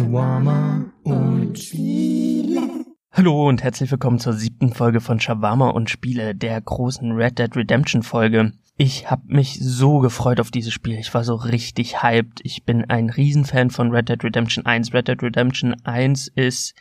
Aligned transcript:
Shawarma 0.00 0.86
und 1.02 1.58
Spiele. 1.58 2.86
Hallo 3.12 3.46
und 3.46 3.62
herzlich 3.62 3.90
willkommen 3.90 4.18
zur 4.18 4.32
siebten 4.32 4.72
Folge 4.72 5.02
von 5.02 5.20
Shawarma 5.20 5.68
und 5.68 5.90
Spiele, 5.90 6.34
der 6.34 6.58
großen 6.58 7.12
Red 7.12 7.38
Dead 7.38 7.54
Redemption 7.54 8.02
Folge. 8.02 8.54
Ich 8.78 9.10
habe 9.10 9.24
mich 9.26 9.58
so 9.60 9.98
gefreut 9.98 10.40
auf 10.40 10.50
dieses 10.50 10.72
Spiel. 10.72 10.98
Ich 10.98 11.12
war 11.12 11.22
so 11.22 11.34
richtig 11.34 12.02
hyped. 12.02 12.40
Ich 12.44 12.64
bin 12.64 12.88
ein 12.88 13.10
Riesenfan 13.10 13.68
von 13.68 13.90
Red 13.90 14.08
Dead 14.08 14.24
Redemption 14.24 14.64
1. 14.64 14.94
Red 14.94 15.08
Dead 15.08 15.22
Redemption 15.22 15.76
1 15.84 16.28
ist, 16.28 16.74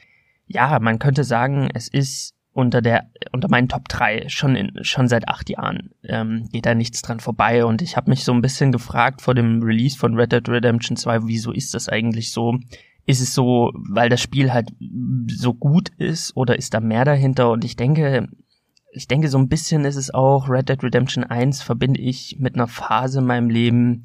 ja, 0.47 0.79
man 0.79 0.97
könnte 0.97 1.25
sagen, 1.25 1.70
es 1.73 1.89
ist 1.89 2.36
unter 2.54 2.81
der 2.81 3.09
unter 3.33 3.49
meinen 3.49 3.67
Top 3.67 3.89
3 3.89 4.29
schon 4.29 4.55
in, 4.55 4.83
schon 4.83 5.07
seit 5.07 5.27
acht 5.27 5.49
Jahren 5.49 5.91
ähm, 6.04 6.49
geht 6.51 6.65
da 6.65 6.73
nichts 6.73 7.01
dran 7.01 7.20
vorbei 7.20 7.63
und 7.63 7.81
ich 7.81 7.95
habe 7.95 8.09
mich 8.09 8.23
so 8.23 8.33
ein 8.33 8.41
bisschen 8.41 8.71
gefragt 8.71 9.21
vor 9.21 9.36
dem 9.36 9.61
Release 9.61 9.97
von 9.97 10.15
Red 10.15 10.31
Dead 10.31 10.49
Redemption 10.49 10.97
2, 10.97 11.28
wieso 11.28 11.51
ist 11.51 11.73
das 11.73 11.89
eigentlich 11.89 12.31
so? 12.31 12.57
Ist 13.09 13.21
es 13.21 13.33
so, 13.33 13.71
weil 13.73 14.07
das 14.07 14.21
Spiel 14.21 14.54
halt 14.54 14.69
so 15.31 15.55
gut 15.55 15.89
ist 15.97 16.37
oder 16.37 16.59
ist 16.59 16.75
da 16.75 16.79
mehr 16.79 17.05
dahinter? 17.05 17.50
Und 17.50 17.65
ich 17.65 17.75
denke, 17.75 18.29
ich 18.91 19.07
denke 19.07 19.29
so 19.29 19.39
ein 19.39 19.50
bisschen 19.50 19.83
ist 19.83 19.95
es 19.95 20.13
auch 20.13 20.47
Red 20.47 20.69
Dead 20.69 20.83
Redemption 20.83 21.23
1 21.23 21.64
verbinde 21.64 22.00
ich 22.00 22.37
mit 22.37 22.53
einer 22.53 22.67
Phase 22.67 23.17
in 23.17 23.25
meinem 23.25 23.50
Leben, 23.50 24.03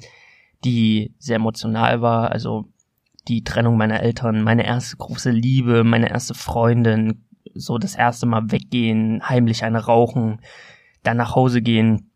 die 0.63 1.13
sehr 1.19 1.35
emotional 1.35 2.01
war, 2.01 2.31
also 2.31 2.65
die 3.27 3.43
Trennung 3.43 3.77
meiner 3.77 3.99
Eltern, 3.99 4.41
meine 4.41 4.65
erste 4.65 4.97
große 4.97 5.29
Liebe, 5.29 5.83
meine 5.83 6.09
erste 6.09 6.33
Freundin, 6.33 7.27
so 7.53 7.77
das 7.77 7.93
erste 7.93 8.25
Mal 8.25 8.49
weggehen, 8.49 9.21
heimlich 9.29 9.63
eine 9.63 9.85
rauchen, 9.85 10.41
dann 11.03 11.17
nach 11.17 11.35
Hause 11.35 11.61
gehen, 11.61 12.09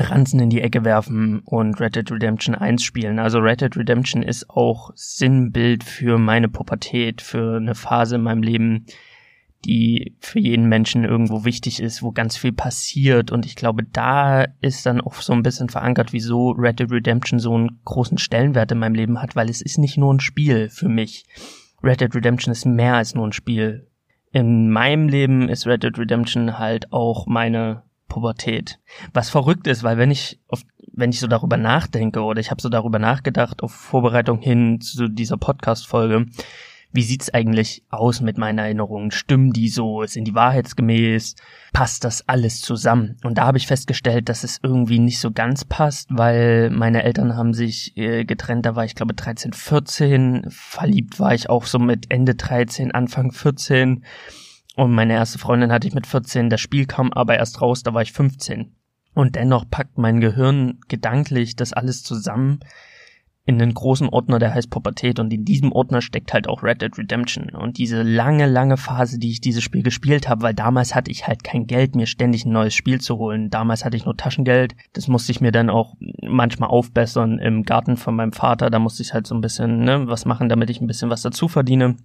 Ranzen 0.00 0.40
in 0.40 0.50
die 0.50 0.62
Ecke 0.62 0.84
werfen 0.84 1.40
und 1.44 1.80
Red 1.80 1.96
Dead 1.96 2.10
Redemption 2.10 2.54
1 2.54 2.82
spielen. 2.82 3.18
Also 3.18 3.38
Red 3.38 3.60
Dead 3.60 3.76
Redemption 3.76 4.22
ist 4.22 4.48
auch 4.50 4.90
Sinnbild 4.94 5.84
für 5.84 6.18
meine 6.18 6.48
Pubertät, 6.48 7.22
für 7.22 7.56
eine 7.56 7.74
Phase 7.74 8.16
in 8.16 8.22
meinem 8.22 8.42
Leben, 8.42 8.86
die 9.64 10.16
für 10.20 10.38
jeden 10.38 10.68
Menschen 10.68 11.04
irgendwo 11.04 11.44
wichtig 11.44 11.80
ist, 11.80 12.02
wo 12.02 12.12
ganz 12.12 12.36
viel 12.36 12.52
passiert. 12.52 13.30
Und 13.30 13.44
ich 13.44 13.56
glaube, 13.56 13.82
da 13.84 14.46
ist 14.60 14.86
dann 14.86 15.00
auch 15.00 15.14
so 15.14 15.34
ein 15.34 15.42
bisschen 15.42 15.68
verankert, 15.68 16.12
wieso 16.12 16.52
Red 16.52 16.80
Dead 16.80 16.90
Redemption 16.90 17.38
so 17.38 17.54
einen 17.54 17.80
großen 17.84 18.18
Stellenwert 18.18 18.72
in 18.72 18.78
meinem 18.78 18.94
Leben 18.94 19.20
hat, 19.20 19.36
weil 19.36 19.50
es 19.50 19.60
ist 19.60 19.78
nicht 19.78 19.98
nur 19.98 20.14
ein 20.14 20.20
Spiel 20.20 20.70
für 20.70 20.88
mich. 20.88 21.26
Red 21.82 22.00
Dead 22.00 22.14
Redemption 22.14 22.52
ist 22.52 22.64
mehr 22.64 22.94
als 22.94 23.14
nur 23.14 23.26
ein 23.26 23.32
Spiel 23.32 23.86
in 24.32 24.70
meinem 24.70 25.08
Leben 25.08 25.48
ist 25.48 25.66
Red 25.66 25.82
Dead 25.82 25.98
Redemption 25.98 26.58
halt 26.58 26.92
auch 26.92 27.26
meine 27.26 27.82
Pubertät. 28.10 28.78
Was 29.14 29.30
verrückt 29.30 29.66
ist, 29.66 29.82
weil 29.82 29.96
wenn 29.96 30.10
ich 30.10 30.38
auf, 30.48 30.62
wenn 30.92 31.10
ich 31.10 31.20
so 31.20 31.26
darüber 31.26 31.56
nachdenke 31.56 32.20
oder 32.20 32.40
ich 32.40 32.50
habe 32.50 32.60
so 32.60 32.68
darüber 32.68 32.98
nachgedacht 32.98 33.62
auf 33.62 33.72
Vorbereitung 33.72 34.40
hin 34.40 34.82
zu 34.82 35.08
dieser 35.08 35.38
Podcast 35.38 35.86
Folge, 35.86 36.26
wie 36.92 37.02
sieht's 37.02 37.32
eigentlich 37.32 37.84
aus 37.88 38.20
mit 38.20 38.36
meinen 38.36 38.58
Erinnerungen? 38.58 39.12
Stimmen 39.12 39.52
die 39.52 39.68
so? 39.68 40.04
Sind 40.06 40.24
die 40.24 40.34
wahrheitsgemäß? 40.34 41.36
Passt 41.72 42.02
das 42.02 42.28
alles 42.28 42.60
zusammen? 42.60 43.16
Und 43.22 43.38
da 43.38 43.46
habe 43.46 43.58
ich 43.58 43.68
festgestellt, 43.68 44.28
dass 44.28 44.42
es 44.42 44.58
irgendwie 44.62 44.98
nicht 44.98 45.20
so 45.20 45.30
ganz 45.30 45.64
passt, 45.64 46.08
weil 46.10 46.68
meine 46.70 47.04
Eltern 47.04 47.36
haben 47.36 47.54
sich 47.54 47.96
äh, 47.96 48.24
getrennt, 48.24 48.66
da 48.66 48.74
war 48.74 48.84
ich 48.84 48.96
glaube 48.96 49.14
13, 49.14 49.52
14, 49.52 50.46
verliebt 50.48 51.20
war 51.20 51.32
ich 51.32 51.48
auch 51.48 51.64
so 51.64 51.78
mit 51.78 52.10
Ende 52.10 52.34
13, 52.34 52.90
Anfang 52.90 53.30
14. 53.30 54.04
Und 54.80 54.92
meine 54.92 55.12
erste 55.12 55.38
Freundin 55.38 55.72
hatte 55.72 55.86
ich 55.86 55.92
mit 55.92 56.06
14, 56.06 56.48
das 56.48 56.62
Spiel 56.62 56.86
kam 56.86 57.12
aber 57.12 57.36
erst 57.36 57.60
raus, 57.60 57.82
da 57.82 57.92
war 57.92 58.00
ich 58.00 58.14
15. 58.14 58.74
Und 59.12 59.36
dennoch 59.36 59.68
packt 59.70 59.98
mein 59.98 60.22
Gehirn 60.22 60.80
gedanklich 60.88 61.54
das 61.54 61.74
alles 61.74 62.02
zusammen 62.02 62.60
in 63.46 63.60
einen 63.60 63.74
großen 63.74 64.08
Ordner, 64.08 64.38
der 64.38 64.54
heißt 64.54 64.70
Pubertät 64.70 65.18
und 65.18 65.32
in 65.32 65.44
diesem 65.44 65.72
Ordner 65.72 66.02
steckt 66.02 66.32
halt 66.32 66.46
auch 66.46 66.62
Red 66.62 66.82
Dead 66.82 66.96
Redemption 66.96 67.50
und 67.50 67.78
diese 67.78 68.02
lange, 68.02 68.46
lange 68.46 68.76
Phase, 68.76 69.18
die 69.18 69.30
ich 69.30 69.40
dieses 69.40 69.62
Spiel 69.62 69.82
gespielt 69.82 70.28
habe, 70.28 70.42
weil 70.42 70.54
damals 70.54 70.94
hatte 70.94 71.10
ich 71.10 71.26
halt 71.26 71.42
kein 71.42 71.66
Geld, 71.66 71.96
mir 71.96 72.06
ständig 72.06 72.44
ein 72.44 72.52
neues 72.52 72.74
Spiel 72.74 73.00
zu 73.00 73.16
holen. 73.16 73.50
Damals 73.50 73.84
hatte 73.84 73.96
ich 73.96 74.04
nur 74.04 74.16
Taschengeld, 74.16 74.76
das 74.92 75.08
musste 75.08 75.32
ich 75.32 75.40
mir 75.40 75.52
dann 75.52 75.70
auch 75.70 75.94
manchmal 76.22 76.68
aufbessern 76.68 77.38
im 77.38 77.64
Garten 77.64 77.96
von 77.96 78.14
meinem 78.14 78.32
Vater, 78.32 78.70
da 78.70 78.78
musste 78.78 79.02
ich 79.02 79.14
halt 79.14 79.26
so 79.26 79.34
ein 79.34 79.40
bisschen 79.40 79.80
ne, 79.80 80.06
was 80.06 80.26
machen, 80.26 80.48
damit 80.48 80.70
ich 80.70 80.80
ein 80.80 80.86
bisschen 80.86 81.10
was 81.10 81.22
dazu 81.22 81.48
verdiene. 81.48 81.96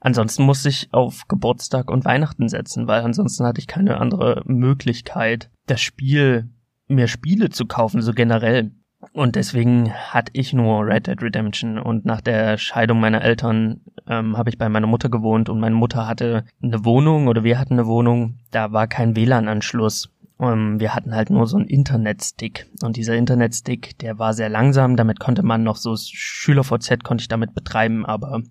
Ansonsten 0.00 0.42
musste 0.42 0.70
ich 0.70 0.88
auf 0.92 1.28
Geburtstag 1.28 1.90
und 1.90 2.04
Weihnachten 2.04 2.48
setzen, 2.48 2.88
weil 2.88 3.02
ansonsten 3.02 3.44
hatte 3.44 3.60
ich 3.60 3.66
keine 3.66 3.98
andere 3.98 4.42
Möglichkeit, 4.44 5.50
das 5.66 5.80
Spiel 5.80 6.50
mir 6.88 7.06
Spiele 7.06 7.50
zu 7.50 7.66
kaufen, 7.66 8.02
so 8.02 8.12
generell. 8.12 8.72
Und 9.12 9.34
deswegen 9.34 9.92
hatte 9.92 10.30
ich 10.34 10.52
nur 10.52 10.86
Red 10.86 11.06
Dead 11.06 11.22
Redemption. 11.22 11.78
Und 11.78 12.04
nach 12.04 12.20
der 12.20 12.58
Scheidung 12.58 13.00
meiner 13.00 13.22
Eltern 13.22 13.80
ähm, 14.06 14.36
habe 14.36 14.50
ich 14.50 14.58
bei 14.58 14.68
meiner 14.68 14.86
Mutter 14.86 15.08
gewohnt 15.08 15.48
und 15.48 15.58
meine 15.58 15.74
Mutter 15.74 16.06
hatte 16.06 16.44
eine 16.62 16.84
Wohnung 16.84 17.26
oder 17.26 17.42
wir 17.42 17.58
hatten 17.58 17.74
eine 17.74 17.86
Wohnung, 17.86 18.38
da 18.50 18.72
war 18.72 18.86
kein 18.86 19.16
WLAN-Anschluss. 19.16 20.10
Ähm, 20.38 20.80
wir 20.80 20.94
hatten 20.94 21.14
halt 21.14 21.30
nur 21.30 21.46
so 21.46 21.56
einen 21.56 21.66
Internetstick. 21.66 22.66
Und 22.82 22.96
dieser 22.96 23.16
Internetstick, 23.16 23.98
der 23.98 24.18
war 24.18 24.34
sehr 24.34 24.50
langsam, 24.50 24.96
damit 24.96 25.18
konnte 25.18 25.42
man 25.42 25.62
noch 25.62 25.76
so 25.76 25.96
SchülerVZ 25.96 27.02
konnte 27.02 27.22
ich 27.22 27.28
damit 27.28 27.54
betreiben, 27.54 28.04
aber 28.04 28.42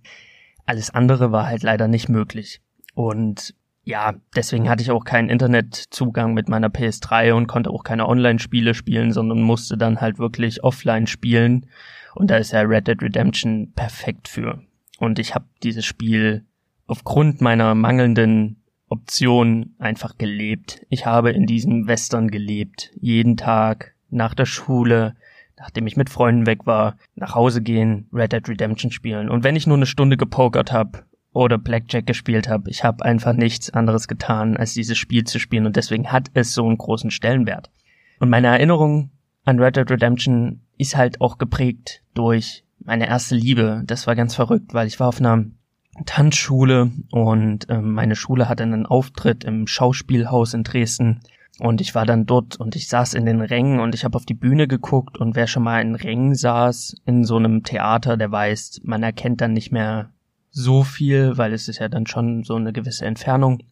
alles 0.66 0.90
andere 0.90 1.32
war 1.32 1.46
halt 1.46 1.64
leider 1.64 1.88
nicht 1.88 2.10
möglich. 2.10 2.62
Und 2.96 3.56
ja, 3.90 4.14
deswegen 4.36 4.70
hatte 4.70 4.84
ich 4.84 4.92
auch 4.92 5.04
keinen 5.04 5.30
Internetzugang 5.30 6.36
mit 6.36 6.48
meiner 6.48 6.68
PS3 6.68 7.34
und 7.34 7.48
konnte 7.48 7.72
auch 7.72 7.84
keine 7.84 8.08
Online-Spiele 8.08 8.76
spielen, 8.76 9.12
sondern 9.12 9.42
musste 9.42 9.78
dann 9.78 10.00
halt 10.00 10.20
wirklich 10.20 10.64
offline 10.64 11.08
spielen. 11.08 11.66
Und 12.14 12.30
da 12.30 12.38
ist 12.38 12.52
ja 12.52 12.62
Red 12.62 12.88
Dead 12.88 13.02
Redemption 13.02 13.74
perfekt 13.76 14.28
für. 14.28 14.62
Und 15.00 15.18
ich 15.18 15.34
habe 15.34 15.46
dieses 15.64 15.86
Spiel 15.86 16.46
aufgrund 16.86 17.42
meiner 17.42 17.74
mangelnden 17.74 18.62
Option 18.90 19.74
einfach 19.80 20.20
gelebt. 20.20 20.86
Ich 20.90 21.08
habe 21.08 21.32
in 21.32 21.48
diesem 21.48 21.88
Western 21.88 22.30
gelebt. 22.30 22.92
Jeden 23.02 23.38
Tag, 23.38 23.96
nach 24.12 24.36
der 24.36 24.46
Schule, 24.46 25.16
nachdem 25.58 25.88
ich 25.88 25.98
mit 25.98 26.12
Freunden 26.12 26.46
weg 26.46 26.68
war, 26.68 26.96
nach 27.16 27.34
Hause 27.34 27.64
gehen, 27.64 28.08
Red 28.14 28.34
Dead 28.34 28.48
Redemption 28.48 28.92
spielen. 28.92 29.30
Und 29.30 29.44
wenn 29.44 29.56
ich 29.56 29.66
nur 29.66 29.78
eine 29.78 29.88
Stunde 29.88 30.16
gepokert 30.16 30.72
habe, 30.72 31.06
oder 31.40 31.58
Blackjack 31.58 32.06
gespielt 32.06 32.50
habe. 32.50 32.70
Ich 32.70 32.84
habe 32.84 33.06
einfach 33.06 33.34
nichts 33.34 33.70
anderes 33.70 34.08
getan, 34.08 34.58
als 34.58 34.74
dieses 34.74 34.98
Spiel 34.98 35.24
zu 35.24 35.40
spielen 35.40 35.66
und 35.66 35.76
deswegen 35.76 36.12
hat 36.12 36.30
es 36.34 36.54
so 36.54 36.66
einen 36.66 36.78
großen 36.78 37.12
Stellenwert. 37.12 37.72
Und 38.20 38.30
meine 38.30 38.48
Erinnerung 38.48 39.12
an 39.46 39.60
Red 39.60 39.78
Dead 39.78 39.90
Redemption 39.90 40.62
ist 40.78 40.96
halt 40.96 41.22
auch 41.22 41.38
geprägt 41.38 42.04
durch 42.14 42.64
meine 42.84 43.08
erste 43.08 43.36
Liebe. 43.36 43.84
Das 43.86 44.08
war 44.08 44.16
ganz 44.16 44.36
verrückt, 44.36 44.74
weil 44.74 44.88
ich 44.88 45.00
war 45.00 45.08
auf 45.08 45.20
einer 45.20 45.46
Tanzschule 46.06 46.92
und 47.12 47.70
äh, 47.70 47.82
meine 47.82 48.16
Schule 48.16 48.48
hatte 48.48 48.64
einen 48.64 48.86
Auftritt 48.86 49.44
im 49.44 49.68
Schauspielhaus 49.68 50.54
in 50.54 50.64
Dresden 50.64 51.22
und 51.60 51.82
ich 51.82 51.94
war 51.96 52.06
dann 52.06 52.26
dort 52.26 52.58
und 52.58 52.76
ich 52.76 52.88
saß 52.88 53.14
in 53.14 53.26
den 53.26 53.42
Rängen 53.42 53.80
und 53.80 53.96
ich 53.96 54.06
habe 54.06 54.16
auf 54.16 54.26
die 54.26 54.34
Bühne 54.34 54.68
geguckt 54.68 55.18
und 55.18 55.36
wer 55.36 55.48
schon 55.48 55.64
mal 55.64 55.82
in 55.82 55.96
Rängen 55.96 56.36
saß 56.36 56.96
in 57.06 57.26
so 57.26 57.36
einem 57.36 57.64
Theater, 57.64 58.16
der 58.16 58.32
weiß, 58.32 58.82
man 58.84 59.04
erkennt 59.04 59.42
dann 59.42 59.54
nicht 59.54 59.72
mehr 59.72 60.12
so 60.52 60.84
viel, 60.84 61.38
weil 61.38 61.54
es 61.54 61.68
ist 61.68 61.80
ja 61.80 61.90
dann 61.90 62.08
schon 62.08 62.44
so 62.44 62.56
eine 62.56 62.74
gewisse 62.74 63.06
Entfernung. 63.06 63.64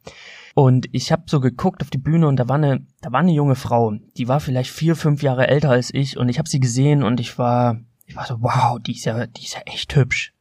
Und 0.54 0.88
ich 0.92 1.12
habe 1.12 1.24
so 1.28 1.40
geguckt 1.40 1.82
auf 1.84 1.90
die 1.90 2.00
Bühne 2.00 2.28
und 2.28 2.38
da 2.38 2.50
war 2.50 2.56
eine, 2.56 2.86
da 3.02 3.12
war 3.12 3.20
eine 3.20 3.32
junge 3.32 3.56
Frau, 3.56 3.94
die 4.18 4.28
war 4.28 4.40
vielleicht 4.40 4.72
vier, 4.72 4.96
fünf 4.96 5.22
Jahre 5.22 5.48
älter 5.48 5.70
als 5.70 5.94
ich 5.94 6.18
und 6.18 6.30
ich 6.30 6.40
habe 6.40 6.50
sie 6.50 6.60
gesehen 6.60 7.04
und 7.04 7.20
ich 7.20 7.38
war, 7.38 7.80
ich 8.06 8.16
war 8.16 8.26
so, 8.26 8.42
wow, 8.42 8.80
die 8.80 8.94
ist 8.94 9.06
ja, 9.06 9.28
die 9.28 9.44
ist 9.44 9.54
ja 9.54 9.62
echt 9.66 9.96
hübsch. 9.96 10.34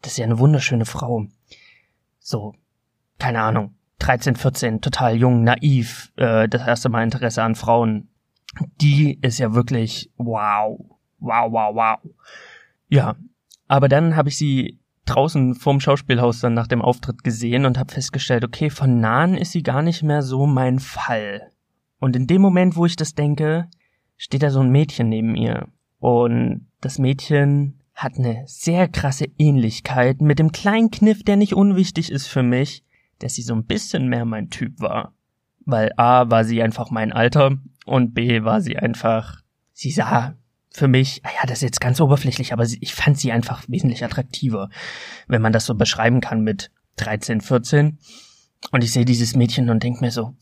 Das 0.00 0.12
ist 0.12 0.18
ja 0.18 0.24
eine 0.24 0.38
wunderschöne 0.38 0.86
Frau. 0.86 1.26
So, 2.20 2.54
keine 3.18 3.42
Ahnung, 3.42 3.74
13, 3.98 4.36
14, 4.36 4.80
total 4.80 5.16
jung, 5.16 5.44
naiv, 5.44 6.10
äh, 6.16 6.48
das 6.48 6.66
erste 6.66 6.88
Mal 6.88 7.04
Interesse 7.04 7.42
an 7.42 7.54
Frauen. 7.54 8.08
Die 8.80 9.18
ist 9.20 9.38
ja 9.38 9.54
wirklich 9.54 10.10
wow, 10.16 10.80
wow, 11.18 11.52
wow, 11.52 11.74
wow. 11.74 12.12
Ja, 12.88 13.14
aber 13.68 13.88
dann 13.88 14.16
habe 14.16 14.30
ich 14.30 14.38
sie 14.38 14.78
draußen 15.10 15.54
vorm 15.54 15.80
Schauspielhaus 15.80 16.40
dann 16.40 16.54
nach 16.54 16.66
dem 16.66 16.82
Auftritt 16.82 17.24
gesehen 17.24 17.66
und 17.66 17.78
habe 17.78 17.92
festgestellt, 17.92 18.44
okay, 18.44 18.70
von 18.70 19.00
nahen 19.00 19.36
ist 19.36 19.52
sie 19.52 19.62
gar 19.62 19.82
nicht 19.82 20.02
mehr 20.02 20.22
so 20.22 20.46
mein 20.46 20.78
Fall. 20.78 21.52
Und 21.98 22.16
in 22.16 22.26
dem 22.26 22.40
Moment, 22.40 22.76
wo 22.76 22.86
ich 22.86 22.96
das 22.96 23.14
denke, 23.14 23.68
steht 24.16 24.42
da 24.42 24.50
so 24.50 24.60
ein 24.60 24.70
Mädchen 24.70 25.08
neben 25.08 25.34
ihr. 25.34 25.68
Und 25.98 26.66
das 26.80 26.98
Mädchen 26.98 27.80
hat 27.94 28.16
eine 28.16 28.44
sehr 28.46 28.88
krasse 28.88 29.26
Ähnlichkeit 29.38 30.22
mit 30.22 30.38
dem 30.38 30.52
kleinen 30.52 30.90
Kniff, 30.90 31.22
der 31.22 31.36
nicht 31.36 31.54
unwichtig 31.54 32.10
ist 32.10 32.26
für 32.26 32.42
mich, 32.42 32.84
dass 33.18 33.34
sie 33.34 33.42
so 33.42 33.54
ein 33.54 33.66
bisschen 33.66 34.08
mehr 34.08 34.24
mein 34.24 34.48
Typ 34.48 34.80
war. 34.80 35.12
Weil 35.66 35.92
A 35.96 36.30
war 36.30 36.44
sie 36.44 36.62
einfach 36.62 36.90
mein 36.90 37.12
Alter 37.12 37.58
und 37.84 38.14
B 38.14 38.42
war 38.44 38.62
sie 38.62 38.78
einfach, 38.78 39.42
sie 39.72 39.90
sah 39.90 40.34
für 40.72 40.88
mich, 40.88 41.22
ja, 41.24 41.46
das 41.46 41.58
ist 41.58 41.62
jetzt 41.62 41.80
ganz 41.80 42.00
oberflächlich, 42.00 42.52
aber 42.52 42.64
ich 42.64 42.94
fand 42.94 43.18
sie 43.18 43.32
einfach 43.32 43.64
wesentlich 43.68 44.04
attraktiver, 44.04 44.70
wenn 45.26 45.42
man 45.42 45.52
das 45.52 45.66
so 45.66 45.74
beschreiben 45.74 46.20
kann 46.20 46.42
mit 46.42 46.70
13, 46.96 47.40
14. 47.40 47.98
Und 48.70 48.84
ich 48.84 48.92
sehe 48.92 49.04
dieses 49.04 49.34
Mädchen 49.34 49.70
und 49.70 49.82
denke 49.82 50.00
mir 50.00 50.10
so, 50.10 50.36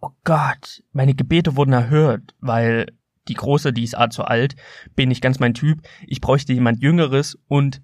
oh 0.00 0.10
Gott, 0.24 0.82
meine 0.92 1.14
Gebete 1.14 1.56
wurden 1.56 1.72
erhört, 1.72 2.34
weil 2.40 2.86
die 3.28 3.34
Große, 3.34 3.72
die 3.72 3.84
ist 3.84 3.96
A 3.96 4.10
zu 4.10 4.24
alt, 4.24 4.56
bin 4.96 5.08
nicht 5.08 5.22
ganz 5.22 5.38
mein 5.38 5.54
Typ. 5.54 5.80
Ich 6.06 6.20
bräuchte 6.20 6.52
jemand 6.52 6.82
Jüngeres 6.82 7.38
und 7.48 7.82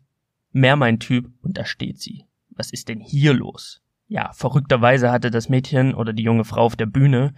Mehr 0.51 0.77
mein 0.77 0.99
Typ 0.99 1.31
und 1.43 1.59
da 1.59 1.67
steht 1.67 2.01
sie. 2.01 2.25
Was 2.51 2.73
ist 2.73 2.89
denn 2.89 3.01
hier 3.01 3.35
los? 3.35 3.83
Ja, 4.07 4.33
verrückterweise 4.33 5.13
hatte 5.13 5.31
das 5.31 5.51
Mädchen 5.51 5.95
oder 5.95 6.15
die 6.15 6.23
junge 6.23 6.45
Frau 6.45 6.63
auf 6.63 6.75
der 6.75 6.87
Bühne 6.87 7.35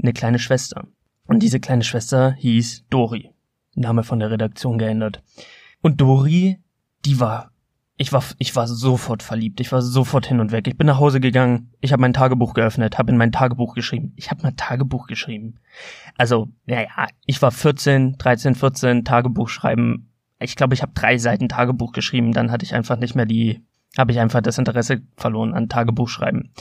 eine 0.00 0.12
kleine 0.12 0.38
Schwester. 0.38 0.86
Und 1.28 1.44
diese 1.44 1.60
kleine 1.60 1.84
Schwester 1.84 2.32
hieß 2.32 2.86
Dori. 2.90 3.30
Name 3.76 4.02
von 4.02 4.18
der 4.18 4.32
Redaktion 4.32 4.78
geändert. 4.78 5.22
Und 5.80 6.00
Dori, 6.00 6.58
die 7.04 7.20
war 7.20 7.52
ich 8.00 8.12
war 8.12 8.22
ich 8.38 8.54
war 8.54 8.66
sofort 8.68 9.22
verliebt. 9.24 9.60
Ich 9.60 9.72
war 9.72 9.82
sofort 9.82 10.26
hin 10.26 10.40
und 10.40 10.52
weg. 10.52 10.66
Ich 10.68 10.76
bin 10.78 10.86
nach 10.86 11.00
Hause 11.00 11.20
gegangen. 11.20 11.72
Ich 11.80 11.92
habe 11.92 12.00
mein 12.00 12.12
Tagebuch 12.12 12.54
geöffnet, 12.54 12.96
habe 12.96 13.10
in 13.10 13.18
mein 13.18 13.32
Tagebuch 13.32 13.74
geschrieben. 13.74 14.12
Ich 14.16 14.30
habe 14.30 14.42
mein 14.44 14.56
Tagebuch 14.56 15.08
geschrieben. 15.08 15.56
Also, 16.16 16.48
naja, 16.66 16.88
ich 17.26 17.42
war 17.42 17.50
14, 17.50 18.16
13, 18.16 18.54
14 18.54 19.04
Tagebuch 19.04 19.48
schreiben. 19.48 20.12
Ich 20.38 20.54
glaube, 20.54 20.74
ich 20.74 20.82
habe 20.82 20.92
drei 20.94 21.18
Seiten 21.18 21.48
Tagebuch 21.48 21.92
geschrieben. 21.92 22.32
Dann 22.32 22.52
hatte 22.52 22.64
ich 22.64 22.72
einfach 22.72 22.98
nicht 22.98 23.16
mehr 23.16 23.26
die 23.26 23.64
habe 23.96 24.12
ich 24.12 24.20
einfach 24.20 24.42
das 24.42 24.58
Interesse 24.58 25.00
verloren 25.16 25.54
an 25.54 25.68
Tagebuch 25.68 26.08
schreiben 26.08 26.52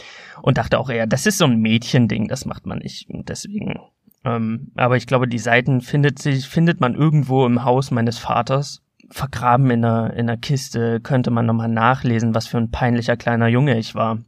und 0.41 0.57
dachte 0.57 0.79
auch 0.79 0.89
eher, 0.89 1.05
das 1.05 1.25
ist 1.25 1.37
so 1.37 1.45
ein 1.45 1.59
Mädchending, 1.59 2.29
das 2.29 2.45
macht 2.45 2.65
man 2.65 2.79
nicht. 2.79 3.07
Deswegen 3.09 3.79
ähm, 4.27 4.71
aber 4.75 4.97
ich 4.97 5.07
glaube, 5.07 5.27
die 5.27 5.39
Seiten 5.39 5.79
findet 5.79 6.19
sich, 6.19 6.47
findet 6.47 6.81
man 6.81 6.95
irgendwo 6.95 7.45
im 7.45 7.63
Haus 7.63 7.91
meines 7.91 8.17
Vaters. 8.17 8.81
Vergraben 9.09 9.71
in 9.71 9.85
einer, 9.85 10.13
in 10.13 10.29
einer 10.29 10.37
Kiste 10.37 10.99
könnte 10.99 11.31
man 11.31 11.45
nochmal 11.45 11.69
nachlesen, 11.69 12.35
was 12.35 12.45
für 12.45 12.57
ein 12.57 12.71
peinlicher 12.71 13.15
kleiner 13.15 13.47
Junge 13.47 13.77
ich 13.77 13.95
war. 13.95 14.19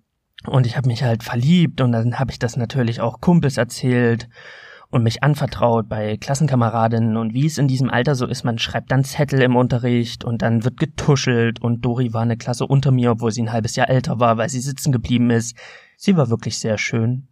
Und 0.48 0.66
ich 0.66 0.78
habe 0.78 0.88
mich 0.88 1.04
halt 1.04 1.24
verliebt 1.24 1.82
und 1.82 1.92
dann 1.92 2.18
habe 2.18 2.32
ich 2.32 2.40
das 2.40 2.56
natürlich 2.56 3.02
auch 3.02 3.20
Kumpels 3.20 3.58
erzählt 3.58 4.30
und 4.90 5.04
mich 5.04 5.22
anvertraut 5.22 5.90
bei 5.90 6.16
Klassenkameradinnen 6.16 7.18
und 7.18 7.34
wie 7.34 7.46
es 7.46 7.58
in 7.58 7.68
diesem 7.68 7.90
Alter 7.90 8.16
so 8.16 8.26
ist, 8.26 8.46
man 8.46 8.58
schreibt 8.58 8.92
dann 8.92 9.04
Zettel 9.04 9.42
im 9.42 9.58
Unterricht 9.58 10.24
und 10.24 10.42
dann 10.42 10.64
wird 10.64 10.80
getuschelt 10.80 11.62
und 11.62 11.82
Dori 11.82 12.14
war 12.14 12.22
eine 12.22 12.38
Klasse 12.38 12.66
unter 12.66 12.92
mir, 12.92 13.12
obwohl 13.12 13.32
sie 13.32 13.44
ein 13.44 13.52
halbes 13.52 13.76
Jahr 13.76 13.90
älter 13.90 14.22
war, 14.22 14.38
weil 14.38 14.50
sie 14.50 14.62
sitzen 14.62 14.94
geblieben 14.94 15.30
ist. 15.30 15.58
Sie 15.98 16.16
war 16.16 16.30
wirklich 16.30 16.58
sehr 16.58 16.78
schön. 16.78 17.28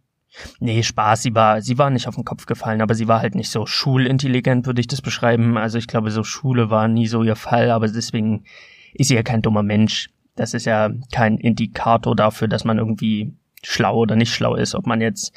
Nee, 0.60 0.82
Spaß, 0.82 1.22
sie 1.22 1.34
war, 1.34 1.62
sie 1.62 1.78
war 1.78 1.90
nicht 1.90 2.06
auf 2.06 2.14
den 2.14 2.24
Kopf 2.24 2.46
gefallen, 2.46 2.80
aber 2.80 2.94
sie 2.94 3.08
war 3.08 3.20
halt 3.20 3.34
nicht 3.34 3.50
so 3.50 3.66
schulintelligent, 3.66 4.66
würde 4.66 4.80
ich 4.80 4.86
das 4.86 5.02
beschreiben. 5.02 5.56
Also 5.56 5.78
ich 5.78 5.86
glaube, 5.86 6.10
so 6.10 6.22
Schule 6.22 6.70
war 6.70 6.88
nie 6.88 7.06
so 7.06 7.22
ihr 7.22 7.36
Fall, 7.36 7.70
aber 7.70 7.88
deswegen 7.88 8.44
ist 8.94 9.08
sie 9.08 9.14
ja 9.14 9.22
kein 9.22 9.42
dummer 9.42 9.62
Mensch. 9.62 10.10
Das 10.36 10.54
ist 10.54 10.66
ja 10.66 10.90
kein 11.12 11.38
Indikator 11.38 12.14
dafür, 12.14 12.46
dass 12.46 12.64
man 12.64 12.78
irgendwie 12.78 13.32
schlau 13.62 13.96
oder 13.98 14.16
nicht 14.16 14.32
schlau 14.32 14.54
ist, 14.54 14.74
ob 14.74 14.86
man 14.86 15.00
jetzt 15.00 15.32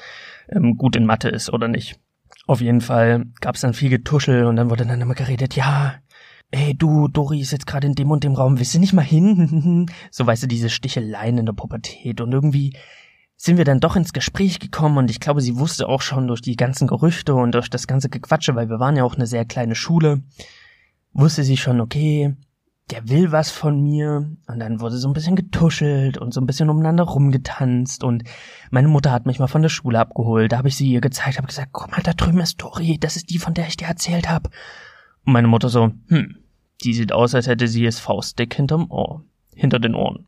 ähm, 0.50 0.78
gut 0.78 0.96
in 0.96 1.06
Mathe 1.06 1.30
ist 1.30 1.52
oder 1.52 1.68
nicht. 1.68 2.00
Auf 2.48 2.62
jeden 2.62 2.82
Fall 2.82 3.26
gab 3.40 3.56
es 3.56 3.62
dann 3.62 3.74
viel 3.74 3.90
Getuschel 3.90 4.46
und 4.46 4.56
dann 4.56 4.70
wurde 4.70 4.86
dann 4.86 5.02
immer 5.02 5.16
geredet, 5.16 5.56
ja, 5.56 5.96
ey 6.52 6.76
du, 6.76 7.08
Dori 7.08 7.40
ist 7.40 7.52
jetzt 7.52 7.66
gerade 7.68 7.88
in 7.88 7.96
dem 7.96 8.12
und 8.12 8.24
dem 8.24 8.34
Raum, 8.34 8.60
willst 8.60 8.76
du 8.76 8.80
nicht 8.80 8.94
mal 8.94 9.02
hin? 9.02 9.88
so 10.12 10.28
weißt 10.28 10.44
du, 10.44 10.48
diese 10.48 10.70
Sticheleien 10.70 11.38
in 11.38 11.46
der 11.46 11.54
Pubertät 11.54 12.22
und 12.22 12.32
irgendwie 12.34 12.74
sind 13.44 13.58
wir 13.58 13.66
dann 13.66 13.80
doch 13.80 13.96
ins 13.96 14.14
Gespräch 14.14 14.60
gekommen 14.60 15.00
und 15.00 15.10
ich 15.10 15.20
glaube, 15.20 15.42
sie 15.42 15.58
wusste 15.58 15.90
auch 15.90 16.04
schon 16.04 16.28
durch 16.28 16.42
die 16.42 16.56
ganzen 16.56 16.86
Gerüchte 16.86 17.34
und 17.34 17.56
durch 17.56 17.72
das 17.72 17.88
ganze 17.88 18.08
Gequatsche, 18.08 18.54
weil 18.54 18.70
wir 18.70 18.80
waren 18.80 18.96
ja 18.96 19.04
auch 19.04 19.16
eine 19.16 19.26
sehr 19.26 19.46
kleine 19.46 19.74
Schule, 19.74 20.22
wusste 21.14 21.44
sie 21.44 21.58
schon, 21.58 21.82
okay, 21.82 22.36
der 22.92 23.10
will 23.10 23.32
was 23.32 23.50
von 23.50 23.82
mir 23.82 24.30
und 24.46 24.60
dann 24.60 24.80
wurde 24.80 24.98
so 24.98 25.10
ein 25.10 25.16
bisschen 25.16 25.36
getuschelt 25.36 26.20
und 26.20 26.36
so 26.36 26.40
ein 26.40 26.46
bisschen 26.46 26.70
umeinander 26.70 27.04
rumgetanzt 27.04 28.04
und 28.04 28.26
meine 28.70 28.90
Mutter 28.90 29.12
hat 29.12 29.26
mich 29.26 29.40
mal 29.40 29.48
von 29.48 29.64
der 29.64 29.70
Schule 29.70 29.98
abgeholt, 29.98 30.52
da 30.52 30.60
habe 30.60 30.68
ich 30.68 30.76
sie 30.76 30.92
ihr 30.92 31.02
gezeigt, 31.02 31.38
habe 31.38 31.48
gesagt, 31.48 31.70
guck 31.72 31.90
mal, 31.90 32.04
da 32.04 32.14
drüben 32.14 32.42
ist 32.42 32.62
Dori, 32.62 33.00
das 33.00 33.16
ist 33.16 33.32
die, 33.32 33.40
von 33.40 33.56
der 33.56 33.66
ich 33.66 33.76
dir 33.76 33.88
erzählt 33.88 34.30
habe. 34.30 34.52
Und 35.26 35.34
meine 35.34 35.48
Mutter 35.48 35.70
so, 35.70 35.92
hm, 36.10 36.38
die 36.84 36.94
sieht 36.94 37.12
aus, 37.12 37.34
als 37.34 37.48
hätte 37.48 37.68
sie 37.68 37.88
es 37.88 38.00
faustdick 38.00 38.54
hinterm 38.54 38.92
Ohr, 38.92 39.24
hinter 39.56 39.80
den 39.80 39.96
Ohren. 39.96 40.28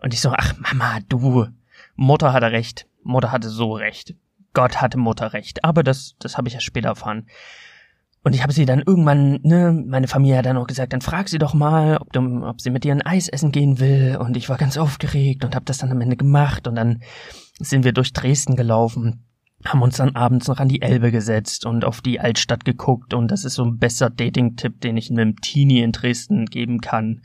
Und 0.00 0.14
ich 0.14 0.22
so, 0.22 0.32
ach 0.34 0.54
Mama, 0.58 1.00
du, 1.10 1.48
Mutter 1.98 2.32
hatte 2.32 2.52
recht. 2.52 2.86
Mutter 3.02 3.32
hatte 3.32 3.48
so 3.48 3.72
recht. 3.72 4.14
Gott 4.54 4.80
hatte 4.80 4.98
Mutter 4.98 5.32
recht. 5.32 5.64
Aber 5.64 5.82
das, 5.82 6.14
das 6.20 6.38
habe 6.38 6.46
ich 6.46 6.54
ja 6.54 6.60
später 6.60 6.90
erfahren. 6.90 7.26
Und 8.22 8.34
ich 8.34 8.42
habe 8.44 8.52
sie 8.52 8.66
dann 8.66 8.82
irgendwann, 8.86 9.40
ne, 9.42 9.72
meine 9.72 10.06
Familie 10.06 10.38
hat 10.38 10.46
dann 10.46 10.56
auch 10.56 10.68
gesagt, 10.68 10.92
dann 10.92 11.00
frag 11.00 11.28
sie 11.28 11.38
doch 11.38 11.54
mal, 11.54 11.96
ob, 11.96 12.12
du, 12.12 12.46
ob 12.46 12.60
sie 12.60 12.70
mit 12.70 12.84
dir 12.84 12.92
ein 12.92 13.02
Eis 13.02 13.28
essen 13.28 13.50
gehen 13.50 13.80
will. 13.80 14.16
Und 14.20 14.36
ich 14.36 14.48
war 14.48 14.58
ganz 14.58 14.76
aufgeregt 14.76 15.44
und 15.44 15.56
habe 15.56 15.64
das 15.64 15.78
dann 15.78 15.90
am 15.90 16.00
Ende 16.00 16.16
gemacht. 16.16 16.68
Und 16.68 16.76
dann 16.76 17.02
sind 17.58 17.84
wir 17.84 17.92
durch 17.92 18.12
Dresden 18.12 18.54
gelaufen, 18.54 19.24
haben 19.64 19.82
uns 19.82 19.96
dann 19.96 20.14
abends 20.14 20.46
noch 20.46 20.60
an 20.60 20.68
die 20.68 20.82
Elbe 20.82 21.10
gesetzt 21.10 21.66
und 21.66 21.84
auf 21.84 22.00
die 22.00 22.20
Altstadt 22.20 22.64
geguckt. 22.64 23.12
Und 23.12 23.28
das 23.32 23.44
ist 23.44 23.54
so 23.54 23.64
ein 23.64 23.78
besser 23.78 24.08
Dating-Tipp, 24.08 24.80
den 24.82 24.96
ich 24.96 25.10
einem 25.10 25.34
Teenie 25.34 25.80
in 25.80 25.90
Dresden 25.90 26.46
geben 26.46 26.80
kann. 26.80 27.22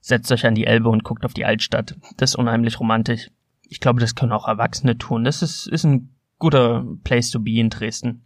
Setzt 0.00 0.32
euch 0.32 0.46
an 0.46 0.54
die 0.54 0.66
Elbe 0.66 0.88
und 0.88 1.04
guckt 1.04 1.26
auf 1.26 1.34
die 1.34 1.44
Altstadt. 1.44 1.94
Das 2.16 2.30
ist 2.30 2.36
unheimlich 2.36 2.80
romantisch 2.80 3.28
ich 3.68 3.80
glaube, 3.80 4.00
das 4.00 4.14
können 4.14 4.32
auch 4.32 4.48
Erwachsene 4.48 4.98
tun. 4.98 5.24
Das 5.24 5.42
ist, 5.42 5.66
ist 5.66 5.84
ein 5.84 6.14
guter 6.38 6.84
Place 7.04 7.30
to 7.30 7.40
be 7.40 7.58
in 7.58 7.70
Dresden. 7.70 8.24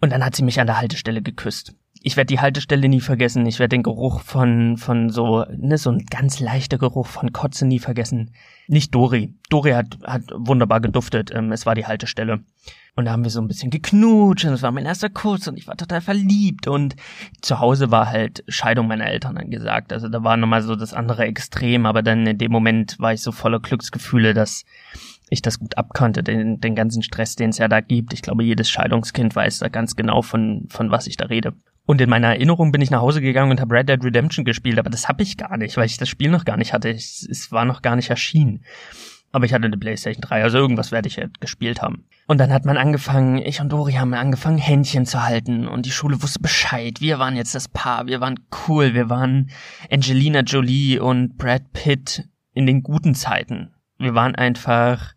Und 0.00 0.12
dann 0.12 0.24
hat 0.24 0.36
sie 0.36 0.44
mich 0.44 0.60
an 0.60 0.66
der 0.66 0.78
Haltestelle 0.78 1.22
geküsst. 1.22 1.74
Ich 2.02 2.16
werde 2.16 2.26
die 2.26 2.40
Haltestelle 2.40 2.88
nie 2.88 3.00
vergessen. 3.00 3.46
Ich 3.46 3.58
werde 3.58 3.74
den 3.74 3.82
Geruch 3.82 4.20
von, 4.20 4.76
von 4.76 5.08
so, 5.10 5.44
ne, 5.50 5.78
so 5.78 5.90
ein 5.90 6.04
ganz 6.10 6.38
leichter 6.38 6.78
Geruch 6.78 7.06
von 7.06 7.32
Kotze 7.32 7.66
nie 7.66 7.78
vergessen. 7.78 8.32
Nicht 8.68 8.94
Dori. 8.94 9.34
Dori 9.48 9.72
hat, 9.72 9.98
hat 10.04 10.24
wunderbar 10.34 10.80
geduftet. 10.80 11.32
Ähm, 11.34 11.50
es 11.52 11.66
war 11.66 11.74
die 11.74 11.86
Haltestelle. 11.86 12.44
Und 12.96 13.04
da 13.04 13.12
haben 13.12 13.24
wir 13.24 13.30
so 13.30 13.42
ein 13.42 13.46
bisschen 13.46 13.70
geknutscht 13.70 14.46
und 14.46 14.54
es 14.54 14.62
war 14.62 14.72
mein 14.72 14.86
erster 14.86 15.10
Kuss 15.10 15.46
und 15.46 15.58
ich 15.58 15.66
war 15.66 15.76
total 15.76 16.00
verliebt 16.00 16.66
und 16.66 16.96
zu 17.42 17.60
Hause 17.60 17.90
war 17.90 18.06
halt 18.06 18.42
Scheidung 18.48 18.86
meiner 18.86 19.06
Eltern 19.06 19.36
angesagt. 19.36 19.92
Also 19.92 20.08
da 20.08 20.24
war 20.24 20.38
nochmal 20.38 20.62
so 20.62 20.76
das 20.76 20.94
andere 20.94 21.26
Extrem, 21.26 21.84
aber 21.84 22.02
dann 22.02 22.26
in 22.26 22.38
dem 22.38 22.50
Moment 22.50 22.98
war 22.98 23.12
ich 23.12 23.20
so 23.20 23.32
voller 23.32 23.60
Glücksgefühle, 23.60 24.32
dass 24.32 24.64
ich 25.28 25.42
das 25.42 25.58
gut 25.58 25.76
abkannte, 25.76 26.22
den, 26.22 26.58
den 26.60 26.74
ganzen 26.74 27.02
Stress, 27.02 27.36
den 27.36 27.50
es 27.50 27.58
ja 27.58 27.68
da 27.68 27.80
gibt. 27.80 28.14
Ich 28.14 28.22
glaube, 28.22 28.44
jedes 28.44 28.70
Scheidungskind 28.70 29.36
weiß 29.36 29.58
da 29.58 29.68
ganz 29.68 29.94
genau, 29.94 30.22
von, 30.22 30.66
von 30.70 30.90
was 30.90 31.06
ich 31.06 31.18
da 31.18 31.26
rede. 31.26 31.52
Und 31.84 32.00
in 32.00 32.08
meiner 32.08 32.28
Erinnerung 32.28 32.72
bin 32.72 32.80
ich 32.80 32.90
nach 32.90 33.00
Hause 33.00 33.20
gegangen 33.20 33.50
und 33.50 33.60
habe 33.60 33.74
Red 33.74 33.90
Dead 33.90 34.02
Redemption 34.02 34.44
gespielt, 34.44 34.78
aber 34.78 34.90
das 34.90 35.06
habe 35.06 35.22
ich 35.22 35.36
gar 35.36 35.56
nicht, 35.56 35.76
weil 35.76 35.86
ich 35.86 35.98
das 35.98 36.08
Spiel 36.08 36.30
noch 36.30 36.44
gar 36.44 36.56
nicht 36.56 36.72
hatte. 36.72 36.90
Es, 36.90 37.26
es 37.30 37.52
war 37.52 37.64
noch 37.64 37.82
gar 37.82 37.94
nicht 37.94 38.10
erschienen. 38.10 38.64
Aber 39.36 39.44
ich 39.44 39.52
hatte 39.52 39.66
eine 39.66 39.76
Playstation 39.76 40.22
3, 40.22 40.44
also 40.44 40.56
irgendwas 40.56 40.92
werde 40.92 41.08
ich 41.08 41.18
halt 41.18 41.42
gespielt 41.42 41.82
haben. 41.82 42.06
Und 42.26 42.38
dann 42.38 42.54
hat 42.54 42.64
man 42.64 42.78
angefangen, 42.78 43.36
ich 43.36 43.60
und 43.60 43.68
Dori 43.68 43.92
haben 43.92 44.14
angefangen, 44.14 44.56
Händchen 44.56 45.04
zu 45.04 45.22
halten 45.22 45.68
und 45.68 45.84
die 45.84 45.90
Schule 45.90 46.22
wusste 46.22 46.40
Bescheid. 46.40 47.02
Wir 47.02 47.18
waren 47.18 47.36
jetzt 47.36 47.54
das 47.54 47.68
Paar, 47.68 48.06
wir 48.06 48.22
waren 48.22 48.40
cool, 48.66 48.94
wir 48.94 49.10
waren 49.10 49.50
Angelina 49.90 50.40
Jolie 50.40 50.98
und 51.00 51.36
Brad 51.36 51.70
Pitt 51.74 52.26
in 52.54 52.64
den 52.64 52.82
guten 52.82 53.14
Zeiten. 53.14 53.74
Wir 53.98 54.14
waren 54.14 54.34
einfach 54.34 55.12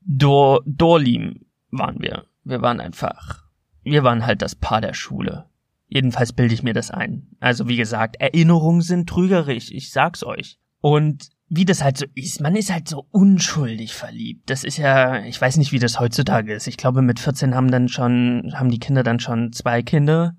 Dor 0.00 0.62
Dorlim 0.64 1.44
waren 1.70 2.00
wir. 2.00 2.24
Wir 2.44 2.62
waren 2.62 2.80
einfach, 2.80 3.44
wir 3.82 4.02
waren 4.02 4.24
halt 4.24 4.40
das 4.40 4.54
Paar 4.54 4.80
der 4.80 4.94
Schule. 4.94 5.44
Jedenfalls 5.88 6.32
bilde 6.32 6.54
ich 6.54 6.62
mir 6.62 6.72
das 6.72 6.90
ein. 6.90 7.36
Also 7.38 7.68
wie 7.68 7.76
gesagt, 7.76 8.16
Erinnerungen 8.18 8.80
sind 8.80 9.10
trügerisch, 9.10 9.70
ich 9.70 9.92
sag's 9.92 10.24
euch. 10.24 10.58
Und 10.80 11.28
wie 11.50 11.64
das 11.64 11.82
halt 11.82 11.96
so 11.96 12.06
ist. 12.14 12.40
Man 12.40 12.56
ist 12.56 12.72
halt 12.72 12.88
so 12.88 13.06
unschuldig 13.10 13.94
verliebt. 13.94 14.50
Das 14.50 14.64
ist 14.64 14.76
ja, 14.76 15.24
ich 15.24 15.40
weiß 15.40 15.56
nicht, 15.56 15.72
wie 15.72 15.78
das 15.78 15.98
heutzutage 15.98 16.52
ist. 16.52 16.66
Ich 16.66 16.76
glaube, 16.76 17.00
mit 17.00 17.20
14 17.20 17.54
haben 17.54 17.70
dann 17.70 17.88
schon, 17.88 18.52
haben 18.54 18.70
die 18.70 18.78
Kinder 18.78 19.02
dann 19.02 19.18
schon 19.18 19.52
zwei 19.52 19.82
Kinder. 19.82 20.36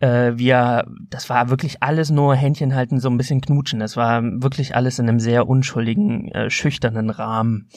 Äh, 0.00 0.32
wir, 0.34 0.84
das 1.08 1.30
war 1.30 1.48
wirklich 1.48 1.82
alles 1.82 2.10
nur 2.10 2.34
Händchen 2.34 2.74
halten, 2.74 2.98
so 2.98 3.08
ein 3.08 3.16
bisschen 3.16 3.40
knutschen. 3.40 3.78
Das 3.78 3.96
war 3.96 4.22
wirklich 4.22 4.74
alles 4.74 4.98
in 4.98 5.08
einem 5.08 5.20
sehr 5.20 5.48
unschuldigen, 5.48 6.28
äh, 6.32 6.50
schüchternen 6.50 7.10
Rahmen. 7.10 7.68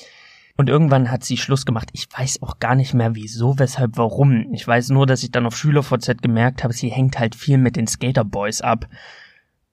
Und 0.57 0.69
irgendwann 0.69 1.11
hat 1.11 1.23
sie 1.23 1.37
Schluss 1.37 1.65
gemacht. 1.65 1.89
Ich 1.93 2.07
weiß 2.11 2.41
auch 2.41 2.59
gar 2.59 2.75
nicht 2.75 2.93
mehr 2.93 3.15
wieso, 3.15 3.59
weshalb, 3.59 3.95
warum. 3.95 4.53
Ich 4.53 4.67
weiß 4.67 4.89
nur, 4.89 5.05
dass 5.05 5.23
ich 5.23 5.31
dann 5.31 5.45
auf 5.45 5.55
SchülerVZ 5.55 6.21
gemerkt 6.21 6.63
habe, 6.63 6.73
sie 6.73 6.89
hängt 6.89 7.19
halt 7.19 7.35
viel 7.35 7.57
mit 7.59 7.75
den 7.75 7.87
Skaterboys 7.87 8.61
ab. 8.61 8.87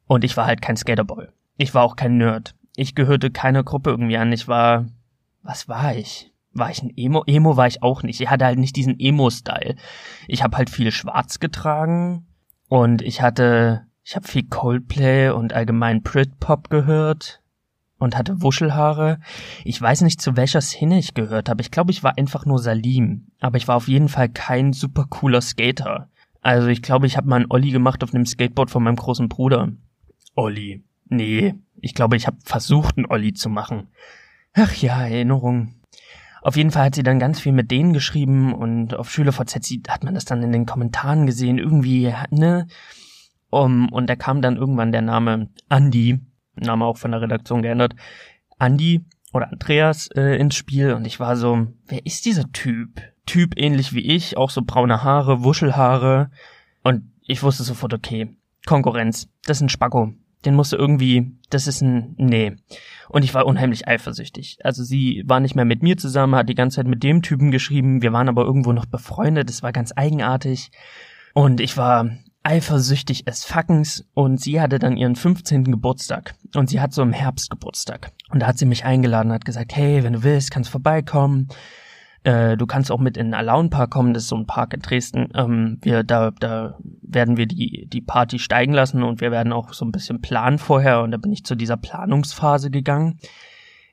Und 0.07 0.23
ich 0.23 0.37
war 0.37 0.47
halt 0.47 0.63
kein 0.63 0.77
Skaterboy. 0.77 1.27
Ich 1.57 1.75
war 1.75 1.83
auch 1.83 1.97
kein 1.97 2.19
Nerd 2.19 2.55
ich 2.77 2.95
gehörte 2.95 3.31
keiner 3.31 3.65
Gruppe 3.65 3.91
irgendwie 3.91 4.19
an. 4.19 4.31
Ich 4.33 4.47
war, 4.47 4.87
was 5.43 5.69
war 5.69 5.97
ich? 5.97 6.33
War 6.53 6.71
ich 6.71 6.83
ein 6.83 6.93
Emo? 6.97 7.25
Emo 7.27 7.57
war 7.57 7.67
ich 7.67 7.83
auch 7.83 8.03
nicht. 8.03 8.21
Ich 8.21 8.31
hatte 8.31 8.45
halt 8.45 8.59
nicht 8.59 8.77
diesen 8.77 9.01
Emo-Style. 9.01 9.77
Ich 10.29 10.43
habe 10.43 10.57
halt 10.57 10.71
viel 10.71 10.93
Schwarz 10.93 11.41
getragen 11.41 12.27
und 12.69 13.03
ich 13.03 13.23
hatte, 13.23 13.87
ich 14.05 14.15
habe 14.15 14.29
viel 14.29 14.45
Coldplay 14.45 15.31
und 15.31 15.53
allgemein 15.53 16.03
Britpop 16.03 16.71
gehört 16.71 17.43
und 17.99 18.17
hatte 18.17 18.43
Wuschelhaare. 18.43 19.21
Ich 19.65 19.81
weiß 19.81 20.03
nicht, 20.03 20.21
zu 20.21 20.37
welcher 20.37 20.61
Szene 20.61 20.99
ich 20.99 21.15
gehört 21.15 21.49
habe. 21.49 21.63
Ich 21.63 21.71
glaube, 21.71 21.91
ich 21.91 22.03
war 22.03 22.17
einfach 22.19 22.45
nur 22.45 22.59
Salim. 22.59 23.29
Aber 23.41 23.57
ich 23.57 23.69
war 23.69 23.77
auf 23.77 23.89
jeden 23.89 24.09
Fall 24.09 24.29
kein 24.29 24.73
super 24.73 25.07
cooler 25.09 25.41
Skater. 25.41 26.09
Also 26.43 26.69
ich 26.69 26.83
glaube, 26.83 27.07
ich 27.07 27.17
habe 27.17 27.29
mal 27.29 27.37
einen 27.37 27.51
Olli 27.51 27.71
gemacht 27.71 28.05
auf 28.05 28.15
einem 28.15 28.27
Skateboard 28.27 28.71
von 28.71 28.83
meinem 28.83 28.97
großen 28.97 29.29
Bruder. 29.29 29.73
Olli. 30.35 30.85
Nee, 31.09 31.55
ich 31.81 31.95
glaube, 31.95 32.17
ich 32.17 32.27
habe 32.27 32.37
versucht, 32.45 32.97
einen 32.97 33.07
Olli 33.07 33.33
zu 33.33 33.49
machen. 33.49 33.89
Ach 34.55 34.73
ja, 34.75 35.07
Erinnerung. 35.07 35.75
Auf 36.43 36.57
jeden 36.57 36.71
Fall 36.71 36.87
hat 36.87 36.95
sie 36.95 37.03
dann 37.03 37.19
ganz 37.19 37.41
viel 37.41 37.53
mit 37.53 37.71
denen 37.71 37.93
geschrieben 37.93 38.55
und 38.55 38.95
auf 38.95 39.11
SchülerVZ 39.11 39.89
hat 39.89 40.05
man 40.05 40.15
das 40.15 40.25
dann 40.25 40.43
in 40.43 40.53
den 40.53 40.65
Kommentaren 40.65 41.27
gesehen, 41.27 41.59
irgendwie, 41.59 42.15
ne? 42.31 42.69
Um, 43.51 43.89
und 43.93 44.09
da 44.09 44.17
kam 44.17 44.43
dann 44.43 44.57
irgendwann 44.57 44.93
der 44.93 45.03
Name 45.03 45.49
Andy, 45.69 46.21
Name 46.55 46.85
auch 46.85 46.99
von 46.99 47.11
der 47.11 47.21
Redaktion 47.21 47.63
geändert, 47.63 47.95
Andy 48.59 49.05
oder 49.33 49.51
Andreas 49.51 50.09
äh, 50.15 50.37
ins 50.39 50.55
Spiel 50.55 50.93
und 50.93 51.05
ich 51.05 51.21
war 51.21 51.37
so, 51.37 51.67
wer 51.87 52.05
ist 52.07 52.25
dieser 52.27 52.51
Typ? 52.53 53.03
Typ 53.27 53.55
ähnlich 53.57 53.93
wie 53.93 54.07
ich, 54.07 54.37
auch 54.37 54.51
so 54.51 54.63
braune 54.63 55.03
Haare, 55.03 55.43
Wuschelhaare 55.43 56.31
und 56.83 57.11
ich 57.23 57.43
wusste 57.43 57.65
sofort, 57.65 57.93
okay, 57.93 58.37
Konkurrenz, 58.67 59.29
das 59.45 59.59
ist 59.59 59.63
ein 59.63 59.69
Spacko. 59.69 60.13
Den 60.45 60.55
musste 60.55 60.77
irgendwie, 60.77 61.33
das 61.51 61.67
ist 61.67 61.81
ein, 61.81 62.15
nee. 62.19 62.57
Und 63.09 63.25
ich 63.25 63.35
war 63.35 63.47
unheimlich 63.47 63.89
eifersüchtig. 63.89 64.59
Also 64.63 64.85
sie 64.85 65.23
war 65.27 65.41
nicht 65.41 65.55
mehr 65.55 65.65
mit 65.65 65.83
mir 65.83 65.97
zusammen, 65.97 66.35
hat 66.35 66.49
die 66.49 66.55
ganze 66.55 66.77
Zeit 66.77 66.87
mit 66.87 67.03
dem 67.03 67.23
Typen 67.23 67.51
geschrieben, 67.51 68.03
wir 68.03 68.13
waren 68.13 68.29
aber 68.29 68.45
irgendwo 68.45 68.73
noch 68.73 68.87
befreundet, 68.87 69.49
das 69.49 69.63
war 69.63 69.73
ganz 69.73 69.93
eigenartig. 69.97 70.71
Und 71.35 71.61
ich 71.61 71.77
war 71.77 72.11
eifersüchtig 72.47 73.25
es 73.27 73.45
Fuckens 73.45 74.05
und 74.15 74.41
sie 74.41 74.61
hatte 74.61 74.79
dann 74.79 74.97
ihren 74.97 75.17
15. 75.17 75.65
Geburtstag 75.65 76.37
und 76.55 76.71
sie 76.71 76.81
hat 76.81 76.93
so 76.93 77.03
im 77.03 77.13
Herbst 77.13 77.51
Geburtstag 77.51 78.13
und 78.31 78.41
da 78.41 78.47
hat 78.47 78.57
sie 78.57 78.67
mich 78.67 78.85
eingeladen 78.85 79.33
hat 79.33 79.45
gesagt, 79.45 79.75
hey, 79.75 80.05
wenn 80.05 80.13
du 80.13 80.23
willst, 80.23 80.53
kannst 80.53 80.71
vorbeikommen. 80.71 81.49
Äh, 82.27 82.57
du 82.57 82.67
kannst 82.67 82.91
auch 82.91 82.99
mit 82.99 83.17
in 83.17 83.27
den 83.27 83.35
Alaun 83.35 83.71
Park 83.71 83.91
kommen, 83.91 84.13
das 84.13 84.25
ist 84.25 84.31
so 84.31 84.37
ein 84.37 84.47
Park 84.47 84.75
in 84.75 84.81
Dresden. 84.81 85.29
Ähm, 85.35 85.79
wir 85.83 86.03
da 86.03 86.33
da 86.33 86.77
werden 87.03 87.37
wir 87.37 87.47
die 87.47 87.87
die 87.89 88.01
Party 88.01 88.41
steigen 88.41 88.73
lassen 88.73 89.05
und 89.05 89.21
wir 89.21 89.31
werden 89.31 89.53
auch 89.53 89.73
so 89.73 89.85
ein 89.85 89.93
bisschen 89.93 90.21
planen 90.21 90.59
vorher 90.59 91.03
und 91.03 91.13
da 91.13 91.19
bin 91.19 91.33
ich 91.33 91.45
zu 91.45 91.55
dieser 91.55 91.77
Planungsphase 91.77 92.73
gegangen 92.73 93.21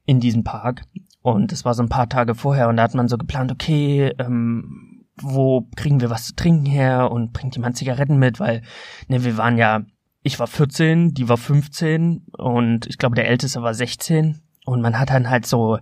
in 0.05 0.19
diesem 0.19 0.43
Park 0.43 0.81
und 1.21 1.51
es 1.51 1.63
war 1.63 1.75
so 1.75 1.83
ein 1.83 1.89
paar 1.89 2.09
Tage 2.09 2.33
vorher 2.33 2.69
und 2.69 2.77
da 2.77 2.83
hat 2.83 2.95
man 2.95 3.07
so 3.07 3.19
geplant, 3.19 3.51
okay, 3.51 4.11
ähm, 4.17 5.05
wo 5.21 5.67
kriegen 5.75 6.01
wir 6.01 6.09
was 6.09 6.25
zu 6.25 6.35
trinken 6.35 6.65
her 6.65 7.11
und 7.11 7.33
bringt 7.33 7.55
jemand 7.55 7.77
Zigaretten 7.77 8.17
mit, 8.17 8.39
weil 8.39 8.63
ne, 9.09 9.23
wir 9.23 9.37
waren 9.37 9.59
ja, 9.59 9.81
ich 10.23 10.39
war 10.39 10.47
14, 10.47 11.13
die 11.13 11.29
war 11.29 11.37
15 11.37 12.25
und 12.35 12.87
ich 12.87 12.97
glaube 12.97 13.13
der 13.13 13.27
Älteste 13.27 13.61
war 13.61 13.75
16 13.75 14.41
und 14.65 14.81
man 14.81 14.97
hat 14.97 15.11
dann 15.11 15.29
halt 15.29 15.45
so 15.45 15.77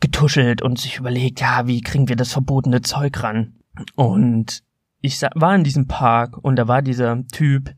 getuschelt 0.00 0.62
und 0.62 0.78
sich 0.78 0.98
überlegt, 0.98 1.40
ja, 1.40 1.66
wie 1.66 1.80
kriegen 1.80 2.08
wir 2.08 2.16
das 2.16 2.32
verbotene 2.32 2.82
Zeug 2.82 3.22
ran? 3.22 3.54
Und 3.94 4.62
ich 5.00 5.20
war 5.34 5.54
in 5.54 5.64
diesem 5.64 5.86
Park 5.86 6.36
und 6.38 6.56
da 6.56 6.68
war 6.68 6.82
dieser 6.82 7.24
Typ, 7.28 7.74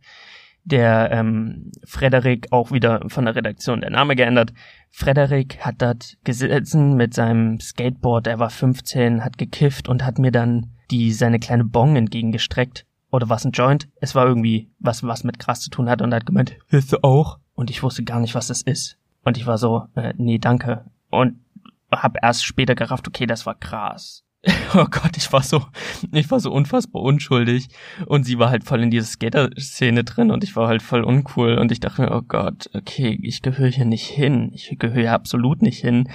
der 0.65 1.11
ähm, 1.11 1.73
Frederik 1.85 2.49
auch 2.51 2.71
wieder 2.71 3.03
von 3.09 3.25
der 3.25 3.35
Redaktion 3.35 3.81
der 3.81 3.91
Name 3.91 4.15
geändert. 4.17 4.53
Frederik 4.91 5.59
hat 5.61 5.77
dort 5.79 6.19
gesessen 6.25 6.97
mit 6.97 7.15
seinem 7.15 7.61
Skateboard, 7.61 8.27
er 8.27 8.39
war 8.39 8.51
15, 8.51 9.25
hat 9.25 9.39
gekifft 9.39 9.89
und 9.89 10.05
hat 10.05 10.19
mir 10.19 10.33
dann 10.33 10.71
die 10.91 11.13
seine 11.13 11.39
kleine 11.39 11.65
Bong 11.65 11.97
entgegengestreckt. 11.97 12.87
Oder 13.11 13.29
was 13.29 13.45
ein 13.45 13.53
Joint? 13.53 13.89
Es 14.01 14.15
war 14.15 14.27
irgendwie 14.27 14.71
was, 14.79 15.03
was 15.03 15.25
mit 15.25 15.39
Gras 15.39 15.61
zu 15.61 15.71
tun 15.71 15.91
hat 15.91 16.01
und 16.01 16.15
hat 16.15 16.27
gemeint, 16.27 16.57
willst 16.69 16.93
du 16.93 16.99
auch? 17.03 17.39
Und 17.55 17.71
ich 17.71 17.83
wusste 17.83 18.05
gar 18.05 18.21
nicht, 18.21 18.35
was 18.35 18.47
das 18.47 18.63
ist. 18.63 18.99
Und 19.25 19.37
ich 19.37 19.47
war 19.47 19.59
so, 19.59 19.87
äh, 19.97 20.15
nee, 20.17 20.39
danke. 20.39 20.85
Und 21.11 21.41
hab 21.91 22.17
erst 22.23 22.45
später 22.45 22.75
gerafft, 22.75 23.09
okay, 23.09 23.27
das 23.27 23.47
war 23.47 23.55
Gras. 23.55 24.25
oh 24.75 24.87
Gott, 24.91 25.17
ich 25.17 25.31
war 25.33 25.43
so, 25.43 25.67
ich 26.13 26.31
war 26.31 26.41
so 26.41 26.51
unfassbar 26.51 27.03
unschuldig. 27.03 27.69
Und 28.07 28.25
sie 28.25 28.39
war 28.39 28.51
halt 28.51 28.65
voll 28.65 28.83
in 28.83 28.91
dieser 28.91 29.07
Skater-Szene 29.07 30.05
drin 30.05 30.31
und 30.31 30.45
ich 30.45 30.57
war 30.57 30.69
halt 30.69 30.83
voll 30.83 31.05
uncool. 31.05 31.59
Und 31.59 31.73
ich 31.73 31.81
dachte 31.81 32.03
mir, 32.03 32.13
oh 32.13 32.23
Gott, 32.23 32.71
okay, 32.75 33.19
ich 33.23 33.43
gehöre 33.43 33.69
hier 33.69 33.85
nicht 33.85 34.07
hin. 34.07 34.51
Ich 34.55 34.75
gehöre 34.79 35.01
hier 35.01 35.13
absolut 35.13 35.61
nicht 35.61 35.81
hin. 35.81 36.09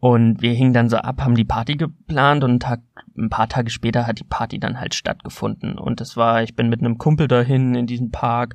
Und 0.00 0.40
wir 0.40 0.52
hingen 0.52 0.72
dann 0.72 0.88
so 0.88 0.96
ab, 0.98 1.20
haben 1.20 1.34
die 1.34 1.44
Party 1.44 1.74
geplant 1.74 2.44
und 2.44 2.52
ein, 2.52 2.60
Tag, 2.60 2.80
ein 3.16 3.30
paar 3.30 3.48
Tage 3.48 3.68
später 3.68 4.06
hat 4.06 4.20
die 4.20 4.24
Party 4.24 4.60
dann 4.60 4.78
halt 4.78 4.94
stattgefunden. 4.94 5.76
Und 5.76 6.00
das 6.00 6.16
war, 6.16 6.42
ich 6.44 6.54
bin 6.54 6.68
mit 6.68 6.80
einem 6.80 6.98
Kumpel 6.98 7.26
dahin 7.26 7.74
in 7.74 7.86
diesem 7.86 8.12
Park 8.12 8.54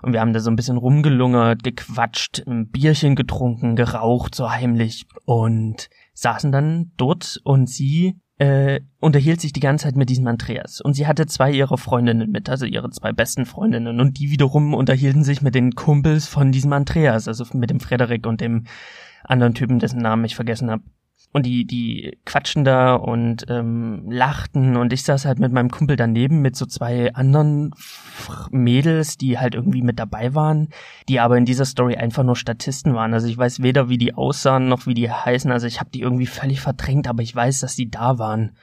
und 0.00 0.14
wir 0.14 0.20
haben 0.20 0.32
da 0.32 0.40
so 0.40 0.50
ein 0.50 0.56
bisschen 0.56 0.78
rumgelungert, 0.78 1.62
gequatscht, 1.62 2.42
ein 2.46 2.68
Bierchen 2.68 3.16
getrunken, 3.16 3.76
geraucht, 3.76 4.34
so 4.34 4.50
heimlich 4.50 5.06
und 5.26 5.90
saßen 6.18 6.50
dann 6.50 6.90
dort 6.96 7.40
und 7.44 7.68
sie 7.68 8.18
äh, 8.38 8.80
unterhielt 9.00 9.40
sich 9.40 9.52
die 9.52 9.60
ganze 9.60 9.84
Zeit 9.84 9.96
mit 9.96 10.10
diesem 10.10 10.26
Andreas. 10.26 10.80
Und 10.80 10.94
sie 10.94 11.06
hatte 11.06 11.26
zwei 11.26 11.52
ihrer 11.52 11.78
Freundinnen 11.78 12.30
mit, 12.30 12.48
also 12.48 12.66
ihre 12.66 12.90
zwei 12.90 13.12
besten 13.12 13.46
Freundinnen. 13.46 14.00
Und 14.00 14.18
die 14.18 14.30
wiederum 14.30 14.74
unterhielten 14.74 15.22
sich 15.22 15.42
mit 15.42 15.54
den 15.54 15.72
Kumpels 15.72 16.26
von 16.26 16.50
diesem 16.50 16.72
Andreas, 16.72 17.28
also 17.28 17.44
mit 17.56 17.70
dem 17.70 17.80
Frederik 17.80 18.26
und 18.26 18.40
dem 18.40 18.64
anderen 19.24 19.54
Typen, 19.54 19.78
dessen 19.78 20.00
Namen 20.00 20.24
ich 20.24 20.34
vergessen 20.34 20.70
habe. 20.70 20.82
Und 21.30 21.44
die, 21.44 21.66
die 21.66 22.16
quatschen 22.24 22.64
da 22.64 22.94
und 22.94 23.44
ähm, 23.50 24.10
lachten 24.10 24.78
und 24.78 24.94
ich 24.94 25.02
saß 25.02 25.26
halt 25.26 25.38
mit 25.38 25.52
meinem 25.52 25.70
Kumpel 25.70 25.94
daneben 25.94 26.40
mit 26.40 26.56
so 26.56 26.64
zwei 26.64 27.12
anderen 27.12 27.74
Mädels, 28.50 29.18
die 29.18 29.38
halt 29.38 29.54
irgendwie 29.54 29.82
mit 29.82 29.98
dabei 29.98 30.34
waren, 30.34 30.68
die 31.06 31.20
aber 31.20 31.36
in 31.36 31.44
dieser 31.44 31.66
Story 31.66 31.96
einfach 31.96 32.24
nur 32.24 32.34
Statisten 32.34 32.94
waren. 32.94 33.12
Also 33.12 33.28
ich 33.28 33.36
weiß 33.36 33.62
weder, 33.62 33.90
wie 33.90 33.98
die 33.98 34.14
aussahen, 34.14 34.68
noch 34.68 34.86
wie 34.86 34.94
die 34.94 35.10
heißen. 35.10 35.52
Also 35.52 35.66
ich 35.66 35.80
habe 35.80 35.90
die 35.90 36.00
irgendwie 36.00 36.26
völlig 36.26 36.62
verdrängt, 36.62 37.06
aber 37.06 37.22
ich 37.22 37.36
weiß, 37.36 37.60
dass 37.60 37.76
die 37.76 37.90
da 37.90 38.18
waren. 38.18 38.56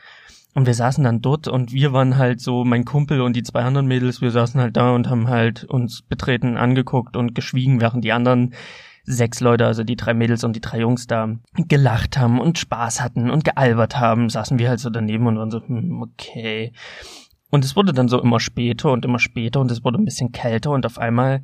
Und 0.56 0.66
wir 0.66 0.74
saßen 0.74 1.04
dann 1.04 1.22
dort 1.22 1.50
und 1.50 1.74
wir 1.74 1.92
waren 1.92 2.18
halt 2.18 2.40
so, 2.40 2.64
mein 2.64 2.86
Kumpel 2.86 3.20
und 3.20 3.36
die 3.36 3.44
zwei 3.44 3.62
anderen 3.62 3.88
Mädels, 3.88 4.22
wir 4.22 4.32
saßen 4.32 4.60
halt 4.60 4.78
da 4.78 4.96
und 4.96 5.10
haben 5.10 5.28
halt 5.28 5.66
uns 5.66 6.02
betreten 6.02 6.56
angeguckt 6.56 7.18
und 7.18 7.36
geschwiegen, 7.36 7.82
während 7.82 8.06
die 8.06 8.14
anderen 8.14 8.54
sechs 9.06 9.40
Leute, 9.40 9.66
also 9.66 9.84
die 9.84 9.96
drei 9.96 10.14
Mädels 10.14 10.44
und 10.44 10.56
die 10.56 10.62
drei 10.62 10.80
Jungs 10.80 11.08
da 11.08 11.36
gelacht 11.56 12.18
haben 12.18 12.40
und 12.40 12.58
Spaß 12.58 13.02
hatten 13.02 13.30
und 13.30 13.44
gealbert 13.44 14.00
haben, 14.00 14.30
saßen 14.30 14.60
wir 14.60 14.70
halt 14.70 14.80
so 14.80 14.90
daneben 14.90 15.28
und 15.28 15.38
waren 15.38 15.52
so, 15.52 15.62
hm, 15.66 16.02
okay. 16.02 16.74
Und 17.52 17.64
es 17.64 17.76
wurde 17.76 17.94
dann 17.94 18.10
so 18.10 18.22
immer 18.22 18.40
später 18.40 18.92
und 18.92 19.06
immer 19.06 19.20
später 19.20 19.62
und 19.62 19.72
es 19.72 19.84
wurde 19.84 20.00
ein 20.00 20.06
bisschen 20.06 20.32
kälter 20.32 20.72
und 20.72 20.86
auf 20.86 20.98
einmal 20.98 21.44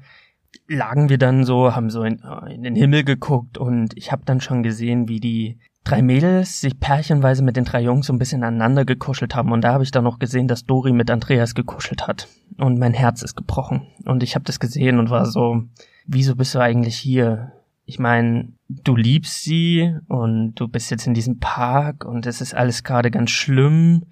lagen 0.68 1.10
wir 1.10 1.18
dann 1.18 1.46
so, 1.46 1.75
haben 1.75 1.89
so 1.89 2.03
in, 2.03 2.22
in 2.50 2.63
den 2.63 2.75
Himmel 2.75 3.03
geguckt 3.03 3.58
und 3.58 3.96
ich 3.96 4.12
habe 4.12 4.24
dann 4.25 4.41
schon 4.41 4.63
gesehen, 4.63 5.08
wie 5.08 5.20
die 5.20 5.60
drei 5.84 6.01
Mädels 6.01 6.62
sich 6.62 6.80
pärchenweise 6.80 7.44
mit 7.44 7.56
den 7.56 7.65
drei 7.65 7.82
Jungs 7.82 8.08
so 8.08 8.13
ein 8.13 8.20
bisschen 8.20 8.44
aneinander 8.44 8.86
gekuschelt 8.86 9.36
haben 9.36 9.51
und 9.51 9.62
da 9.62 9.74
habe 9.74 9.84
ich 9.84 9.91
dann 9.91 10.03
noch 10.03 10.20
gesehen, 10.20 10.48
dass 10.48 10.65
Dori 10.65 10.91
mit 10.91 11.10
Andreas 11.10 11.56
gekuschelt 11.56 12.08
hat 12.08 12.27
und 12.58 12.77
mein 12.77 12.94
Herz 12.94 13.22
ist 13.22 13.36
gebrochen 13.36 13.88
und 14.06 14.24
ich 14.24 14.36
habe 14.36 14.46
das 14.46 14.60
gesehen 14.60 15.00
und 15.00 15.10
war 15.10 15.25
so, 15.25 15.63
wieso 16.05 16.36
bist 16.36 16.55
du 16.55 16.60
eigentlich 16.60 16.98
hier? 16.98 17.53
Ich 17.86 18.00
meine, 18.00 18.53
du 18.70 18.96
liebst 18.96 19.43
sie 19.43 19.96
und 20.08 20.55
du 20.55 20.67
bist 20.67 20.91
jetzt 20.91 21.08
in 21.08 21.13
diesem 21.13 21.39
Park 21.39 22.05
und 22.05 22.25
es 22.25 22.41
ist 22.41 22.53
alles 22.53 22.84
gerade 22.84 23.12
ganz 23.12 23.31
schlimm. 23.31 24.05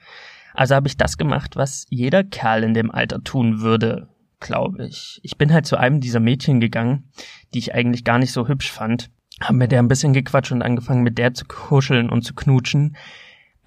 Also 0.53 0.75
habe 0.75 0.88
ich 0.88 0.98
das 0.98 1.17
gemacht, 1.17 1.55
was 1.55 1.86
jeder 1.89 2.24
Kerl 2.24 2.63
in 2.63 2.74
dem 2.74 2.91
Alter 2.91 3.24
tun 3.24 3.62
würde, 3.62 4.10
glaube 4.39 4.86
ich. 4.86 5.19
Ich 5.24 5.38
bin 5.38 5.53
halt 5.53 5.65
zu 5.65 5.77
einem 5.77 6.01
dieser 6.01 6.19
Mädchen 6.19 6.60
gegangen, 6.60 7.12
die 7.53 7.60
ich 7.60 7.74
eigentlich 7.74 8.03
gar 8.03 8.17
nicht 8.17 8.31
so 8.31 8.48
hübsch 8.48 8.72
fand, 8.72 9.10
habe 9.41 9.58
mit 9.58 9.72
der 9.72 9.79
ein 9.79 9.88
bisschen 9.88 10.13
gequatscht 10.13 10.51
und 10.51 10.62
angefangen 10.62 11.03
mit 11.03 11.17
der 11.17 11.34
zu 11.34 11.46
kuscheln 11.46 12.10
und 12.10 12.24
zu 12.24 12.34
knutschen, 12.34 12.98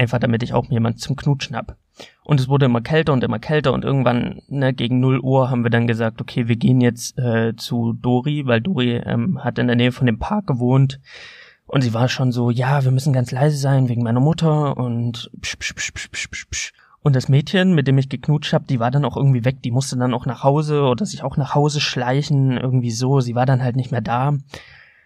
einfach 0.03 0.19
damit 0.19 0.43
ich 0.43 0.53
auch 0.53 0.69
jemand 0.71 1.01
zum 1.01 1.17
Knutschen 1.17 1.57
hab. 1.57 1.77
Und 2.25 2.41
es 2.41 2.49
wurde 2.49 2.67
immer 2.67 2.81
kälter 2.81 3.13
und 3.13 3.23
immer 3.25 3.39
kälter 3.39 3.73
und 3.73 3.85
irgendwann, 3.85 4.43
ne, 4.49 4.73
gegen 4.73 5.01
0 5.01 5.21
Uhr 5.21 5.51
haben 5.51 5.63
wir 5.63 5.71
dann 5.71 5.87
gesagt, 5.87 6.21
okay, 6.21 6.49
wir 6.49 6.57
gehen 6.57 6.81
jetzt 6.81 7.19
äh, 7.19 7.55
zu 7.57 7.93
Dori, 7.95 8.47
weil 8.47 8.61
Dori 8.61 8.97
ähm, 8.97 9.43
hat 9.43 9.59
in 9.59 9.67
der 9.67 9.77
Nähe 9.77 9.93
von 9.93 10.07
dem 10.07 10.19
Park 10.19 10.47
gewohnt. 10.47 11.01
Und 11.67 11.83
sie 11.83 11.95
war 11.95 12.09
schon 12.09 12.33
so, 12.33 12.51
ja, 12.51 12.85
wir 12.85 12.91
müssen 12.91 13.13
ganz 13.13 13.31
leise 13.31 13.57
sein 13.57 13.89
wegen 13.89 14.03
meiner 14.03 14.21
Mutter 14.21 14.77
und 14.77 15.31
psch, 15.41 15.59
psch, 15.59 15.75
psch, 15.75 15.93
psch, 15.93 16.11
psch, 16.11 16.31
psch, 16.31 16.47
psch. 16.51 16.73
Und 17.01 17.17
das 17.17 17.29
Mädchen, 17.29 17.75
mit 17.75 17.89
dem 17.89 17.99
ich 17.99 18.09
geknutscht 18.09 18.53
hab, 18.53 18.67
die 18.67 18.79
war 18.79 18.91
dann 18.91 19.05
auch 19.05 19.17
irgendwie 19.17 19.45
weg. 19.45 19.63
Die 19.63 19.73
musste 19.73 19.97
dann 19.97 20.15
auch 20.15 20.27
nach 20.27 20.45
Hause 20.45 20.83
oder 20.83 21.05
sich 21.05 21.25
auch 21.25 21.37
nach 21.37 21.55
Hause 21.55 21.81
schleichen, 21.81 22.57
irgendwie 22.57 22.93
so. 22.93 23.21
Sie 23.21 23.35
war 23.35 23.47
dann 23.47 23.63
halt 23.63 23.75
nicht 23.75 23.91
mehr 23.91 24.01
da. 24.01 24.35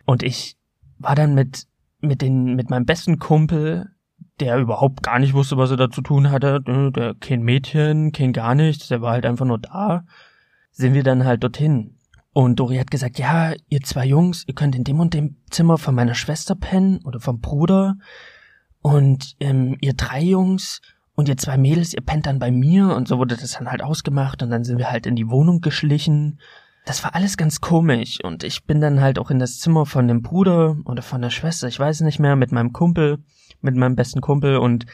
Und 0.04 0.22
ich 0.22 0.56
war 0.98 1.14
dann 1.14 1.34
mit 1.34 1.66
mit 2.00 2.22
den 2.22 2.54
mit 2.54 2.70
meinem 2.70 2.84
besten 2.84 3.18
Kumpel 3.18 3.90
der 4.40 4.58
überhaupt 4.58 5.02
gar 5.02 5.18
nicht 5.18 5.34
wusste, 5.34 5.56
was 5.56 5.70
er 5.70 5.76
da 5.76 5.90
zu 5.90 6.02
tun 6.02 6.30
hatte, 6.30 6.60
ne, 6.66 6.92
der 6.92 7.14
kein 7.14 7.42
Mädchen, 7.42 8.12
kein 8.12 8.32
gar 8.32 8.54
nichts, 8.54 8.88
der 8.88 9.00
war 9.00 9.12
halt 9.12 9.26
einfach 9.26 9.46
nur 9.46 9.58
da, 9.58 10.04
sind 10.72 10.94
wir 10.94 11.02
dann 11.02 11.24
halt 11.24 11.42
dorthin. 11.42 11.96
Und 12.36 12.60
Dori 12.60 12.76
hat 12.76 12.90
gesagt, 12.90 13.18
ja, 13.18 13.54
ihr 13.70 13.80
zwei 13.80 14.04
Jungs, 14.04 14.44
ihr 14.46 14.54
könnt 14.54 14.76
in 14.76 14.84
dem 14.84 15.00
und 15.00 15.14
dem 15.14 15.36
Zimmer 15.48 15.78
von 15.78 15.94
meiner 15.94 16.14
Schwester 16.14 16.54
pennen 16.54 17.00
oder 17.04 17.18
vom 17.18 17.40
Bruder. 17.40 17.96
Und 18.82 19.36
ähm, 19.40 19.78
ihr 19.80 19.94
drei 19.94 20.20
Jungs 20.20 20.82
und 21.14 21.30
ihr 21.30 21.38
zwei 21.38 21.56
Mädels, 21.56 21.94
ihr 21.94 22.02
pennt 22.02 22.26
dann 22.26 22.38
bei 22.38 22.50
mir. 22.50 22.94
Und 22.94 23.08
so 23.08 23.16
wurde 23.16 23.38
das 23.38 23.52
dann 23.52 23.70
halt 23.70 23.82
ausgemacht. 23.82 24.42
Und 24.42 24.50
dann 24.50 24.64
sind 24.64 24.76
wir 24.76 24.90
halt 24.90 25.06
in 25.06 25.16
die 25.16 25.30
Wohnung 25.30 25.62
geschlichen. 25.62 26.38
Das 26.86 27.04
war 27.04 27.14
alles 27.14 27.36
ganz 27.36 27.60
komisch. 27.60 28.20
Und 28.22 28.44
ich 28.44 28.64
bin 28.64 28.80
dann 28.80 29.02
halt 29.02 29.18
auch 29.18 29.30
in 29.30 29.38
das 29.38 29.58
Zimmer 29.58 29.84
von 29.84 30.08
dem 30.08 30.22
Bruder 30.22 30.78
oder 30.86 31.02
von 31.02 31.20
der 31.20 31.30
Schwester, 31.30 31.68
ich 31.68 31.78
weiß 31.78 32.00
nicht 32.00 32.18
mehr, 32.18 32.36
mit 32.36 32.52
meinem 32.52 32.72
Kumpel 32.72 33.18
mit 33.60 33.76
meinem 33.76 33.96
besten 33.96 34.20
Kumpel 34.20 34.56
und 34.56 34.86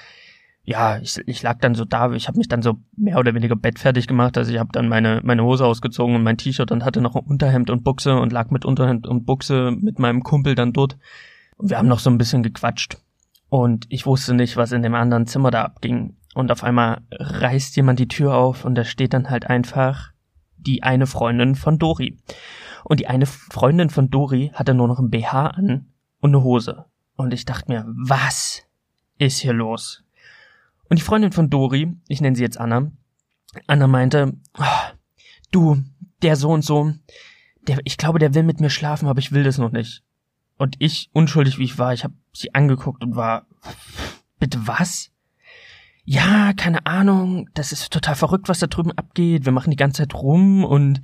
ja, 0.64 0.98
ich, 0.98 1.18
ich 1.26 1.42
lag 1.42 1.58
dann 1.58 1.74
so 1.74 1.84
da, 1.84 2.12
ich 2.12 2.28
habe 2.28 2.38
mich 2.38 2.46
dann 2.46 2.62
so 2.62 2.78
mehr 2.96 3.18
oder 3.18 3.34
weniger 3.34 3.56
bettfertig 3.56 4.06
gemacht, 4.06 4.38
also 4.38 4.52
ich 4.52 4.58
habe 4.58 4.70
dann 4.72 4.88
meine 4.88 5.20
meine 5.24 5.42
Hose 5.42 5.66
ausgezogen 5.66 6.14
und 6.14 6.22
mein 6.22 6.36
T-Shirt 6.36 6.70
und 6.70 6.84
hatte 6.84 7.00
noch 7.00 7.16
ein 7.16 7.24
Unterhemd 7.24 7.68
und 7.68 7.82
Buchse 7.82 8.14
und 8.16 8.32
lag 8.32 8.50
mit 8.50 8.64
Unterhemd 8.64 9.06
und 9.06 9.26
Buchse 9.26 9.72
mit 9.72 9.98
meinem 9.98 10.22
Kumpel 10.22 10.54
dann 10.54 10.72
dort 10.72 10.98
und 11.56 11.70
wir 11.70 11.78
haben 11.78 11.88
noch 11.88 11.98
so 11.98 12.10
ein 12.10 12.18
bisschen 12.18 12.44
gequatscht 12.44 12.98
und 13.48 13.86
ich 13.88 14.06
wusste 14.06 14.34
nicht, 14.34 14.56
was 14.56 14.72
in 14.72 14.82
dem 14.82 14.94
anderen 14.94 15.26
Zimmer 15.26 15.50
da 15.50 15.64
abging 15.64 16.16
und 16.34 16.52
auf 16.52 16.62
einmal 16.62 17.02
reißt 17.10 17.74
jemand 17.76 17.98
die 17.98 18.08
Tür 18.08 18.34
auf 18.36 18.64
und 18.64 18.76
da 18.76 18.84
steht 18.84 19.14
dann 19.14 19.30
halt 19.30 19.48
einfach 19.48 20.11
die 20.66 20.82
eine 20.82 21.06
Freundin 21.06 21.54
von 21.54 21.78
Dori. 21.78 22.18
Und 22.84 23.00
die 23.00 23.06
eine 23.06 23.26
Freundin 23.26 23.90
von 23.90 24.10
Dori 24.10 24.50
hatte 24.54 24.74
nur 24.74 24.88
noch 24.88 24.98
ein 24.98 25.10
BH 25.10 25.48
an 25.48 25.92
und 26.20 26.30
eine 26.30 26.42
Hose. 26.42 26.86
Und 27.16 27.32
ich 27.32 27.44
dachte 27.44 27.70
mir, 27.70 27.84
was 27.86 28.62
ist 29.18 29.40
hier 29.40 29.52
los? 29.52 30.02
Und 30.88 30.98
die 30.98 31.04
Freundin 31.04 31.32
von 31.32 31.48
Dori, 31.48 31.96
ich 32.08 32.20
nenne 32.20 32.36
sie 32.36 32.42
jetzt 32.42 32.58
Anna, 32.58 32.90
Anna 33.66 33.86
meinte, 33.86 34.34
oh, 34.58 34.92
du, 35.50 35.82
der 36.22 36.36
so 36.36 36.50
und 36.50 36.64
so, 36.64 36.92
der, 37.66 37.78
ich 37.84 37.96
glaube, 37.96 38.18
der 38.18 38.34
will 38.34 38.42
mit 38.42 38.60
mir 38.60 38.70
schlafen, 38.70 39.08
aber 39.08 39.20
ich 39.20 39.32
will 39.32 39.44
das 39.44 39.58
noch 39.58 39.70
nicht. 39.70 40.02
Und 40.58 40.76
ich, 40.78 41.10
unschuldig 41.12 41.58
wie 41.58 41.64
ich 41.64 41.78
war, 41.78 41.92
ich 41.92 42.04
habe 42.04 42.14
sie 42.32 42.54
angeguckt 42.54 43.02
und 43.02 43.16
war, 43.16 43.46
bitte 44.38 44.66
was? 44.66 45.11
Ja, 46.04 46.52
keine 46.54 46.84
Ahnung, 46.86 47.48
das 47.54 47.72
ist 47.72 47.92
total 47.92 48.16
verrückt, 48.16 48.48
was 48.48 48.58
da 48.58 48.66
drüben 48.66 48.92
abgeht. 48.92 49.44
Wir 49.44 49.52
machen 49.52 49.70
die 49.70 49.76
ganze 49.76 50.02
Zeit 50.02 50.14
rum 50.14 50.64
und 50.64 51.00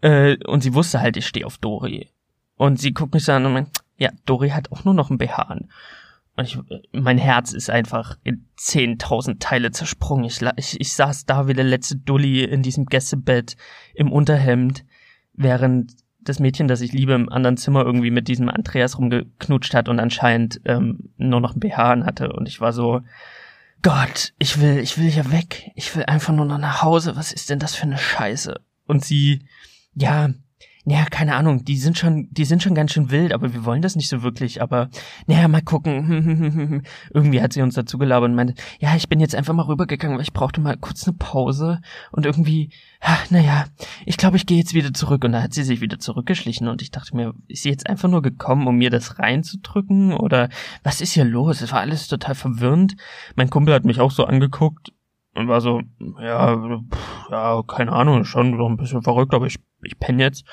äh, 0.00 0.36
und 0.46 0.62
sie 0.62 0.74
wusste 0.74 1.00
halt, 1.00 1.16
ich 1.16 1.26
stehe 1.26 1.46
auf 1.46 1.58
Dori. 1.58 2.08
Und 2.56 2.78
sie 2.78 2.92
guckt 2.92 3.14
mich 3.14 3.24
so 3.24 3.32
an 3.32 3.46
und 3.46 3.52
meint, 3.52 3.68
ja, 3.96 4.10
Dori 4.26 4.50
hat 4.50 4.72
auch 4.72 4.84
nur 4.84 4.94
noch 4.94 5.10
ein 5.10 5.18
BH 5.18 5.42
an. 5.42 5.68
Und 6.36 6.44
ich, 6.44 6.58
mein 6.92 7.18
Herz 7.18 7.52
ist 7.52 7.70
einfach 7.70 8.16
in 8.24 8.46
zehntausend 8.56 9.42
Teile 9.42 9.72
zersprungen. 9.72 10.24
Ich, 10.24 10.40
ich, 10.56 10.80
ich 10.80 10.92
saß 10.94 11.26
da 11.26 11.48
wie 11.48 11.54
der 11.54 11.64
letzte 11.64 11.96
Dulli 11.96 12.44
in 12.44 12.62
diesem 12.62 12.86
Gästebett 12.86 13.56
im 13.94 14.10
Unterhemd, 14.10 14.84
während 15.34 15.92
das 16.22 16.38
Mädchen, 16.38 16.68
das 16.68 16.80
ich 16.80 16.92
liebe, 16.92 17.12
im 17.12 17.28
anderen 17.28 17.56
Zimmer 17.56 17.84
irgendwie 17.84 18.10
mit 18.10 18.28
diesem 18.28 18.48
Andreas 18.48 18.98
rumgeknutscht 18.98 19.74
hat 19.74 19.88
und 19.88 20.00
anscheinend 20.00 20.60
ähm, 20.64 21.10
nur 21.16 21.40
noch 21.40 21.54
ein 21.54 21.60
BH 21.60 21.92
an 21.92 22.06
hatte. 22.06 22.32
Und 22.32 22.48
ich 22.48 22.60
war 22.60 22.72
so, 22.72 23.00
Gott, 23.82 24.34
ich 24.38 24.60
will, 24.60 24.78
ich 24.78 24.98
will 24.98 25.10
hier 25.10 25.32
weg. 25.32 25.70
Ich 25.74 25.94
will 25.96 26.04
einfach 26.04 26.34
nur 26.34 26.44
noch 26.44 26.58
nach 26.58 26.82
Hause. 26.82 27.16
Was 27.16 27.32
ist 27.32 27.50
denn 27.50 27.58
das 27.58 27.74
für 27.74 27.84
eine 27.84 27.98
Scheiße? 27.98 28.60
Und 28.86 29.04
sie, 29.04 29.46
ja, 29.94 30.30
naja, 30.84 31.04
keine 31.04 31.36
Ahnung, 31.36 31.64
die 31.64 31.76
sind 31.76 31.98
schon, 31.98 32.28
die 32.30 32.44
sind 32.44 32.62
schon 32.62 32.74
ganz 32.74 32.92
schön 32.92 33.10
wild, 33.10 33.32
aber 33.32 33.52
wir 33.52 33.64
wollen 33.64 33.82
das 33.82 33.96
nicht 33.96 34.08
so 34.08 34.22
wirklich, 34.22 34.60
aber 34.60 34.88
naja, 35.26 35.46
mal 35.46 35.62
gucken. 35.62 36.82
irgendwie 37.14 37.40
hat 37.40 37.52
sie 37.52 37.62
uns 37.62 37.74
dazu 37.74 37.96
gelabert 37.96 38.30
und 38.30 38.34
meinte, 38.34 38.54
ja, 38.80 38.96
ich 38.96 39.08
bin 39.08 39.20
jetzt 39.20 39.34
einfach 39.34 39.54
mal 39.54 39.66
rübergegangen, 39.66 40.16
weil 40.16 40.24
ich 40.24 40.32
brauchte 40.32 40.60
mal 40.60 40.76
kurz 40.76 41.06
eine 41.06 41.16
Pause 41.16 41.80
und 42.12 42.26
irgendwie, 42.26 42.70
ach, 43.00 43.30
naja, 43.30 43.64
ich 44.04 44.16
glaube, 44.16 44.36
ich 44.36 44.46
gehe 44.46 44.58
jetzt 44.58 44.74
wieder 44.74 44.92
zurück 44.92 45.24
und 45.24 45.32
da 45.32 45.42
hat 45.42 45.54
sie 45.54 45.62
sich 45.62 45.80
wieder 45.80 45.98
zurückgeschlichen 45.98 46.68
und 46.68 46.82
ich 46.82 46.90
dachte 46.90 47.16
mir, 47.16 47.34
ist 47.48 47.62
sie 47.62 47.70
jetzt 47.70 47.88
einfach 47.88 48.08
nur 48.08 48.22
gekommen, 48.22 48.66
um 48.66 48.76
mir 48.76 48.90
das 48.90 49.18
reinzudrücken 49.18 50.12
oder 50.12 50.50
was 50.82 51.00
ist 51.00 51.12
hier 51.12 51.24
los? 51.24 51.62
Es 51.62 51.72
war 51.72 51.80
alles 51.80 52.08
total 52.08 52.34
verwirrend. 52.34 52.96
Mein 53.36 53.50
Kumpel 53.50 53.74
hat 53.74 53.84
mich 53.84 54.00
auch 54.00 54.10
so 54.10 54.24
angeguckt 54.24 54.92
und 55.34 55.48
war 55.48 55.60
so, 55.60 55.80
ja, 56.20 56.56
pff, 56.56 57.30
ja, 57.30 57.62
keine 57.66 57.92
Ahnung, 57.92 58.24
schon 58.24 58.56
so 58.56 58.68
ein 58.68 58.76
bisschen 58.76 59.02
verrückt, 59.02 59.34
aber 59.34 59.46
ich, 59.46 59.58
ich 59.82 59.98
penne 59.98 60.22
jetzt. 60.22 60.44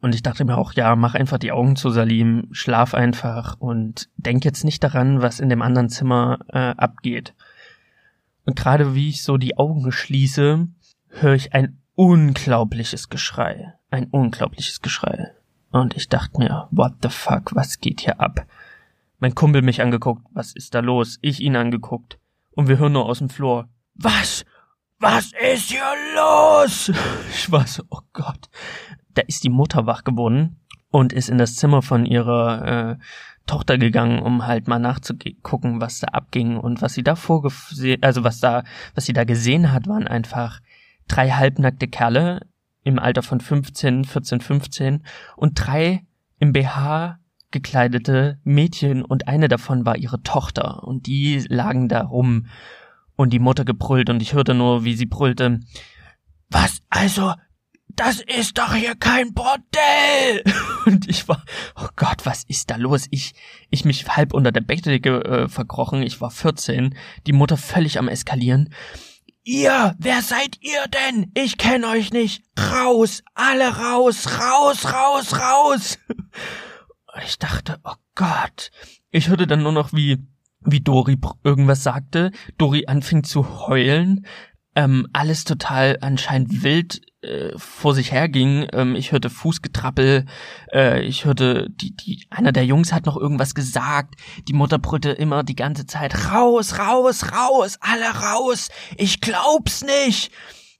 Und 0.00 0.14
ich 0.14 0.22
dachte 0.22 0.44
mir 0.44 0.58
auch, 0.58 0.74
ja, 0.74 0.96
mach 0.96 1.14
einfach 1.14 1.38
die 1.38 1.52
Augen 1.52 1.76
zu, 1.76 1.88
Salim, 1.88 2.48
schlaf 2.50 2.92
einfach 2.92 3.56
und 3.58 4.10
denk 4.16 4.44
jetzt 4.44 4.62
nicht 4.64 4.84
daran, 4.84 5.22
was 5.22 5.40
in 5.40 5.48
dem 5.48 5.62
anderen 5.62 5.88
Zimmer 5.88 6.40
äh, 6.48 6.58
abgeht. 6.76 7.34
Und 8.44 8.56
gerade 8.56 8.94
wie 8.94 9.08
ich 9.08 9.22
so 9.22 9.38
die 9.38 9.56
Augen 9.56 9.90
schließe, 9.90 10.68
höre 11.20 11.34
ich 11.34 11.54
ein 11.54 11.78
unglaubliches 11.94 13.08
Geschrei. 13.08 13.74
Ein 13.90 14.06
unglaubliches 14.06 14.82
Geschrei. 14.82 15.32
Und 15.70 15.96
ich 15.96 16.08
dachte 16.08 16.38
mir, 16.38 16.68
what 16.70 16.94
the 17.02 17.08
fuck, 17.08 17.54
was 17.54 17.80
geht 17.80 18.00
hier 18.00 18.20
ab? 18.20 18.46
Mein 19.18 19.34
Kumpel 19.34 19.62
mich 19.62 19.80
angeguckt, 19.80 20.26
was 20.32 20.52
ist 20.52 20.74
da 20.74 20.80
los? 20.80 21.18
Ich 21.20 21.40
ihn 21.40 21.56
angeguckt. 21.56 22.18
Und 22.52 22.68
wir 22.68 22.78
hören 22.78 22.92
nur 22.92 23.06
aus 23.06 23.18
dem 23.18 23.28
Flur, 23.28 23.68
was? 23.94 24.44
Was 24.98 25.32
ist 25.52 25.70
hier 25.70 25.82
los? 26.14 26.92
Ich 27.30 27.50
war 27.50 27.66
so, 27.66 27.82
oh 27.90 28.00
Gott. 28.12 28.48
Da 29.14 29.22
ist 29.22 29.44
die 29.44 29.50
Mutter 29.50 29.86
wach 29.86 30.04
geworden 30.04 30.60
und 30.90 31.12
ist 31.12 31.28
in 31.28 31.38
das 31.38 31.56
Zimmer 31.56 31.82
von 31.82 32.06
ihrer 32.06 32.92
äh, 32.92 32.96
Tochter 33.46 33.78
gegangen, 33.78 34.20
um 34.20 34.46
halt 34.46 34.68
mal 34.68 34.78
nachzugucken, 34.78 35.80
was 35.80 36.00
da 36.00 36.08
abging 36.08 36.56
und 36.56 36.82
was 36.82 36.94
sie 36.94 37.02
da 37.02 37.14
vorgesehen, 37.14 38.02
also 38.02 38.24
was 38.24 38.40
da, 38.40 38.64
was 38.94 39.04
sie 39.04 39.12
da 39.12 39.24
gesehen 39.24 39.72
hat, 39.72 39.86
waren 39.86 40.08
einfach 40.08 40.60
drei 41.08 41.30
halbnackte 41.30 41.88
Kerle 41.88 42.46
im 42.82 42.98
Alter 42.98 43.22
von 43.22 43.40
15, 43.40 44.04
14, 44.04 44.40
15 44.40 45.04
und 45.36 45.54
drei 45.54 46.04
im 46.38 46.52
BH 46.52 47.18
gekleidete 47.50 48.38
Mädchen 48.44 49.02
und 49.02 49.28
eine 49.28 49.48
davon 49.48 49.86
war 49.86 49.96
ihre 49.96 50.22
Tochter 50.22 50.82
und 50.82 51.06
die 51.06 51.44
lagen 51.48 51.88
da 51.88 52.02
rum 52.02 52.46
und 53.16 53.32
die 53.32 53.38
Mutter 53.38 53.64
gebrüllt 53.64 54.10
und 54.10 54.20
ich 54.20 54.34
hörte 54.34 54.54
nur, 54.54 54.84
wie 54.84 54.94
sie 54.94 55.06
brüllte. 55.06 55.60
Was 56.50 56.82
also? 56.90 57.32
Das 57.96 58.20
ist 58.20 58.58
doch 58.58 58.74
hier 58.74 58.96
kein 58.96 59.34
Bordell! 59.34 60.42
Und 60.86 61.08
ich 61.08 61.28
war, 61.28 61.44
oh 61.76 61.86
Gott, 61.94 62.26
was 62.26 62.42
ist 62.42 62.70
da 62.70 62.76
los? 62.76 63.06
Ich, 63.10 63.34
ich 63.70 63.84
mich 63.84 64.08
halb 64.08 64.34
unter 64.34 64.50
der 64.50 64.62
Bettdecke 64.62 65.24
äh, 65.24 65.48
verkrochen. 65.48 66.02
Ich 66.02 66.20
war 66.20 66.30
14. 66.30 66.96
Die 67.28 67.32
Mutter 67.32 67.56
völlig 67.56 67.98
am 68.00 68.08
Eskalieren. 68.08 68.70
Ihr, 69.44 69.94
wer 69.98 70.22
seid 70.22 70.58
ihr 70.62 70.86
denn? 70.88 71.30
Ich 71.34 71.58
kenn 71.58 71.84
euch 71.84 72.12
nicht. 72.12 72.42
Raus, 72.58 73.22
alle 73.34 73.76
raus, 73.76 74.26
raus, 74.40 74.84
raus, 74.86 75.38
raus. 75.38 75.98
Ich 77.24 77.38
dachte, 77.38 77.78
oh 77.84 77.94
Gott. 78.14 78.70
Ich 79.10 79.28
hörte 79.28 79.46
dann 79.46 79.62
nur 79.62 79.72
noch, 79.72 79.92
wie 79.92 80.26
wie 80.66 80.80
Dori 80.80 81.18
irgendwas 81.42 81.82
sagte. 81.82 82.32
Dori 82.58 82.86
anfing 82.86 83.22
zu 83.22 83.66
heulen. 83.68 84.26
Ähm, 84.74 85.06
alles 85.12 85.44
total 85.44 85.98
anscheinend 86.00 86.62
wild 86.62 87.00
äh, 87.24 87.58
vor 87.58 87.94
sich 87.94 88.12
herging. 88.12 88.66
Ähm, 88.72 88.94
ich 88.94 89.12
hörte 89.12 89.30
Fußgetrappel. 89.30 90.26
Äh, 90.72 91.02
ich 91.02 91.24
hörte, 91.24 91.68
die, 91.70 91.96
die, 91.96 92.26
einer 92.30 92.52
der 92.52 92.66
Jungs 92.66 92.92
hat 92.92 93.06
noch 93.06 93.16
irgendwas 93.16 93.54
gesagt. 93.54 94.14
Die 94.46 94.52
Mutter 94.52 94.78
brüllte 94.78 95.10
immer 95.10 95.42
die 95.42 95.56
ganze 95.56 95.86
Zeit, 95.86 96.30
raus, 96.30 96.78
raus, 96.78 97.32
raus, 97.32 97.78
alle 97.80 98.06
raus. 98.06 98.68
Ich 98.96 99.20
glaub's 99.20 99.82
nicht. 99.82 100.30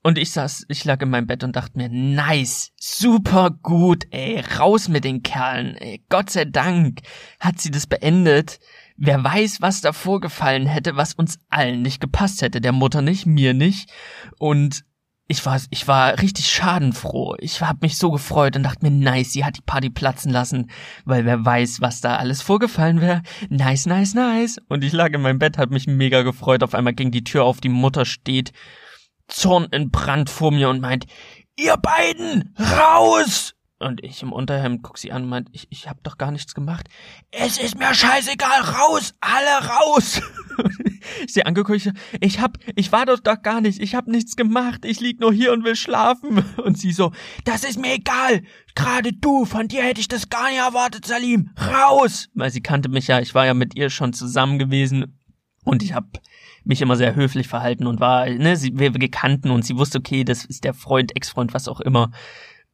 Und 0.03 0.19
ich 0.19 0.33
saß, 0.33 0.67
ich 0.69 0.85
lag 0.85 1.01
in 1.01 1.09
meinem 1.09 1.27
Bett 1.27 1.45
und 1.45 1.57
dachte 1.57 1.79
mir, 1.79 1.89
nice, 1.89 2.73
super 2.79 3.51
gut, 3.63 4.05
ey, 4.11 4.39
raus 4.59 4.89
mit 4.89 5.03
den 5.03 5.23
Kerlen, 5.23 5.77
ey, 5.77 6.05
Gott 6.11 6.29
sei 6.29 6.45
Dank 6.45 7.01
hat 7.41 7.59
sie 7.59 7.71
das 7.71 7.87
beendet. 7.87 8.61
Wer 8.99 9.25
weiß, 9.25 9.63
was 9.63 9.81
da 9.81 9.95
vorgefallen 9.95 10.67
hätte, 10.67 10.97
was 10.97 11.15
uns 11.15 11.39
allen 11.49 11.81
nicht 11.81 12.03
gepasst 12.03 12.43
hätte, 12.43 12.61
der 12.61 12.73
Mutter 12.73 13.01
nicht, 13.01 13.25
mir 13.25 13.55
nicht. 13.55 13.91
Und 14.39 14.85
ich 15.27 15.45
war, 15.47 15.59
ich 15.71 15.89
war 15.89 16.21
richtig 16.21 16.51
schadenfroh. 16.51 17.35
Ich 17.39 17.61
hab 17.63 17.81
mich 17.81 17.97
so 17.97 18.11
gefreut 18.11 18.57
und 18.57 18.63
dachte 18.63 18.85
mir, 18.85 18.91
nice, 18.91 19.33
sie 19.33 19.45
hat 19.45 19.57
die 19.57 19.63
Party 19.63 19.89
platzen 19.89 20.31
lassen, 20.31 20.71
weil 21.05 21.25
wer 21.25 21.45
weiß, 21.45 21.81
was 21.81 22.01
da 22.03 22.17
alles 22.17 22.43
vorgefallen 22.43 23.01
wäre. 23.01 23.23
Nice, 23.49 23.87
nice, 23.87 24.15
nice. 24.15 24.59
Und 24.69 24.85
ich 24.85 24.93
lag 24.93 25.13
in 25.13 25.23
meinem 25.23 25.39
Bett, 25.39 25.57
hab 25.57 25.71
mich 25.71 25.87
mega 25.87 26.23
gefreut. 26.23 26.63
Auf 26.63 26.75
einmal 26.75 26.93
ging 26.93 27.11
die 27.11 27.25
Tür 27.25 27.45
auf, 27.45 27.61
die 27.61 27.71
Mutter 27.71 28.05
steht, 28.05 28.53
Zorn 29.27 29.67
in 29.71 29.91
Brand 29.91 30.29
vor 30.29 30.53
mir 30.53 30.69
und 30.69 30.81
meint, 30.81 31.07
ihr 31.57 31.77
beiden, 31.79 32.55
raus! 32.59 33.55
Und 33.81 34.05
ich 34.05 34.23
im 34.23 34.33
Unterhemd 34.33 34.83
guck 34.83 34.99
sie 34.99 35.11
an 35.11 35.25
und 35.25 35.29
meint, 35.29 35.49
ich, 35.53 35.67
ich 35.71 35.89
hab 35.89 36.03
doch 36.05 36.17
gar 36.17 36.31
nichts 36.31 36.55
gemacht. 36.55 36.89
Es 37.31 37.59
ist 37.59 37.77
mir 37.77 37.93
scheißegal, 37.93 38.61
raus, 38.61 39.15
alle 39.21 39.69
raus. 39.69 40.23
ich 41.25 41.33
sie 41.35 41.45
angeguckt, 41.45 41.93
ich 42.21 42.41
hab, 42.41 42.59
ich 42.77 42.93
war 42.93 43.05
doch 43.05 43.19
doch 43.19 43.43
gar 43.43 43.61
nicht, 43.61 43.81
ich 43.81 43.97
hab 43.97 44.07
nichts 44.07 44.37
gemacht, 44.37 44.85
ich 44.85 45.01
lieg 45.01 45.19
nur 45.19 45.33
hier 45.33 45.53
und 45.53 45.65
will 45.65 45.75
schlafen. 45.75 46.45
Und 46.65 46.79
sie 46.79 46.93
so, 46.93 47.13
das 47.45 47.65
ist 47.65 47.79
mir 47.79 47.95
egal, 47.95 48.43
gerade 48.75 49.13
du, 49.13 49.45
von 49.45 49.69
dir 49.69 49.83
hätte 49.83 50.01
ich 50.01 50.09
das 50.09 50.29
gar 50.29 50.49
nicht 50.49 50.59
erwartet, 50.59 51.05
Salim, 51.05 51.51
raus. 51.59 52.29
Weil 52.35 52.51
sie 52.51 52.63
kannte 52.63 52.89
mich 52.89 53.09
ja, 53.09 53.21
ich 53.21 53.35
war 53.35 53.45
ja 53.45 53.55
mit 53.55 53.77
ihr 53.77 53.91
schon 53.91 54.13
zusammen 54.13 54.59
gewesen 54.59 55.19
und 55.65 55.83
ich 55.83 55.95
hab 55.95 56.21
mich 56.65 56.81
immer 56.81 56.97
sehr 56.97 57.15
höflich 57.15 57.49
verhalten 57.49 57.87
und 57.87 58.01
war, 58.01 58.27
ne, 58.29 58.57
sie, 58.57 58.79
wir, 58.79 58.95
wir 58.95 59.11
kannten 59.11 59.51
und 59.51 59.65
sie 59.65 59.77
wusste, 59.77 59.99
okay, 59.99 60.25
das 60.25 60.45
ist 60.45 60.65
der 60.65 60.75
Freund, 60.75 61.15
Ex-Freund, 61.15 61.53
was 61.53 61.69
auch 61.69 61.81
immer. 61.81 62.11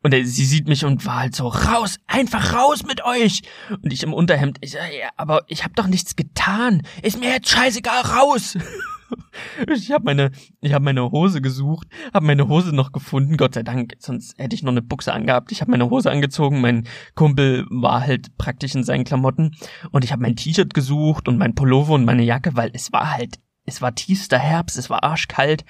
Und 0.03 0.13
sie 0.13 0.45
sieht 0.45 0.67
mich 0.67 0.85
und 0.85 1.05
war 1.05 1.21
halt 1.21 1.37
so, 1.37 1.49
raus, 1.49 1.99
einfach 2.07 2.55
raus 2.55 2.85
mit 2.87 3.05
euch. 3.05 3.43
Und 3.83 3.93
ich 3.93 4.03
im 4.03 4.15
Unterhemd, 4.15 4.59
ich 4.63 4.73
ja, 4.73 4.81
aber 5.17 5.45
ich 5.47 5.63
hab 5.65 5.77
doch 5.77 5.87
nichts 5.87 6.17
getan. 6.17 6.83
Ist 7.03 7.21
mir 7.21 7.31
jetzt 7.31 7.51
scheißegal, 7.51 8.03
raus. 8.03 8.57
ich 9.71 9.91
habe 9.93 10.05
meine, 10.05 10.31
ich 10.61 10.73
habe 10.73 10.85
meine 10.85 11.11
Hose 11.11 11.43
gesucht, 11.43 11.89
habe 12.15 12.27
meine 12.27 12.49
Hose 12.49 12.75
noch 12.75 12.93
gefunden, 12.93 13.37
Gott 13.37 13.55
sei 13.55 13.63
Dank, 13.63 13.95
sonst 13.99 14.39
hätte 14.39 14.55
ich 14.55 14.63
noch 14.63 14.73
eine 14.73 14.83
Buchse 14.83 15.13
angehabt. 15.13 15.53
Ich 15.53 15.61
habe 15.61 15.71
meine 15.71 15.91
Hose 15.91 16.11
angezogen, 16.11 16.61
mein 16.61 16.87
Kumpel 17.15 17.67
war 17.69 18.01
halt 18.01 18.37
praktisch 18.39 18.75
in 18.75 18.85
seinen 18.85 19.05
Klamotten 19.05 19.57
und 19.91 20.05
ich 20.05 20.13
habe 20.13 20.23
mein 20.23 20.37
T-Shirt 20.37 20.73
gesucht 20.75 21.29
und 21.29 21.39
mein 21.39 21.55
Pullover 21.55 21.95
und 21.95 22.05
meine 22.05 22.23
Jacke, 22.23 22.57
weil 22.57 22.71
es 22.73 22.93
war 22.93 23.13
halt, 23.13 23.39
es 23.67 23.83
war 23.83 23.95
tiefster 23.95 24.39
Herbst, 24.39 24.79
es 24.79 24.89
war 24.89 25.05
arschkalt 25.05 25.65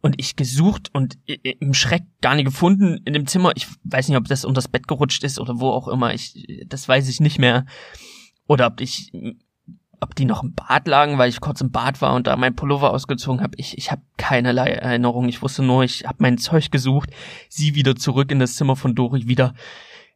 und 0.00 0.14
ich 0.18 0.36
gesucht 0.36 0.90
und 0.92 1.18
im 1.26 1.74
Schreck 1.74 2.04
gar 2.20 2.34
nicht 2.34 2.44
gefunden 2.44 3.00
in 3.04 3.12
dem 3.12 3.26
Zimmer. 3.26 3.52
Ich 3.56 3.66
weiß 3.84 4.08
nicht, 4.08 4.16
ob 4.16 4.28
das 4.28 4.44
unter 4.44 4.58
das 4.58 4.68
Bett 4.68 4.86
gerutscht 4.86 5.24
ist 5.24 5.38
oder 5.40 5.60
wo 5.60 5.70
auch 5.70 5.88
immer. 5.88 6.14
Ich, 6.14 6.64
das 6.66 6.88
weiß 6.88 7.08
ich 7.08 7.20
nicht 7.20 7.38
mehr. 7.38 7.66
Oder 8.46 8.66
ob 8.66 8.80
ich 8.80 9.12
ob 10.00 10.14
die 10.14 10.24
noch 10.24 10.42
im 10.42 10.54
Bad 10.54 10.86
lagen, 10.86 11.18
weil 11.18 11.28
ich 11.28 11.40
kurz 11.40 11.60
im 11.60 11.70
Bad 11.70 12.00
war 12.00 12.14
und 12.14 12.26
da 12.26 12.36
mein 12.36 12.54
Pullover 12.54 12.92
ausgezogen 12.92 13.42
habe. 13.42 13.56
Ich, 13.56 13.76
ich 13.76 13.90
habe 13.90 14.02
keinerlei 14.16 14.70
Erinnerung. 14.70 15.28
Ich 15.28 15.42
wusste 15.42 15.62
nur, 15.62 15.82
ich 15.82 16.04
habe 16.04 16.18
mein 16.20 16.38
Zeug 16.38 16.70
gesucht, 16.70 17.10
sie 17.48 17.74
wieder 17.74 17.96
zurück 17.96 18.30
in 18.30 18.38
das 18.38 18.54
Zimmer 18.54 18.76
von 18.76 18.94
Dori 18.94 19.26
wieder. 19.26 19.54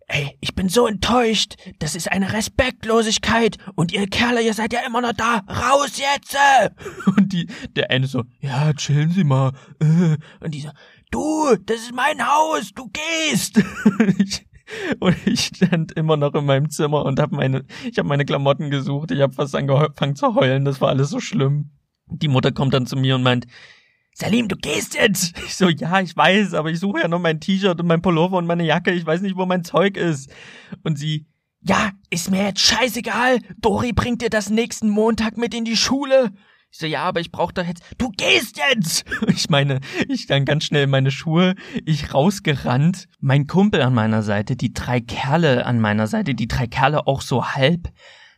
Ey, 0.09 0.37
ich 0.41 0.55
bin 0.55 0.69
so 0.69 0.87
enttäuscht. 0.87 1.55
Das 1.79 1.95
ist 1.95 2.11
eine 2.11 2.33
Respektlosigkeit. 2.33 3.57
Und 3.75 3.93
ihr 3.93 4.07
Kerle, 4.09 4.43
ihr 4.43 4.55
seid 4.55 4.73
ja 4.73 4.81
immer 4.87 5.01
noch 5.01 5.13
da. 5.13 5.39
Raus 5.49 5.99
jetzt! 5.99 6.37
Und 7.17 7.33
die, 7.33 7.47
der 7.77 7.91
eine 7.91 8.07
so, 8.07 8.25
ja, 8.41 8.73
chillen 8.75 9.11
Sie 9.11 9.25
mal. 9.25 9.53
Und 10.41 10.55
die 10.55 10.61
so, 10.61 10.71
du, 11.11 11.57
das 11.65 11.81
ist 11.81 11.95
mein 11.95 12.27
Haus, 12.27 12.73
du 12.75 12.91
gehst. 12.91 13.63
Und 15.01 15.17
ich 15.27 15.47
stand 15.47 15.93
immer 15.93 16.17
noch 16.17 16.35
in 16.35 16.47
meinem 16.47 16.71
Zimmer 16.71 17.05
und 17.05 17.21
habe 17.21 17.37
meine, 17.37 17.65
ich 17.85 17.99
habe 17.99 18.09
meine 18.09 18.25
Klamotten 18.25 18.71
gesucht. 18.71 19.11
Ich 19.11 19.21
habe 19.21 19.33
fast 19.33 19.55
angefangen 19.55 20.17
zu 20.17 20.35
heulen. 20.35 20.65
Das 20.65 20.81
war 20.81 20.89
alles 20.89 21.11
so 21.11 21.21
schlimm. 21.21 21.73
Die 22.07 22.29
Mutter 22.29 22.53
kommt 22.53 22.73
dann 22.73 22.87
zu 22.87 22.97
mir 22.97 23.17
und 23.17 23.23
meint, 23.23 23.47
Salim, 24.15 24.49
du 24.49 24.57
gehst 24.57 24.95
jetzt. 24.95 25.35
Ich 25.47 25.57
so, 25.57 25.69
ja, 25.69 26.01
ich 26.01 26.17
weiß, 26.17 26.55
aber 26.55 26.71
ich 26.71 26.81
suche 26.81 27.01
ja 27.01 27.09
noch 27.09 27.19
mein 27.19 27.41
T-Shirt 27.41 27.81
und 27.81 27.87
mein 27.87 28.03
Pullover 28.03 28.37
und 28.37 28.47
meine 28.47 28.65
Jacke. 28.65 28.93
Ich 28.93 29.05
weiß 29.05 29.23
nicht, 29.23 29.37
wo 29.37 29.47
mein 29.47 29.65
Zeug 29.65 29.97
ist. 29.97 30.31
Und 30.83 30.99
sie, 30.99 31.27
ja, 31.61 31.91
ist 32.11 32.31
mir 32.31 32.45
jetzt 32.45 32.61
scheißegal. 32.61 33.39
Dori 33.59 33.93
bringt 33.93 34.23
dir 34.23 34.31
das 34.31 34.51
nächsten 34.51 34.89
Montag 34.89 35.37
mit 35.37 35.55
in 35.55 35.65
die 35.65 35.77
Schule. 35.77 36.33
Ich 36.71 36.79
so, 36.79 36.87
ja, 36.87 37.03
aber 37.03 37.21
ich 37.21 37.31
brauch 37.31 37.53
doch 37.53 37.67
jetzt. 37.67 37.83
Du 37.99 38.11
gehst 38.11 38.57
jetzt! 38.57 39.05
Ich 39.29 39.51
meine, 39.51 39.81
ich 40.09 40.27
dann 40.27 40.45
ganz 40.45 40.65
schnell 40.65 40.87
meine 40.87 41.11
Schuhe, 41.11 41.55
ich 41.85 42.15
rausgerannt, 42.15 43.09
mein 43.21 43.47
Kumpel 43.47 43.83
an 43.83 43.95
meiner 43.95 44.23
Seite, 44.23 44.57
die 44.57 44.73
drei 44.73 45.01
Kerle 45.01 45.67
an 45.67 45.81
meiner 45.81 46.07
Seite, 46.07 46.35
die 46.35 46.49
drei 46.49 46.67
Kerle 46.67 47.07
auch 47.07 47.21
so 47.21 47.45
halb, 47.45 47.89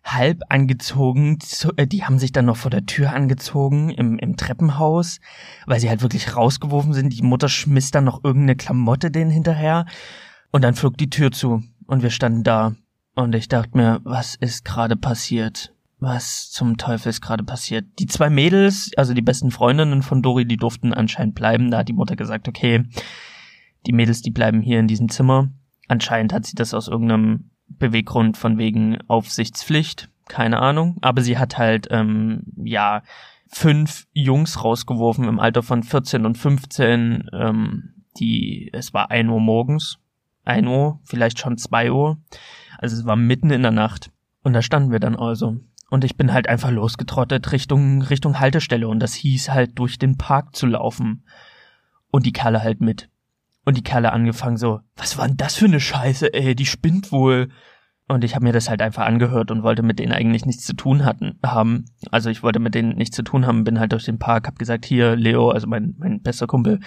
halb 0.05 0.43
angezogen, 0.51 1.39
äh, 1.77 1.87
die 1.87 2.05
haben 2.05 2.19
sich 2.19 2.33
dann 2.33 2.45
noch 2.45 2.57
vor 2.57 2.71
der 2.71 2.87
Tür 2.87 3.13
angezogen 3.13 3.91
im, 3.91 4.19
im 4.19 4.37
Treppenhaus, 4.37 5.19
weil 5.67 5.81
sie 5.81 5.89
halt 5.89 6.03
wirklich 6.03 6.37
rausgeworfen 6.37 6.93
sind. 6.93 7.13
Die 7.13 7.23
Mutter 7.23 7.49
schmiss 7.49 7.91
dann 7.91 8.05
noch 8.05 8.23
irgendeine 8.23 8.57
Klamotte 8.57 9.11
denen 9.11 9.31
hinterher 9.31 9.87
und 10.51 10.63
dann 10.63 10.75
flog 10.75 10.97
die 10.99 11.11
Tür 11.11 11.33
zu 11.33 11.63
und 11.87 12.03
wir 12.03 12.11
standen 12.11 12.45
da 12.45 12.75
und 13.15 13.35
ich 13.35 13.49
dachte 13.49 13.77
mir, 13.77 14.01
was 14.05 14.35
ist 14.35 14.65
gerade 14.65 14.97
passiert? 14.97 15.73
Was 16.01 16.51
zum 16.51 16.77
Teufel 16.77 17.09
ist 17.09 17.23
gerade 17.23 17.45
passiert? 17.45 17.87
Die 17.99 18.07
zwei 18.07 18.29
Mädels, 18.29 18.91
also 18.97 19.15
die 19.15 19.23
besten 19.23 19.51
Freundinnen 19.51 20.03
von 20.03 20.21
Dori, 20.21 20.45
die 20.45 20.59
durften 20.59 20.93
anscheinend 20.93 21.35
bleiben. 21.35 21.71
Da 21.71 21.79
hat 21.79 21.89
die 21.89 21.95
Mutter 21.95 22.17
gesagt, 22.17 22.47
okay, 22.47 22.85
die 23.87 23.93
Mädels, 23.93 24.21
die 24.21 24.31
bleiben 24.31 24.61
hier 24.61 24.81
in 24.81 24.89
diesem 24.89 25.09
Zimmer. 25.09 25.51
Anscheinend 25.89 26.33
hat 26.33 26.45
sie 26.45 26.57
das 26.57 26.75
aus 26.75 26.89
irgendeinem 26.89 27.51
Beweggrund 27.69 28.37
von 28.37 28.59
wegen 28.59 28.99
Aufsichtspflicht, 29.09 30.09
keine 30.29 30.61
Ahnung. 30.61 30.97
Aber 31.01 31.23
sie 31.23 31.39
hat 31.39 31.59
halt, 31.59 31.89
ähm, 31.91 32.43
ja, 32.57 33.03
fünf 33.49 34.07
Jungs 34.13 34.65
rausgeworfen 34.65 35.25
im 35.29 35.39
Alter 35.39 35.63
von 35.63 35.83
14 35.83 36.27
und 36.27 36.37
15. 36.37 37.31
Ähm, 37.33 37.95
die, 38.19 38.71
es 38.73 38.93
war 38.93 39.11
ein 39.11 39.29
Uhr 39.29 39.41
morgens, 39.41 39.99
ein 40.45 40.67
Uhr, 40.67 41.01
vielleicht 41.05 41.39
schon 41.39 41.57
zwei 41.57 41.91
Uhr. 41.91 42.19
Also 42.79 42.97
es 42.97 43.07
war 43.07 43.17
mitten 43.17 43.51
in 43.51 43.63
der 43.63 43.71
Nacht. 43.71 44.11
Und 44.43 44.53
da 44.53 44.63
standen 44.63 44.93
wir 44.93 45.01
dann 45.01 45.17
also. 45.17 45.57
Und 45.91 46.05
ich 46.05 46.17
bin 46.17 46.33
halt 46.33 46.49
einfach 46.49 46.71
losgetrottet 46.71 47.53
Richtung, 47.53 48.03
Richtung 48.03 48.41
Haltestelle 48.41 48.89
und 48.89 49.01
das 49.01 49.15
hieß 49.15 49.51
halt 49.51 49.79
durch 49.79 49.99
den 49.99 50.19
Park 50.19 50.55
zu 50.55 50.67
laufen. 50.67 51.25
Und 52.11 52.27
die 52.27 52.33
Kerle 52.33 52.63
halt 52.63 52.81
mit. 52.81 53.09
Und 53.65 53.77
die 53.77 53.83
Kerle 53.83 54.13
angefangen 54.13 54.57
so, 54.57 54.81
was 54.97 55.17
war 55.17 55.27
denn 55.27 55.37
das 55.37 55.57
für 55.57 55.65
eine 55.65 55.81
Scheiße, 55.81 56.35
ey, 56.35 56.55
die 56.55 56.67
spinnt 56.67 57.13
wohl. 57.13 57.49
Und 58.07 58.23
ich 58.23 58.35
habe 58.35 58.45
mir 58.45 58.53
das 58.53 58.69
halt 58.69 58.83
einfach 58.83 59.07
angehört 59.07 59.51
und 59.51 59.63
wollte 59.63 59.83
mit 59.83 59.99
denen 59.99 60.13
eigentlich 60.13 60.45
nichts 60.45 60.65
zu 60.65 60.75
tun 60.75 61.07
hatten, 61.07 61.39
haben. 61.45 61.87
Also 62.11 62.29
ich 62.29 62.43
wollte 62.43 62.59
mit 62.59 62.75
denen 62.75 62.97
nichts 62.97 63.17
zu 63.17 63.23
tun 63.23 63.47
haben, 63.47 63.65
bin 63.65 63.81
halt 63.81 63.93
durch 63.93 64.05
den 64.05 64.19
Park, 64.19 64.47
hab 64.47 64.59
gesagt, 64.59 64.85
hier, 64.85 65.17
Leo, 65.17 65.49
also 65.49 65.67
mein, 65.67 65.95
mein 65.99 66.21
bester 66.21 66.47
Kumpel, 66.47 66.81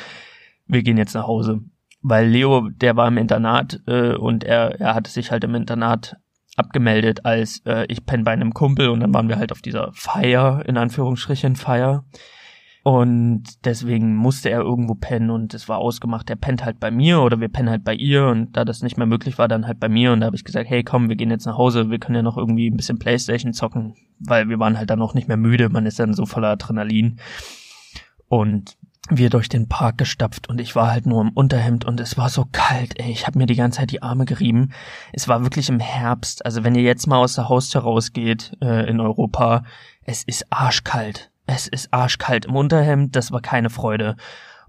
wir 0.68 0.84
gehen 0.84 0.98
jetzt 0.98 1.16
nach 1.16 1.26
Hause. 1.26 1.62
Weil 2.02 2.28
Leo, 2.28 2.70
der 2.70 2.96
war 2.96 3.08
im 3.08 3.18
Internat 3.18 3.82
äh, 3.88 4.14
und 4.14 4.44
er, 4.44 4.80
er 4.80 4.94
hatte 4.94 5.10
sich 5.10 5.32
halt 5.32 5.44
im 5.44 5.56
Internat 5.56 6.18
abgemeldet 6.58 7.24
als 7.24 7.62
äh, 7.66 7.86
ich 7.88 8.06
penne 8.06 8.24
bei 8.24 8.32
einem 8.32 8.54
Kumpel 8.54 8.90
und 8.90 9.00
dann 9.00 9.14
waren 9.14 9.30
wir 9.30 9.38
halt 9.38 9.52
auf 9.52 9.62
dieser 9.62 9.92
Feier, 9.94 10.64
in 10.66 10.78
Anführungsstrichen 10.78 11.56
Feier. 11.56 12.04
Und 12.88 13.66
deswegen 13.66 14.16
musste 14.16 14.50
er 14.50 14.62
irgendwo 14.62 14.96
pennen 14.96 15.30
und 15.30 15.54
es 15.54 15.68
war 15.68 15.78
ausgemacht, 15.80 16.30
er 16.30 16.38
pennt 16.38 16.64
halt 16.64 16.80
bei 16.80 16.90
mir 16.90 17.20
oder 17.20 17.42
wir 17.42 17.50
pennen 17.50 17.70
halt 17.70 17.84
bei 17.84 17.94
ihr 17.94 18.28
und 18.28 18.56
da 18.56 18.64
das 18.64 18.82
nicht 18.82 18.96
mehr 18.96 19.06
möglich 19.06 19.38
war, 19.38 19.50
dann 19.50 19.68
halt 19.68 19.82
bei 19.82 19.90
mir 19.90 20.14
und 20.14 20.22
da 20.22 20.28
habe 20.28 20.38
ich 20.38 20.46
gesagt, 20.46 20.70
hey 20.70 20.86
komm, 20.86 21.10
wir 21.10 21.18
gehen 21.18 21.30
jetzt 21.30 21.46
nach 21.46 21.58
Hause, 21.58 21.90
wir 21.90 22.00
können 22.00 22.16
ja 22.16 22.22
noch 22.22 22.38
irgendwie 22.38 22.70
ein 22.70 22.78
bisschen 22.78 22.98
Playstation 22.98 23.52
zocken, 23.52 23.96
weil 24.20 24.48
wir 24.48 24.58
waren 24.60 24.78
halt 24.78 24.90
dann 24.90 25.00
noch 25.00 25.16
nicht 25.16 25.28
mehr 25.28 25.36
müde, 25.36 25.68
man 25.68 25.86
ist 25.86 26.00
dann 26.00 26.14
so 26.14 26.26
voller 26.26 26.48
Adrenalin. 26.48 27.20
Und 28.30 28.78
wir 29.10 29.30
durch 29.30 29.50
den 29.50 29.68
Park 29.68 29.98
gestapft 29.98 30.48
und 30.48 30.62
ich 30.62 30.74
war 30.74 30.90
halt 30.90 31.08
nur 31.08 31.22
im 31.22 31.32
Unterhemd 31.32 31.84
und 31.84 32.00
es 32.00 32.18
war 32.18 32.30
so 32.30 32.46
kalt, 32.50 32.98
ey. 33.02 33.12
Ich 33.12 33.28
habe 33.28 33.38
mir 33.38 33.48
die 33.48 33.56
ganze 33.56 33.80
Zeit 33.80 33.92
die 33.92 34.02
Arme 34.02 34.24
gerieben. 34.24 34.72
Es 35.12 35.28
war 35.28 35.44
wirklich 35.44 35.68
im 35.68 35.82
Herbst. 35.82 36.46
Also 36.46 36.64
wenn 36.64 36.76
ihr 36.76 36.84
jetzt 36.84 37.06
mal 37.06 37.18
aus 37.18 37.36
der 37.36 37.50
Haustür 37.50 37.82
rausgeht 37.82 38.54
äh, 38.62 38.90
in 38.90 39.02
Europa, 39.02 39.64
es 40.06 40.24
ist 40.24 40.46
arschkalt. 40.54 41.32
Es 41.48 41.68
ist 41.68 41.94
arschkalt 41.94 42.46
im 42.46 42.56
Unterhemd, 42.56 43.16
das 43.16 43.32
war 43.32 43.42
keine 43.42 43.70
Freude. 43.70 44.16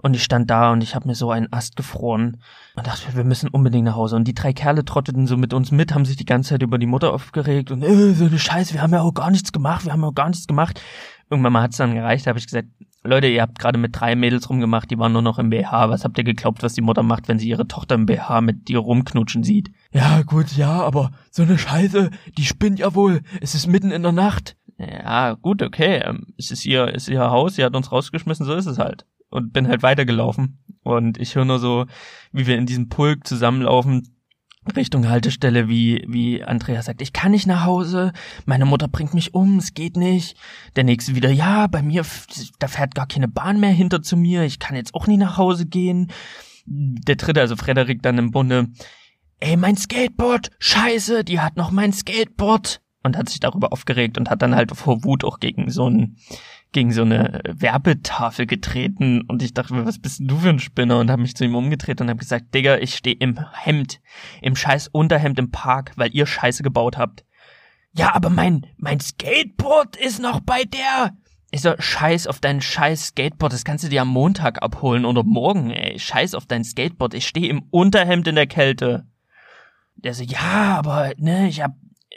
Und 0.00 0.14
ich 0.14 0.22
stand 0.22 0.48
da 0.48 0.70
und 0.70 0.80
ich 0.80 0.94
habe 0.94 1.08
mir 1.08 1.16
so 1.16 1.32
einen 1.32 1.52
Ast 1.52 1.74
gefroren 1.74 2.40
und 2.76 2.86
dachte, 2.86 3.16
wir 3.16 3.24
müssen 3.24 3.48
unbedingt 3.48 3.84
nach 3.84 3.96
Hause. 3.96 4.14
Und 4.14 4.28
die 4.28 4.34
drei 4.34 4.52
Kerle 4.52 4.84
trotteten 4.84 5.26
so 5.26 5.36
mit 5.36 5.52
uns 5.52 5.72
mit, 5.72 5.92
haben 5.92 6.04
sich 6.04 6.16
die 6.16 6.24
ganze 6.24 6.50
Zeit 6.50 6.62
über 6.62 6.78
die 6.78 6.86
Mutter 6.86 7.12
aufgeregt 7.12 7.72
und 7.72 7.82
äh, 7.82 8.14
so 8.14 8.26
eine 8.26 8.38
Scheiße, 8.38 8.74
wir 8.74 8.82
haben 8.82 8.92
ja 8.92 9.00
auch 9.00 9.12
gar 9.12 9.32
nichts 9.32 9.50
gemacht, 9.50 9.84
wir 9.84 9.92
haben 9.92 10.02
ja 10.02 10.08
auch 10.08 10.14
gar 10.14 10.28
nichts 10.28 10.46
gemacht. 10.46 10.80
Irgendwann 11.28 11.52
mal 11.52 11.62
hat's 11.62 11.78
dann 11.78 11.94
gereicht, 11.94 12.26
da 12.26 12.28
habe 12.30 12.38
ich 12.38 12.46
gesagt, 12.46 12.68
Leute, 13.02 13.26
ihr 13.26 13.42
habt 13.42 13.58
gerade 13.58 13.78
mit 13.78 13.98
drei 13.98 14.14
Mädels 14.14 14.48
rumgemacht, 14.50 14.90
die 14.90 14.98
waren 14.98 15.12
nur 15.12 15.22
noch 15.22 15.38
im 15.38 15.50
BH. 15.50 15.90
Was 15.90 16.04
habt 16.04 16.18
ihr 16.18 16.24
geglaubt, 16.24 16.62
was 16.62 16.74
die 16.74 16.80
Mutter 16.80 17.02
macht, 17.02 17.26
wenn 17.26 17.38
sie 17.38 17.48
ihre 17.48 17.66
Tochter 17.66 17.94
im 17.94 18.06
BH 18.06 18.40
mit 18.40 18.68
dir 18.68 18.78
rumknutschen 18.78 19.42
sieht? 19.42 19.70
Ja, 19.92 20.22
gut, 20.22 20.52
ja, 20.52 20.82
aber 20.82 21.10
so 21.30 21.42
eine 21.42 21.58
Scheiße, 21.58 22.10
die 22.36 22.44
spinnt 22.44 22.78
ja 22.78 22.94
wohl. 22.94 23.22
Es 23.40 23.54
ist 23.54 23.66
mitten 23.66 23.90
in 23.90 24.02
der 24.02 24.12
Nacht. 24.12 24.57
Ja, 24.78 25.34
gut, 25.34 25.62
okay. 25.62 26.02
Ähm, 26.04 26.26
es 26.38 26.50
ist 26.50 26.64
ihr, 26.64 26.88
ist 26.88 27.08
ihr 27.08 27.30
Haus, 27.30 27.56
sie 27.56 27.64
hat 27.64 27.74
uns 27.74 27.90
rausgeschmissen, 27.90 28.46
so 28.46 28.54
ist 28.54 28.66
es 28.66 28.78
halt. 28.78 29.04
Und 29.28 29.52
bin 29.52 29.68
halt 29.68 29.82
weitergelaufen. 29.82 30.58
Und 30.82 31.18
ich 31.18 31.34
höre 31.34 31.44
nur 31.44 31.58
so, 31.58 31.86
wie 32.32 32.46
wir 32.46 32.56
in 32.56 32.66
diesem 32.66 32.88
Pulk 32.88 33.26
zusammenlaufen, 33.26 34.14
Richtung 34.76 35.08
Haltestelle, 35.08 35.68
wie, 35.68 36.04
wie 36.08 36.42
Andrea 36.42 36.82
sagt, 36.82 37.00
ich 37.00 37.12
kann 37.12 37.32
nicht 37.32 37.46
nach 37.46 37.64
Hause, 37.64 38.12
meine 38.44 38.66
Mutter 38.66 38.88
bringt 38.88 39.14
mich 39.14 39.34
um, 39.34 39.58
es 39.58 39.74
geht 39.74 39.96
nicht. 39.96 40.36
Der 40.76 40.84
nächste 40.84 41.14
wieder, 41.14 41.30
ja, 41.30 41.66
bei 41.68 41.82
mir, 41.82 42.04
da 42.58 42.68
fährt 42.68 42.94
gar 42.94 43.06
keine 43.06 43.28
Bahn 43.28 43.60
mehr 43.60 43.70
hinter 43.70 44.02
zu 44.02 44.16
mir, 44.16 44.42
ich 44.42 44.58
kann 44.58 44.76
jetzt 44.76 44.94
auch 44.94 45.06
nie 45.06 45.16
nach 45.16 45.36
Hause 45.36 45.66
gehen. 45.66 46.10
Der 46.66 47.16
dritte, 47.16 47.40
also 47.40 47.56
Frederik 47.56 48.02
dann 48.02 48.18
im 48.18 48.30
Bunde, 48.30 48.68
ey, 49.40 49.56
mein 49.56 49.76
Skateboard, 49.76 50.50
scheiße, 50.58 51.24
die 51.24 51.40
hat 51.40 51.56
noch 51.56 51.70
mein 51.70 51.92
Skateboard. 51.92 52.82
Und 53.02 53.16
hat 53.16 53.28
sich 53.28 53.40
darüber 53.40 53.72
aufgeregt 53.72 54.18
und 54.18 54.28
hat 54.28 54.42
dann 54.42 54.56
halt 54.56 54.76
vor 54.76 55.04
Wut 55.04 55.24
auch 55.24 55.38
gegen 55.38 55.70
so 55.70 55.88
ein 55.88 56.16
gegen 56.72 56.92
so 56.92 57.02
eine 57.02 57.40
Werbetafel 57.46 58.46
getreten 58.46 59.22
und 59.22 59.42
ich 59.42 59.54
dachte 59.54 59.86
was 59.86 59.98
bist 59.98 60.20
denn 60.20 60.28
du 60.28 60.36
für 60.36 60.50
ein 60.50 60.58
Spinner 60.58 60.98
und 60.98 61.10
habe 61.10 61.22
mich 61.22 61.34
zu 61.34 61.44
ihm 61.44 61.54
umgedreht 61.54 62.00
und 62.00 62.10
habe 62.10 62.18
gesagt, 62.18 62.54
Digga, 62.54 62.76
ich 62.76 62.94
stehe 62.94 63.16
im 63.16 63.38
Hemd, 63.52 64.00
im 64.42 64.54
scheiß 64.54 64.88
Unterhemd 64.88 65.38
im 65.38 65.50
Park, 65.50 65.92
weil 65.96 66.14
ihr 66.14 66.26
Scheiße 66.26 66.62
gebaut 66.62 66.98
habt. 66.98 67.24
Ja, 67.92 68.14
aber 68.14 68.28
mein 68.28 68.66
mein 68.76 69.00
Skateboard 69.00 69.96
ist 69.96 70.20
noch 70.20 70.40
bei 70.40 70.64
der. 70.64 71.16
Ich 71.50 71.62
so, 71.62 71.72
scheiß 71.78 72.26
auf 72.26 72.40
dein 72.40 72.60
scheiß 72.60 73.08
Skateboard, 73.08 73.54
das 73.54 73.64
kannst 73.64 73.84
du 73.84 73.88
dir 73.88 74.02
am 74.02 74.08
Montag 74.08 74.62
abholen 74.62 75.06
oder 75.06 75.24
morgen, 75.24 75.70
ey. 75.70 75.98
Scheiß 75.98 76.34
auf 76.34 76.44
dein 76.44 76.64
Skateboard, 76.64 77.14
ich 77.14 77.26
stehe 77.26 77.48
im 77.48 77.62
Unterhemd 77.70 78.28
in 78.28 78.34
der 78.34 78.46
Kälte. 78.46 79.06
Der 79.96 80.12
so, 80.12 80.22
ja, 80.22 80.76
aber 80.76 81.12
ne, 81.16 81.48
ich 81.48 81.62
hab 81.62 81.72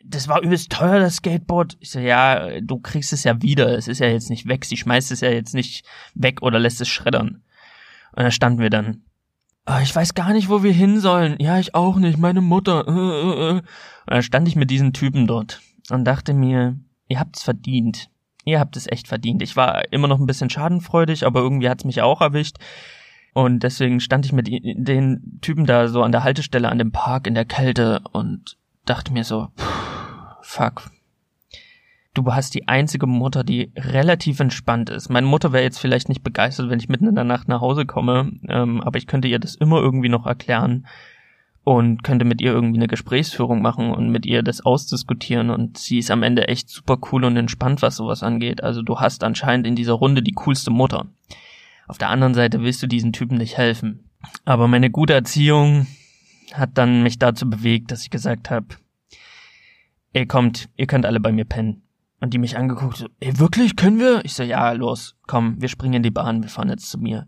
das 0.05 0.27
war 0.27 0.41
übelst 0.41 0.71
teuer, 0.71 0.99
das 0.99 1.17
Skateboard. 1.17 1.77
Ich 1.79 1.91
so, 1.91 1.99
ja, 1.99 2.59
du 2.61 2.79
kriegst 2.79 3.13
es 3.13 3.23
ja 3.23 3.41
wieder. 3.41 3.77
Es 3.77 3.87
ist 3.87 3.99
ja 3.99 4.07
jetzt 4.07 4.29
nicht 4.29 4.47
weg. 4.47 4.65
Sie 4.65 4.77
schmeißt 4.77 5.11
es 5.11 5.21
ja 5.21 5.29
jetzt 5.29 5.53
nicht 5.53 5.85
weg 6.13 6.41
oder 6.41 6.59
lässt 6.59 6.81
es 6.81 6.89
schreddern. 6.89 7.43
Und 8.13 8.23
da 8.23 8.31
standen 8.31 8.59
wir 8.59 8.69
dann. 8.69 9.03
Oh, 9.67 9.79
ich 9.81 9.95
weiß 9.95 10.15
gar 10.15 10.33
nicht, 10.33 10.49
wo 10.49 10.63
wir 10.63 10.73
hin 10.73 10.99
sollen. 10.99 11.35
Ja, 11.39 11.59
ich 11.59 11.75
auch 11.75 11.97
nicht. 11.97 12.17
Meine 12.17 12.41
Mutter. 12.41 12.87
Und 12.87 13.63
da 14.07 14.21
stand 14.21 14.47
ich 14.47 14.55
mit 14.55 14.71
diesen 14.71 14.93
Typen 14.93 15.27
dort 15.27 15.61
und 15.89 16.05
dachte 16.05 16.33
mir, 16.33 16.77
ihr 17.07 17.19
habt's 17.19 17.43
verdient. 17.43 18.09
Ihr 18.45 18.59
habt 18.59 18.75
es 18.75 18.87
echt 18.87 19.07
verdient. 19.07 19.41
Ich 19.41 19.55
war 19.55 19.91
immer 19.93 20.07
noch 20.07 20.19
ein 20.19 20.25
bisschen 20.25 20.49
schadenfreudig, 20.49 21.25
aber 21.25 21.41
irgendwie 21.41 21.69
hat's 21.69 21.85
mich 21.85 22.01
auch 22.01 22.21
erwischt. 22.21 22.57
Und 23.33 23.63
deswegen 23.63 23.99
stand 23.99 24.25
ich 24.25 24.33
mit 24.33 24.47
den 24.49 25.39
Typen 25.41 25.65
da 25.65 25.87
so 25.87 26.03
an 26.03 26.11
der 26.11 26.23
Haltestelle 26.23 26.69
an 26.69 26.79
dem 26.79 26.91
Park 26.91 27.27
in 27.27 27.35
der 27.35 27.45
Kälte 27.45 28.01
und 28.11 28.57
dachte 28.85 29.13
mir 29.13 29.23
so, 29.23 29.49
fuck. 30.51 30.91
Du 32.13 32.25
hast 32.33 32.53
die 32.53 32.67
einzige 32.67 33.07
Mutter, 33.07 33.45
die 33.45 33.71
relativ 33.77 34.41
entspannt 34.41 34.89
ist. 34.89 35.09
Meine 35.09 35.27
Mutter 35.27 35.53
wäre 35.53 35.63
jetzt 35.63 35.79
vielleicht 35.79 36.09
nicht 36.09 36.23
begeistert, 36.23 36.69
wenn 36.69 36.79
ich 36.79 36.89
mitten 36.89 37.07
in 37.07 37.15
der 37.15 37.23
Nacht 37.23 37.47
nach 37.47 37.61
Hause 37.61 37.85
komme, 37.85 38.33
ähm, 38.49 38.81
aber 38.81 38.97
ich 38.97 39.07
könnte 39.07 39.29
ihr 39.29 39.39
das 39.39 39.55
immer 39.55 39.77
irgendwie 39.77 40.09
noch 40.09 40.25
erklären. 40.25 40.85
und 41.63 42.03
könnte 42.03 42.25
mit 42.25 42.41
ihr 42.41 42.51
irgendwie 42.51 42.79
eine 42.79 42.87
Gesprächsführung 42.87 43.61
machen 43.61 43.91
und 43.91 44.09
mit 44.09 44.25
ihr 44.25 44.41
das 44.41 44.61
ausdiskutieren 44.65 45.51
und 45.51 45.77
sie 45.77 45.99
ist 45.99 46.09
am 46.09 46.23
Ende 46.23 46.47
echt 46.47 46.69
super 46.69 46.97
cool 47.11 47.23
und 47.23 47.37
entspannt, 47.37 47.83
was 47.83 47.97
sowas 47.97 48.23
angeht. 48.23 48.63
Also 48.63 48.81
du 48.81 48.99
hast 48.99 49.23
anscheinend 49.23 49.67
in 49.67 49.75
dieser 49.75 49.93
Runde 49.93 50.23
die 50.23 50.31
coolste 50.31 50.71
Mutter. 50.71 51.05
Auf 51.87 51.99
der 51.99 52.09
anderen 52.09 52.33
Seite 52.33 52.63
willst 52.63 52.81
du 52.81 52.87
diesen 52.87 53.13
Typen 53.13 53.37
nicht 53.37 53.57
helfen. 53.57 54.09
Aber 54.43 54.67
meine 54.67 54.89
gute 54.89 55.13
Erziehung 55.13 55.85
hat 56.51 56.71
dann 56.79 57.03
mich 57.03 57.19
dazu 57.19 57.47
bewegt, 57.47 57.91
dass 57.91 58.01
ich 58.01 58.09
gesagt 58.09 58.49
habe, 58.49 58.65
ey 60.13 60.25
kommt, 60.25 60.69
ihr 60.75 60.87
könnt 60.87 61.05
alle 61.05 61.19
bei 61.19 61.31
mir 61.31 61.45
pennen. 61.45 61.83
Und 62.19 62.33
die 62.33 62.37
mich 62.37 62.55
angeguckt, 62.55 62.97
so, 62.97 63.07
ey 63.19 63.39
wirklich, 63.39 63.75
können 63.75 63.99
wir? 63.99 64.23
Ich 64.23 64.33
so, 64.33 64.43
ja, 64.43 64.71
los, 64.73 65.15
komm, 65.25 65.59
wir 65.59 65.69
springen 65.69 65.95
in 65.95 66.03
die 66.03 66.11
Bahn, 66.11 66.43
wir 66.43 66.49
fahren 66.49 66.69
jetzt 66.69 66.89
zu 66.89 66.99
mir. 66.99 67.27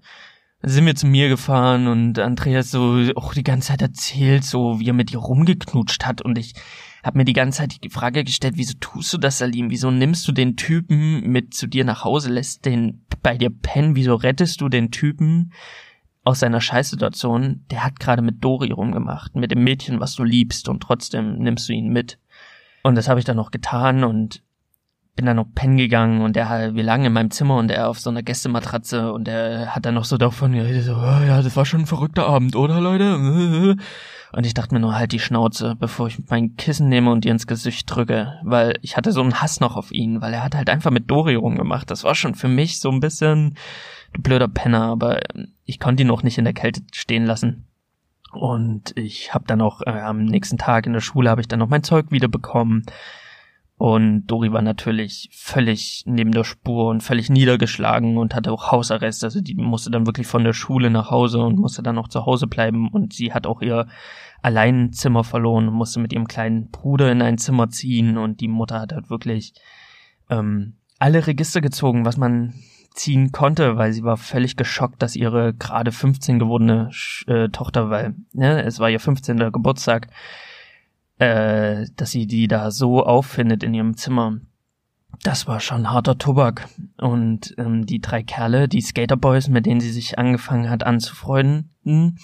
Dann 0.62 0.72
sind 0.72 0.86
wir 0.86 0.96
zu 0.96 1.08
mir 1.08 1.30
gefahren 1.30 1.88
und 1.88 2.19
Andreas 2.19 2.72
so 2.72 3.00
auch 3.15 3.34
die 3.34 3.43
ganze 3.43 3.69
Zeit 3.69 3.82
erzählt, 3.82 4.46
so 4.46 4.80
wie 4.80 4.88
er 4.88 4.93
mit 4.93 5.12
ihr 5.12 5.19
rumgeknutscht 5.19 6.06
hat 6.06 6.22
und 6.22 6.38
ich 6.38 6.54
habe 7.04 7.17
mir 7.17 7.26
die 7.26 7.34
ganze 7.34 7.60
Zeit 7.60 7.84
die 7.84 7.89
Frage 7.89 8.24
gestellt, 8.24 8.54
wieso 8.56 8.76
tust 8.80 9.12
du 9.13 9.17
das, 9.17 9.39
Salim? 9.39 9.69
Wieso 9.69 9.91
nimmst 9.91 10.26
du 10.28 10.32
den 10.32 10.56
Typen 10.56 11.30
mit 11.30 11.54
zu 11.54 11.67
dir 11.67 11.84
nach 11.84 12.06
Hause, 12.06 12.32
lässt 12.32 12.65
den 12.65 13.06
bei 13.22 13.38
dir 13.38 13.50
pennen? 13.50 13.96
Wieso 13.96 14.15
rettest 14.15 14.62
du 14.62 14.69
den 14.69 14.89
Typen 14.89 15.52
aus 16.24 16.39
seiner 16.39 16.62
Scheißsituation? 16.62 17.65
Der 17.69 17.84
hat 17.84 18.00
gerade 18.00 18.22
mit 18.22 18.41
Dori 18.41 18.72
rumgemacht, 18.72 19.36
mit 19.36 19.52
dem 19.52 19.65
Mädchen, 19.65 20.00
was 20.00 20.15
du 20.15 20.24
liebst 20.24 20.69
und 20.69 20.82
trotzdem 20.82 21.39
nimmst 21.39 21.67
du 21.67 21.74
ihn 21.74 21.89
mit. 21.89 22.19
Und 22.84 22.96
das 22.96 23.08
habe 23.08 23.19
ich 23.19 23.26
dann 23.26 23.38
noch 23.38 23.52
getan 23.52 24.04
und 24.04 24.43
bin 25.15 25.26
dann 25.26 25.36
noch 25.36 25.48
pennen 25.54 25.78
gegangen 25.78 26.22
und 26.22 26.36
er, 26.36 26.74
wir 26.74 26.84
lagen 26.84 27.06
in 27.06 27.13
meinem 27.13 27.32
Zimmer 27.32 27.58
und 27.58 27.69
er 27.69 27.88
auf 27.88 28.00
so 28.00 28.10
einer 28.10 28.24
Gästematratze 28.24 29.13
und 29.13 29.28
er 29.28 29.76
hat 29.76 29.86
dann 29.86 29.93
noch 29.93 30.06
so 30.06 30.17
davon 30.17 30.54
geredet, 30.54 30.86
so, 30.86 30.96
oh, 30.96 31.22
ja, 31.26 31.41
das 31.41 31.56
war 31.56 31.65
schon 31.65 31.82
ein 31.82 31.86
verrückter 31.86 32.26
Abend, 32.26 32.56
oder 32.56 32.82
Leute? 32.82 33.78
Und 34.36 34.48
ich 34.48 34.56
dachte 34.56 34.74
mir 34.74 34.80
nur 34.80 34.96
halt 34.96 35.12
die 35.12 35.19
Schnauze, 35.19 35.76
bevor 35.80 36.08
ich 36.08 36.17
mein 36.28 36.56
Kissen 36.56 36.89
nehme 36.89 37.12
und 37.12 37.24
dir 37.24 37.32
ins 37.32 37.46
Gesicht 37.46 37.86
drücke, 37.86 38.39
weil 38.43 38.80
ich 38.82 38.98
hatte 38.98 39.12
so 39.12 39.22
einen 39.22 39.39
Hass 39.39 39.60
noch 39.60 39.76
auf 39.76 39.91
ihn, 39.91 40.22
weil 40.22 40.34
er 40.34 40.43
hat 40.43 40.56
halt 40.56 40.72
einfach 40.72 40.89
mit 40.89 41.12
Dori 41.12 41.36
rumgemacht. 41.36 41.91
Das 41.91 42.04
war 42.04 42.15
schon 42.15 42.34
für 42.34 42.48
mich 42.48 42.80
so 42.80 42.89
ein 42.89 43.00
bisschen 43.00 43.56
du 44.13 44.24
blöder 44.24 44.48
Penner, 44.48 44.86
aber 44.86 45.19
ich 45.65 45.80
konnte 45.80 46.02
ihn 46.02 46.08
noch 46.08 46.24
nicht 46.24 46.39
in 46.39 46.46
der 46.46 46.56
Kälte 46.56 46.82
stehen 46.91 47.26
lassen. 47.26 47.67
Und 48.36 48.98
ich 48.98 49.34
habe 49.34 49.46
dann 49.48 49.62
auch 49.62 49.82
äh, 49.82 49.91
am 49.91 50.26
nächsten 50.26 50.58
Tag 50.58 50.86
in 50.86 50.93
der 50.93 51.02
Schule 51.02 51.30
habe 51.30 51.41
ich 51.41 51.48
dann 51.48 51.60
noch 51.60 51.69
mein 51.69 51.84
Zeug 51.84 52.12
wiederbekommen. 52.12 52.86
Und 53.78 54.28
Dori 54.28 54.54
war 54.54 54.62
natürlich 54.62 55.30
völlig 55.34 56.04
neben 56.06 56.32
der 56.32 56.43
Spur 56.43 56.89
und 56.89 57.02
völlig 57.02 57.30
niedergeschlagen 57.30 58.17
und 58.17 58.36
hatte 58.36 58.52
auch 58.52 58.72
Hausarrest. 58.72 59.24
Also 59.24 59.41
die 59.41 59.56
musste 59.56 59.91
dann 59.91 60.06
wirklich 60.06 60.28
von 60.28 60.43
der 60.43 60.54
Schule 60.54 60.89
nach 60.89 61.12
Hause 61.12 61.39
und 61.39 61.58
musste 61.58 61.84
dann 61.84 61.96
noch 61.96 62.08
zu 62.08 62.26
Hause 62.26 62.48
bleiben. 62.48 62.89
Und 62.89 63.13
sie 63.13 63.34
hat 63.34 63.46
auch 63.46 63.62
ihr 63.62 63.88
Alleinzimmer 64.41 65.24
verloren 65.24 65.67
und 65.67 65.74
musste 65.74 66.00
mit 66.00 66.13
ihrem 66.13 66.28
kleinen 66.28 66.69
Bruder 66.69 67.12
in 67.12 67.22
ein 67.22 67.38
Zimmer 67.38 67.69
ziehen. 67.69 68.17
Und 68.17 68.39
die 68.39 68.48
Mutter 68.48 68.80
hat 68.80 68.93
halt 68.93 69.10
wirklich 69.10 69.54
ähm, 70.30 70.78
alle 71.00 71.28
Register 71.28 71.60
gezogen, 71.60 72.06
was 72.06 72.15
man 72.15 72.54
ziehen 72.93 73.32
konnte, 73.32 73.77
weil 73.77 73.93
sie 73.93 74.03
war 74.03 74.17
völlig 74.17 74.56
geschockt, 74.56 75.01
dass 75.01 75.15
ihre 75.15 75.53
gerade 75.53 75.91
15 75.91 76.39
gewordene 76.39 76.89
äh, 77.27 77.49
Tochter, 77.49 77.89
weil 77.89 78.15
ne, 78.34 78.63
es 78.63 78.79
war 78.79 78.89
ihr 78.89 78.99
15. 78.99 79.51
Geburtstag, 79.51 80.08
äh, 81.17 81.86
dass 81.95 82.12
sie 82.12 82.27
die 82.27 82.47
da 82.47 82.71
so 82.71 83.03
auffindet 83.03 83.63
in 83.63 83.73
ihrem 83.73 83.97
Zimmer. 83.97 84.39
Das 85.23 85.47
war 85.47 85.60
schon 85.60 85.91
harter 85.91 86.17
Tobak. 86.17 86.67
Und 86.97 87.53
ähm, 87.58 87.86
die 87.86 87.99
drei 87.99 88.23
Kerle, 88.23 88.67
die 88.67 88.82
Skaterboys, 88.82 89.47
mit 89.47 89.65
denen 89.65 89.79
sie 89.79 89.91
sich 89.91 90.17
angefangen 90.17 90.69
hat 90.69 90.84
anzufreunden, 90.84 92.19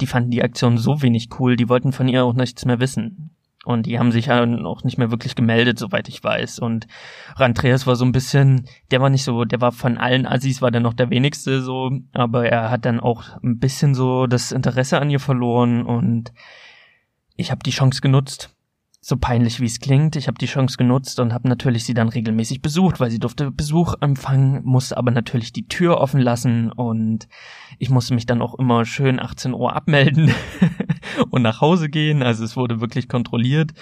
die 0.00 0.06
fanden 0.06 0.30
die 0.30 0.42
Aktion 0.42 0.76
so 0.76 1.02
wenig 1.02 1.28
cool, 1.38 1.56
die 1.56 1.68
wollten 1.68 1.92
von 1.92 2.08
ihr 2.08 2.24
auch 2.24 2.34
nichts 2.34 2.64
mehr 2.64 2.80
wissen. 2.80 3.33
Und 3.64 3.86
die 3.86 3.98
haben 3.98 4.12
sich 4.12 4.26
ja 4.26 4.44
auch 4.64 4.84
nicht 4.84 4.98
mehr 4.98 5.10
wirklich 5.10 5.34
gemeldet, 5.34 5.78
soweit 5.78 6.08
ich 6.08 6.22
weiß. 6.22 6.58
Und 6.58 6.86
Randreas 7.36 7.86
war 7.86 7.96
so 7.96 8.04
ein 8.04 8.12
bisschen, 8.12 8.66
der 8.90 9.00
war 9.00 9.10
nicht 9.10 9.24
so, 9.24 9.44
der 9.44 9.60
war 9.60 9.72
von 9.72 9.96
allen 9.96 10.26
Assis 10.26 10.60
war 10.60 10.70
der 10.70 10.80
noch 10.80 10.94
der 10.94 11.10
wenigste 11.10 11.62
so, 11.62 11.90
aber 12.12 12.48
er 12.48 12.70
hat 12.70 12.84
dann 12.84 13.00
auch 13.00 13.24
ein 13.42 13.58
bisschen 13.58 13.94
so 13.94 14.26
das 14.26 14.52
Interesse 14.52 15.00
an 15.00 15.10
ihr 15.10 15.20
verloren. 15.20 15.84
Und 15.84 16.32
ich 17.36 17.50
habe 17.50 17.62
die 17.64 17.70
Chance 17.70 18.00
genutzt. 18.00 18.50
So 19.00 19.18
peinlich 19.18 19.60
wie 19.60 19.66
es 19.66 19.80
klingt, 19.80 20.16
ich 20.16 20.28
habe 20.28 20.38
die 20.38 20.46
Chance 20.46 20.78
genutzt 20.78 21.20
und 21.20 21.34
habe 21.34 21.46
natürlich 21.46 21.84
sie 21.84 21.92
dann 21.92 22.08
regelmäßig 22.08 22.62
besucht, 22.62 23.00
weil 23.00 23.10
sie 23.10 23.18
durfte 23.18 23.50
Besuch 23.50 23.92
empfangen, 24.00 24.62
musste 24.64 24.96
aber 24.96 25.10
natürlich 25.10 25.52
die 25.52 25.68
Tür 25.68 25.98
offen 25.98 26.22
lassen. 26.22 26.72
Und 26.72 27.28
ich 27.78 27.90
musste 27.90 28.14
mich 28.14 28.24
dann 28.24 28.40
auch 28.40 28.54
immer 28.58 28.86
schön 28.86 29.20
18 29.20 29.52
Uhr 29.52 29.76
abmelden 29.76 30.32
und 31.30 31.42
nach 31.42 31.60
Hause 31.60 31.88
gehen. 31.88 32.22
Also 32.22 32.44
es 32.44 32.56
wurde 32.56 32.80
wirklich 32.80 33.08
kontrolliert. 33.08 33.72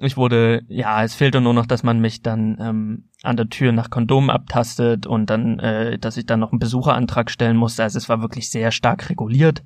Ich 0.00 0.16
wurde, 0.16 0.62
ja, 0.68 1.02
es 1.04 1.14
fehlte 1.14 1.40
nur 1.40 1.54
noch, 1.54 1.66
dass 1.66 1.82
man 1.82 2.00
mich 2.00 2.22
dann 2.22 2.56
ähm, 2.60 3.04
an 3.22 3.36
der 3.36 3.48
Tür 3.48 3.72
nach 3.72 3.90
Kondom 3.90 4.30
abtastet 4.30 5.06
und 5.06 5.30
dann, 5.30 5.58
äh, 5.58 5.98
dass 5.98 6.16
ich 6.16 6.26
dann 6.26 6.40
noch 6.40 6.52
einen 6.52 6.58
Besucherantrag 6.58 7.30
stellen 7.30 7.56
musste. 7.56 7.82
Also 7.82 7.98
es 7.98 8.08
war 8.08 8.20
wirklich 8.20 8.50
sehr 8.50 8.70
stark 8.70 9.10
reguliert. 9.10 9.62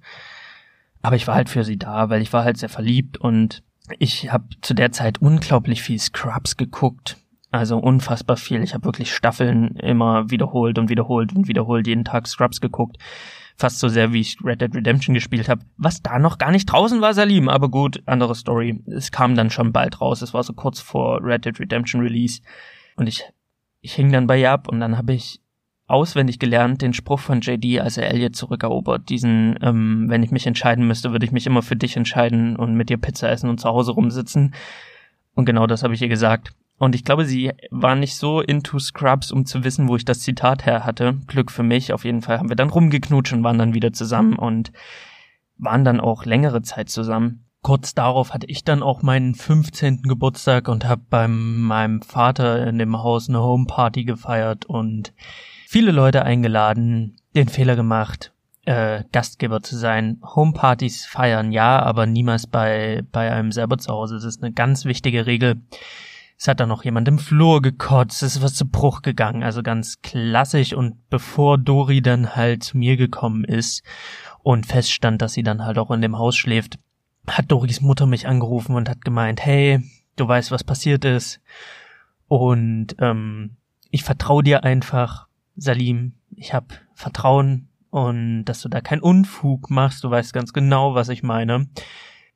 Aber 1.03 1.17
ich 1.17 1.27
war 1.27 1.35
halt 1.35 1.49
für 1.49 1.65
sie 1.65 1.79
da, 1.79 2.11
weil 2.11 2.23
ich 2.23 2.33
war 2.33 2.45
halt 2.45 2.59
sehr 2.59 2.69
verliebt 2.69 3.19
und 3.19 3.63
ich 3.99 4.33
habe 4.33 4.45
zu 4.61 4.75
der 4.75 4.93
Zeit 4.93 5.21
unglaublich 5.21 5.83
viel 5.83 5.99
Scrubs 5.99 6.57
geguckt. 6.57 7.17
Also 7.51 7.77
unfassbar 7.77 8.39
viel. 8.39 8.63
Ich 8.63 8.73
habe 8.73 8.87
wirklich 8.87 9.15
Staffeln 9.15 9.77
immer 9.77 10.31
wiederholt 10.31 10.79
und 10.79 10.89
wiederholt 10.89 11.35
und 11.35 11.49
wiederholt 11.49 11.87
jeden 11.87 12.05
Tag 12.05 12.27
Scrubs 12.27 12.63
geguckt. 12.63 12.97
Fast 13.63 13.79
so 13.79 13.87
sehr, 13.87 14.13
wie 14.13 14.19
ich 14.19 14.39
Red 14.43 14.61
Dead 14.61 14.75
Redemption 14.75 15.15
gespielt 15.15 15.49
habe. 15.49 15.63
Was 15.77 16.03
da 16.03 16.19
noch 16.19 16.39
gar 16.39 16.51
nicht 16.51 16.67
draußen 16.67 17.01
war, 17.01 17.15
Salim. 17.15 17.49
Aber 17.49 17.69
gut, 17.69 18.03
andere 18.07 18.35
Story. 18.35 18.83
Es 18.89 19.13
kam 19.13 19.37
dann 19.37 19.51
schon 19.51 19.73
bald 19.73 20.01
raus. 20.01 20.21
Es 20.21 20.35
war 20.35 20.43
so 20.43 20.53
kurz 20.53 20.81
vor 20.81 21.21
Red 21.23 21.45
Dead 21.45 21.61
Redemption 21.61 22.01
Release. 22.01 22.43
Und 22.97 23.07
ich, 23.07 23.23
ich 23.81 23.95
hing 23.95 24.11
dann 24.11 24.27
bei 24.27 24.41
ihr 24.41 24.51
ab 24.51 24.67
und 24.69 24.81
dann 24.81 24.99
habe 24.99 25.13
ich 25.13 25.41
auswendig 25.87 26.41
gelernt, 26.41 26.83
den 26.83 26.93
Spruch 26.93 27.21
von 27.21 27.41
JD, 27.41 27.79
als 27.79 27.99
er 27.99 28.11
Elliot 28.11 28.35
zurückerobert. 28.35 29.09
Diesen, 29.09 29.57
ähm, 29.63 30.07
wenn 30.09 30.25
ich 30.25 30.33
mich 30.33 30.49
entscheiden 30.49 30.89
müsste, 30.89 31.13
würde 31.13 31.25
ich 31.25 31.31
mich 31.31 31.47
immer 31.47 31.63
für 31.63 31.77
dich 31.77 31.97
entscheiden 31.97 32.57
und 32.57 32.75
mit 32.75 32.89
dir 32.89 32.97
Pizza 32.97 33.31
essen 33.31 33.49
und 33.49 33.61
zu 33.61 33.69
Hause 33.69 33.93
rumsitzen. 33.93 34.55
Und 35.35 35.45
genau 35.45 35.69
das 35.69 35.85
habe 35.85 35.95
ich 35.95 36.03
ihr 36.03 36.09
gesagt. 36.09 36.53
Und 36.83 36.97
ich 36.97 37.05
glaube, 37.05 37.25
sie 37.25 37.53
war 37.71 37.95
nicht 37.95 38.17
so 38.17 38.41
into 38.41 38.81
Scrubs, 38.81 39.31
um 39.31 39.47
zu 39.47 39.63
wissen, 39.63 39.87
wo 39.87 39.95
ich 39.95 40.05
das 40.05 40.19
Zitat 40.19 40.67
her 40.67 40.85
hatte. 40.85 41.17
Glück 41.29 41.53
für 41.53 41.63
mich. 41.63 41.93
Auf 41.93 42.05
jeden 42.05 42.23
Fall 42.23 42.41
haben 42.41 42.49
wir 42.49 42.57
dann 42.57 42.71
rumgeknutscht 42.71 43.33
und 43.33 43.45
waren 43.45 43.57
dann 43.57 43.73
wieder 43.73 43.93
zusammen 43.93 44.35
und 44.35 44.73
waren 45.59 45.85
dann 45.85 46.01
auch 46.01 46.25
längere 46.25 46.61
Zeit 46.63 46.89
zusammen. 46.89 47.45
Kurz 47.63 47.95
darauf 47.95 48.35
hatte 48.35 48.49
ich 48.49 48.65
dann 48.65 48.83
auch 48.83 49.01
meinen 49.03 49.37
15. 49.37 50.03
Geburtstag 50.03 50.67
und 50.67 50.85
habe 50.85 51.03
bei 51.09 51.29
meinem 51.29 52.03
Vater 52.03 52.67
in 52.67 52.79
dem 52.79 53.01
Haus 53.01 53.29
eine 53.29 53.41
Homeparty 53.41 54.03
gefeiert 54.03 54.65
und 54.65 55.13
viele 55.69 55.93
Leute 55.93 56.25
eingeladen, 56.25 57.17
den 57.37 57.47
Fehler 57.47 57.77
gemacht, 57.77 58.33
äh, 58.65 59.05
Gastgeber 59.13 59.63
zu 59.63 59.77
sein. 59.77 60.21
Homepartys 60.35 61.07
feiern 61.07 61.53
ja, 61.53 61.81
aber 61.81 62.07
niemals 62.07 62.49
bei, 62.49 63.05
bei 63.13 63.31
einem 63.31 63.53
selber 63.53 63.79
zu 63.79 63.93
Hause. 63.93 64.17
Das 64.17 64.25
ist 64.25 64.43
eine 64.43 64.53
ganz 64.53 64.85
wichtige 64.85 65.27
Regel. 65.27 65.63
Es 66.43 66.49
hat 66.49 66.59
dann 66.59 66.71
noch 66.71 66.83
jemand 66.83 67.07
im 67.07 67.21
Flur 67.21 67.63
gekotzt, 67.63 68.21
es 68.25 68.35
ist 68.35 68.43
was 68.43 68.55
zu 68.55 68.67
Bruch 68.67 69.03
gegangen, 69.03 69.45
also 69.45 69.63
ganz 69.63 70.03
klassisch. 70.03 70.73
Und 70.73 71.09
bevor 71.09 71.57
Dori 71.57 72.03
dann 72.03 72.35
halt 72.35 72.65
zu 72.65 72.79
mir 72.79 72.97
gekommen 72.97 73.45
ist 73.45 73.85
und 74.43 74.67
feststand, 74.67 75.23
dass 75.23 75.35
sie 75.35 75.45
dann 75.45 75.65
halt 75.65 75.79
auch 75.79 75.93
in 75.93 76.01
dem 76.01 76.19
Haus 76.19 76.35
schläft, 76.35 76.81
hat 77.29 77.53
Doris 77.53 77.81
Mutter 77.81 78.07
mich 78.07 78.27
angerufen 78.27 78.75
und 78.75 78.89
hat 78.89 79.05
gemeint, 79.05 79.41
hey, 79.41 79.89
du 80.17 80.27
weißt, 80.27 80.51
was 80.51 80.65
passiert 80.65 81.05
ist. 81.05 81.41
Und 82.27 82.97
ähm, 82.99 83.55
ich 83.93 84.03
vertraue 84.03 84.43
dir 84.43 84.65
einfach. 84.65 85.29
Salim, 85.55 86.15
ich 86.35 86.55
habe 86.55 86.75
Vertrauen 86.93 87.69
und 87.91 88.47
dass 88.47 88.63
du 88.63 88.69
da 88.69 88.81
keinen 88.81 89.03
Unfug 89.03 89.71
machst, 89.71 90.03
du 90.03 90.11
weißt 90.11 90.33
ganz 90.33 90.53
genau, 90.53 90.97
was 90.97 91.09
ich 91.09 91.23
meine. 91.23 91.69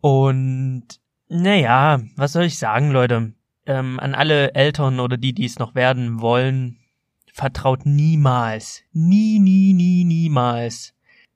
Und 0.00 0.84
naja, 1.28 2.02
was 2.14 2.34
soll 2.34 2.44
ich 2.44 2.56
sagen, 2.56 2.92
Leute? 2.92 3.32
Ähm, 3.66 4.00
an 4.00 4.14
alle 4.14 4.54
Eltern 4.54 5.00
oder 5.00 5.16
die, 5.16 5.32
die 5.32 5.44
es 5.44 5.58
noch 5.58 5.74
werden 5.74 6.20
wollen, 6.20 6.78
vertraut 7.32 7.84
niemals, 7.84 8.82
nie, 8.92 9.38
nie, 9.38 9.72
nie, 9.72 10.04
niemals 10.04 10.94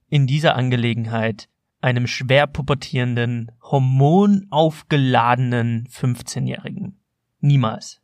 in 0.08 0.26
dieser 0.26 0.56
Angelegenheit 0.56 1.48
einem 1.80 2.06
schwer 2.06 2.46
pubertierenden, 2.46 3.50
hormonaufgeladenen 3.62 5.88
15-Jährigen. 5.88 6.98
Niemals. 7.40 8.00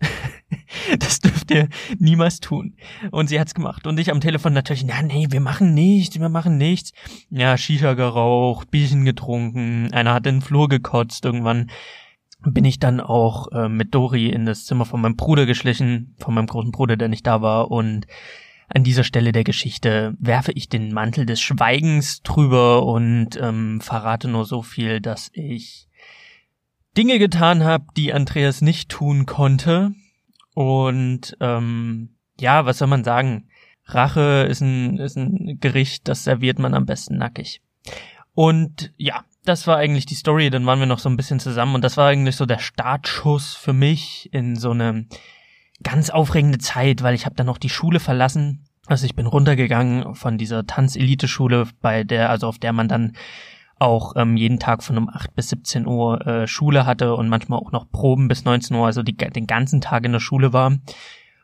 das 0.98 1.20
dürft 1.20 1.50
ihr 1.50 1.68
niemals 1.98 2.40
tun. 2.40 2.76
Und 3.10 3.28
sie 3.28 3.38
hat's 3.38 3.54
gemacht. 3.54 3.86
Und 3.86 4.00
ich 4.00 4.10
am 4.10 4.20
Telefon 4.20 4.54
natürlich, 4.54 4.84
na 4.84 5.02
nee, 5.02 5.26
wir 5.30 5.40
machen 5.40 5.74
nichts, 5.74 6.18
wir 6.18 6.28
machen 6.28 6.56
nichts. 6.56 6.92
Ja, 7.28 7.58
Shisha 7.58 7.94
geraucht, 7.94 8.70
Bierchen 8.70 9.04
getrunken, 9.04 9.92
einer 9.92 10.14
hat 10.14 10.26
in 10.26 10.36
den 10.36 10.42
Flur 10.42 10.68
gekotzt. 10.68 11.24
Irgendwann 11.24 11.70
bin 12.44 12.64
ich 12.64 12.78
dann 12.78 13.00
auch 13.00 13.52
äh, 13.52 13.68
mit 13.68 13.94
Dori 13.94 14.28
in 14.28 14.46
das 14.46 14.64
Zimmer 14.64 14.84
von 14.84 15.00
meinem 15.00 15.16
Bruder 15.16 15.46
geschlichen, 15.46 16.14
von 16.18 16.34
meinem 16.34 16.46
großen 16.46 16.72
Bruder, 16.72 16.96
der 16.96 17.08
nicht 17.08 17.26
da 17.26 17.42
war. 17.42 17.70
Und 17.70 18.06
an 18.68 18.84
dieser 18.84 19.04
Stelle 19.04 19.32
der 19.32 19.44
Geschichte 19.44 20.14
werfe 20.18 20.52
ich 20.52 20.68
den 20.68 20.92
Mantel 20.92 21.26
des 21.26 21.40
Schweigens 21.40 22.22
drüber 22.22 22.84
und 22.86 23.36
ähm, 23.40 23.80
verrate 23.80 24.28
nur 24.28 24.44
so 24.44 24.62
viel, 24.62 25.00
dass 25.00 25.30
ich 25.32 25.88
Dinge 26.96 27.18
getan 27.18 27.64
habe, 27.64 27.86
die 27.96 28.12
Andreas 28.12 28.62
nicht 28.62 28.88
tun 28.88 29.26
konnte. 29.26 29.92
Und 30.54 31.36
ähm, 31.40 32.16
ja, 32.38 32.64
was 32.64 32.78
soll 32.78 32.88
man 32.88 33.04
sagen? 33.04 33.48
Rache 33.84 34.46
ist 34.48 34.60
ein, 34.60 34.98
ist 34.98 35.16
ein 35.16 35.58
Gericht, 35.60 36.08
das 36.08 36.24
serviert 36.24 36.58
man 36.58 36.74
am 36.74 36.86
besten 36.86 37.18
nackig. 37.18 37.60
Und 38.34 38.92
ja, 38.96 39.24
das 39.44 39.66
war 39.66 39.76
eigentlich 39.76 40.06
die 40.06 40.14
Story. 40.14 40.50
Dann 40.50 40.66
waren 40.66 40.78
wir 40.78 40.86
noch 40.86 40.98
so 40.98 41.08
ein 41.08 41.16
bisschen 41.16 41.40
zusammen 41.40 41.74
und 41.74 41.82
das 41.82 41.96
war 41.96 42.08
eigentlich 42.08 42.36
so 42.36 42.46
der 42.46 42.58
Startschuss 42.58 43.54
für 43.54 43.72
mich 43.72 44.28
in 44.32 44.56
so 44.56 44.70
eine 44.70 45.06
ganz 45.82 46.10
aufregende 46.10 46.58
Zeit, 46.58 47.02
weil 47.02 47.14
ich 47.14 47.24
habe 47.24 47.36
dann 47.36 47.46
noch 47.46 47.58
die 47.58 47.68
Schule 47.68 48.00
verlassen. 48.00 48.64
Also 48.86 49.06
ich 49.06 49.14
bin 49.14 49.26
runtergegangen 49.26 50.14
von 50.14 50.36
dieser 50.36 50.66
Tanzelite-Schule, 50.66 51.68
bei 51.80 52.04
der, 52.04 52.30
also 52.30 52.48
auf 52.48 52.58
der 52.58 52.72
man 52.72 52.88
dann 52.88 53.12
auch 53.78 54.14
ähm, 54.16 54.36
jeden 54.36 54.58
Tag 54.58 54.82
von 54.82 54.98
um 54.98 55.08
8 55.08 55.34
bis 55.34 55.48
17 55.48 55.86
Uhr 55.86 56.26
äh, 56.26 56.46
Schule 56.46 56.84
hatte 56.84 57.14
und 57.14 57.28
manchmal 57.28 57.60
auch 57.60 57.72
noch 57.72 57.90
Proben 57.90 58.28
bis 58.28 58.44
19 58.44 58.76
Uhr, 58.76 58.84
also 58.84 59.02
die, 59.02 59.16
den 59.16 59.46
ganzen 59.46 59.80
Tag 59.80 60.04
in 60.04 60.12
der 60.12 60.20
Schule 60.20 60.52
war. 60.52 60.76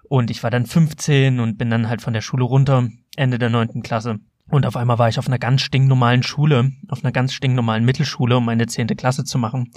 Und 0.09 0.31
ich 0.31 0.43
war 0.43 0.51
dann 0.51 0.67
15 0.67 1.41
und 1.41 1.57
bin 1.57 1.71
dann 1.71 1.89
halt 1.89 2.03
von 2.03 2.13
der 2.13 2.21
Schule 2.21 2.45
runter, 2.45 2.89
Ende 3.17 3.39
der 3.39 3.51
neunten 3.51 3.83
Klasse. 3.83 4.21
Und 4.49 4.65
auf 4.65 4.77
einmal 4.77 4.99
war 4.99 5.09
ich 5.09 5.19
auf 5.19 5.27
einer 5.27 5.39
ganz 5.39 5.63
stinknormalen 5.63 6.23
Schule, 6.23 6.73
auf 6.89 7.03
einer 7.03 7.13
ganz 7.13 7.33
stinknormalen 7.33 7.85
Mittelschule, 7.85 8.37
um 8.37 8.45
meine 8.45 8.67
zehnte 8.67 8.95
Klasse 8.95 9.25
zu 9.25 9.39
machen. 9.39 9.73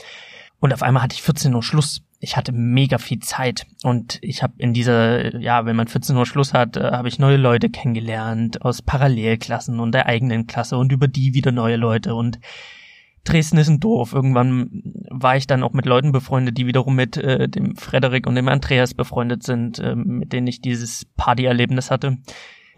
Und 0.59 0.73
auf 0.73 0.83
einmal 0.83 1.03
hatte 1.03 1.15
ich 1.15 1.21
14 1.21 1.53
Uhr 1.55 1.63
Schluss. 1.63 2.01
Ich 2.19 2.35
hatte 2.35 2.51
mega 2.51 2.97
viel 2.97 3.19
Zeit 3.19 3.65
und 3.83 4.19
ich 4.21 4.43
habe 4.43 4.53
in 4.57 4.73
dieser, 4.73 5.39
ja, 5.39 5.65
wenn 5.65 5.77
man 5.77 5.87
14 5.87 6.17
Uhr 6.17 6.25
Schluss 6.25 6.53
hat, 6.53 6.75
äh, 6.75 6.91
habe 6.91 7.07
ich 7.07 7.17
neue 7.17 7.37
Leute 7.37 7.69
kennengelernt 7.69 8.61
aus 8.61 8.81
Parallelklassen 8.81 9.79
und 9.79 9.93
der 9.93 10.05
eigenen 10.05 10.45
Klasse 10.45 10.77
und 10.77 10.91
über 10.91 11.07
die 11.07 11.33
wieder 11.33 11.53
neue 11.53 11.77
Leute 11.77 12.15
und 12.15 12.39
Dresden 13.23 13.57
ist 13.57 13.69
ein 13.69 13.79
Dorf. 13.79 14.13
Irgendwann 14.13 14.81
war 15.09 15.37
ich 15.37 15.47
dann 15.47 15.63
auch 15.63 15.73
mit 15.73 15.85
Leuten 15.85 16.11
befreundet, 16.11 16.57
die 16.57 16.67
wiederum 16.67 16.95
mit 16.95 17.15
äh, 17.17 17.47
dem 17.47 17.75
Frederik 17.75 18.27
und 18.27 18.35
dem 18.35 18.47
Andreas 18.47 18.93
befreundet 18.93 19.43
sind, 19.43 19.79
äh, 19.79 19.95
mit 19.95 20.33
denen 20.33 20.47
ich 20.47 20.61
dieses 20.61 21.05
Partyerlebnis 21.15 21.91
hatte. 21.91 22.17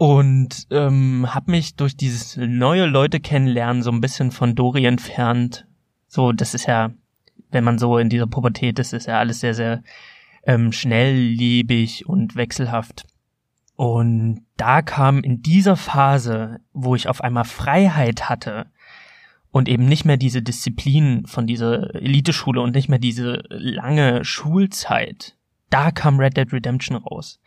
Und 0.02 0.66
ähm, 0.72 1.32
habe 1.32 1.52
mich 1.52 1.76
durch 1.76 1.96
dieses 1.96 2.36
neue 2.36 2.86
Leute 2.86 3.20
kennenlernen 3.20 3.84
so 3.84 3.92
ein 3.92 4.00
bisschen 4.00 4.32
von 4.32 4.56
Dori 4.56 4.84
entfernt. 4.84 5.64
So, 6.08 6.32
das 6.32 6.54
ist 6.54 6.66
ja, 6.66 6.90
wenn 7.52 7.62
man 7.62 7.78
so 7.78 7.98
in 7.98 8.08
dieser 8.08 8.26
Pubertät 8.26 8.80
ist, 8.80 8.94
ist 8.94 9.06
ja 9.06 9.20
alles 9.20 9.38
sehr, 9.38 9.54
sehr 9.54 9.84
ähm, 10.44 10.72
schnelllebig 10.72 12.08
und 12.08 12.34
wechselhaft. 12.34 13.04
Und 13.76 14.44
da 14.56 14.82
kam 14.82 15.20
in 15.20 15.40
dieser 15.40 15.76
Phase, 15.76 16.58
wo 16.72 16.96
ich 16.96 17.06
auf 17.06 17.20
einmal 17.20 17.44
Freiheit 17.44 18.28
hatte, 18.28 18.66
und 19.52 19.68
eben 19.68 19.84
nicht 19.84 20.04
mehr 20.04 20.16
diese 20.16 20.42
Disziplin 20.42 21.26
von 21.26 21.46
dieser 21.46 21.94
Eliteschule 21.94 22.60
und 22.60 22.74
nicht 22.74 22.88
mehr 22.88 22.98
diese 22.98 23.44
lange 23.50 24.24
Schulzeit. 24.24 25.36
Da 25.70 25.92
kam 25.92 26.18
Red 26.18 26.36
Dead 26.36 26.52
Redemption 26.52 26.96
raus. 26.96 27.38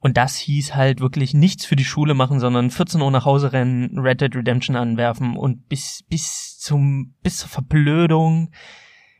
Und 0.00 0.16
das 0.16 0.36
hieß 0.36 0.74
halt 0.74 1.00
wirklich 1.00 1.34
nichts 1.34 1.64
für 1.64 1.74
die 1.74 1.84
Schule 1.84 2.14
machen, 2.14 2.38
sondern 2.38 2.70
14 2.70 3.00
Uhr 3.00 3.10
nach 3.10 3.24
Hause 3.24 3.52
rennen, 3.52 3.98
Red 3.98 4.20
Dead 4.20 4.34
Redemption 4.34 4.76
anwerfen 4.76 5.36
und 5.36 5.68
bis, 5.68 6.04
bis 6.08 6.58
zum, 6.58 7.14
bis 7.22 7.38
zur 7.38 7.48
Verblödung, 7.48 8.50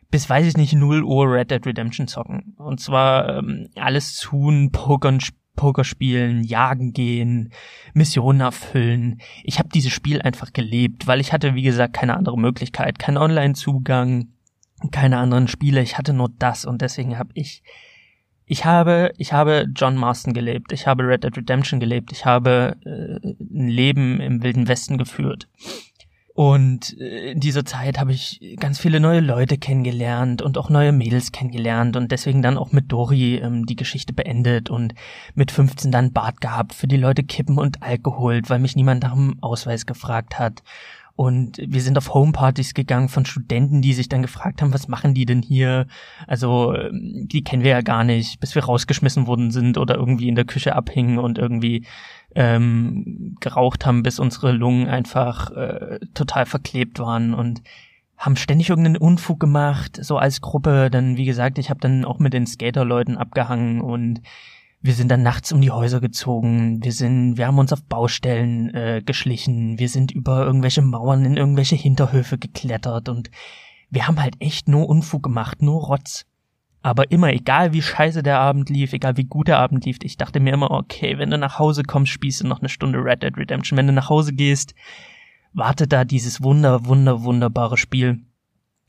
bis 0.09 0.29
weiß 0.29 0.47
ich 0.47 0.55
nicht, 0.55 0.73
0 0.73 1.03
Uhr 1.03 1.31
Red 1.31 1.51
Dead 1.51 1.65
Redemption 1.65 2.07
zocken. 2.07 2.55
Und 2.57 2.79
zwar 2.79 3.39
ähm, 3.39 3.67
alles 3.75 4.15
tun, 4.17 4.71
pokern, 4.71 5.19
Poker 5.59 5.83
spielen, 5.83 6.45
jagen 6.45 6.93
gehen, 6.93 7.51
Missionen 7.93 8.39
erfüllen. 8.39 9.19
Ich 9.43 9.59
habe 9.59 9.67
dieses 9.67 9.91
Spiel 9.91 10.21
einfach 10.21 10.53
gelebt, 10.53 11.05
weil 11.05 11.19
ich 11.19 11.33
hatte, 11.33 11.53
wie 11.53 11.63
gesagt, 11.63 11.93
keine 11.93 12.15
andere 12.15 12.39
Möglichkeit, 12.39 12.97
keinen 12.97 13.17
Online-Zugang, 13.17 14.29
keine 14.91 15.17
anderen 15.17 15.49
Spiele. 15.49 15.81
Ich 15.81 15.97
hatte 15.97 16.13
nur 16.13 16.29
das 16.39 16.63
und 16.63 16.81
deswegen 16.81 17.19
habe 17.19 17.31
ich 17.33 17.61
ich 18.49 18.65
habe, 18.65 19.13
ich 19.17 19.31
habe 19.31 19.67
John 19.75 19.95
Marston 19.95 20.33
gelebt, 20.33 20.71
ich 20.71 20.87
habe 20.87 21.07
Red 21.07 21.23
Dead 21.23 21.37
Redemption 21.37 21.79
gelebt, 21.79 22.11
ich 22.11 22.25
habe 22.25 22.77
äh, 22.83 23.19
ein 23.23 23.67
Leben 23.67 24.19
im 24.19 24.41
Wilden 24.41 24.67
Westen 24.67 24.97
geführt. 24.97 25.47
Und 26.33 26.99
äh, 26.99 27.33
in 27.33 27.39
dieser 27.41 27.63
Zeit 27.63 27.99
habe 27.99 28.11
ich 28.11 28.57
ganz 28.59 28.79
viele 28.79 28.99
neue 28.99 29.19
Leute 29.19 29.59
kennengelernt 29.59 30.41
und 30.41 30.57
auch 30.57 30.71
neue 30.71 30.91
Mädels 30.91 31.31
kennengelernt 31.31 31.95
und 31.95 32.11
deswegen 32.11 32.41
dann 32.41 32.57
auch 32.57 32.71
mit 32.71 32.91
Dori 32.91 33.35
ähm, 33.35 33.67
die 33.67 33.75
Geschichte 33.75 34.13
beendet 34.13 34.71
und 34.71 34.95
mit 35.35 35.51
15 35.51 35.91
dann 35.91 36.11
Bart 36.11 36.41
gehabt 36.41 36.73
für 36.73 36.87
die 36.87 36.97
Leute 36.97 37.23
Kippen 37.23 37.59
und 37.59 37.83
Alkohol, 37.83 38.41
weil 38.47 38.57
mich 38.57 38.75
niemand 38.75 39.03
nach 39.03 39.13
dem 39.13 39.37
Ausweis 39.41 39.85
gefragt 39.85 40.39
hat. 40.39 40.63
Und 41.19 41.57
wir 41.57 41.81
sind 41.81 41.97
auf 41.97 42.13
Homepartys 42.13 42.73
gegangen 42.73 43.09
von 43.09 43.25
Studenten, 43.25 43.81
die 43.81 43.91
sich 43.91 44.07
dann 44.07 44.21
gefragt 44.21 44.61
haben, 44.61 44.73
was 44.73 44.87
machen 44.87 45.13
die 45.13 45.25
denn 45.25 45.41
hier? 45.41 45.85
Also, 46.27 46.73
ähm, 46.73 47.27
die 47.27 47.43
kennen 47.43 47.61
wir 47.61 47.71
ja 47.71 47.81
gar 47.81 48.05
nicht, 48.05 48.39
bis 48.39 48.55
wir 48.55 48.63
rausgeschmissen 48.63 49.27
worden 49.27 49.51
sind 49.51 49.77
oder 49.77 49.95
irgendwie 49.95 50.29
in 50.29 50.35
der 50.35 50.45
Küche 50.45 50.77
abhingen 50.77 51.19
und 51.19 51.37
irgendwie 51.37 51.85
ähm, 52.35 53.35
geraucht 53.41 53.85
haben, 53.85 54.01
bis 54.01 54.17
unsere 54.17 54.53
Lungen 54.53 54.87
einfach 54.87 55.51
äh, 55.51 55.99
total 56.13 56.45
verklebt 56.45 56.99
waren 56.99 57.33
und 57.33 57.63
haben 58.15 58.37
ständig 58.37 58.69
irgendeinen 58.69 58.95
Unfug 58.95 59.41
gemacht, 59.41 59.99
so 60.01 60.17
als 60.17 60.39
Gruppe. 60.39 60.89
Dann, 60.89 61.17
wie 61.17 61.25
gesagt, 61.25 61.57
ich 61.57 61.69
habe 61.69 61.81
dann 61.81 62.05
auch 62.05 62.19
mit 62.19 62.31
den 62.31 62.47
Skaterleuten 62.47 63.17
abgehangen 63.17 63.81
und 63.81 64.21
wir 64.81 64.93
sind 64.93 65.09
dann 65.09 65.23
nachts 65.23 65.51
um 65.51 65.59
die 65.59 65.71
Häuser 65.71 65.99
gezogen. 65.99 66.83
Wir 66.83 66.93
sind, 66.93 67.37
wir 67.37 67.47
haben 67.47 67.59
uns 67.59 67.73
auf 67.73 67.83
Baustellen 67.83 68.73
äh, 68.73 69.01
geschlichen. 69.05 69.77
Wir 69.77 69.89
sind 69.89 70.11
über 70.11 70.45
irgendwelche 70.45 70.81
Mauern 70.81 71.25
in 71.25 71.35
irgendwelche 71.35 71.75
Hinterhöfe 71.75 72.37
geklettert 72.37 73.09
und 73.09 73.29
wir 73.89 74.07
haben 74.07 74.21
halt 74.21 74.35
echt 74.39 74.67
nur 74.67 74.87
Unfug 74.87 75.23
gemacht, 75.23 75.61
nur 75.61 75.81
Rotz. 75.81 76.25
Aber 76.81 77.11
immer, 77.11 77.33
egal 77.33 77.73
wie 77.73 77.81
scheiße 77.81 78.23
der 78.23 78.39
Abend 78.39 78.69
lief, 78.69 78.93
egal 78.93 79.17
wie 79.17 79.25
gut 79.25 79.49
der 79.49 79.59
Abend 79.59 79.83
lief, 79.85 79.97
ich 80.01 80.15
dachte 80.15 80.39
mir 80.39 80.53
immer, 80.53 80.71
okay, 80.71 81.17
wenn 81.17 81.29
du 81.29 81.37
nach 81.37 81.59
Hause 81.59 81.83
kommst, 81.83 82.11
spielst 82.11 82.41
du 82.41 82.47
noch 82.47 82.59
eine 82.59 82.69
Stunde 82.69 82.99
Red 83.03 83.21
Dead 83.21 83.35
Redemption. 83.35 83.77
Wenn 83.77 83.87
du 83.87 83.93
nach 83.93 84.09
Hause 84.09 84.31
gehst, 84.31 84.75
wartet 85.51 85.91
da 85.91 86.05
dieses 86.05 86.41
wunder, 86.41 86.85
wunder, 86.85 87.23
wunderbare 87.23 87.75
Spiel. 87.75 88.21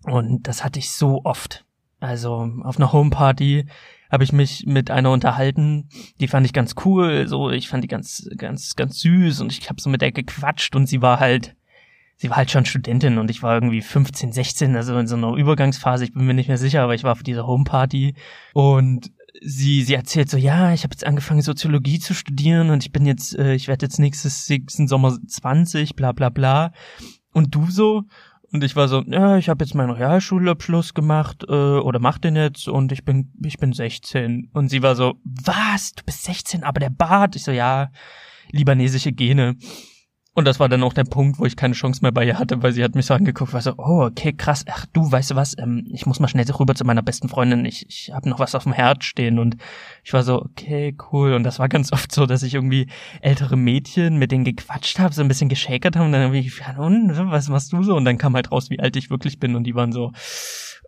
Und 0.05 0.47
das 0.47 0.63
hatte 0.63 0.79
ich 0.79 0.93
so 0.93 1.23
oft. 1.25 1.65
Also 1.99 2.49
auf 2.63 2.77
einer 2.77 2.93
Homeparty 2.93 3.67
habe 4.11 4.25
ich 4.25 4.33
mich 4.33 4.65
mit 4.67 4.91
einer 4.91 5.11
unterhalten, 5.11 5.89
die 6.21 6.29
fand 6.29 6.47
ich 6.47 6.53
ganz 6.53 6.75
cool, 6.85 7.29
so 7.29 7.51
ich 7.51 7.69
fand 7.69 7.85
die 7.85 7.89
ganz 7.89 8.29
ganz 8.37 8.77
ganz 8.77 9.01
süß 9.01 9.41
und 9.41 9.53
ich 9.53 9.69
habe 9.69 9.81
so 9.81 9.89
mit 9.89 10.03
der 10.03 10.13
gequatscht 10.13 10.75
und 10.77 10.87
sie 10.87 11.01
war 11.01 11.21
halt 11.21 11.57
sie 12.17 12.29
war 12.29 12.37
halt 12.37 12.51
schon 12.51 12.67
Studentin 12.67 13.19
und 13.19 13.31
ich 13.31 13.43
war 13.43 13.55
irgendwie 13.55 13.81
15, 13.81 14.33
16, 14.33 14.77
also 14.77 14.99
in 14.99 15.07
so 15.07 15.17
einer 15.17 15.35
Übergangsphase, 15.35 16.05
ich 16.05 16.13
bin 16.13 16.27
mir 16.27 16.35
nicht 16.35 16.49
mehr 16.49 16.59
sicher, 16.59 16.83
aber 16.83 16.95
ich 16.95 17.05
war 17.05 17.13
auf 17.13 17.23
dieser 17.23 17.47
Homeparty 17.47 18.15
und 18.53 19.11
sie 19.41 19.83
sie 19.85 19.95
erzählt 19.95 20.29
so, 20.29 20.37
ja, 20.37 20.73
ich 20.73 20.83
habe 20.83 20.93
jetzt 20.93 21.07
angefangen 21.07 21.43
Soziologie 21.43 21.99
zu 21.99 22.13
studieren 22.13 22.71
und 22.71 22.85
ich 22.85 22.93
bin 22.93 23.07
jetzt 23.07 23.39
äh, 23.39 23.55
ich 23.55 23.69
werde 23.69 23.87
jetzt 23.87 23.99
nächstes 23.99 24.49
nächsten 24.49 24.89
Sommer 24.89 25.17
20, 25.27 25.95
bla 25.95 26.13
bla 26.13 26.29
bla. 26.29 26.73
Und 27.33 27.55
du 27.55 27.71
so? 27.71 28.03
Und 28.53 28.65
ich 28.65 28.75
war 28.75 28.89
so, 28.89 29.03
ja, 29.07 29.37
ich 29.37 29.49
habe 29.49 29.65
jetzt 29.65 29.75
meinen 29.75 29.91
Realschulabschluss 29.91 30.95
gemacht 30.95 31.45
äh, 31.49 31.53
oder 31.53 32.01
mach 32.01 32.19
den 32.19 32.35
jetzt 32.35 32.67
und 32.67 32.91
ich 32.91 33.05
bin 33.05 33.33
ich 33.45 33.59
bin 33.59 33.73
16 33.73 34.51
und 34.53 34.69
sie 34.69 34.83
war 34.83 34.97
so, 34.97 35.15
was? 35.25 35.93
Du 35.93 36.03
bist 36.05 36.25
16, 36.25 36.65
aber 36.65 36.81
der 36.81 36.91
Bart? 36.91 37.37
Ich 37.37 37.45
so, 37.45 37.53
ja, 37.53 37.91
libanesische 38.51 39.13
Gene. 39.13 39.57
Und 40.33 40.45
das 40.45 40.61
war 40.61 40.69
dann 40.69 40.85
auch 40.85 40.93
der 40.93 41.05
Punkt, 41.05 41.41
wo 41.41 41.45
ich 41.45 41.57
keine 41.57 41.75
Chance 41.75 42.03
mehr 42.03 42.13
bei 42.13 42.25
ihr 42.25 42.39
hatte, 42.39 42.63
weil 42.63 42.73
sie 42.73 42.85
hat 42.85 42.95
mich 42.95 43.07
so 43.07 43.15
angeguckt, 43.15 43.53
war 43.53 43.63
so, 43.63 43.75
oh, 43.77 44.05
okay, 44.05 44.33
krass, 44.33 44.65
ach 44.71 44.87
du, 44.93 45.11
weißt 45.11 45.33
du 45.33 45.35
was, 45.35 45.59
ähm, 45.59 45.89
ich 45.93 46.07
muss 46.07 46.21
mal 46.21 46.29
schnell 46.29 46.49
rüber 46.53 46.77
zu 46.77 46.85
meiner 46.85 47.03
besten 47.03 47.29
Freundin, 47.29 47.65
ich, 47.65 47.85
ich 47.89 48.13
habe 48.15 48.29
noch 48.29 48.39
was 48.39 48.55
auf 48.55 48.63
dem 48.63 48.73
Herz 48.73 49.05
stehen 49.05 49.41
und 49.41 49.57
ich 50.05 50.13
war 50.13 50.23
so, 50.23 50.41
okay, 50.41 50.97
cool. 51.11 51.35
Und 51.35 51.43
das 51.43 51.59
war 51.59 51.69
ganz 51.69 51.93
oft 51.93 52.13
so, 52.13 52.27
dass 52.27 52.45
ich 52.45 52.55
irgendwie 52.55 52.87
ältere 53.21 53.57
Mädchen 53.57 54.19
mit 54.19 54.31
denen 54.31 54.45
gequatscht 54.45 55.01
habe, 55.01 55.13
so 55.13 55.21
ein 55.21 55.29
bisschen 55.29 55.49
geschakert 55.49 55.97
haben 55.97 56.07
und 56.07 56.13
dann 56.13 56.33
irgendwie, 56.33 56.53
und, 56.79 57.31
was 57.31 57.49
machst 57.49 57.73
du 57.73 57.83
so? 57.83 57.97
Und 57.97 58.05
dann 58.05 58.17
kam 58.17 58.35
halt 58.35 58.53
raus, 58.53 58.71
wie 58.71 58.79
alt 58.79 58.95
ich 58.95 59.11
wirklich 59.11 59.41
bin 59.41 59.57
und 59.57 59.65
die 59.65 59.75
waren 59.75 59.91
so, 59.91 60.13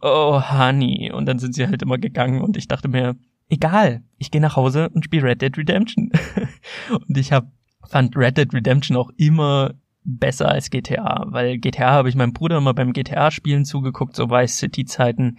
oh, 0.02 0.40
Honey. 0.40 1.11
Und 1.12 1.26
dann 1.26 1.40
sind 1.40 1.57
sie 1.57 1.66
halt 1.66 1.83
immer 1.83 1.98
gegangen 1.98 2.42
und 2.42 2.57
ich 2.57 2.68
dachte 2.68 2.87
mir, 2.87 3.16
egal, 3.48 4.02
ich 4.18 4.31
gehe 4.31 4.40
nach 4.40 4.55
Hause 4.55 4.88
und 4.90 5.05
spiele 5.05 5.24
Red 5.24 5.42
Dead 5.42 5.59
Redemption. 5.59 6.12
und 7.08 7.19
ich 7.19 7.33
habe 7.33 7.48
fand 7.88 8.16
Red 8.16 8.38
Dead 8.38 8.52
Redemption 8.52 8.96
auch 8.96 9.10
immer 9.16 9.74
besser 10.04 10.48
als 10.48 10.70
GTA, 10.70 11.26
weil 11.28 11.58
GTA 11.58 11.90
habe 11.90 12.08
ich 12.08 12.14
meinem 12.14 12.33
Bruder 12.33 12.58
immer 12.58 12.74
beim 12.74 12.92
GTA-Spielen 12.92 13.64
zugeguckt, 13.64 14.16
so 14.16 14.30
Vice 14.30 14.58
City-Zeiten 14.58 15.38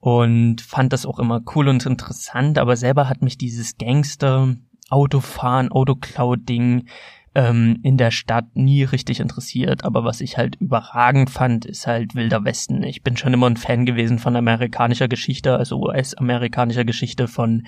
und 0.00 0.60
fand 0.60 0.92
das 0.92 1.06
auch 1.06 1.18
immer 1.18 1.42
cool 1.54 1.68
und 1.68 1.86
interessant, 1.86 2.58
aber 2.58 2.76
selber 2.76 3.08
hat 3.08 3.22
mich 3.22 3.38
dieses 3.38 3.78
Gangster, 3.78 4.54
Autofahren, 4.88 5.70
Autoklau-Ding 5.70 6.86
ähm, 7.34 7.80
in 7.82 7.96
der 7.96 8.10
Stadt 8.10 8.46
nie 8.54 8.82
richtig 8.82 9.20
interessiert, 9.20 9.84
aber 9.84 10.04
was 10.04 10.20
ich 10.20 10.38
halt 10.38 10.56
überragend 10.56 11.30
fand, 11.30 11.64
ist 11.64 11.86
halt 11.86 12.14
Wilder 12.14 12.44
Westen. 12.44 12.82
Ich 12.82 13.02
bin 13.02 13.16
schon 13.16 13.34
immer 13.34 13.48
ein 13.48 13.56
Fan 13.56 13.84
gewesen 13.84 14.18
von 14.18 14.36
amerikanischer 14.36 15.08
Geschichte, 15.08 15.56
also 15.56 15.78
US-amerikanischer 15.80 16.84
Geschichte 16.84 17.28
von 17.28 17.66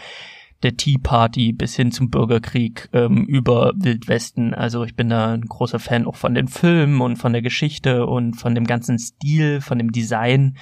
der 0.63 0.77
Tea 0.77 0.99
Party 0.99 1.53
bis 1.53 1.77
hin 1.77 1.93
zum 1.93 2.11
Bürgerkrieg 2.11 2.89
ähm, 2.93 3.25
über 3.27 3.73
Wildwesten. 3.77 4.55
Also 4.55 4.85
ich 4.85 4.97
bin 4.97 5.09
da 5.09 5.33
ein 5.35 5.43
großer 5.43 5.79
Fan 5.79 6.07
auch 6.07 6.17
von 6.17 6.35
den 6.35 6.49
Filmen 6.49 7.01
und 7.01 7.17
von 7.17 7.33
der 7.33 7.43
Geschichte 7.43 8.07
und 8.07 8.35
von 8.35 8.55
dem 8.55 8.65
ganzen 8.65 8.99
Stil, 8.99 9.61
von 9.61 9.79
dem 9.79 9.93
Design. 9.93 10.57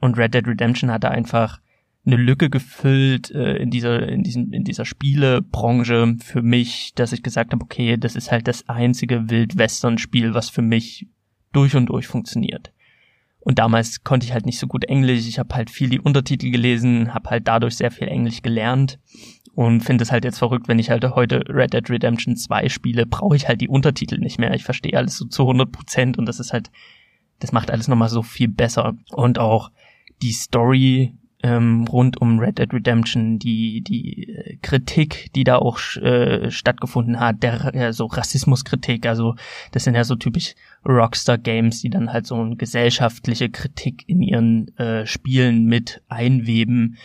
Und 0.00 0.16
Red 0.16 0.34
Dead 0.34 0.46
Redemption 0.46 0.90
hatte 0.90 1.10
einfach 1.10 1.60
eine 2.06 2.16
Lücke 2.16 2.50
gefüllt 2.50 3.30
äh, 3.30 3.56
in 3.56 3.70
dieser 3.70 4.08
in 4.08 4.22
diesem 4.22 4.52
in 4.52 4.64
dieser 4.64 4.84
Spielebranche 4.84 6.16
für 6.22 6.42
mich, 6.42 6.92
dass 6.94 7.12
ich 7.12 7.22
gesagt 7.22 7.52
habe, 7.52 7.64
okay, 7.64 7.96
das 7.96 8.14
ist 8.14 8.30
halt 8.30 8.46
das 8.46 8.68
einzige 8.68 9.30
Wildwestern-Spiel, 9.30 10.34
was 10.34 10.50
für 10.50 10.62
mich 10.62 11.08
durch 11.52 11.76
und 11.76 11.86
durch 11.86 12.06
funktioniert. 12.06 12.73
Und 13.44 13.58
damals 13.58 14.02
konnte 14.04 14.26
ich 14.26 14.32
halt 14.32 14.46
nicht 14.46 14.58
so 14.58 14.66
gut 14.66 14.84
Englisch. 14.84 15.28
Ich 15.28 15.38
habe 15.38 15.54
halt 15.54 15.68
viel 15.68 15.90
die 15.90 16.00
Untertitel 16.00 16.50
gelesen, 16.50 17.12
habe 17.12 17.30
halt 17.30 17.46
dadurch 17.46 17.76
sehr 17.76 17.90
viel 17.90 18.08
Englisch 18.08 18.40
gelernt 18.40 18.98
und 19.54 19.82
finde 19.82 20.02
es 20.02 20.10
halt 20.10 20.24
jetzt 20.24 20.38
verrückt, 20.38 20.66
wenn 20.66 20.78
ich 20.78 20.90
halt 20.90 21.04
heute 21.04 21.44
Red 21.48 21.74
Dead 21.74 21.88
Redemption 21.88 22.36
2 22.36 22.68
spiele, 22.68 23.06
brauche 23.06 23.36
ich 23.36 23.46
halt 23.46 23.60
die 23.60 23.68
Untertitel 23.68 24.18
nicht 24.18 24.38
mehr. 24.38 24.54
Ich 24.54 24.64
verstehe 24.64 24.96
alles 24.96 25.18
so 25.18 25.26
zu 25.26 25.42
100 25.42 25.70
Prozent 25.70 26.18
und 26.18 26.26
das 26.26 26.40
ist 26.40 26.52
halt, 26.52 26.70
das 27.38 27.52
macht 27.52 27.70
alles 27.70 27.86
nochmal 27.86 28.08
so 28.08 28.22
viel 28.22 28.48
besser. 28.48 28.94
Und 29.12 29.38
auch 29.38 29.70
die 30.22 30.32
Story 30.32 31.14
ähm, 31.44 31.84
rund 31.84 32.20
um 32.20 32.38
Red 32.38 32.58
Dead 32.58 32.72
Redemption, 32.72 33.38
die 33.38 33.82
die 33.82 34.30
äh, 34.30 34.56
Kritik, 34.62 35.30
die 35.34 35.44
da 35.44 35.56
auch 35.56 35.78
äh, 35.96 36.50
stattgefunden 36.50 37.20
hat, 37.20 37.42
der 37.42 37.74
äh, 37.74 37.92
so 37.92 38.06
Rassismuskritik, 38.06 39.06
also 39.06 39.36
das 39.70 39.84
sind 39.84 39.94
ja 39.94 40.04
so 40.04 40.16
typisch 40.16 40.54
Rockstar 40.86 41.38
Games, 41.38 41.80
die 41.80 41.90
dann 41.90 42.12
halt 42.12 42.26
so 42.26 42.34
eine 42.34 42.56
gesellschaftliche 42.56 43.50
Kritik 43.50 44.04
in 44.06 44.22
ihren 44.22 44.76
äh, 44.78 45.06
Spielen 45.06 45.64
mit 45.64 46.02
einweben. 46.08 46.96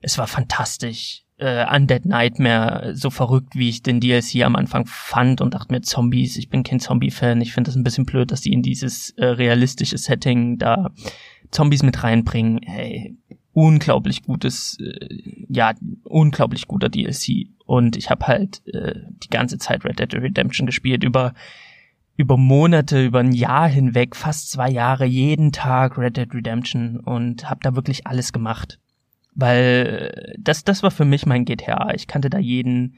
Es 0.00 0.18
war 0.18 0.26
fantastisch. 0.26 1.22
Äh, 1.36 1.66
Undead 1.74 2.04
Nightmare, 2.04 2.94
so 2.94 3.10
verrückt, 3.10 3.56
wie 3.56 3.68
ich 3.68 3.82
den 3.82 3.98
DLC 3.98 4.42
am 4.44 4.54
Anfang 4.54 4.86
fand 4.86 5.40
und 5.40 5.54
dachte 5.54 5.72
mir, 5.72 5.82
Zombies, 5.82 6.36
ich 6.36 6.48
bin 6.48 6.62
kein 6.62 6.78
Zombie-Fan, 6.78 7.40
ich 7.40 7.52
finde 7.52 7.68
das 7.68 7.76
ein 7.76 7.82
bisschen 7.82 8.06
blöd, 8.06 8.30
dass 8.30 8.42
die 8.42 8.52
in 8.52 8.62
dieses 8.62 9.10
äh, 9.16 9.24
realistische 9.24 9.98
Setting 9.98 10.58
da 10.58 10.92
Zombies 11.50 11.82
mit 11.82 12.04
reinbringen. 12.04 12.60
Hey, 12.62 13.16
unglaublich 13.52 14.22
gutes, 14.22 14.76
äh, 14.80 15.08
ja, 15.48 15.72
unglaublich 16.02 16.68
guter 16.68 16.88
DLC. 16.88 17.48
Und 17.64 17.96
ich 17.96 18.10
habe 18.10 18.26
halt 18.26 18.62
äh, 18.66 19.00
die 19.22 19.30
ganze 19.30 19.58
Zeit 19.58 19.84
Red 19.84 20.00
Dead 20.00 20.14
Redemption 20.14 20.66
gespielt, 20.66 21.02
über, 21.02 21.34
über 22.16 22.36
Monate, 22.36 23.04
über 23.04 23.20
ein 23.20 23.32
Jahr 23.32 23.68
hinweg, 23.68 24.14
fast 24.14 24.50
zwei 24.50 24.70
Jahre, 24.70 25.04
jeden 25.04 25.52
Tag 25.52 25.98
Red 25.98 26.16
Dead 26.16 26.32
Redemption 26.32 27.00
und 27.00 27.48
habe 27.50 27.60
da 27.62 27.74
wirklich 27.74 28.06
alles 28.06 28.32
gemacht. 28.32 28.78
Weil 29.34 30.12
äh, 30.14 30.34
das, 30.38 30.64
das 30.64 30.82
war 30.82 30.90
für 30.90 31.04
mich 31.04 31.26
mein 31.26 31.44
GTA. 31.44 31.92
Ich 31.94 32.06
kannte 32.06 32.30
da 32.30 32.38
jeden, 32.38 32.96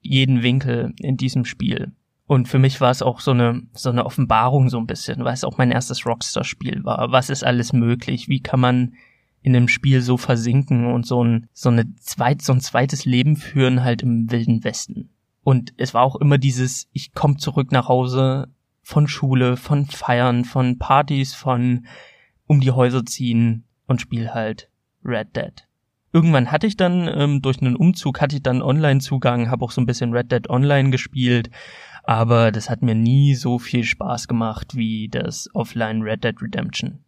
jeden 0.00 0.42
Winkel 0.42 0.92
in 0.98 1.16
diesem 1.16 1.44
Spiel. 1.44 1.92
Und 2.26 2.48
für 2.48 2.58
mich 2.58 2.80
war 2.80 2.90
es 2.90 3.02
auch 3.02 3.20
so 3.20 3.32
eine, 3.32 3.62
so 3.74 3.90
eine 3.90 4.06
Offenbarung 4.06 4.70
so 4.70 4.78
ein 4.78 4.86
bisschen, 4.86 5.24
weil 5.24 5.34
es 5.34 5.44
auch 5.44 5.58
mein 5.58 5.70
erstes 5.70 6.06
Rockstar-Spiel 6.06 6.84
war. 6.84 7.10
Was 7.10 7.28
ist 7.28 7.44
alles 7.44 7.72
möglich? 7.72 8.28
Wie 8.28 8.40
kann 8.40 8.60
man 8.60 8.94
in 9.44 9.52
dem 9.52 9.68
Spiel 9.68 10.00
so 10.00 10.16
versinken 10.16 10.86
und 10.86 11.06
so 11.06 11.22
ein, 11.22 11.48
so 11.52 11.68
eine 11.68 11.94
zweit, 11.96 12.40
so 12.40 12.54
ein 12.54 12.60
zweites 12.60 13.04
Leben 13.04 13.36
führen 13.36 13.84
halt 13.84 14.02
im 14.02 14.30
wilden 14.30 14.64
Westen. 14.64 15.10
Und 15.44 15.74
es 15.76 15.94
war 15.94 16.02
auch 16.02 16.16
immer 16.16 16.38
dieses, 16.38 16.88
ich 16.92 17.12
komme 17.12 17.36
zurück 17.36 17.70
nach 17.70 17.86
Hause 17.86 18.48
von 18.82 19.06
Schule, 19.06 19.56
von 19.56 19.86
Feiern, 19.86 20.44
von 20.44 20.78
Partys, 20.78 21.34
von 21.34 21.86
um 22.46 22.60
die 22.60 22.70
Häuser 22.70 23.04
ziehen 23.04 23.64
und 23.86 24.00
spiel 24.00 24.30
halt 24.30 24.68
Red 25.04 25.36
Dead. 25.36 25.52
Irgendwann 26.12 26.50
hatte 26.50 26.66
ich 26.66 26.76
dann, 26.76 27.08
ähm, 27.12 27.42
durch 27.42 27.60
einen 27.60 27.76
Umzug 27.76 28.20
hatte 28.20 28.36
ich 28.36 28.42
dann 28.42 28.62
Online-Zugang, 28.62 29.50
habe 29.50 29.64
auch 29.64 29.70
so 29.70 29.80
ein 29.80 29.86
bisschen 29.86 30.12
Red 30.12 30.32
Dead 30.32 30.48
Online 30.48 30.90
gespielt, 30.90 31.50
aber 32.04 32.52
das 32.52 32.70
hat 32.70 32.82
mir 32.82 32.94
nie 32.94 33.34
so 33.34 33.58
viel 33.58 33.84
Spaß 33.84 34.28
gemacht 34.28 34.76
wie 34.76 35.08
das 35.08 35.48
Offline 35.54 36.02
Red 36.02 36.24
Dead 36.24 36.40
Redemption. 36.40 37.00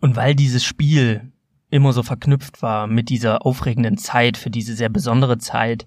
Und 0.00 0.16
weil 0.16 0.34
dieses 0.34 0.64
Spiel 0.64 1.32
immer 1.70 1.92
so 1.92 2.02
verknüpft 2.02 2.62
war 2.62 2.86
mit 2.86 3.08
dieser 3.08 3.46
aufregenden 3.46 3.96
Zeit, 3.96 4.36
für 4.36 4.50
diese 4.50 4.74
sehr 4.74 4.88
besondere 4.88 5.38
Zeit, 5.38 5.86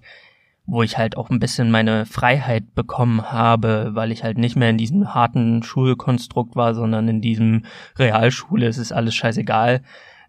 wo 0.66 0.82
ich 0.82 0.96
halt 0.96 1.16
auch 1.16 1.30
ein 1.30 1.40
bisschen 1.40 1.70
meine 1.70 2.06
Freiheit 2.06 2.74
bekommen 2.74 3.30
habe, 3.30 3.90
weil 3.92 4.12
ich 4.12 4.24
halt 4.24 4.38
nicht 4.38 4.56
mehr 4.56 4.70
in 4.70 4.78
diesem 4.78 5.14
harten 5.14 5.62
Schulkonstrukt 5.62 6.56
war, 6.56 6.74
sondern 6.74 7.06
in 7.08 7.20
diesem 7.20 7.64
Realschule, 7.98 8.66
es 8.66 8.78
ist 8.78 8.92
alles 8.92 9.14
scheißegal, 9.14 9.82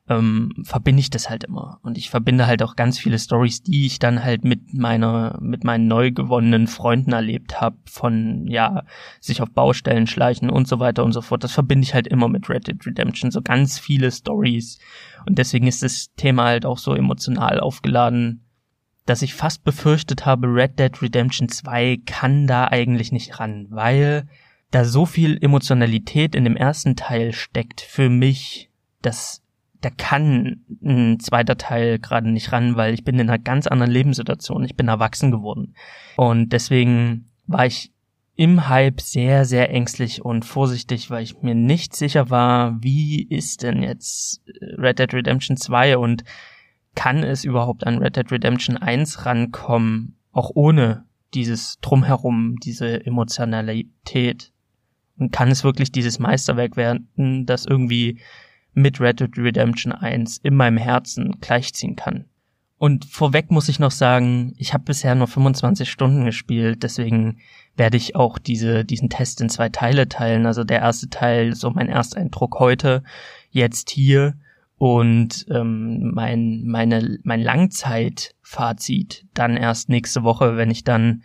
ähm, 0.08 0.52
verbinde 0.64 1.00
ich 1.00 1.10
das 1.10 1.30
halt 1.30 1.46
immer. 1.46 1.80
Und 1.82 1.98
ich 1.98 2.10
verbinde 2.10 2.46
halt 2.46 2.62
auch 2.62 2.76
ganz 2.76 3.00
viele 3.00 3.18
Stories, 3.18 3.64
die 3.64 3.86
ich 3.86 3.98
dann 3.98 4.24
halt 4.24 4.44
mit 4.44 4.74
meiner, 4.74 5.38
mit 5.42 5.64
meinen 5.64 5.88
neu 5.88 6.12
gewonnenen 6.12 6.68
Freunden 6.68 7.14
erlebt 7.14 7.60
habe, 7.60 7.78
von 7.86 8.46
ja, 8.48 8.84
sich 9.20 9.42
auf 9.42 9.50
Baustellen 9.52 10.06
schleichen 10.06 10.50
und 10.50 10.68
so 10.68 10.80
weiter 10.80 11.04
und 11.04 11.14
so 11.14 11.22
fort. 11.22 11.44
Das 11.44 11.54
verbinde 11.54 11.86
ich 11.86 11.94
halt 11.94 12.08
immer 12.08 12.28
mit 12.28 12.50
Red 12.50 12.68
Dead 12.68 12.86
Redemption. 12.86 13.32
So 13.32 13.42
ganz 13.42 13.80
viele 13.80 14.12
Stories. 14.12 14.80
Und 15.26 15.40
deswegen 15.40 15.66
ist 15.66 15.82
das 15.82 16.14
Thema 16.16 16.46
halt 16.46 16.66
auch 16.66 16.78
so 16.78 16.94
emotional 16.94 17.60
aufgeladen, 17.60 18.45
dass 19.06 19.22
ich 19.22 19.34
fast 19.34 19.64
befürchtet 19.64 20.26
habe, 20.26 20.48
Red 20.48 20.80
Dead 20.80 21.02
Redemption 21.02 21.50
2 21.50 22.00
kann 22.06 22.48
da 22.48 22.68
eigentlich 22.68 23.12
nicht 23.12 23.40
ran, 23.40 23.68
weil 23.70 24.28
da 24.72 24.84
so 24.84 25.06
viel 25.06 25.38
Emotionalität 25.42 26.36
in 26.36 26.44
dem 26.44 26.58
ersten 26.58 26.96
Teil 26.96 27.32
steckt 27.32 27.82
für 27.82 28.10
mich, 28.10 28.70
dass 29.02 29.42
da 29.82 29.92
kann 29.92 30.62
ein 30.84 31.20
zweiter 31.20 31.58
Teil 31.58 32.00
gerade 32.00 32.30
nicht 32.30 32.52
ran, 32.52 32.76
weil 32.76 32.96
ich 32.96 33.04
bin 33.04 33.20
in 33.20 33.30
einer 33.30 33.38
ganz 33.38 33.68
anderen 33.68 33.92
Lebenssituation. 33.92 34.64
Ich 34.64 34.76
bin 34.76 34.88
erwachsen 34.88 35.30
geworden. 35.30 35.76
Und 36.16 36.50
deswegen 36.54 37.30
war 37.46 37.68
ich 37.68 37.92
im 38.36 38.68
Hype 38.68 39.00
sehr, 39.00 39.46
sehr 39.46 39.70
ängstlich 39.70 40.26
und 40.26 40.44
vorsichtig, 40.44 41.12
weil 41.12 41.24
ich 41.24 41.42
mir 41.42 41.56
nicht 41.56 41.96
sicher 41.96 42.30
war, 42.32 42.82
wie 42.82 43.24
ist 43.24 43.62
denn 43.62 43.84
jetzt 43.84 44.42
Red 44.60 45.00
Dead 45.00 45.14
Redemption 45.14 45.56
2 45.56 45.98
und 45.98 46.24
kann 46.96 47.24
es 47.24 47.44
überhaupt 47.44 47.86
an 47.86 48.00
Red 48.00 48.16
Dead 48.16 48.32
Redemption 48.32 48.78
1 48.78 49.26
rankommen, 49.26 50.16
auch 50.32 50.52
ohne 50.54 51.06
dieses 51.34 51.80
Drumherum, 51.82 52.58
diese 52.64 53.06
Emotionalität? 53.06 54.52
Und 55.18 55.32
kann 55.32 55.50
es 55.50 55.64
wirklich 55.64 55.92
dieses 55.92 56.20
Meisterwerk 56.20 56.76
werden, 56.76 57.46
das 57.46 57.66
irgendwie 57.66 58.20
mit 58.74 59.00
Red 59.00 59.22
Dead 59.22 59.38
Redemption 59.38 59.94
1 59.94 60.40
in 60.40 60.56
meinem 60.56 60.78
Herzen 60.78 61.40
gleichziehen 61.40 61.96
kann. 61.96 62.26
Und 62.78 63.06
vorweg 63.06 63.52
muss 63.52 63.70
ich 63.70 63.80
noch 63.80 63.92
sagen, 63.92 64.54
ich 64.58 64.74
habe 64.74 64.84
bisher 64.84 65.16
nur 65.16 65.28
25 65.28 65.90
Stunden 65.90 66.26
gespielt, 66.26 66.84
deswegen 66.84 67.38
werde 67.78 67.96
ich 67.96 68.16
auch 68.16 68.38
diese, 68.38 68.84
diesen 68.84 69.10
Test 69.10 69.40
in 69.40 69.50
zwei 69.50 69.70
Teile 69.70 70.10
teilen. 70.10 70.46
Also 70.46 70.66
der 70.66 70.80
erste 70.80 71.10
Teil, 71.10 71.56
so 71.56 71.70
mein 71.70 71.88
Ersteindruck 71.88 72.60
heute, 72.60 73.04
jetzt 73.50 73.90
hier 73.90 74.36
und 74.78 75.46
ähm, 75.50 76.12
mein, 76.14 76.64
meine, 76.66 77.20
mein 77.24 77.42
Langzeitfazit 77.42 79.26
dann 79.34 79.56
erst 79.58 79.90
nächste 79.90 80.24
Woche, 80.24 80.58
wenn 80.58 80.72
ich 80.72 80.84
dann 80.84 81.24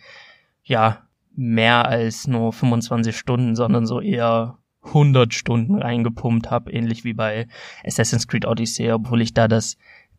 ja 0.63 1.03
mehr 1.35 1.87
als 1.87 2.27
nur 2.27 2.53
25 2.53 3.17
Stunden, 3.17 3.57
sondern 3.57 3.87
so 3.87 4.01
eher 4.01 4.59
100 4.83 5.35
Stunden 5.35 5.77
reingepumpt 5.77 6.51
habe, 6.51 6.73
ähnlich 6.73 7.05
wie 7.05 7.13
bei 7.13 7.49
Assassin's 7.85 8.29
Creed 8.29 8.47
Odyssey, 8.47 8.91
obwohl 8.93 9.21
ich 9.21 9.35
da 9.35 9.49
das 9.49 9.77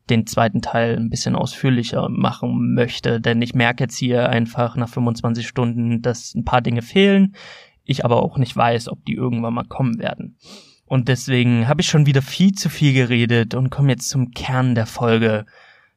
den 0.10 0.28
zweiten 0.28 0.62
Teil 0.62 0.98
ein 0.98 1.10
bisschen 1.10 1.36
ausführlicher 1.36 2.10
machen 2.10 2.74
möchte, 2.74 3.22
denn 3.22 3.42
ich 3.42 3.54
merke 3.54 3.86
jetzt 3.86 3.98
hier 3.98 4.30
einfach 4.30 4.76
nach 4.76 4.90
25 4.90 5.48
Stunden, 5.48 6.02
dass 6.02 6.36
ein 6.36 6.44
paar 6.44 6.62
Dinge 6.62 6.82
fehlen, 6.82 7.36
ich 7.84 8.04
aber 8.04 8.22
auch 8.22 8.38
nicht 8.38 8.56
weiß, 8.56 8.90
ob 8.90 9.06
die 9.06 9.14
irgendwann 9.14 9.54
mal 9.54 9.64
kommen 9.64 10.00
werden. 10.00 10.38
Und 10.92 11.08
deswegen 11.08 11.70
habe 11.70 11.80
ich 11.80 11.88
schon 11.88 12.06
wieder 12.06 12.22
viel 12.22 12.52
zu 12.52 12.68
viel 12.68 12.92
geredet 12.92 13.56
und 13.56 13.70
komme 13.70 13.94
jetzt 13.94 14.10
zum 14.10 14.32
Kern 14.32 14.76
der 14.76 14.86
Folge 14.86 15.46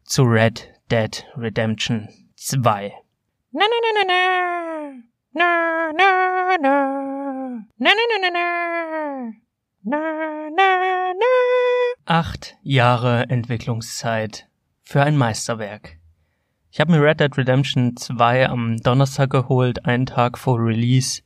zu 0.04 0.22
Red 0.22 0.68
Dead 0.88 1.26
Redemption 1.36 2.08
2. 2.36 2.92
Na 3.50 3.64
na 3.64 3.78
na 3.82 4.04
na 4.04 4.14
na 5.32 5.92
na 5.92 5.92
na 5.92 6.56
na 6.58 6.94
na, 7.76 7.90
na, 7.90 7.90
na, 8.22 8.30
na, 8.30 9.30
na, 9.82 10.50
na, 10.50 11.12
na. 11.12 11.26
Acht 12.06 12.56
Jahre 12.62 13.28
Entwicklungszeit 13.30 14.46
für 14.84 15.02
ein 15.02 15.16
Meisterwerk. 15.16 15.98
Ich 16.70 16.78
habe 16.78 16.92
mir 16.92 17.02
Red 17.02 17.18
Dead 17.18 17.36
Redemption 17.36 17.96
2 17.96 18.48
am 18.48 18.76
Donnerstag 18.76 19.30
geholt, 19.30 19.86
einen 19.86 20.06
Tag 20.06 20.38
vor 20.38 20.60
Release, 20.60 21.22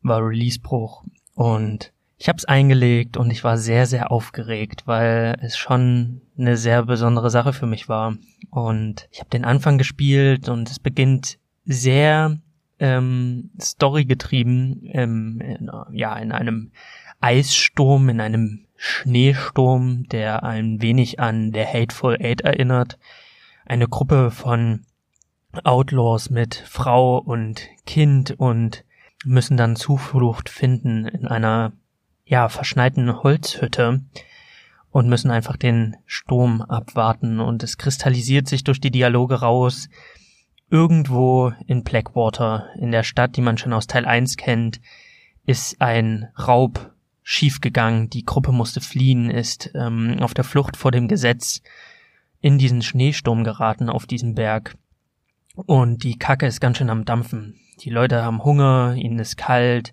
war 0.00 0.24
Releasebruch 0.24 1.02
und 1.34 1.92
ich 2.20 2.28
habe 2.28 2.36
es 2.36 2.44
eingelegt 2.44 3.16
und 3.16 3.30
ich 3.30 3.44
war 3.44 3.56
sehr, 3.56 3.86
sehr 3.86 4.12
aufgeregt, 4.12 4.82
weil 4.84 5.38
es 5.40 5.56
schon 5.56 6.20
eine 6.36 6.58
sehr 6.58 6.82
besondere 6.82 7.30
Sache 7.30 7.54
für 7.54 7.64
mich 7.64 7.88
war. 7.88 8.14
Und 8.50 9.08
ich 9.10 9.20
habe 9.20 9.30
den 9.30 9.46
Anfang 9.46 9.78
gespielt 9.78 10.50
und 10.50 10.70
es 10.70 10.78
beginnt 10.78 11.38
sehr 11.64 12.38
ähm, 12.78 13.48
Story 13.58 14.04
getrieben, 14.04 14.82
ähm, 14.92 15.40
in, 15.40 15.70
ja, 15.92 16.14
in 16.18 16.30
einem 16.30 16.72
Eissturm, 17.20 18.10
in 18.10 18.20
einem 18.20 18.66
Schneesturm, 18.76 20.04
der 20.08 20.42
ein 20.42 20.82
wenig 20.82 21.20
an 21.20 21.52
der 21.52 21.72
Hateful 21.72 22.18
Eight 22.20 22.42
erinnert. 22.42 22.98
Eine 23.64 23.88
Gruppe 23.88 24.30
von 24.30 24.82
Outlaws 25.64 26.28
mit 26.28 26.54
Frau 26.54 27.16
und 27.16 27.62
Kind 27.86 28.32
und 28.32 28.84
müssen 29.24 29.56
dann 29.56 29.74
Zuflucht 29.74 30.50
finden 30.50 31.06
in 31.06 31.26
einer 31.26 31.72
ja 32.30 32.48
verschneiten 32.48 33.22
Holzhütte 33.22 34.02
und 34.92 35.08
müssen 35.08 35.32
einfach 35.32 35.56
den 35.56 35.96
Sturm 36.06 36.62
abwarten 36.62 37.40
und 37.40 37.62
es 37.64 37.76
kristallisiert 37.76 38.48
sich 38.48 38.62
durch 38.64 38.80
die 38.80 38.92
Dialoge 38.92 39.40
raus. 39.40 39.88
Irgendwo 40.70 41.52
in 41.66 41.82
Blackwater, 41.82 42.68
in 42.78 42.92
der 42.92 43.02
Stadt, 43.02 43.36
die 43.36 43.40
man 43.40 43.58
schon 43.58 43.72
aus 43.72 43.88
Teil 43.88 44.06
1 44.06 44.36
kennt, 44.36 44.80
ist 45.44 45.82
ein 45.82 46.28
Raub 46.38 46.92
schiefgegangen. 47.24 48.10
Die 48.10 48.24
Gruppe 48.24 48.52
musste 48.52 48.80
fliehen, 48.80 49.28
ist 49.28 49.72
ähm, 49.74 50.18
auf 50.20 50.32
der 50.32 50.44
Flucht 50.44 50.76
vor 50.76 50.92
dem 50.92 51.08
Gesetz 51.08 51.62
in 52.40 52.58
diesen 52.58 52.82
Schneesturm 52.82 53.42
geraten 53.42 53.90
auf 53.90 54.06
diesem 54.06 54.36
Berg. 54.36 54.76
Und 55.56 56.04
die 56.04 56.16
Kacke 56.16 56.46
ist 56.46 56.60
ganz 56.60 56.78
schön 56.78 56.90
am 56.90 57.04
Dampfen. 57.04 57.56
Die 57.80 57.90
Leute 57.90 58.22
haben 58.22 58.44
Hunger, 58.44 58.94
ihnen 58.94 59.18
ist 59.18 59.36
kalt 59.36 59.92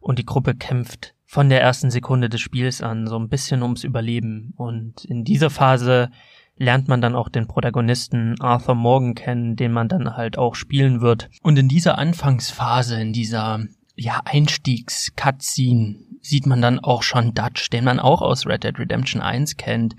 und 0.00 0.18
die 0.18 0.24
Gruppe 0.24 0.54
kämpft 0.54 1.15
von 1.36 1.50
der 1.50 1.60
ersten 1.60 1.90
Sekunde 1.90 2.30
des 2.30 2.40
Spiels 2.40 2.80
an 2.80 3.06
so 3.06 3.18
ein 3.18 3.28
bisschen 3.28 3.62
ums 3.62 3.84
Überleben. 3.84 4.54
Und 4.56 5.04
in 5.04 5.22
dieser 5.22 5.50
Phase 5.50 6.08
lernt 6.56 6.88
man 6.88 7.02
dann 7.02 7.14
auch 7.14 7.28
den 7.28 7.46
Protagonisten 7.46 8.40
Arthur 8.40 8.74
Morgan 8.74 9.14
kennen, 9.14 9.54
den 9.54 9.70
man 9.70 9.86
dann 9.86 10.16
halt 10.16 10.38
auch 10.38 10.54
spielen 10.54 11.02
wird. 11.02 11.28
Und 11.42 11.58
in 11.58 11.68
dieser 11.68 11.98
Anfangsphase, 11.98 12.98
in 12.98 13.12
dieser 13.12 13.60
ja 13.96 14.22
Einstiegs-Cutscene 14.24 15.96
sieht 16.22 16.46
man 16.46 16.62
dann 16.62 16.78
auch 16.80 17.02
schon 17.02 17.34
Dutch, 17.34 17.68
den 17.68 17.84
man 17.84 18.00
auch 18.00 18.22
aus 18.22 18.46
Red 18.46 18.64
Dead 18.64 18.78
Redemption 18.78 19.20
1 19.20 19.58
kennt. 19.58 19.94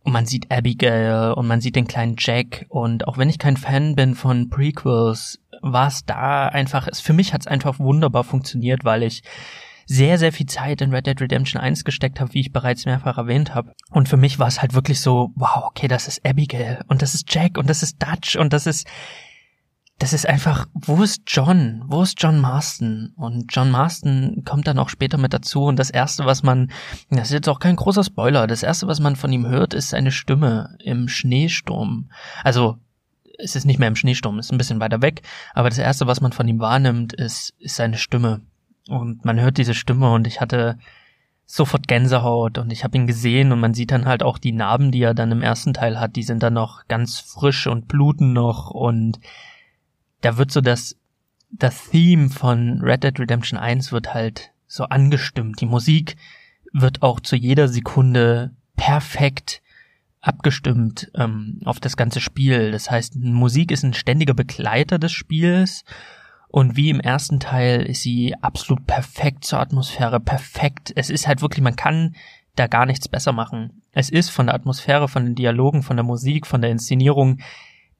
Und 0.00 0.12
man 0.12 0.26
sieht 0.26 0.52
Abigail 0.52 1.32
und 1.32 1.46
man 1.46 1.62
sieht 1.62 1.76
den 1.76 1.88
kleinen 1.88 2.16
Jack. 2.18 2.66
Und 2.68 3.08
auch 3.08 3.16
wenn 3.16 3.30
ich 3.30 3.38
kein 3.38 3.56
Fan 3.56 3.96
bin 3.96 4.14
von 4.14 4.50
Prequels, 4.50 5.40
war 5.62 5.88
es 5.88 6.04
da 6.04 6.48
einfach, 6.48 6.86
für 6.94 7.14
mich 7.14 7.32
hat 7.32 7.40
es 7.40 7.46
einfach 7.46 7.78
wunderbar 7.78 8.24
funktioniert, 8.24 8.84
weil 8.84 9.04
ich 9.04 9.22
sehr, 9.86 10.18
sehr 10.18 10.32
viel 10.32 10.46
Zeit 10.46 10.80
in 10.80 10.92
Red 10.92 11.06
Dead 11.06 11.20
Redemption 11.20 11.60
1 11.60 11.84
gesteckt 11.84 12.20
habe, 12.20 12.34
wie 12.34 12.40
ich 12.40 12.52
bereits 12.52 12.84
mehrfach 12.84 13.18
erwähnt 13.18 13.54
habe. 13.54 13.72
Und 13.90 14.08
für 14.08 14.16
mich 14.16 14.38
war 14.38 14.48
es 14.48 14.60
halt 14.60 14.74
wirklich 14.74 15.00
so, 15.00 15.30
wow, 15.36 15.64
okay, 15.64 15.88
das 15.88 16.08
ist 16.08 16.26
Abigail 16.26 16.84
und 16.88 17.02
das 17.02 17.14
ist 17.14 17.32
Jack 17.32 17.56
und 17.56 17.70
das 17.70 17.82
ist 17.82 18.02
Dutch 18.02 18.36
und 18.36 18.52
das 18.52 18.66
ist 18.66 18.86
das 19.98 20.12
ist 20.12 20.28
einfach, 20.28 20.66
wo 20.74 21.02
ist 21.02 21.22
John? 21.26 21.82
Wo 21.86 22.02
ist 22.02 22.20
John 22.22 22.38
Marston? 22.38 23.14
Und 23.16 23.46
John 23.54 23.70
Marston 23.70 24.42
kommt 24.44 24.66
dann 24.66 24.78
auch 24.78 24.90
später 24.90 25.16
mit 25.16 25.32
dazu 25.32 25.64
und 25.64 25.78
das 25.78 25.88
erste, 25.88 26.26
was 26.26 26.42
man, 26.42 26.70
das 27.08 27.28
ist 27.28 27.32
jetzt 27.32 27.48
auch 27.48 27.60
kein 27.60 27.76
großer 27.76 28.04
Spoiler, 28.04 28.46
das 28.46 28.62
erste, 28.62 28.88
was 28.88 29.00
man 29.00 29.16
von 29.16 29.32
ihm 29.32 29.46
hört, 29.46 29.72
ist 29.72 29.88
seine 29.88 30.12
Stimme 30.12 30.76
im 30.80 31.08
Schneesturm. 31.08 32.10
Also, 32.44 32.76
es 33.38 33.56
ist 33.56 33.64
nicht 33.64 33.78
mehr 33.78 33.88
im 33.88 33.96
Schneesturm, 33.96 34.38
ist 34.38 34.52
ein 34.52 34.58
bisschen 34.58 34.80
weiter 34.80 35.00
weg, 35.00 35.22
aber 35.54 35.70
das 35.70 35.78
erste, 35.78 36.06
was 36.06 36.20
man 36.20 36.32
von 36.32 36.46
ihm 36.46 36.58
wahrnimmt, 36.58 37.14
ist, 37.14 37.54
ist 37.58 37.76
seine 37.76 37.96
Stimme. 37.96 38.42
Und 38.88 39.24
man 39.24 39.40
hört 39.40 39.58
diese 39.58 39.74
Stimme 39.74 40.12
und 40.12 40.26
ich 40.26 40.40
hatte 40.40 40.78
sofort 41.44 41.86
Gänsehaut 41.86 42.58
und 42.58 42.72
ich 42.72 42.82
habe 42.82 42.96
ihn 42.96 43.06
gesehen 43.06 43.52
und 43.52 43.60
man 43.60 43.72
sieht 43.72 43.92
dann 43.92 44.06
halt 44.06 44.22
auch 44.22 44.38
die 44.38 44.52
Narben, 44.52 44.90
die 44.90 45.02
er 45.02 45.14
dann 45.14 45.30
im 45.30 45.42
ersten 45.42 45.74
Teil 45.74 46.00
hat, 46.00 46.16
die 46.16 46.24
sind 46.24 46.42
dann 46.42 46.54
noch 46.54 46.88
ganz 46.88 47.20
frisch 47.20 47.68
und 47.68 47.86
bluten 47.86 48.32
noch 48.32 48.70
und 48.70 49.20
da 50.22 50.36
wird 50.38 50.50
so 50.50 50.60
das, 50.60 50.96
das 51.50 51.90
Theme 51.90 52.30
von 52.30 52.80
Red 52.82 53.04
Dead 53.04 53.18
Redemption 53.18 53.58
1 53.58 53.92
wird 53.92 54.12
halt 54.12 54.50
so 54.66 54.84
angestimmt. 54.84 55.60
Die 55.60 55.66
Musik 55.66 56.16
wird 56.72 57.02
auch 57.02 57.20
zu 57.20 57.36
jeder 57.36 57.68
Sekunde 57.68 58.50
perfekt 58.74 59.62
abgestimmt 60.20 61.10
ähm, 61.14 61.60
auf 61.64 61.78
das 61.78 61.96
ganze 61.96 62.20
Spiel. 62.20 62.72
Das 62.72 62.90
heißt, 62.90 63.14
Musik 63.16 63.70
ist 63.70 63.84
ein 63.84 63.94
ständiger 63.94 64.34
Begleiter 64.34 64.98
des 64.98 65.12
Spiels 65.12 65.84
und 66.48 66.76
wie 66.76 66.90
im 66.90 67.00
ersten 67.00 67.40
Teil 67.40 67.82
ist 67.82 68.02
sie 68.02 68.34
absolut 68.40 68.86
perfekt 68.86 69.44
zur 69.44 69.60
Atmosphäre, 69.60 70.20
perfekt. 70.20 70.92
Es 70.96 71.10
ist 71.10 71.26
halt 71.26 71.42
wirklich, 71.42 71.62
man 71.62 71.76
kann 71.76 72.14
da 72.54 72.66
gar 72.66 72.86
nichts 72.86 73.08
besser 73.08 73.32
machen. 73.32 73.82
Es 73.92 74.08
ist 74.08 74.30
von 74.30 74.46
der 74.46 74.54
Atmosphäre, 74.54 75.08
von 75.08 75.24
den 75.24 75.34
Dialogen, 75.34 75.82
von 75.82 75.96
der 75.96 76.04
Musik, 76.04 76.46
von 76.46 76.62
der 76.62 76.70
Inszenierung, 76.70 77.38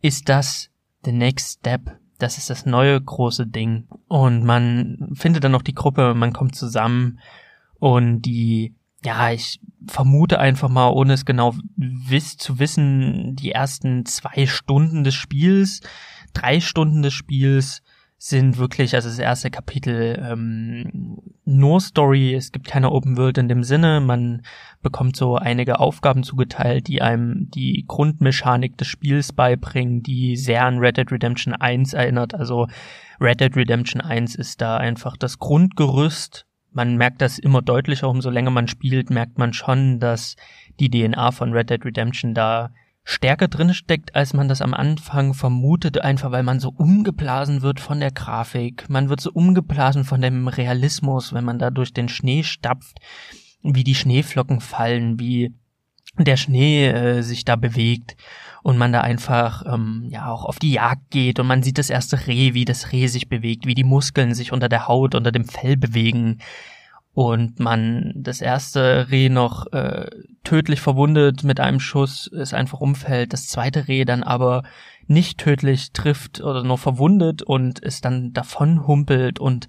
ist 0.01 0.29
das 0.29 0.71
the 1.05 1.13
next 1.13 1.59
step 1.59 1.99
das 2.19 2.39
ist 2.39 2.51
das 2.51 2.67
neue 2.67 3.01
große 3.01 3.47
Ding. 3.47 3.87
Und 4.09 4.45
man 4.45 5.11
findet 5.15 5.45
dann 5.45 5.53
noch 5.53 5.63
die 5.63 5.75
Gruppe, 5.75 6.15
man 6.15 6.33
kommt 6.33 6.55
zusammen 6.55 7.19
und 7.79 8.23
die, 8.23 8.75
ja, 9.05 9.31
ich 9.31 9.61
vermute 9.87 10.39
einfach 10.39 10.69
mal, 10.69 10.89
ohne 10.89 11.13
es 11.13 11.25
genau 11.25 11.55
wiss, 11.77 12.37
zu 12.37 12.59
wissen, 12.59 13.37
die 13.37 13.53
ersten 13.53 14.07
zwei 14.07 14.47
Stunden 14.47 15.05
des 15.05 15.15
Spiels, 15.15 15.81
drei 16.33 16.61
Stunden 16.61 17.03
des 17.03 17.13
Spiels 17.13 17.83
sind 18.19 18.57
wirklich, 18.57 18.95
also 18.95 19.09
das 19.09 19.19
erste 19.19 19.51
Kapitel 19.51 20.19
ähm, 20.23 21.19
nur 21.45 21.81
Story, 21.81 22.35
es 22.35 22.51
gibt 22.51 22.67
keine 22.67 22.91
Open 22.91 23.17
World 23.17 23.39
in 23.39 23.49
dem 23.49 23.63
Sinne, 23.63 24.01
man 24.01 24.43
bekommt 24.83 25.17
so 25.17 25.37
einige 25.37 25.81
Aufgaben 25.81 26.23
zugeteilt, 26.23 26.89
die 26.89 27.03
einem 27.03 27.51
die 27.51 27.85
Grundmechanik 27.87 28.79
des 28.79 28.89
Spiels 28.89 29.33
beibringen, 29.33 30.03
die 30.03 30.37
sehr 30.37 30.65
an 30.65 30.79
Red 30.79 30.97
Dead 30.97 31.13
Redemption 31.13 31.53
1 31.53 31.93
erinnert, 31.93 32.35
also 32.35 32.69
Red 33.21 33.41
Dead 33.41 33.55
Redemption 33.55 34.01
1 34.01 34.35
ist 34.35 34.61
da 34.63 34.79
einfach 34.79 35.17
das 35.17 35.39
Grundgerüst, 35.39 36.47
man 36.73 36.97
merkt 36.97 37.23
das 37.23 37.39
immer 37.39 37.63
deutlicher, 37.63 38.09
umso 38.09 38.29
länger 38.31 38.51
man 38.51 38.69
spielt, 38.69 39.09
merkt 39.09 39.39
man 39.39 39.53
schon, 39.53 39.99
dass 39.99 40.37
die 40.79 40.91
DNA 40.91 41.33
von 41.33 41.53
Red 41.53 41.71
Dead 41.71 41.85
Redemption 41.85 42.35
da 42.35 42.71
stärker 43.09 43.47
drin 43.47 43.73
steckt, 43.73 44.17
als 44.17 44.35
man 44.35 44.49
das 44.49 44.61
am 44.61 44.75
Anfang 44.75 45.33
vermutet, 45.33 45.99
einfach 45.99 46.33
weil 46.33 46.43
man 46.43 46.59
so 46.59 46.71
umgeblasen 46.71 47.63
wird 47.63 47.79
von 47.79 48.01
der 48.01 48.11
Grafik. 48.11 48.91
Man 48.91 49.09
wird 49.09 49.21
so 49.21 49.31
umgeblasen 49.31 50.03
von 50.03 50.21
dem 50.21 50.49
Realismus, 50.49 51.33
wenn 51.33 51.45
man 51.45 51.61
da 51.61 51.71
durch 51.71 51.95
den 51.95 52.09
Schnee 52.09 52.43
stapft, 52.43 52.99
wie 53.63 53.85
die 53.85 53.95
Schneeflocken 53.95 54.61
fallen, 54.61 55.21
wie 55.21 55.55
der 56.19 56.37
Schnee 56.37 56.89
äh, 56.89 57.23
sich 57.23 57.45
da 57.45 57.55
bewegt 57.55 58.17
und 58.65 58.77
man 58.77 58.93
da 58.93 59.03
einfach 59.03 59.65
ähm, 59.73 60.09
ja 60.11 60.29
auch 60.29 60.45
auf 60.45 60.59
die 60.59 60.73
Jagd 60.73 61.11
geht 61.11 61.39
und 61.39 61.47
man 61.47 61.63
sieht 61.63 61.79
das 61.79 61.91
erste 61.91 62.27
Reh, 62.27 62.55
wie 62.55 62.65
das 62.65 62.91
Reh 62.91 63.07
sich 63.07 63.29
bewegt, 63.29 63.67
wie 63.67 63.75
die 63.77 63.85
Muskeln 63.85 64.35
sich 64.35 64.51
unter 64.51 64.69
der 64.69 64.89
Haut, 64.89 65.15
unter 65.15 65.31
dem 65.31 65.45
Fell 65.45 65.77
bewegen, 65.77 66.39
und 67.17 67.61
man 67.61 68.13
das 68.15 68.43
erste 68.43 69.11
Reh 69.11 69.31
noch 69.31 69.73
äh, 69.73 70.11
tödlich 70.45 70.83
verwundet 70.83 71.45
mit 71.45 71.61
einem 71.61 71.81
Schuss, 71.81 72.31
es 72.31 72.53
einfach 72.53 72.81
umfällt, 72.83 73.33
das 73.33 73.47
zweite 73.47 73.89
Reh 73.89 74.05
dann 74.05 74.23
aber 74.23 74.65
nicht 75.07 75.39
tödlich 75.39 75.93
trifft 75.93 76.43
oder 76.43 76.63
nur 76.63 76.77
verwundet 76.77 77.41
und 77.41 77.83
es 77.83 78.03
dann 78.03 78.35
davon 78.35 78.87
humpelt 78.87 79.39
und 79.39 79.67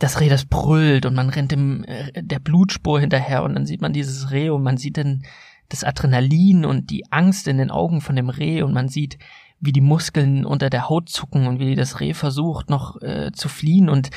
das 0.00 0.18
Reh 0.18 0.28
das 0.28 0.44
brüllt 0.44 1.06
und 1.06 1.14
man 1.14 1.28
rennt 1.28 1.52
dem 1.52 1.84
äh, 1.84 2.10
der 2.20 2.40
Blutspur 2.40 2.98
hinterher 2.98 3.44
und 3.44 3.54
dann 3.54 3.64
sieht 3.64 3.80
man 3.80 3.92
dieses 3.92 4.32
Reh 4.32 4.50
und 4.50 4.64
man 4.64 4.76
sieht 4.76 4.96
dann 4.96 5.22
das 5.68 5.84
Adrenalin 5.84 6.64
und 6.64 6.90
die 6.90 7.04
Angst 7.12 7.46
in 7.46 7.58
den 7.58 7.70
Augen 7.70 8.00
von 8.00 8.16
dem 8.16 8.28
Reh 8.28 8.62
und 8.62 8.74
man 8.74 8.88
sieht 8.88 9.18
wie 9.60 9.72
die 9.72 9.80
Muskeln 9.80 10.44
unter 10.44 10.68
der 10.68 10.88
Haut 10.88 11.10
zucken 11.10 11.46
und 11.46 11.60
wie 11.60 11.76
das 11.76 12.00
Reh 12.00 12.12
versucht 12.12 12.70
noch 12.70 13.00
äh, 13.02 13.30
zu 13.30 13.48
fliehen 13.48 13.88
und 13.88 14.10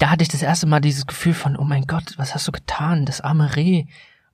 da 0.00 0.08
hatte 0.08 0.22
ich 0.22 0.28
das 0.28 0.42
erste 0.42 0.66
Mal 0.66 0.80
dieses 0.80 1.06
Gefühl 1.06 1.34
von, 1.34 1.56
oh 1.56 1.64
mein 1.64 1.86
Gott, 1.86 2.14
was 2.16 2.34
hast 2.34 2.48
du 2.48 2.52
getan, 2.52 3.04
das 3.04 3.20
arme 3.20 3.54
Reh. 3.54 3.84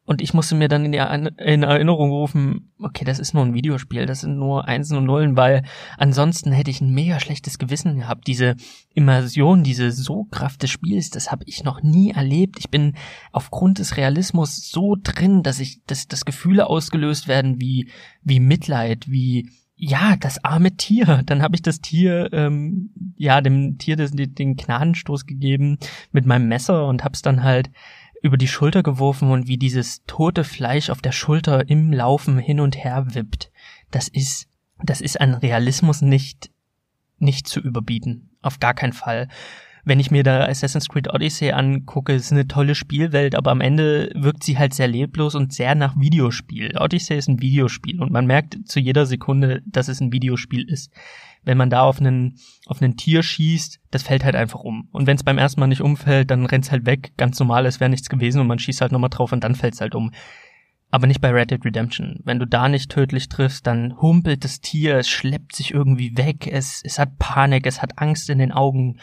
Und 0.04 0.22
ich 0.22 0.32
musste 0.32 0.54
mir 0.54 0.68
dann 0.68 0.84
in, 0.84 0.92
in 0.92 1.64
Erinnerung 1.64 2.10
rufen, 2.10 2.72
okay, 2.78 3.04
das 3.04 3.18
ist 3.18 3.34
nur 3.34 3.44
ein 3.44 3.54
Videospiel, 3.54 4.06
das 4.06 4.20
sind 4.20 4.38
nur 4.38 4.68
Einsen 4.68 4.96
und 4.96 5.06
Nullen, 5.06 5.36
weil 5.36 5.64
ansonsten 5.98 6.52
hätte 6.52 6.70
ich 6.70 6.80
ein 6.80 6.94
mega 6.94 7.18
schlechtes 7.18 7.58
Gewissen 7.58 7.96
gehabt. 7.96 8.28
Diese 8.28 8.54
Immersion, 8.94 9.64
diese 9.64 9.90
Sogkraft 9.90 10.62
des 10.62 10.70
Spiels, 10.70 11.10
das 11.10 11.32
habe 11.32 11.42
ich 11.46 11.64
noch 11.64 11.82
nie 11.82 12.12
erlebt. 12.12 12.60
Ich 12.60 12.70
bin 12.70 12.94
aufgrund 13.32 13.80
des 13.80 13.96
Realismus 13.96 14.70
so 14.70 14.94
drin, 15.02 15.42
dass 15.42 15.58
ich, 15.58 15.82
dass, 15.88 16.06
dass 16.06 16.24
Gefühle 16.24 16.68
ausgelöst 16.68 17.26
werden 17.26 17.60
wie, 17.60 17.90
wie 18.22 18.38
Mitleid, 18.38 19.10
wie 19.10 19.50
ja, 19.76 20.16
das 20.16 20.42
arme 20.42 20.76
Tier. 20.76 21.22
Dann 21.26 21.42
habe 21.42 21.54
ich 21.54 21.62
das 21.62 21.80
Tier, 21.80 22.30
ähm, 22.32 22.90
ja, 23.16 23.40
dem 23.40 23.78
Tier 23.78 23.96
den, 23.96 24.34
den 24.34 24.56
Gnadenstoß 24.56 25.26
gegeben 25.26 25.78
mit 26.12 26.24
meinem 26.24 26.48
Messer 26.48 26.86
und 26.86 27.04
hab's 27.04 27.22
dann 27.22 27.42
halt 27.42 27.70
über 28.22 28.38
die 28.38 28.48
Schulter 28.48 28.82
geworfen 28.82 29.30
und 29.30 29.46
wie 29.46 29.58
dieses 29.58 30.02
tote 30.06 30.44
Fleisch 30.44 30.88
auf 30.88 31.02
der 31.02 31.12
Schulter 31.12 31.68
im 31.68 31.92
Laufen 31.92 32.38
hin 32.38 32.60
und 32.60 32.76
her 32.76 33.14
wippt. 33.14 33.52
Das 33.90 34.08
ist, 34.08 34.48
das 34.82 35.02
ist 35.02 35.20
an 35.20 35.34
Realismus 35.34 36.00
nicht, 36.00 36.50
nicht 37.18 37.46
zu 37.46 37.60
überbieten. 37.60 38.30
Auf 38.40 38.58
gar 38.58 38.74
keinen 38.74 38.94
Fall 38.94 39.28
wenn 39.86 40.00
ich 40.00 40.10
mir 40.10 40.24
da 40.24 40.44
Assassin's 40.44 40.88
Creed 40.88 41.14
Odyssey 41.14 41.52
angucke, 41.52 42.12
ist 42.12 42.32
eine 42.32 42.48
tolle 42.48 42.74
Spielwelt, 42.74 43.36
aber 43.36 43.52
am 43.52 43.60
Ende 43.60 44.10
wirkt 44.16 44.42
sie 44.42 44.58
halt 44.58 44.74
sehr 44.74 44.88
leblos 44.88 45.36
und 45.36 45.52
sehr 45.52 45.76
nach 45.76 45.94
Videospiel. 45.96 46.76
Odyssey 46.76 47.16
ist 47.16 47.28
ein 47.28 47.40
Videospiel 47.40 48.02
und 48.02 48.10
man 48.10 48.26
merkt 48.26 48.58
zu 48.64 48.80
jeder 48.80 49.06
Sekunde, 49.06 49.62
dass 49.64 49.86
es 49.86 50.00
ein 50.00 50.12
Videospiel 50.12 50.68
ist. 50.68 50.90
Wenn 51.44 51.56
man 51.56 51.70
da 51.70 51.82
auf 51.82 52.00
einen, 52.00 52.34
auf 52.66 52.82
einen 52.82 52.96
Tier 52.96 53.22
schießt, 53.22 53.78
das 53.92 54.02
fällt 54.02 54.24
halt 54.24 54.34
einfach 54.34 54.58
um. 54.58 54.88
Und 54.90 55.06
wenn 55.06 55.16
es 55.16 55.22
beim 55.22 55.38
ersten 55.38 55.60
Mal 55.60 55.68
nicht 55.68 55.82
umfällt, 55.82 56.32
dann 56.32 56.46
rennt's 56.46 56.72
halt 56.72 56.84
weg, 56.84 57.12
ganz 57.16 57.38
normal, 57.38 57.64
es 57.64 57.78
wäre 57.78 57.88
nichts 57.88 58.08
gewesen 58.08 58.40
und 58.40 58.48
man 58.48 58.58
schießt 58.58 58.80
halt 58.80 58.90
nochmal 58.90 59.10
drauf 59.10 59.30
und 59.30 59.44
dann 59.44 59.54
fällt's 59.54 59.80
halt 59.80 59.94
um. 59.94 60.10
Aber 60.90 61.06
nicht 61.06 61.20
bei 61.20 61.30
Red 61.30 61.52
Dead 61.52 61.64
Redemption. 61.64 62.22
Wenn 62.24 62.40
du 62.40 62.46
da 62.46 62.68
nicht 62.68 62.90
tödlich 62.90 63.28
triffst, 63.28 63.68
dann 63.68 64.00
humpelt 64.00 64.42
das 64.42 64.60
Tier, 64.60 64.96
es 64.96 65.08
schleppt 65.08 65.54
sich 65.54 65.72
irgendwie 65.72 66.16
weg, 66.16 66.48
es, 66.48 66.80
es 66.84 66.98
hat 66.98 67.18
Panik, 67.20 67.66
es 67.66 67.82
hat 67.82 67.98
Angst 68.00 68.30
in 68.30 68.38
den 68.38 68.50
Augen, 68.50 68.98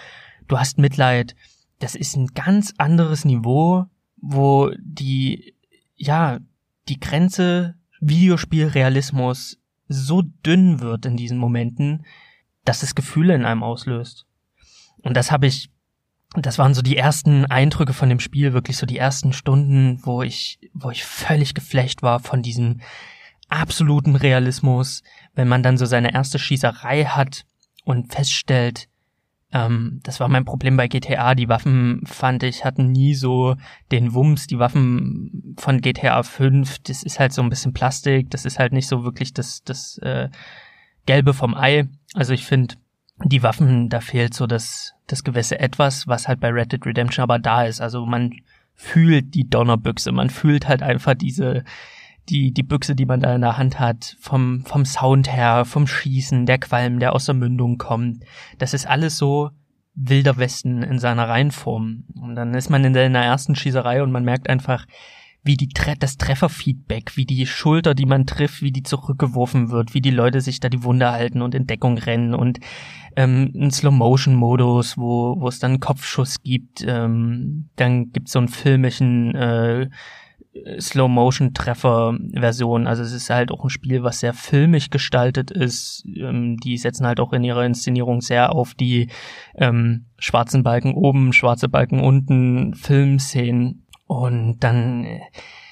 du 0.48 0.58
hast 0.58 0.78
Mitleid. 0.78 1.36
Das 1.80 1.96
ist 1.96 2.16
ein 2.16 2.28
ganz 2.28 2.74
anderes 2.78 3.26
Niveau, 3.26 3.86
wo 4.18 4.72
die, 4.80 5.56
ja, 5.96 6.40
die 6.88 7.00
Grenze 7.00 7.76
Videospielrealismus 8.00 9.58
so 9.88 10.22
dünn 10.22 10.80
wird 10.80 11.06
in 11.06 11.18
diesen 11.18 11.38
Momenten, 11.38 12.06
dass 12.66 12.84
es 12.84 12.96
Gefühle 12.96 13.36
in 13.36 13.46
einem 13.46 13.64
auslöst. 13.64 14.26
Und 15.02 15.16
das 15.16 15.32
habe 15.32 15.48
ich, 15.48 15.70
das 16.36 16.58
waren 16.58 16.74
so 16.74 16.82
die 16.82 16.98
ersten 16.98 17.46
Eindrücke 17.46 17.94
von 17.94 18.10
dem 18.10 18.20
Spiel, 18.20 18.54
wirklich 18.54 18.78
so 18.78 18.86
die 18.86 18.98
ersten 18.98 19.34
Stunden, 19.34 20.00
wo 20.04 20.22
ich, 20.22 20.60
wo 20.74 20.90
ich 20.90 21.04
völlig 21.04 21.54
geflecht 21.54 22.02
war 22.02 22.20
von 22.20 22.42
diesem 22.42 22.82
absoluten 23.50 24.16
Realismus, 24.16 25.04
wenn 25.36 25.48
man 25.48 25.64
dann 25.64 25.78
so 25.78 25.86
seine 25.86 26.14
erste 26.14 26.40
Schießerei 26.40 27.06
hat 27.06 27.46
und 27.84 28.12
feststellt, 28.12 28.88
ähm, 29.54 30.00
das 30.04 30.20
war 30.20 30.28
mein 30.28 30.46
Problem 30.46 30.76
bei 30.76 30.88
GTA. 30.88 31.36
Die 31.36 31.48
Waffen, 31.48 32.02
fand 32.06 32.42
ich, 32.44 32.66
hatten 32.66 32.92
nie 32.92 33.14
so 33.14 33.56
den 33.92 34.14
Wumms. 34.14 34.48
Die 34.48 34.58
Waffen 34.58 35.56
von 35.58 35.80
GTA 35.80 36.24
5, 36.24 36.80
das 36.80 37.04
ist 37.04 37.20
halt 37.20 37.34
so 37.34 37.44
ein 37.44 37.50
bisschen 37.50 37.74
Plastik. 37.74 38.32
Das 38.32 38.46
ist 38.46 38.58
halt 38.58 38.74
nicht 38.74 38.88
so 38.88 39.04
wirklich 39.04 39.34
das, 39.34 39.64
das 39.64 40.00
äh, 40.00 40.30
Gelbe 41.06 41.34
vom 41.34 41.56
Ei. 41.56 41.88
Also 42.16 42.34
ich 42.34 42.46
finde, 42.46 42.76
die 43.24 43.44
Waffen, 43.44 43.90
da 43.90 44.02
fehlt 44.02 44.34
so 44.34 44.48
das, 44.48 44.94
das 45.06 45.24
gewisse 45.24 45.60
Etwas, 45.60 46.08
was 46.08 46.28
halt 46.28 46.40
bei 46.40 46.50
Red 46.50 46.72
Dead 46.72 46.86
Redemption 46.86 47.22
aber 47.22 47.38
da 47.38 47.64
ist. 47.64 47.80
Also 47.80 48.08
man 48.08 48.34
fühlt 48.74 49.36
die 49.36 49.48
Donnerbüchse, 49.48 50.12
man 50.12 50.32
fühlt 50.32 50.68
halt 50.68 50.82
einfach 50.82 51.14
diese, 51.14 51.64
die, 52.30 52.52
die 52.52 52.64
Büchse, 52.64 52.96
die 52.96 53.06
man 53.06 53.20
da 53.20 53.36
in 53.36 53.42
der 53.42 53.58
Hand 53.58 53.80
hat, 53.80 54.16
vom, 54.20 54.64
vom 54.66 54.86
Sound 54.86 55.32
her, 55.32 55.66
vom 55.66 55.88
Schießen, 55.88 56.46
der 56.46 56.58
Qualm, 56.58 57.00
der 57.00 57.14
aus 57.14 57.26
der 57.26 57.36
Mündung 57.36 57.78
kommt. 57.78 58.24
Das 58.58 58.74
ist 58.74 58.88
alles 58.88 59.18
so 59.18 59.52
wilder 59.96 60.38
Westen 60.38 60.82
in 60.82 61.00
seiner 61.00 61.28
Reihenform. 61.28 62.06
Und 62.20 62.36
dann 62.36 62.54
ist 62.54 62.70
man 62.70 62.84
in 62.84 62.94
der, 62.94 63.06
in 63.06 63.14
der 63.14 63.24
ersten 63.24 63.56
Schießerei 63.56 64.02
und 64.02 64.12
man 64.12 64.24
merkt 64.24 64.50
einfach, 64.50 64.86
wie 65.44 65.58
die 65.58 65.70
das 66.00 66.18
Trefferfeedback, 66.18 67.18
wie 67.18 67.26
die 67.26 67.46
Schulter, 67.46 67.94
die 67.94 68.06
man 68.06 68.26
trifft, 68.26 68.62
wie 68.62 68.72
die 68.72 68.84
zurückgeworfen 68.84 69.70
wird, 69.72 69.94
wie 69.94 70.00
die 70.00 70.10
Leute 70.10 70.40
sich 70.40 70.62
da 70.62 70.70
die 70.70 70.84
Wunder 70.84 71.12
halten 71.12 71.42
und 71.42 71.54
in 71.54 71.68
Deckung 71.68 71.98
rennen 71.98 72.34
und 72.34 72.60
ähm, 73.18 73.52
ein 73.54 73.70
Slow-Motion-Modus, 73.70 74.98
wo, 74.98 75.36
wo 75.38 75.48
es 75.50 75.60
dann 75.60 75.72
einen 75.72 75.80
Kopfschuss 75.82 76.42
gibt. 76.44 76.86
Ähm, 76.88 77.70
dann 77.76 78.12
gibt's 78.12 78.32
so 78.32 78.40
einen 78.40 78.48
filmischen 78.48 79.36
äh, 79.36 79.90
Slow-Motion-Treffer-Version. 80.80 82.88
Also 82.88 83.04
es 83.04 83.12
ist 83.12 83.30
halt 83.30 83.52
auch 83.52 83.64
ein 83.64 83.70
Spiel, 83.70 84.04
was 84.04 84.20
sehr 84.20 84.34
filmisch 84.34 84.90
gestaltet 84.90 85.52
ist. 85.52 86.04
Ähm, 86.06 86.58
die 86.58 86.78
setzen 86.78 87.06
halt 87.06 87.20
auch 87.20 87.34
in 87.34 87.44
ihrer 87.44 87.66
Inszenierung 87.66 88.22
sehr 88.22 88.54
auf 88.54 88.74
die 88.74 89.10
ähm, 89.56 90.06
schwarzen 90.18 90.64
Balken 90.64 90.94
oben, 90.94 91.34
schwarze 91.34 91.70
Balken 91.70 92.00
unten, 92.00 92.76
Filmszenen. 92.76 93.86
Und 94.06 94.60
dann 94.60 95.06
äh, 95.06 95.22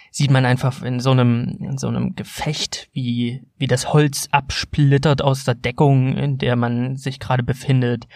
sieht 0.10 0.32
man 0.32 0.46
einfach 0.46 0.84
in 0.84 1.00
so 1.00 1.12
einem, 1.12 1.58
in 1.60 1.78
so 1.78 1.88
einem 1.88 2.16
Gefecht, 2.16 2.90
wie, 2.92 3.44
wie 3.58 3.68
das 3.68 3.94
Holz 3.94 4.28
absplittert 4.32 5.22
aus 5.22 5.44
der 5.44 5.56
Deckung, 5.56 6.18
in 6.18 6.38
der 6.38 6.56
man 6.56 6.98
sich 6.98 7.20
gerade 7.20 7.44
befindet 7.44 8.08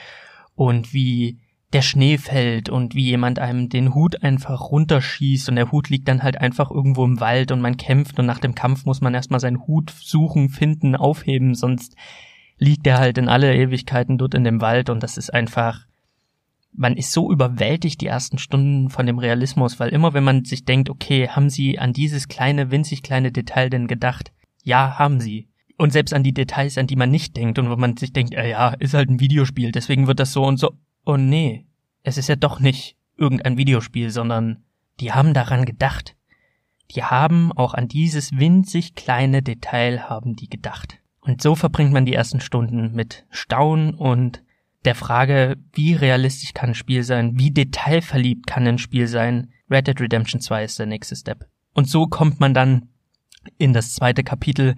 und 0.56 0.94
wie 0.94 1.40
der 1.74 1.82
Schnee 1.82 2.18
fällt 2.18 2.70
und 2.70 2.96
wie 2.96 3.06
jemand 3.06 3.40
einem 3.40 3.70
den 3.70 3.94
Hut 3.94 4.24
einfach 4.24 4.62
runterschießt 4.72 5.50
und 5.50 5.56
der 5.56 5.72
Hut 5.72 5.90
liegt 5.90 6.08
dann 6.08 6.24
halt 6.24 6.40
einfach 6.40 6.72
irgendwo 6.72 7.04
im 7.04 7.20
Wald 7.20 7.52
und 7.52 7.62
man 7.62 7.78
kämpft 7.78 8.20
und 8.20 8.26
nach 8.26 8.40
dem 8.40 8.56
Kampf 8.56 8.86
muss 8.86 9.02
man 9.02 9.14
erstmal 9.14 9.40
seinen 9.40 9.66
Hut 9.68 9.92
suchen, 10.00 10.50
finden, 10.50 10.96
aufheben, 10.96 11.56
sonst 11.56 11.96
liegt 12.58 12.88
er 12.88 13.00
halt 13.00 13.18
in 13.18 13.28
alle 13.28 13.54
Ewigkeiten 13.54 14.18
dort 14.18 14.36
in 14.36 14.44
dem 14.44 14.62
Wald 14.62 14.90
und 14.90 15.04
das 15.04 15.18
ist 15.18 15.34
einfach, 15.34 15.86
man 16.72 16.96
ist 16.96 17.12
so 17.12 17.32
überwältigt 17.32 18.00
die 18.02 18.08
ersten 18.08 18.38
Stunden 18.38 18.90
von 18.90 19.06
dem 19.06 19.20
Realismus, 19.20 19.80
weil 19.80 19.90
immer 19.90 20.14
wenn 20.14 20.24
man 20.24 20.46
sich 20.46 20.66
denkt, 20.66 20.90
okay, 20.90 21.28
haben 21.28 21.50
sie 21.50 21.80
an 21.80 21.94
dieses 21.94 22.28
kleine, 22.28 22.72
winzig 22.72 23.04
kleine 23.04 23.32
Detail 23.32 23.70
denn 23.70 23.88
gedacht? 23.88 24.32
Ja, 24.64 24.98
haben 24.98 25.20
sie. 25.20 25.50
Und 25.78 25.92
selbst 25.92 26.14
an 26.14 26.24
die 26.24 26.34
Details, 26.34 26.78
an 26.78 26.88
die 26.88 26.96
man 26.96 27.12
nicht 27.12 27.36
denkt 27.36 27.60
und 27.60 27.70
wo 27.70 27.76
man 27.76 27.98
sich 27.98 28.14
denkt, 28.14 28.34
äh, 28.34 28.50
ja, 28.50 28.70
ist 28.80 28.94
halt 28.94 29.10
ein 29.10 29.20
Videospiel, 29.20 29.72
deswegen 29.74 30.08
wird 30.08 30.22
das 30.22 30.32
so 30.32 30.46
und 30.46 30.58
so 30.58 30.72
oh 31.06 31.18
nee, 31.18 31.66
es 32.04 32.18
ist 32.18 32.30
ja 32.30 32.36
doch 32.36 32.60
nicht 32.60 32.98
irgendein 33.18 33.58
Videospiel, 33.58 34.10
sondern 34.10 34.64
die 35.00 35.14
haben 35.14 35.34
daran 35.34 35.66
gedacht. 35.66 36.16
Die 36.92 37.04
haben 37.04 37.52
auch 37.52 37.74
an 37.74 37.88
dieses 37.88 38.38
winzig 38.38 38.96
kleine 38.96 39.42
Detail 39.42 40.04
haben 40.10 40.36
die 40.36 40.50
gedacht. 40.50 41.00
Und 41.22 41.42
so 41.42 41.56
verbringt 41.56 41.92
man 41.92 42.06
die 42.06 42.14
ersten 42.14 42.40
Stunden 42.40 42.94
mit 42.94 43.26
Staunen 43.32 43.96
und 43.96 44.44
der 44.86 44.94
Frage, 44.94 45.58
wie 45.74 45.96
realistisch 45.96 46.54
kann 46.54 46.70
ein 46.70 46.76
Spiel 46.76 47.04
sein, 47.04 47.40
wie 47.40 47.50
detailverliebt 47.50 48.46
kann 48.46 48.68
ein 48.68 48.78
Spiel 48.78 49.08
sein. 49.08 49.52
Red 49.70 49.88
Dead 49.88 50.00
Redemption 50.00 50.40
2 50.40 50.64
ist 50.64 50.78
der 50.78 50.86
nächste 50.86 51.16
Step. 51.16 51.48
Und 51.74 51.90
so 51.90 52.06
kommt 52.06 52.40
man 52.40 52.54
dann 52.54 52.90
in 53.58 53.74
das 53.74 53.94
zweite 53.96 54.24
Kapitel 54.24 54.76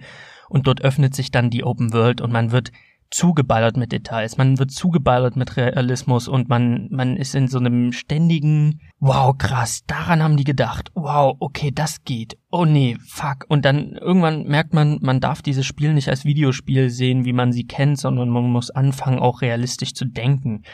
und 0.48 0.66
dort 0.66 0.80
öffnet 0.80 1.14
sich 1.14 1.30
dann 1.30 1.50
die 1.50 1.64
Open 1.64 1.92
World 1.92 2.22
und 2.22 2.32
man 2.32 2.50
wird 2.50 2.72
zugeballert 3.10 3.76
mit 3.76 3.92
Details, 3.92 4.36
man 4.36 4.58
wird 4.58 4.70
zugeballert 4.70 5.36
mit 5.36 5.56
Realismus 5.56 6.28
und 6.28 6.48
man, 6.48 6.88
man 6.90 7.16
ist 7.16 7.34
in 7.34 7.48
so 7.48 7.58
einem 7.58 7.92
ständigen, 7.92 8.80
wow, 9.00 9.36
krass, 9.36 9.84
daran 9.86 10.22
haben 10.22 10.36
die 10.36 10.44
gedacht, 10.44 10.90
wow, 10.94 11.36
okay, 11.40 11.70
das 11.74 12.04
geht, 12.04 12.36
oh 12.50 12.64
nee, 12.64 12.96
fuck. 13.06 13.46
Und 13.48 13.64
dann 13.64 13.92
irgendwann 13.92 14.44
merkt 14.44 14.74
man, 14.74 14.98
man 15.00 15.20
darf 15.20 15.42
dieses 15.42 15.64
Spiel 15.64 15.94
nicht 15.94 16.08
als 16.08 16.24
Videospiel 16.24 16.90
sehen, 16.90 17.24
wie 17.24 17.32
man 17.32 17.52
sie 17.52 17.66
kennt, 17.66 17.98
sondern 17.98 18.28
man 18.28 18.44
muss 18.44 18.70
anfangen, 18.70 19.18
auch 19.18 19.40
realistisch 19.40 19.94
zu 19.94 20.04
denken. 20.04 20.64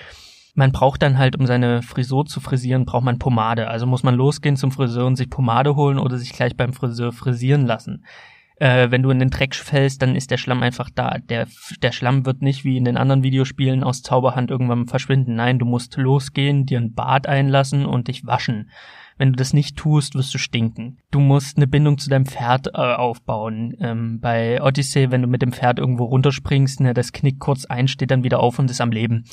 Man 0.57 0.71
braucht 0.71 1.03
dann 1.03 1.19
halt, 1.19 1.37
um 1.37 1.47
seine 1.47 1.83
Frisur 1.83 2.27
zu 2.27 2.41
frisieren, 2.41 2.85
braucht 2.85 3.05
man 3.05 3.19
Pomade. 3.19 3.67
Also 3.67 3.87
muss 3.87 4.05
man 4.05 4.15
losgehen 4.15 4.57
zum 4.57 4.71
Friseur 4.71 5.07
und 5.07 5.17
sich 5.17 5.29
Pomade 5.29 5.75
holen 5.75 5.99
oder 5.99 6.17
sich 6.17 6.33
gleich 6.33 6.57
beim 6.57 6.73
Friseur 6.73 7.11
frisieren 7.13 7.67
lassen 7.67 8.05
äh, 8.57 8.91
wenn 8.91 9.03
du 9.03 9.11
in 9.11 9.19
den 9.19 9.31
Dreck 9.31 9.55
fällst, 9.55 10.03
dann 10.03 10.15
ist 10.15 10.31
der 10.31 10.37
Schlamm 10.37 10.63
einfach 10.63 10.91
da. 10.95 11.19
Der, 11.19 11.47
der 11.83 11.93
Schlamm 11.93 12.27
wird 12.27 12.43
nicht 12.43 12.65
wie 12.65 12.77
in 12.77 12.85
den 12.85 12.97
anderen 12.97 13.23
Videospielen 13.23 13.83
aus 13.83 14.03
Zauberhand 14.03 14.51
irgendwann 14.51 14.87
verschwinden. 14.87 15.35
Nein, 15.35 15.59
du 15.59 15.67
musst 15.67 15.97
losgehen, 15.97 16.67
dir 16.67 16.79
ein 16.79 16.95
Bad 16.95 17.27
einlassen 17.27 17.87
und 17.87 18.09
dich 18.09 18.27
waschen. 18.27 18.71
Wenn 19.17 19.31
du 19.31 19.37
das 19.37 19.53
nicht 19.53 19.77
tust, 19.77 20.15
wirst 20.17 20.35
du 20.35 20.39
stinken. 20.39 20.99
Du 21.11 21.21
musst 21.21 21.57
eine 21.57 21.69
Bindung 21.69 21.99
zu 21.99 22.11
deinem 22.11 22.27
Pferd 22.27 22.69
äh, 22.69 22.79
aufbauen. 22.79 23.77
Ähm, 23.79 24.19
bei 24.21 24.61
Odyssey, 24.61 25.11
wenn 25.11 25.23
du 25.23 25.29
mit 25.29 25.43
dem 25.43 25.53
Pferd 25.53 25.79
irgendwo 25.79 26.05
runterspringst, 26.05 26.81
ne, 26.81 26.95
das 26.95 27.13
knickt 27.13 27.39
kurz 27.39 27.65
ein, 27.65 27.87
steht 27.87 28.11
dann 28.11 28.25
wieder 28.25 28.41
auf 28.41 28.59
und 28.59 28.71
ist 28.71 28.81
am 28.81 28.91
Leben. 28.91 29.25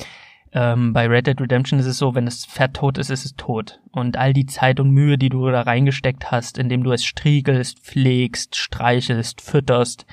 Ähm, 0.54 0.92
bei 0.92 1.06
Red 1.06 1.26
Dead 1.26 1.40
Redemption 1.40 1.80
ist 1.80 1.86
es 1.86 1.96
so, 1.98 2.14
wenn 2.14 2.26
das 2.26 2.44
Pferd 2.44 2.74
tot 2.74 2.98
ist, 2.98 3.10
ist 3.10 3.24
es 3.24 3.34
tot. 3.36 3.80
Und 3.90 4.18
all 4.18 4.32
die 4.32 4.46
Zeit 4.46 4.80
und 4.80 4.90
Mühe, 4.90 5.16
die 5.16 5.30
du 5.30 5.50
da 5.50 5.62
reingesteckt 5.62 6.30
hast, 6.30 6.58
indem 6.58 6.84
du 6.84 6.92
es 6.92 7.04
striegelst, 7.04 7.80
pflegst, 7.80 8.56
streichelst, 8.56 9.40
fütterst, 9.40 10.06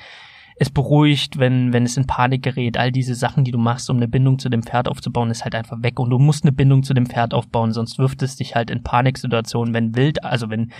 es 0.55 0.69
beruhigt, 0.69 1.39
wenn, 1.39 1.71
wenn 1.71 1.83
es 1.83 1.97
in 1.97 2.05
Panik 2.05 2.43
gerät, 2.43 2.77
all 2.77 2.91
diese 2.91 3.15
Sachen, 3.15 3.45
die 3.45 3.51
du 3.51 3.57
machst, 3.57 3.89
um 3.89 3.97
eine 3.97 4.09
Bindung 4.09 4.39
zu 4.39 4.49
dem 4.49 4.63
Pferd 4.63 4.89
aufzubauen, 4.89 5.31
ist 5.31 5.43
halt 5.43 5.55
einfach 5.55 5.81
weg. 5.81 5.99
Und 5.99 6.09
du 6.09 6.19
musst 6.19 6.43
eine 6.43 6.51
Bindung 6.51 6.83
zu 6.83 6.93
dem 6.93 7.05
Pferd 7.05 7.33
aufbauen, 7.33 7.71
sonst 7.71 7.97
wirft 7.97 8.21
es 8.23 8.35
dich 8.35 8.55
halt 8.55 8.69
in 8.69 8.83
Paniksituationen, 8.83 9.73
wenn 9.73 9.95
wild, 9.95 10.23
also 10.23 10.49
wenn 10.49 10.71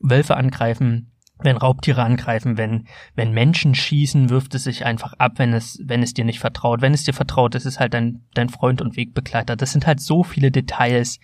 Wölfe 0.00 0.36
angreifen, 0.36 1.10
wenn 1.38 1.56
Raubtiere 1.56 2.02
angreifen, 2.02 2.56
wenn, 2.56 2.86
wenn 3.16 3.32
Menschen 3.32 3.74
schießen, 3.74 4.30
wirft 4.30 4.54
es 4.54 4.64
sich 4.64 4.84
einfach 4.84 5.14
ab, 5.14 5.32
wenn 5.36 5.52
es, 5.52 5.80
wenn 5.84 6.02
es 6.02 6.14
dir 6.14 6.24
nicht 6.24 6.38
vertraut. 6.38 6.80
Wenn 6.80 6.94
es 6.94 7.04
dir 7.04 7.14
vertraut, 7.14 7.54
ist 7.54 7.66
es 7.66 7.80
halt 7.80 7.94
dein, 7.94 8.22
dein 8.34 8.48
Freund 8.48 8.80
und 8.80 8.96
Wegbegleiter. 8.96 9.56
Das 9.56 9.72
sind 9.72 9.86
halt 9.86 10.00
so 10.00 10.22
viele 10.22 10.50
Details, 10.50 11.18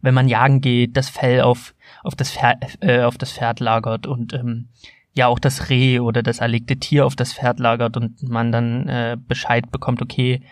wenn 0.00 0.14
man 0.14 0.28
jagen 0.28 0.60
geht, 0.60 0.96
das 0.96 1.08
Fell 1.08 1.40
auf, 1.40 1.74
auf 2.02 2.14
das 2.14 2.32
Pferd, 2.32 2.78
äh, 2.80 3.02
auf 3.02 3.16
das 3.16 3.32
Pferd 3.32 3.60
lagert 3.60 4.06
und, 4.06 4.34
ähm, 4.34 4.68
ja 5.14 5.28
auch 5.28 5.38
das 5.38 5.70
Reh 5.70 6.00
oder 6.00 6.22
das 6.22 6.40
erlegte 6.40 6.76
Tier 6.76 7.06
auf 7.06 7.14
das 7.16 7.32
Pferd 7.32 7.60
lagert 7.60 7.96
und 7.96 8.22
man 8.28 8.50
dann 8.50 8.88
äh, 8.88 9.16
Bescheid 9.16 9.70
bekommt, 9.70 10.02
okay, 10.02 10.42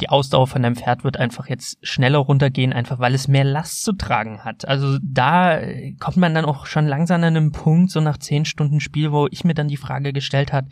die 0.00 0.08
Ausdauer 0.10 0.46
von 0.46 0.62
deinem 0.62 0.76
Pferd 0.76 1.04
wird 1.04 1.16
einfach 1.16 1.48
jetzt 1.48 1.78
schneller 1.82 2.18
runtergehen, 2.18 2.72
einfach 2.72 2.98
weil 2.98 3.14
es 3.14 3.28
mehr 3.28 3.44
Last 3.44 3.82
zu 3.82 3.92
tragen 3.92 4.44
hat. 4.44 4.66
Also 4.68 4.98
da 5.02 5.60
kommt 5.98 6.18
man 6.18 6.34
dann 6.34 6.44
auch 6.44 6.66
schon 6.66 6.86
langsam 6.86 7.22
an 7.22 7.36
einem 7.36 7.52
Punkt, 7.52 7.90
so 7.90 8.00
nach 8.00 8.18
zehn 8.18 8.44
Stunden 8.44 8.80
Spiel, 8.80 9.12
wo 9.12 9.26
ich 9.30 9.44
mir 9.44 9.54
dann 9.54 9.68
die 9.68 9.76
Frage 9.76 10.12
gestellt 10.12 10.52
hat, 10.52 10.66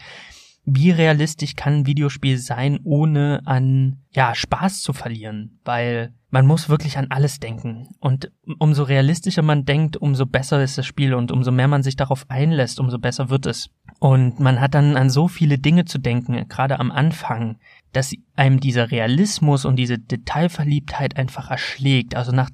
wie 0.67 0.91
realistisch 0.91 1.57
kann 1.57 1.81
ein 1.81 1.87
Videospiel 1.87 2.39
sein, 2.39 2.81
ohne 2.85 3.43
an, 3.45 3.99
ja, 4.13 4.35
Spaß 4.35 4.81
zu 4.81 4.93
verlieren? 4.93 5.59
Weil 5.65 6.15
man 6.31 6.47
muss 6.47 6.69
wirklich 6.69 6.97
an 6.99 7.09
alles 7.11 7.39
denken. 7.39 7.89
Und 8.01 8.33
umso 8.59 8.83
realistischer 8.83 9.43
man 9.43 9.67
denkt, 9.67 9.97
umso 9.97 10.27
besser 10.27 10.63
ist 10.63 10.79
das 10.79 10.87
Spiel 10.87 11.15
und 11.15 11.31
umso 11.31 11.53
mehr 11.53 11.69
man 11.69 11.83
sich 11.83 11.97
darauf 11.97 12.25
einlässt, 12.29 12.81
umso 12.81 12.99
besser 12.99 13.29
wird 13.29 13.47
es. 13.47 13.71
Und 14.01 14.41
man 14.41 14.61
hat 14.61 14.75
dann 14.75 14.97
an 14.97 15.11
so 15.11 15.29
viele 15.29 15.59
Dinge 15.59 15.85
zu 15.85 15.99
denken, 15.99 16.49
gerade 16.49 16.81
am 16.81 16.91
Anfang, 16.91 17.59
dass 17.93 18.15
einem 18.35 18.59
dieser 18.59 18.91
Realismus 18.91 19.65
und 19.65 19.77
diese 19.77 19.99
Detailverliebtheit 19.99 21.17
einfach 21.17 21.51
erschlägt. 21.51 22.17
Also 22.17 22.33
nach, 22.33 22.51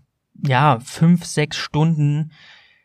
ja, 0.46 0.78
fünf, 0.80 1.24
sechs 1.24 1.56
Stunden 1.56 2.32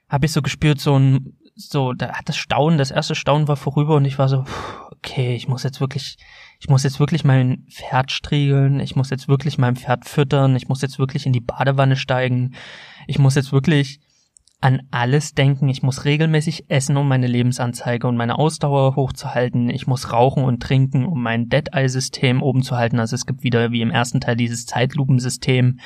habe 0.08 0.28
ich 0.28 0.32
so 0.32 0.42
gespürt, 0.42 0.80
so 0.80 0.98
ein, 0.98 1.36
so, 1.56 1.94
da 1.94 2.14
hat 2.14 2.30
das 2.30 2.38
Staunen, 2.38 2.78
das 2.78 2.92
erste 2.92 3.16
Staunen 3.16 3.48
war 3.48 3.58
vorüber 3.58 3.96
und 3.96 4.06
ich 4.06 4.18
war 4.18 4.30
so, 4.30 4.46
okay, 5.06 5.36
ich 5.36 5.47
muss 5.47 5.64
jetzt 5.64 5.80
wirklich, 5.80 6.18
ich 6.60 6.68
muss 6.68 6.84
jetzt 6.84 6.99
wirklich 6.99 7.24
mein 7.24 7.66
Pferd 7.70 8.12
striegeln, 8.12 8.80
ich 8.80 8.95
muss 8.95 9.12
jetzt 9.12 9.28
wirklich 9.28 9.58
mein 9.58 9.76
Pferd 9.76 10.06
füttern, 10.06 10.56
ich 10.56 10.68
muss 10.68 10.82
jetzt 10.82 10.97
wirklich 10.97 11.26
in 11.26 11.34
die 11.34 11.41
Badewanne 11.41 11.95
steigen, 11.95 12.56
ich 13.08 13.20
muss 13.20 13.36
jetzt 13.36 13.51
wirklich 13.51 13.99
an 14.62 14.82
alles 14.89 15.34
denken, 15.34 15.70
ich 15.70 15.84
muss 15.84 16.06
regelmäßig 16.06 16.66
essen, 16.70 16.97
um 16.97 17.08
meine 17.08 17.28
Lebensanzeige 17.28 18.08
und 18.08 18.18
meine 18.18 18.39
Ausdauer 18.39 18.95
hochzuhalten, 18.95 19.70
ich 19.70 19.86
muss 19.86 20.12
rauchen 20.12 20.43
und 20.43 20.62
trinken, 20.62 21.06
um 21.06 21.22
mein 21.22 21.49
Dead-Eye-System 21.49 22.41
oben 22.41 22.64
zu 22.64 22.76
halten, 22.76 22.99
also 22.99 23.16
es 23.16 23.28
gibt 23.28 23.43
wieder 23.43 23.72
wie 23.72 23.82
im 23.82 23.91
ersten 23.91 24.22
Teil 24.22 24.36
dieses 24.36 24.66
Zeitlupensystem, 24.66 25.80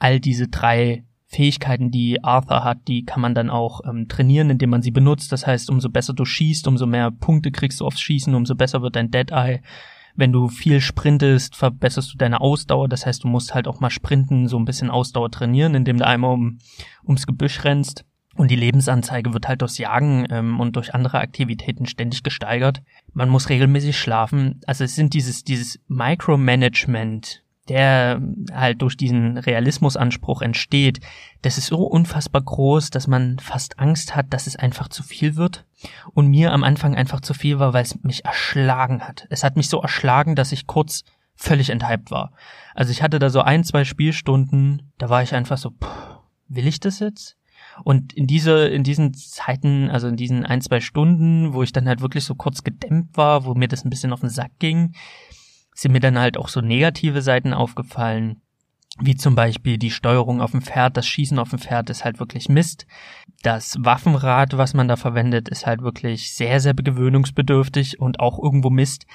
all 0.00 0.18
diese 0.18 0.48
drei 0.48 1.04
Fähigkeiten, 1.28 1.90
die 1.90 2.24
Arthur 2.24 2.64
hat, 2.64 2.88
die 2.88 3.04
kann 3.04 3.20
man 3.20 3.34
dann 3.34 3.50
auch 3.50 3.82
ähm, 3.84 4.08
trainieren, 4.08 4.48
indem 4.48 4.70
man 4.70 4.80
sie 4.80 4.90
benutzt. 4.90 5.30
Das 5.30 5.46
heißt, 5.46 5.68
umso 5.68 5.90
besser 5.90 6.14
du 6.14 6.24
schießt, 6.24 6.66
umso 6.66 6.86
mehr 6.86 7.10
Punkte 7.10 7.52
kriegst 7.52 7.80
du 7.80 7.86
aufs 7.86 8.00
Schießen, 8.00 8.34
umso 8.34 8.54
besser 8.54 8.80
wird 8.80 8.96
dein 8.96 9.10
Dead 9.10 9.30
Eye. 9.30 9.60
Wenn 10.16 10.32
du 10.32 10.48
viel 10.48 10.80
sprintest, 10.80 11.54
verbesserst 11.54 12.12
du 12.12 12.16
deine 12.16 12.40
Ausdauer. 12.40 12.88
Das 12.88 13.04
heißt, 13.04 13.24
du 13.24 13.28
musst 13.28 13.54
halt 13.54 13.68
auch 13.68 13.78
mal 13.78 13.90
sprinten, 13.90 14.48
so 14.48 14.58
ein 14.58 14.64
bisschen 14.64 14.90
Ausdauer 14.90 15.30
trainieren, 15.30 15.74
indem 15.74 15.98
du 15.98 16.06
einmal 16.06 16.32
um, 16.32 16.58
ums 17.04 17.26
Gebüsch 17.26 17.62
rennst. 17.62 18.04
Und 18.34 18.50
die 18.50 18.56
Lebensanzeige 18.56 19.34
wird 19.34 19.48
halt 19.48 19.60
durchs 19.60 19.78
Jagen 19.78 20.26
ähm, 20.30 20.60
und 20.60 20.76
durch 20.76 20.94
andere 20.94 21.18
Aktivitäten 21.18 21.86
ständig 21.86 22.22
gesteigert. 22.22 22.82
Man 23.12 23.28
muss 23.28 23.48
regelmäßig 23.48 23.98
schlafen. 23.98 24.60
Also 24.66 24.84
es 24.84 24.94
sind 24.94 25.12
dieses, 25.12 25.44
dieses 25.44 25.78
Micromanagement, 25.88 27.42
der 27.68 28.20
halt 28.52 28.82
durch 28.82 28.96
diesen 28.96 29.38
Realismusanspruch 29.38 30.42
entsteht, 30.42 31.00
das 31.42 31.58
ist 31.58 31.66
so 31.66 31.82
unfassbar 31.84 32.42
groß, 32.42 32.90
dass 32.90 33.06
man 33.06 33.38
fast 33.38 33.78
Angst 33.78 34.16
hat, 34.16 34.26
dass 34.30 34.46
es 34.46 34.56
einfach 34.56 34.88
zu 34.88 35.02
viel 35.02 35.36
wird. 35.36 35.64
Und 36.12 36.28
mir 36.28 36.52
am 36.52 36.64
Anfang 36.64 36.94
einfach 36.94 37.20
zu 37.20 37.34
viel 37.34 37.58
war, 37.58 37.72
weil 37.72 37.84
es 37.84 38.02
mich 38.02 38.24
erschlagen 38.24 39.02
hat. 39.02 39.26
Es 39.30 39.44
hat 39.44 39.56
mich 39.56 39.68
so 39.68 39.80
erschlagen, 39.80 40.34
dass 40.34 40.52
ich 40.52 40.66
kurz 40.66 41.04
völlig 41.36 41.70
enthyped 41.70 42.10
war. 42.10 42.32
Also 42.74 42.90
ich 42.90 43.02
hatte 43.02 43.18
da 43.18 43.30
so 43.30 43.40
ein, 43.40 43.62
zwei 43.62 43.84
Spielstunden, 43.84 44.90
da 44.98 45.08
war 45.08 45.22
ich 45.22 45.34
einfach 45.34 45.58
so, 45.58 45.70
pff, 45.70 46.18
will 46.48 46.66
ich 46.66 46.80
das 46.80 46.98
jetzt? 46.98 47.36
Und 47.84 48.12
in 48.12 48.26
diese, 48.26 48.66
in 48.68 48.82
diesen 48.82 49.14
Zeiten, 49.14 49.90
also 49.90 50.08
in 50.08 50.16
diesen 50.16 50.44
ein, 50.44 50.60
zwei 50.60 50.80
Stunden, 50.80 51.52
wo 51.52 51.62
ich 51.62 51.72
dann 51.72 51.86
halt 51.86 52.00
wirklich 52.00 52.24
so 52.24 52.34
kurz 52.34 52.64
gedämmt 52.64 53.16
war, 53.16 53.44
wo 53.44 53.54
mir 53.54 53.68
das 53.68 53.84
ein 53.84 53.90
bisschen 53.90 54.12
auf 54.12 54.20
den 54.20 54.30
Sack 54.30 54.52
ging, 54.58 54.94
sind 55.78 55.92
mir 55.92 56.00
dann 56.00 56.18
halt 56.18 56.36
auch 56.36 56.48
so 56.48 56.60
negative 56.60 57.22
Seiten 57.22 57.54
aufgefallen, 57.54 58.42
wie 59.00 59.14
zum 59.14 59.36
Beispiel 59.36 59.78
die 59.78 59.92
Steuerung 59.92 60.40
auf 60.40 60.50
dem 60.50 60.60
Pferd, 60.60 60.96
das 60.96 61.06
Schießen 61.06 61.38
auf 61.38 61.50
dem 61.50 61.60
Pferd 61.60 61.88
ist 61.88 62.04
halt 62.04 62.18
wirklich 62.18 62.48
Mist. 62.48 62.84
Das 63.44 63.76
Waffenrad, 63.78 64.58
was 64.58 64.74
man 64.74 64.88
da 64.88 64.96
verwendet, 64.96 65.48
ist 65.48 65.66
halt 65.66 65.82
wirklich 65.82 66.34
sehr, 66.34 66.58
sehr 66.58 66.74
gewöhnungsbedürftig 66.74 68.00
und 68.00 68.18
auch 68.18 68.42
irgendwo 68.42 68.70
Mist. 68.70 69.06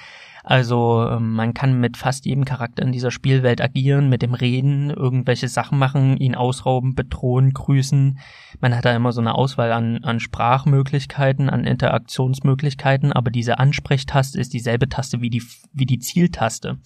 Also 0.46 1.08
ähm, 1.10 1.32
man 1.32 1.54
kann 1.54 1.80
mit 1.80 1.96
fast 1.96 2.26
jedem 2.26 2.44
Charakter 2.44 2.82
in 2.82 2.92
dieser 2.92 3.10
Spielwelt 3.10 3.62
agieren, 3.62 4.10
mit 4.10 4.20
dem 4.20 4.34
Reden, 4.34 4.90
irgendwelche 4.90 5.48
Sachen 5.48 5.78
machen, 5.78 6.18
ihn 6.18 6.34
ausrauben, 6.34 6.94
bedrohen, 6.94 7.54
grüßen. 7.54 8.18
Man 8.60 8.76
hat 8.76 8.84
da 8.84 8.94
immer 8.94 9.12
so 9.12 9.22
eine 9.22 9.34
Auswahl 9.34 9.72
an, 9.72 10.04
an 10.04 10.20
Sprachmöglichkeiten, 10.20 11.48
an 11.48 11.64
Interaktionsmöglichkeiten, 11.64 13.10
aber 13.10 13.30
diese 13.30 13.58
Ansprechtaste 13.58 14.38
ist 14.38 14.52
dieselbe 14.52 14.90
Taste 14.90 15.22
wie 15.22 15.30
die, 15.30 15.42
wie 15.72 15.86
die 15.86 15.98
Zieltaste. 15.98 16.78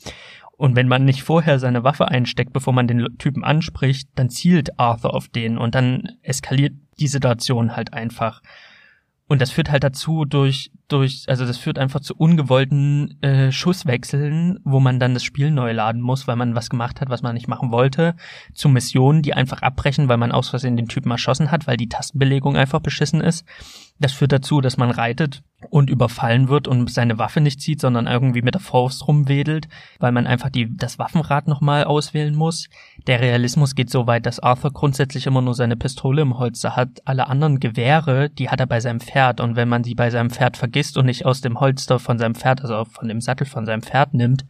Und 0.57 0.77
wenn 0.77 0.89
man 0.89 1.05
nicht 1.05 1.25
vorher 1.25 1.59
seine 1.59 1.83
Waffe 1.83 2.09
einsteckt, 2.09 2.53
bevor 2.53 2.73
man 2.73 2.87
den 2.87 3.19
Typen 3.19 3.43
anspricht, 3.43 4.09
dann 4.15 4.31
zielt 4.31 4.79
Arthur 4.79 5.15
auf 5.15 5.29
den 5.29 5.59
und 5.59 5.75
dann 5.75 6.17
eskaliert 6.23 6.75
die 7.01 7.09
Situation 7.09 7.75
halt 7.75 7.93
einfach. 7.93 8.41
Und 9.29 9.43
das 9.43 9.51
führt 9.51 9.71
halt 9.71 9.85
dazu 9.85 10.25
durch, 10.25 10.71
durch, 10.89 11.25
also 11.29 11.45
das 11.45 11.59
führt 11.59 11.79
einfach 11.79 12.01
zu 12.01 12.15
ungewollten 12.17 13.23
äh, 13.23 13.53
Schusswechseln, 13.53 14.59
wo 14.65 14.81
man 14.81 14.99
dann 14.99 15.13
das 15.13 15.23
Spiel 15.23 15.51
neu 15.51 15.73
laden 15.73 16.01
muss, 16.01 16.27
weil 16.27 16.37
man 16.37 16.55
was 16.55 16.71
gemacht 16.71 17.03
hat, 17.03 17.11
was 17.11 17.21
man 17.21 17.35
nicht 17.35 17.47
machen 17.47 17.71
wollte, 17.71 18.17
zu 18.55 18.71
Missionen, 18.71 19.21
die 19.21 19.35
einfach 19.35 19.61
abbrechen, 19.61 20.09
weil 20.09 20.17
man 20.17 20.33
aus 20.33 20.49
Versehen 20.49 20.79
den 20.79 20.89
Typen 20.89 21.11
erschossen 21.11 21.51
hat, 21.51 21.67
weil 21.67 21.77
die 21.77 21.91
Tastenbelegung 21.91 22.57
einfach 22.57 22.81
beschissen 22.81 23.21
ist. 23.21 23.45
Das 24.01 24.15
führt 24.15 24.33
dazu, 24.33 24.63
dass 24.63 24.79
man 24.79 24.91
reitet 24.91 25.43
und 25.71 25.91
überfallen 25.91 26.49
wird 26.49 26.67
und 26.67 26.91
seine 26.91 27.19
Waffe 27.19 27.41
nicht 27.41 27.61
zieht, 27.61 27.81
sondern 27.81 28.07
irgendwie 28.07 28.43
mit 28.43 28.55
der 28.55 28.61
Faust 28.61 29.07
rumwedelt, 29.09 29.69
weil 29.99 30.13
man 30.13 30.27
einfach 30.27 30.51
die, 30.51 30.75
das 30.75 30.99
Waffenrad 30.99 31.49
nochmal 31.49 31.85
auswählen 31.85 32.35
muss. 32.35 32.69
Der 33.09 33.23
Realismus 33.23 33.75
geht 33.75 33.89
so 33.89 34.07
weit, 34.07 34.27
dass 34.27 34.39
Arthur 34.39 34.71
grundsätzlich 34.71 35.27
immer 35.27 35.41
nur 35.41 35.55
seine 35.55 35.79
Pistole 35.79 36.21
im 36.21 36.39
Holster 36.39 36.77
hat. 36.77 37.01
Alle 37.07 37.27
anderen 37.27 37.59
Gewehre, 37.59 38.29
die 38.29 38.51
hat 38.51 38.61
er 38.61 38.67
bei 38.67 38.81
seinem 38.81 39.01
Pferd 39.01 39.41
und 39.41 39.57
wenn 39.57 39.67
man 39.67 39.83
die 39.83 39.95
bei 39.95 40.11
seinem 40.11 40.29
Pferd 40.29 40.59
vergisst 40.59 40.99
und 40.99 41.07
nicht 41.07 41.25
aus 41.25 41.41
dem 41.41 41.59
Holster 41.59 41.99
von 41.99 42.19
seinem 42.19 42.35
Pferd, 42.35 42.61
also 42.61 42.85
von 42.85 43.09
dem 43.09 43.23
Sattel 43.23 43.47
von 43.47 43.65
seinem 43.65 43.81
Pferd 43.81 44.13
nimmt, 44.13 44.45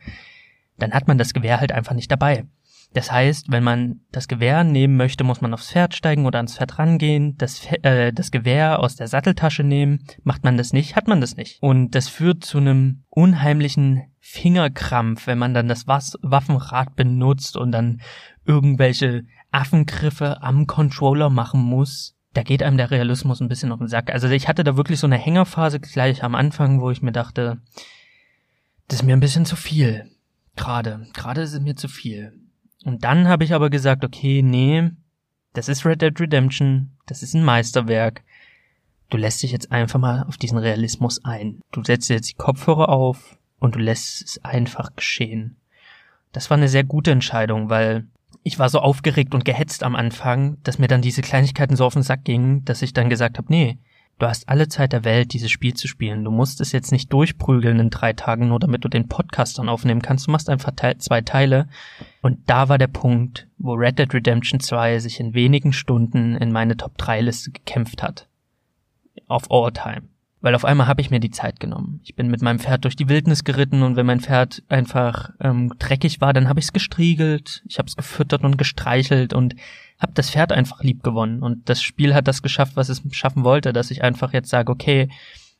dann 0.76 0.90
hat 0.90 1.06
man 1.06 1.18
das 1.18 1.34
Gewehr 1.34 1.60
halt 1.60 1.70
einfach 1.70 1.94
nicht 1.94 2.10
dabei. 2.10 2.46
Das 2.94 3.12
heißt, 3.12 3.52
wenn 3.52 3.62
man 3.62 4.00
das 4.12 4.28
Gewehr 4.28 4.64
nehmen 4.64 4.96
möchte, 4.96 5.22
muss 5.22 5.40
man 5.40 5.52
aufs 5.52 5.70
Pferd 5.70 5.94
steigen 5.94 6.24
oder 6.24 6.38
ans 6.38 6.56
Pferd 6.56 6.78
rangehen, 6.78 7.36
das, 7.36 7.66
äh, 7.82 8.12
das 8.12 8.30
Gewehr 8.30 8.80
aus 8.80 8.96
der 8.96 9.08
Satteltasche 9.08 9.62
nehmen. 9.62 10.04
Macht 10.24 10.42
man 10.42 10.56
das 10.56 10.72
nicht, 10.72 10.96
hat 10.96 11.06
man 11.06 11.20
das 11.20 11.36
nicht. 11.36 11.58
Und 11.60 11.90
das 11.94 12.08
führt 12.08 12.44
zu 12.44 12.58
einem 12.58 13.04
unheimlichen 13.10 14.04
Fingerkrampf, 14.20 15.26
wenn 15.26 15.38
man 15.38 15.54
dann 15.54 15.68
das 15.68 15.86
Waffenrad 15.86 16.96
benutzt 16.96 17.56
und 17.56 17.72
dann 17.72 18.00
irgendwelche 18.46 19.24
Affengriffe 19.50 20.42
am 20.42 20.66
Controller 20.66 21.28
machen 21.30 21.60
muss. 21.60 22.16
Da 22.32 22.42
geht 22.42 22.62
einem 22.62 22.76
der 22.78 22.90
Realismus 22.90 23.40
ein 23.40 23.48
bisschen 23.48 23.72
auf 23.72 23.78
den 23.78 23.88
Sack. 23.88 24.10
Also 24.10 24.28
ich 24.28 24.48
hatte 24.48 24.64
da 24.64 24.76
wirklich 24.76 24.98
so 24.98 25.06
eine 25.06 25.16
Hängerphase 25.16 25.80
gleich 25.80 26.24
am 26.24 26.34
Anfang, 26.34 26.80
wo 26.80 26.90
ich 26.90 27.02
mir 27.02 27.12
dachte, 27.12 27.60
das 28.86 29.00
ist 29.00 29.06
mir 29.06 29.14
ein 29.14 29.20
bisschen 29.20 29.44
zu 29.44 29.56
viel. 29.56 30.10
Gerade, 30.56 31.06
gerade 31.12 31.42
ist 31.42 31.52
es 31.52 31.60
mir 31.60 31.76
zu 31.76 31.88
viel. 31.88 32.47
Und 32.88 33.04
dann 33.04 33.28
habe 33.28 33.44
ich 33.44 33.52
aber 33.52 33.68
gesagt, 33.68 34.02
okay, 34.02 34.40
nee, 34.40 34.90
das 35.52 35.68
ist 35.68 35.84
Red 35.84 36.00
Dead 36.00 36.18
Redemption, 36.18 36.96
das 37.04 37.22
ist 37.22 37.34
ein 37.34 37.44
Meisterwerk. 37.44 38.22
Du 39.10 39.18
lässt 39.18 39.42
dich 39.42 39.52
jetzt 39.52 39.70
einfach 39.70 40.00
mal 40.00 40.22
auf 40.22 40.38
diesen 40.38 40.56
Realismus 40.56 41.22
ein. 41.22 41.60
Du 41.70 41.84
setzt 41.84 42.08
jetzt 42.08 42.30
die 42.30 42.36
Kopfhörer 42.36 42.88
auf 42.88 43.36
und 43.58 43.74
du 43.74 43.78
lässt 43.78 44.22
es 44.22 44.42
einfach 44.42 44.96
geschehen. 44.96 45.58
Das 46.32 46.48
war 46.48 46.56
eine 46.56 46.68
sehr 46.68 46.82
gute 46.82 47.10
Entscheidung, 47.10 47.68
weil 47.68 48.06
ich 48.42 48.58
war 48.58 48.70
so 48.70 48.78
aufgeregt 48.78 49.34
und 49.34 49.44
gehetzt 49.44 49.82
am 49.82 49.94
Anfang, 49.94 50.56
dass 50.62 50.78
mir 50.78 50.88
dann 50.88 51.02
diese 51.02 51.20
Kleinigkeiten 51.20 51.76
so 51.76 51.84
auf 51.84 51.92
den 51.92 52.02
Sack 52.02 52.24
gingen, 52.24 52.64
dass 52.64 52.80
ich 52.80 52.94
dann 52.94 53.10
gesagt 53.10 53.36
habe, 53.36 53.52
nee, 53.52 53.76
Du 54.18 54.26
hast 54.26 54.48
alle 54.48 54.68
Zeit 54.68 54.92
der 54.92 55.04
Welt, 55.04 55.32
dieses 55.32 55.50
Spiel 55.50 55.74
zu 55.74 55.86
spielen. 55.86 56.24
Du 56.24 56.32
musst 56.32 56.60
es 56.60 56.72
jetzt 56.72 56.90
nicht 56.90 57.12
durchprügeln 57.12 57.78
in 57.78 57.90
drei 57.90 58.12
Tagen, 58.12 58.48
nur 58.48 58.58
damit 58.58 58.84
du 58.84 58.88
den 58.88 59.06
Podcast 59.06 59.58
dann 59.58 59.68
aufnehmen 59.68 60.02
kannst. 60.02 60.26
Du 60.26 60.32
machst 60.32 60.50
einfach 60.50 60.72
zwei 60.98 61.20
Teile. 61.20 61.68
Und 62.20 62.40
da 62.50 62.68
war 62.68 62.78
der 62.78 62.88
Punkt, 62.88 63.46
wo 63.58 63.74
Red 63.74 64.00
Dead 64.00 64.12
Redemption 64.12 64.58
2 64.58 64.98
sich 64.98 65.20
in 65.20 65.34
wenigen 65.34 65.72
Stunden 65.72 66.34
in 66.36 66.50
meine 66.50 66.76
Top 66.76 66.98
3 66.98 67.20
Liste 67.20 67.52
gekämpft 67.52 68.02
hat. 68.02 68.28
Auf 69.28 69.50
All 69.52 69.72
Time. 69.72 70.08
Weil 70.40 70.54
auf 70.54 70.64
einmal 70.64 70.86
habe 70.86 71.00
ich 71.00 71.10
mir 71.10 71.18
die 71.18 71.32
Zeit 71.32 71.58
genommen. 71.58 72.00
Ich 72.04 72.14
bin 72.14 72.28
mit 72.28 72.42
meinem 72.42 72.60
Pferd 72.60 72.84
durch 72.84 72.94
die 72.94 73.08
Wildnis 73.08 73.42
geritten 73.42 73.82
und 73.82 73.96
wenn 73.96 74.06
mein 74.06 74.20
Pferd 74.20 74.62
einfach 74.68 75.30
ähm, 75.40 75.72
dreckig 75.78 76.20
war, 76.20 76.32
dann 76.32 76.48
habe 76.48 76.60
ich 76.60 76.66
es 76.66 76.72
gestriegelt, 76.72 77.62
ich 77.66 77.78
habe 77.78 77.88
es 77.88 77.96
gefüttert 77.96 78.44
und 78.44 78.56
gestreichelt 78.56 79.32
und 79.32 79.56
habe 79.98 80.12
das 80.14 80.30
Pferd 80.30 80.52
einfach 80.52 80.82
lieb 80.82 81.02
gewonnen. 81.02 81.42
Und 81.42 81.68
das 81.68 81.82
Spiel 81.82 82.14
hat 82.14 82.28
das 82.28 82.42
geschafft, 82.42 82.76
was 82.76 82.88
es 82.88 83.02
schaffen 83.10 83.42
wollte, 83.42 83.72
dass 83.72 83.90
ich 83.90 84.04
einfach 84.04 84.32
jetzt 84.32 84.50
sage, 84.50 84.70
okay, 84.70 85.08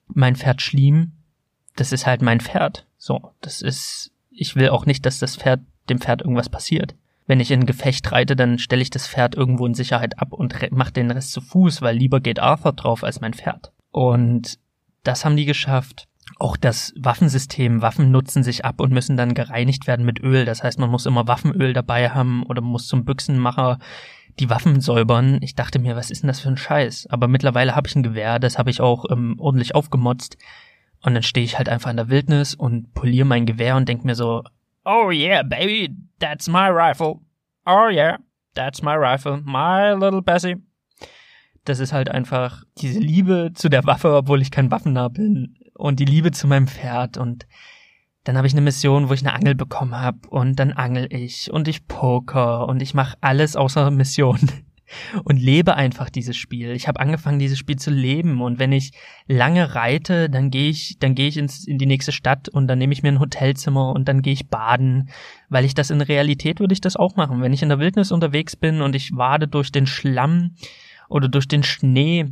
mein 0.06 0.36
Pferd 0.36 0.62
Schlimm, 0.62 1.12
das 1.74 1.92
ist 1.92 2.06
halt 2.06 2.22
mein 2.22 2.40
Pferd. 2.40 2.86
So, 2.98 3.32
das 3.40 3.62
ist, 3.62 4.12
ich 4.30 4.54
will 4.54 4.68
auch 4.68 4.86
nicht, 4.86 5.04
dass 5.06 5.18
das 5.18 5.36
Pferd, 5.36 5.60
dem 5.88 6.00
Pferd 6.00 6.22
irgendwas 6.22 6.48
passiert. 6.48 6.94
Wenn 7.26 7.40
ich 7.40 7.50
in 7.50 7.66
Gefecht 7.66 8.10
reite, 8.12 8.36
dann 8.36 8.58
stelle 8.58 8.80
ich 8.82 8.90
das 8.90 9.08
Pferd 9.08 9.34
irgendwo 9.34 9.66
in 9.66 9.74
Sicherheit 9.74 10.18
ab 10.18 10.32
und 10.32 10.54
mache 10.72 10.92
den 10.92 11.10
Rest 11.10 11.32
zu 11.32 11.40
Fuß, 11.40 11.82
weil 11.82 11.96
lieber 11.96 12.20
geht 12.20 12.38
Arthur 12.38 12.72
drauf 12.72 13.04
als 13.04 13.20
mein 13.20 13.34
Pferd. 13.34 13.72
Und 13.90 14.58
das 15.02 15.24
haben 15.24 15.36
die 15.36 15.44
geschafft. 15.44 16.08
Auch 16.38 16.56
das 16.56 16.92
Waffensystem, 16.96 17.82
Waffen 17.82 18.10
nutzen 18.10 18.42
sich 18.42 18.64
ab 18.64 18.80
und 18.80 18.92
müssen 18.92 19.16
dann 19.16 19.34
gereinigt 19.34 19.86
werden 19.86 20.04
mit 20.04 20.20
Öl. 20.20 20.44
Das 20.44 20.62
heißt, 20.62 20.78
man 20.78 20.90
muss 20.90 21.06
immer 21.06 21.26
Waffenöl 21.26 21.72
dabei 21.72 22.10
haben 22.10 22.42
oder 22.44 22.60
muss 22.60 22.86
zum 22.86 23.04
Büchsenmacher 23.04 23.78
die 24.38 24.50
Waffen 24.50 24.80
säubern. 24.80 25.38
Ich 25.40 25.54
dachte 25.54 25.78
mir, 25.78 25.96
was 25.96 26.10
ist 26.10 26.22
denn 26.22 26.28
das 26.28 26.40
für 26.40 26.48
ein 26.48 26.56
Scheiß? 26.56 27.08
Aber 27.10 27.28
mittlerweile 27.28 27.74
habe 27.74 27.88
ich 27.88 27.96
ein 27.96 28.02
Gewehr, 28.02 28.38
das 28.38 28.58
habe 28.58 28.70
ich 28.70 28.80
auch 28.80 29.06
ähm, 29.10 29.36
ordentlich 29.38 29.74
aufgemotzt. 29.74 30.36
Und 31.02 31.14
dann 31.14 31.22
stehe 31.22 31.44
ich 31.44 31.58
halt 31.58 31.68
einfach 31.68 31.90
in 31.90 31.96
der 31.96 32.08
Wildnis 32.08 32.54
und 32.54 32.92
poliere 32.92 33.26
mein 33.26 33.46
Gewehr 33.46 33.76
und 33.76 33.88
denk 33.88 34.04
mir 34.04 34.14
so, 34.14 34.42
Oh 34.84 35.10
yeah, 35.10 35.42
baby, 35.42 35.94
that's 36.18 36.48
my 36.48 36.68
rifle. 36.68 37.20
Oh 37.66 37.88
yeah, 37.90 38.18
that's 38.54 38.82
my 38.82 38.94
rifle, 38.94 39.42
my 39.44 39.92
little 39.92 40.22
Bessie. 40.22 40.56
Das 41.68 41.80
ist 41.80 41.92
halt 41.92 42.10
einfach 42.10 42.64
diese 42.78 42.98
Liebe 42.98 43.50
zu 43.54 43.68
der 43.68 43.84
Waffe, 43.84 44.14
obwohl 44.14 44.40
ich 44.40 44.50
kein 44.50 44.70
Waffennah 44.70 45.08
bin. 45.08 45.56
Und 45.74 46.00
die 46.00 46.06
Liebe 46.06 46.30
zu 46.30 46.46
meinem 46.46 46.66
Pferd. 46.66 47.18
Und 47.18 47.46
dann 48.24 48.36
habe 48.36 48.46
ich 48.46 48.54
eine 48.54 48.62
Mission, 48.62 49.08
wo 49.08 49.12
ich 49.12 49.20
eine 49.20 49.34
Angel 49.34 49.54
bekommen 49.54 49.94
habe. 49.94 50.28
Und 50.28 50.58
dann 50.58 50.72
angel 50.72 51.08
ich 51.10 51.52
und 51.52 51.68
ich 51.68 51.86
poker 51.86 52.66
und 52.66 52.80
ich 52.80 52.94
mache 52.94 53.16
alles 53.20 53.54
außer 53.54 53.90
Mission. 53.90 54.38
und 55.24 55.36
lebe 55.36 55.74
einfach 55.74 56.10
dieses 56.10 56.36
Spiel. 56.36 56.70
Ich 56.70 56.88
habe 56.88 57.00
angefangen, 57.00 57.38
dieses 57.38 57.58
Spiel 57.58 57.76
zu 57.76 57.90
leben 57.90 58.40
und 58.40 58.58
wenn 58.58 58.72
ich 58.72 58.92
lange 59.26 59.74
reite, 59.74 60.30
dann 60.30 60.50
gehe 60.50 60.70
ich, 60.70 60.98
dann 60.98 61.14
gehe 61.14 61.28
ich 61.28 61.36
ins, 61.36 61.66
in 61.66 61.78
die 61.78 61.86
nächste 61.86 62.12
Stadt 62.12 62.48
und 62.48 62.68
dann 62.68 62.78
nehme 62.78 62.92
ich 62.92 63.02
mir 63.02 63.10
ein 63.10 63.20
Hotelzimmer 63.20 63.92
und 63.92 64.08
dann 64.08 64.22
gehe 64.22 64.32
ich 64.32 64.48
baden, 64.48 65.10
weil 65.48 65.64
ich 65.64 65.74
das 65.74 65.90
in 65.90 66.00
Realität 66.00 66.60
würde 66.60 66.72
ich 66.72 66.80
das 66.80 66.96
auch 66.96 67.16
machen. 67.16 67.42
Wenn 67.42 67.52
ich 67.52 67.62
in 67.62 67.68
der 67.68 67.78
Wildnis 67.78 68.12
unterwegs 68.12 68.56
bin 68.56 68.80
und 68.80 68.94
ich 68.94 69.14
wade 69.14 69.48
durch 69.48 69.72
den 69.72 69.86
Schlamm 69.86 70.54
oder 71.08 71.28
durch 71.28 71.48
den 71.48 71.62
Schnee 71.62 72.30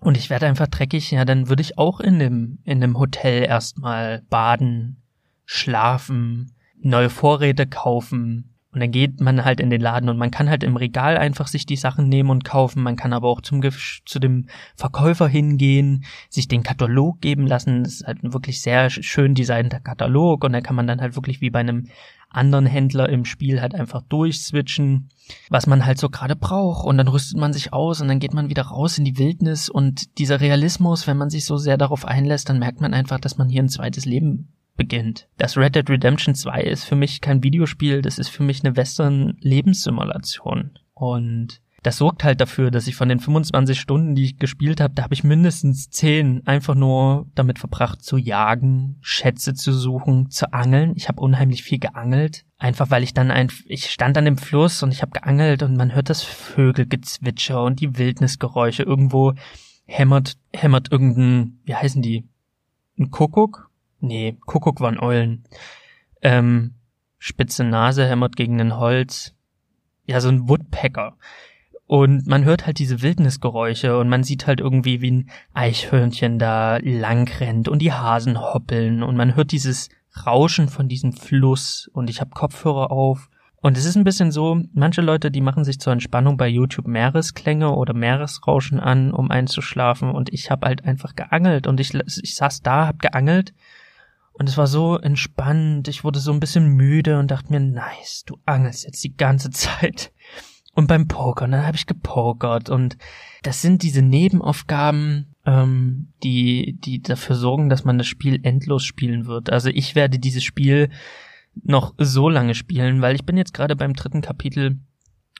und 0.00 0.16
ich 0.16 0.30
werde 0.30 0.46
einfach 0.46 0.68
dreckig, 0.68 1.10
ja, 1.10 1.24
dann 1.24 1.48
würde 1.48 1.62
ich 1.62 1.78
auch 1.78 2.00
in 2.00 2.18
dem 2.18 2.58
in 2.64 2.80
dem 2.80 2.98
Hotel 2.98 3.42
erstmal 3.42 4.22
baden, 4.30 5.02
schlafen, 5.44 6.52
neue 6.80 7.10
Vorräte 7.10 7.66
kaufen 7.66 8.50
und 8.72 8.80
dann 8.80 8.92
geht 8.92 9.20
man 9.20 9.44
halt 9.44 9.58
in 9.58 9.68
den 9.68 9.80
Laden 9.80 10.08
und 10.08 10.16
man 10.16 10.30
kann 10.30 10.48
halt 10.48 10.62
im 10.62 10.76
Regal 10.76 11.18
einfach 11.18 11.48
sich 11.48 11.66
die 11.66 11.76
Sachen 11.76 12.08
nehmen 12.08 12.30
und 12.30 12.44
kaufen. 12.44 12.84
Man 12.84 12.94
kann 12.94 13.12
aber 13.12 13.28
auch 13.28 13.40
zum 13.40 13.60
zu 14.04 14.18
dem 14.20 14.46
Verkäufer 14.76 15.26
hingehen, 15.26 16.04
sich 16.28 16.46
den 16.46 16.62
Katalog 16.62 17.20
geben 17.20 17.48
lassen. 17.48 17.82
Das 17.82 17.94
ist 17.94 18.06
halt 18.06 18.18
wirklich 18.22 18.62
sehr 18.62 18.88
schön 18.88 19.34
designter 19.34 19.80
Katalog 19.80 20.44
und 20.44 20.52
da 20.52 20.60
kann 20.60 20.76
man 20.76 20.86
dann 20.86 21.00
halt 21.00 21.16
wirklich 21.16 21.40
wie 21.40 21.50
bei 21.50 21.58
einem 21.60 21.88
anderen 22.30 22.66
Händler 22.66 23.08
im 23.08 23.24
Spiel 23.24 23.60
halt 23.60 23.74
einfach 23.74 24.02
durchswitchen, 24.02 25.08
was 25.48 25.66
man 25.66 25.84
halt 25.84 25.98
so 25.98 26.08
gerade 26.08 26.36
braucht 26.36 26.86
und 26.86 26.96
dann 26.96 27.08
rüstet 27.08 27.38
man 27.38 27.52
sich 27.52 27.72
aus 27.72 28.00
und 28.00 28.08
dann 28.08 28.20
geht 28.20 28.34
man 28.34 28.48
wieder 28.48 28.62
raus 28.62 28.98
in 28.98 29.04
die 29.04 29.18
Wildnis 29.18 29.68
und 29.68 30.18
dieser 30.18 30.40
Realismus, 30.40 31.06
wenn 31.06 31.16
man 31.16 31.30
sich 31.30 31.44
so 31.44 31.56
sehr 31.56 31.76
darauf 31.76 32.04
einlässt, 32.04 32.48
dann 32.48 32.58
merkt 32.58 32.80
man 32.80 32.94
einfach, 32.94 33.20
dass 33.20 33.36
man 33.36 33.48
hier 33.48 33.62
ein 33.62 33.68
zweites 33.68 34.04
Leben 34.04 34.52
beginnt. 34.76 35.28
Das 35.36 35.58
Red 35.58 35.74
Dead 35.74 35.90
Redemption 35.90 36.34
2 36.34 36.62
ist 36.62 36.84
für 36.84 36.96
mich 36.96 37.20
kein 37.20 37.42
Videospiel, 37.42 38.00
das 38.00 38.18
ist 38.18 38.28
für 38.28 38.42
mich 38.42 38.64
eine 38.64 38.76
Western-Lebenssimulation. 38.76 40.78
Und 40.94 41.60
das 41.82 41.96
sorgt 41.96 42.24
halt 42.24 42.40
dafür, 42.40 42.70
dass 42.70 42.86
ich 42.86 42.96
von 42.96 43.08
den 43.08 43.20
25 43.20 43.80
Stunden, 43.80 44.14
die 44.14 44.24
ich 44.24 44.38
gespielt 44.38 44.80
habe, 44.80 44.94
da 44.94 45.02
habe 45.02 45.14
ich 45.14 45.24
mindestens 45.24 45.90
10 45.90 46.46
einfach 46.46 46.74
nur 46.74 47.26
damit 47.34 47.58
verbracht 47.58 48.02
zu 48.02 48.16
jagen, 48.16 48.96
Schätze 49.00 49.54
zu 49.54 49.72
suchen, 49.72 50.30
zu 50.30 50.52
angeln. 50.52 50.92
Ich 50.96 51.08
habe 51.08 51.20
unheimlich 51.20 51.62
viel 51.62 51.78
geangelt, 51.78 52.44
einfach 52.58 52.90
weil 52.90 53.02
ich 53.02 53.14
dann 53.14 53.30
ein 53.30 53.50
ich 53.66 53.90
stand 53.90 54.18
an 54.18 54.24
dem 54.24 54.38
Fluss 54.38 54.82
und 54.82 54.92
ich 54.92 55.02
habe 55.02 55.12
geangelt 55.12 55.62
und 55.62 55.76
man 55.76 55.94
hört 55.94 56.10
das 56.10 56.22
Vögelgezwitscher 56.22 57.62
und 57.62 57.80
die 57.80 57.96
Wildnisgeräusche 57.96 58.82
irgendwo 58.82 59.34
hämmert 59.86 60.36
hämmert 60.52 60.92
irgendein, 60.92 61.58
wie 61.64 61.74
heißen 61.74 62.02
die? 62.02 62.28
Ein 62.98 63.10
Kuckuck 63.10 63.70
Nee, 64.00 64.38
Kuckuck 64.46 64.80
waren 64.80 64.98
Eulen. 64.98 65.44
Ähm, 66.22 66.74
spitze 67.18 67.64
Nase 67.64 68.06
hämmert 68.06 68.34
gegen 68.34 68.60
ein 68.60 68.76
Holz. 68.76 69.34
Ja, 70.06 70.20
so 70.20 70.28
ein 70.28 70.48
Woodpecker. 70.48 71.16
Und 71.90 72.28
man 72.28 72.44
hört 72.44 72.66
halt 72.66 72.78
diese 72.78 73.02
Wildnisgeräusche 73.02 73.98
und 73.98 74.08
man 74.08 74.22
sieht 74.22 74.46
halt 74.46 74.60
irgendwie, 74.60 75.00
wie 75.00 75.10
ein 75.10 75.30
Eichhörnchen 75.54 76.38
da 76.38 76.76
lang 76.76 77.28
rennt 77.40 77.66
und 77.66 77.82
die 77.82 77.92
Hasen 77.92 78.40
hoppeln 78.40 79.02
und 79.02 79.16
man 79.16 79.34
hört 79.34 79.50
dieses 79.50 79.88
Rauschen 80.24 80.68
von 80.68 80.86
diesem 80.86 81.12
Fluss 81.12 81.90
und 81.92 82.08
ich 82.08 82.20
habe 82.20 82.30
Kopfhörer 82.30 82.92
auf 82.92 83.28
und 83.56 83.76
es 83.76 83.86
ist 83.86 83.96
ein 83.96 84.04
bisschen 84.04 84.30
so, 84.30 84.62
manche 84.72 85.00
Leute, 85.00 85.32
die 85.32 85.40
machen 85.40 85.64
sich 85.64 85.80
zur 85.80 85.92
Entspannung 85.92 86.36
bei 86.36 86.46
YouTube 86.46 86.86
Meeresklänge 86.86 87.74
oder 87.74 87.92
Meeresrauschen 87.92 88.78
an, 88.78 89.12
um 89.12 89.28
einzuschlafen 89.28 90.12
und 90.12 90.32
ich 90.32 90.48
habe 90.52 90.68
halt 90.68 90.84
einfach 90.84 91.16
geangelt 91.16 91.66
und 91.66 91.80
ich, 91.80 91.92
ich 91.92 92.36
saß 92.36 92.62
da, 92.62 92.86
hab 92.86 93.00
geangelt 93.00 93.52
und 94.30 94.48
es 94.48 94.56
war 94.56 94.68
so 94.68 94.96
entspannt. 94.96 95.88
Ich 95.88 96.04
wurde 96.04 96.20
so 96.20 96.32
ein 96.32 96.38
bisschen 96.38 96.68
müde 96.68 97.18
und 97.18 97.32
dachte 97.32 97.50
mir, 97.50 97.58
nice, 97.58 98.22
du 98.26 98.38
angelst 98.46 98.84
jetzt 98.84 99.02
die 99.02 99.16
ganze 99.16 99.50
Zeit. 99.50 100.12
Und 100.80 100.86
beim 100.86 101.08
Pokern, 101.08 101.50
dann 101.50 101.66
habe 101.66 101.76
ich 101.76 101.86
gepokert. 101.86 102.70
Und 102.70 102.96
das 103.42 103.60
sind 103.60 103.82
diese 103.82 104.00
Nebenaufgaben, 104.00 105.34
ähm, 105.44 106.08
die, 106.22 106.78
die 106.82 107.02
dafür 107.02 107.36
sorgen, 107.36 107.68
dass 107.68 107.84
man 107.84 107.98
das 107.98 108.06
Spiel 108.06 108.40
endlos 108.44 108.82
spielen 108.82 109.26
wird. 109.26 109.52
Also 109.52 109.68
ich 109.68 109.94
werde 109.94 110.18
dieses 110.18 110.42
Spiel 110.42 110.88
noch 111.62 111.92
so 111.98 112.30
lange 112.30 112.54
spielen, 112.54 113.02
weil 113.02 113.14
ich 113.14 113.26
bin 113.26 113.36
jetzt 113.36 113.52
gerade 113.52 113.76
beim 113.76 113.92
dritten 113.92 114.22
Kapitel 114.22 114.78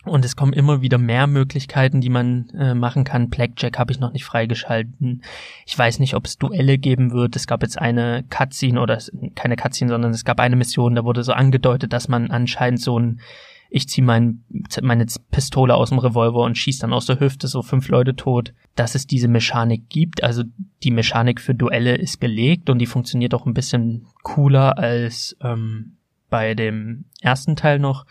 und 0.05 0.27
es 0.27 0.37
kommen 0.37 0.53
immer 0.53 0.83
wieder 0.83 0.99
mehr 0.99 1.27
Möglichkeiten, 1.27 2.03
die 2.03 2.11
man 2.11 2.51
äh, 2.51 2.75
machen 2.75 3.05
kann. 3.05 3.31
Blackjack 3.31 3.79
habe 3.79 3.93
ich 3.93 3.99
noch 3.99 4.13
nicht 4.13 4.27
freigeschalten. 4.27 5.23
Ich 5.65 5.79
weiß 5.79 6.01
nicht, 6.01 6.13
ob 6.17 6.27
es 6.27 6.37
Duelle 6.37 6.77
geben 6.77 7.13
wird. 7.13 7.35
Es 7.35 7.47
gab 7.47 7.63
jetzt 7.63 7.79
eine 7.79 8.25
Cutscene 8.29 8.79
oder 8.79 8.99
keine 9.35 9.57
Cutscene, 9.57 9.91
sondern 9.91 10.11
es 10.11 10.27
gab 10.27 10.39
eine 10.39 10.57
Mission, 10.57 10.97
da 10.97 11.05
wurde 11.05 11.25
so 11.25 11.33
angedeutet, 11.33 11.95
dass 11.95 12.09
man 12.09 12.31
anscheinend 12.31 12.83
so 12.83 12.99
ein 12.99 13.21
ich 13.71 13.89
ziehe 13.89 14.05
mein, 14.05 14.43
meine 14.83 15.07
Pistole 15.31 15.75
aus 15.75 15.91
dem 15.91 15.99
Revolver 15.99 16.41
und 16.41 16.59
schieß 16.59 16.81
dann 16.81 16.93
aus 16.93 17.07
der 17.07 17.21
Hüfte 17.21 17.47
so 17.47 17.63
fünf 17.63 17.89
Leute 17.89 18.17
tot, 18.17 18.53
dass 18.75 18.97
es 18.97 19.07
diese 19.07 19.29
Mechanik 19.29 19.89
gibt. 19.89 20.25
Also 20.25 20.43
die 20.83 20.91
Mechanik 20.91 21.41
für 21.41 21.55
Duelle 21.55 21.95
ist 21.95 22.21
gelegt 22.21 22.69
und 22.69 22.81
die 22.81 22.87
funktioniert 22.87 23.33
auch 23.33 23.47
ein 23.47 23.55
bisschen 23.55 24.07
cooler 24.23 24.77
als 24.77 25.37
ähm, 25.41 25.93
bei 26.29 26.55
dem 26.55 27.05
ersten 27.21 27.55
Teil 27.55 27.79
noch. 27.79 28.07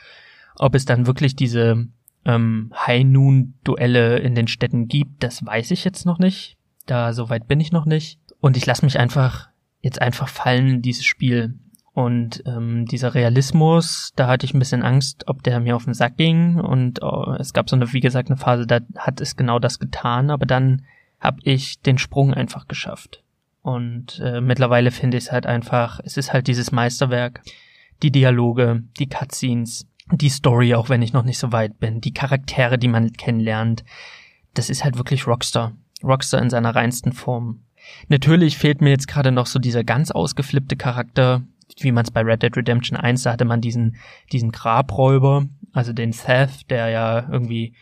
Ob 0.56 0.76
es 0.76 0.86
dann 0.86 1.08
wirklich 1.08 1.36
diese 1.36 1.88
ähm, 2.26 2.72
High-Noon-Duelle 2.76 4.20
in 4.20 4.36
den 4.36 4.48
Städten 4.48 4.88
gibt, 4.88 5.24
das 5.24 5.46
weiß 5.46 5.72
ich 5.72 5.84
jetzt 5.84 6.06
noch 6.06 6.20
nicht. 6.20 6.58
Da 6.86 7.14
soweit 7.14 7.48
bin 7.48 7.60
ich 7.60 7.72
noch 7.72 7.86
nicht. 7.86 8.20
Und 8.40 8.56
ich 8.56 8.66
lasse 8.66 8.86
mich 8.86 8.98
einfach 8.98 9.50
jetzt 9.82 10.02
einfach 10.02 10.30
fallen 10.30 10.68
in 10.68 10.82
dieses 10.82 11.06
Spiel. 11.06 11.56
Und 11.94 12.44
ähm, 12.46 12.86
dieser 12.86 13.14
Realismus, 13.14 14.14
da 14.16 14.28
hatte 14.28 14.46
ich 14.46 14.54
ein 14.54 14.60
bisschen 14.60 14.84
Angst, 14.84 15.24
ob 15.28 15.44
der 15.44 15.60
mir 15.60 15.76
auf 15.76 15.86
den 15.86 15.94
Sack 15.94 16.18
ging. 16.18 16.60
Und 16.60 17.02
oh, 17.02 17.36
es 17.40 17.54
gab 17.54 17.70
so 17.70 17.76
eine, 17.76 17.92
wie 17.94 18.00
gesagt, 18.00 18.30
eine 18.30 18.38
Phase, 18.38 18.68
da 18.68 18.80
hat 18.98 19.22
es 19.22 19.36
genau 19.36 19.60
das 19.60 19.80
getan. 19.80 20.30
Aber 20.30 20.46
dann 20.46 20.84
habe 21.20 21.40
ich 21.44 21.82
den 21.82 21.98
Sprung 21.98 22.34
einfach 22.34 22.68
geschafft. 22.68 23.24
Und 23.62 24.22
äh, 24.24 24.40
mittlerweile 24.40 24.92
finde 24.92 25.18
ich 25.18 25.26
es 25.26 25.32
halt 25.32 25.46
einfach, 25.46 26.00
es 26.04 26.18
ist 26.18 26.32
halt 26.32 26.48
dieses 26.48 26.72
Meisterwerk. 26.72 27.42
Die 28.02 28.12
Dialoge, 28.12 28.84
die 28.98 29.10
Cutscenes, 29.10 29.86
die 30.12 30.30
Story, 30.30 30.74
auch 30.74 30.90
wenn 30.90 31.02
ich 31.02 31.12
noch 31.12 31.24
nicht 31.24 31.38
so 31.38 31.52
weit 31.52 31.80
bin, 31.80 32.02
die 32.02 32.14
Charaktere, 32.14 32.78
die 32.78 32.88
man 32.88 33.12
kennenlernt, 33.14 33.84
das 34.54 34.70
ist 34.70 34.84
halt 34.84 34.98
wirklich 34.98 35.28
Rockstar. 35.28 35.74
Rockstar 36.04 36.42
in 36.42 36.50
seiner 36.50 36.76
reinsten 36.76 37.12
Form. 37.12 37.62
Natürlich 38.08 38.58
fehlt 38.58 38.82
mir 38.82 38.90
jetzt 38.90 39.08
gerade 39.08 39.32
noch 39.32 39.46
so 39.46 39.60
dieser 39.60 39.84
ganz 39.84 40.12
ausgeflippte 40.12 40.76
Charakter, 40.76 41.44
wie 41.84 41.92
man 41.92 42.06
es 42.06 42.12
bei 42.12 42.22
Red 42.22 42.44
Dead 42.44 42.56
Redemption 42.56 42.98
1, 42.98 43.24
da 43.24 43.34
hatte 43.34 43.46
man 43.46 43.62
diesen, 43.62 43.98
diesen 44.32 44.52
Grabräuber, 44.52 45.46
also 45.74 45.94
den 45.94 46.12
Seth, 46.12 46.70
der 46.70 46.90
ja 46.90 47.28
irgendwie 47.30 47.74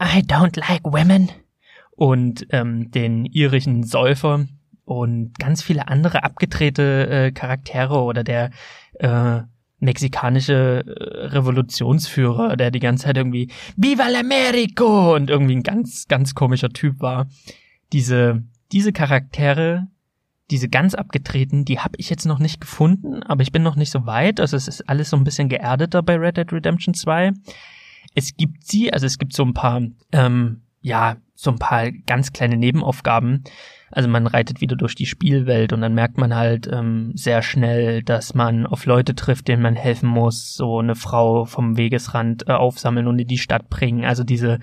I 0.00 0.20
don't 0.20 0.58
like 0.58 0.84
women 0.84 1.30
und 1.92 2.46
ähm, 2.50 2.90
den 2.90 3.24
irischen 3.26 3.84
Säufer 3.84 4.46
und 4.84 5.38
ganz 5.38 5.62
viele 5.62 5.88
andere 5.88 6.24
abgedrehte 6.24 7.08
äh, 7.08 7.32
Charaktere 7.32 8.02
oder 8.02 8.24
der 8.24 8.50
äh, 8.94 9.42
mexikanische 9.80 10.84
äh, 10.86 11.26
Revolutionsführer, 11.26 12.56
der 12.56 12.70
die 12.70 12.80
ganze 12.80 13.04
Zeit 13.04 13.16
irgendwie 13.16 13.50
Viva 13.76 14.04
l'Americo 14.04 15.14
und 15.14 15.30
irgendwie 15.30 15.56
ein 15.56 15.62
ganz, 15.62 16.06
ganz 16.08 16.34
komischer 16.34 16.70
Typ 16.70 17.00
war. 17.00 17.28
Diese, 17.92 18.42
diese 18.72 18.92
Charaktere, 18.92 19.88
diese 20.50 20.68
ganz 20.68 20.94
abgetreten, 20.94 21.64
die 21.64 21.80
habe 21.80 21.94
ich 21.98 22.10
jetzt 22.10 22.26
noch 22.26 22.38
nicht 22.38 22.60
gefunden, 22.60 23.22
aber 23.22 23.42
ich 23.42 23.52
bin 23.52 23.62
noch 23.62 23.76
nicht 23.76 23.90
so 23.90 24.06
weit. 24.06 24.40
Also 24.40 24.56
es 24.56 24.68
ist 24.68 24.88
alles 24.88 25.10
so 25.10 25.16
ein 25.16 25.24
bisschen 25.24 25.48
geerdeter 25.48 26.02
bei 26.02 26.16
Red 26.16 26.36
Dead 26.36 26.52
Redemption 26.52 26.94
2. 26.94 27.32
Es 28.14 28.36
gibt 28.36 28.66
sie, 28.66 28.92
also 28.92 29.06
es 29.06 29.18
gibt 29.18 29.32
so 29.32 29.44
ein 29.44 29.54
paar, 29.54 29.80
ähm, 30.12 30.62
ja, 30.80 31.16
so 31.34 31.50
ein 31.50 31.58
paar 31.58 31.90
ganz 31.90 32.32
kleine 32.32 32.56
Nebenaufgaben, 32.56 33.44
also 33.94 34.08
man 34.08 34.26
reitet 34.26 34.60
wieder 34.60 34.74
durch 34.74 34.96
die 34.96 35.06
Spielwelt 35.06 35.72
und 35.72 35.80
dann 35.80 35.94
merkt 35.94 36.18
man 36.18 36.34
halt 36.34 36.68
ähm, 36.70 37.12
sehr 37.14 37.42
schnell, 37.42 38.02
dass 38.02 38.34
man 38.34 38.66
auf 38.66 38.86
Leute 38.86 39.14
trifft, 39.14 39.46
denen 39.46 39.62
man 39.62 39.76
helfen 39.76 40.08
muss, 40.08 40.54
so 40.54 40.80
eine 40.80 40.96
Frau 40.96 41.44
vom 41.44 41.76
Wegesrand 41.76 42.48
äh, 42.48 42.52
aufsammeln 42.52 43.06
und 43.06 43.20
in 43.20 43.28
die 43.28 43.38
Stadt 43.38 43.70
bringen. 43.70 44.04
Also 44.04 44.24
diese 44.24 44.58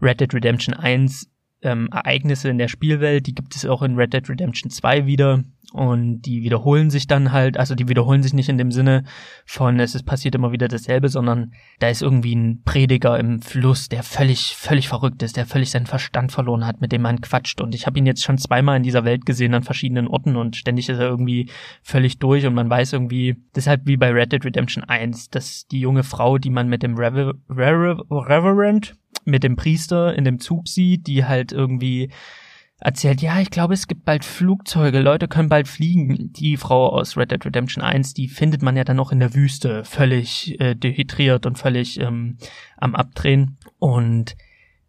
Red 0.00 0.20
Dead 0.20 0.32
Redemption 0.32 0.74
1 0.74 1.28
ähm, 1.62 1.88
Ereignisse 1.92 2.48
in 2.48 2.58
der 2.58 2.68
Spielwelt, 2.68 3.26
die 3.26 3.34
gibt 3.34 3.56
es 3.56 3.66
auch 3.66 3.82
in 3.82 3.96
Red 3.96 4.12
Dead 4.12 4.28
Redemption 4.28 4.70
2 4.70 5.06
wieder. 5.06 5.42
Und 5.72 6.22
die 6.22 6.42
wiederholen 6.42 6.88
sich 6.88 7.06
dann 7.06 7.30
halt, 7.30 7.58
also 7.58 7.74
die 7.74 7.88
wiederholen 7.88 8.22
sich 8.22 8.32
nicht 8.32 8.48
in 8.48 8.56
dem 8.56 8.72
Sinne 8.72 9.04
von, 9.44 9.78
es 9.80 9.94
ist 9.94 10.04
passiert 10.04 10.34
immer 10.34 10.50
wieder 10.50 10.66
dasselbe, 10.66 11.10
sondern 11.10 11.52
da 11.78 11.88
ist 11.88 12.00
irgendwie 12.00 12.34
ein 12.34 12.62
Prediger 12.64 13.18
im 13.18 13.42
Fluss, 13.42 13.90
der 13.90 14.02
völlig, 14.02 14.56
völlig 14.56 14.88
verrückt 14.88 15.22
ist, 15.22 15.36
der 15.36 15.44
völlig 15.44 15.70
seinen 15.70 15.84
Verstand 15.84 16.32
verloren 16.32 16.66
hat, 16.66 16.80
mit 16.80 16.90
dem 16.90 17.02
man 17.02 17.20
quatscht. 17.20 17.60
Und 17.60 17.74
ich 17.74 17.86
habe 17.86 17.98
ihn 17.98 18.06
jetzt 18.06 18.24
schon 18.24 18.38
zweimal 18.38 18.78
in 18.78 18.82
dieser 18.82 19.04
Welt 19.04 19.26
gesehen 19.26 19.52
an 19.52 19.62
verschiedenen 19.62 20.08
Orten 20.08 20.36
und 20.36 20.56
ständig 20.56 20.88
ist 20.88 20.98
er 20.98 21.08
irgendwie 21.08 21.50
völlig 21.82 22.18
durch 22.18 22.46
und 22.46 22.54
man 22.54 22.70
weiß 22.70 22.94
irgendwie, 22.94 23.36
deshalb 23.54 23.82
wie 23.84 23.98
bei 23.98 24.10
Red 24.10 24.32
Dead 24.32 24.44
Redemption 24.46 24.84
1, 24.84 25.28
dass 25.28 25.66
die 25.66 25.80
junge 25.80 26.02
Frau, 26.02 26.38
die 26.38 26.50
man 26.50 26.70
mit 26.70 26.82
dem 26.82 26.96
Rever 26.96 27.34
Rever 27.50 28.02
Reverend, 28.10 28.96
mit 29.28 29.44
dem 29.44 29.56
Priester 29.56 30.14
in 30.14 30.24
dem 30.24 30.40
Zug 30.40 30.68
sieht, 30.68 31.06
die 31.06 31.24
halt 31.24 31.52
irgendwie 31.52 32.10
erzählt, 32.80 33.20
ja, 33.20 33.40
ich 33.40 33.50
glaube, 33.50 33.74
es 33.74 33.88
gibt 33.88 34.04
bald 34.04 34.24
Flugzeuge, 34.24 35.00
Leute 35.00 35.26
können 35.26 35.48
bald 35.48 35.66
fliegen. 35.66 36.32
Die 36.32 36.56
Frau 36.56 36.88
aus 36.90 37.16
Red 37.16 37.32
Dead 37.32 37.44
Redemption 37.44 37.82
1, 37.82 38.14
die 38.14 38.28
findet 38.28 38.62
man 38.62 38.76
ja 38.76 38.84
dann 38.84 38.96
noch 38.96 39.10
in 39.10 39.18
der 39.18 39.34
Wüste, 39.34 39.84
völlig 39.84 40.60
äh, 40.60 40.74
dehydriert 40.74 41.44
und 41.46 41.58
völlig 41.58 41.98
ähm, 41.98 42.38
am 42.76 42.94
Abdrehen. 42.94 43.56
Und 43.78 44.36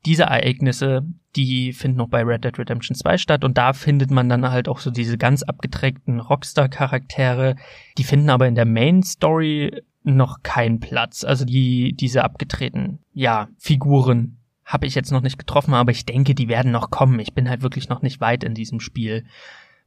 diese 0.05 0.23
Ereignisse, 0.23 1.03
die 1.35 1.73
finden 1.73 1.97
noch 1.97 2.09
bei 2.09 2.23
Red 2.23 2.45
Dead 2.45 2.57
Redemption 2.57 2.95
2 2.95 3.17
statt 3.17 3.43
und 3.43 3.57
da 3.57 3.73
findet 3.73 4.11
man 4.11 4.29
dann 4.29 4.49
halt 4.49 4.67
auch 4.67 4.79
so 4.79 4.91
diese 4.91 5.17
ganz 5.17 5.43
abgeträgten 5.43 6.19
Rockstar-Charaktere. 6.19 7.55
Die 7.97 8.03
finden 8.03 8.29
aber 8.29 8.47
in 8.47 8.55
der 8.55 8.65
Main 8.65 9.03
Story 9.03 9.81
noch 10.03 10.43
keinen 10.43 10.79
Platz. 10.79 11.23
Also 11.23 11.45
die, 11.45 11.93
diese 11.93 12.23
abgetreten, 12.23 12.99
ja, 13.13 13.49
Figuren 13.57 14.37
habe 14.65 14.85
ich 14.85 14.95
jetzt 14.95 15.11
noch 15.11 15.21
nicht 15.21 15.39
getroffen, 15.39 15.73
aber 15.73 15.91
ich 15.91 16.05
denke, 16.05 16.35
die 16.35 16.47
werden 16.47 16.71
noch 16.71 16.91
kommen. 16.91 17.19
Ich 17.19 17.33
bin 17.33 17.49
halt 17.49 17.63
wirklich 17.63 17.89
noch 17.89 18.01
nicht 18.01 18.21
weit 18.21 18.43
in 18.43 18.53
diesem 18.53 18.79
Spiel, 18.79 19.25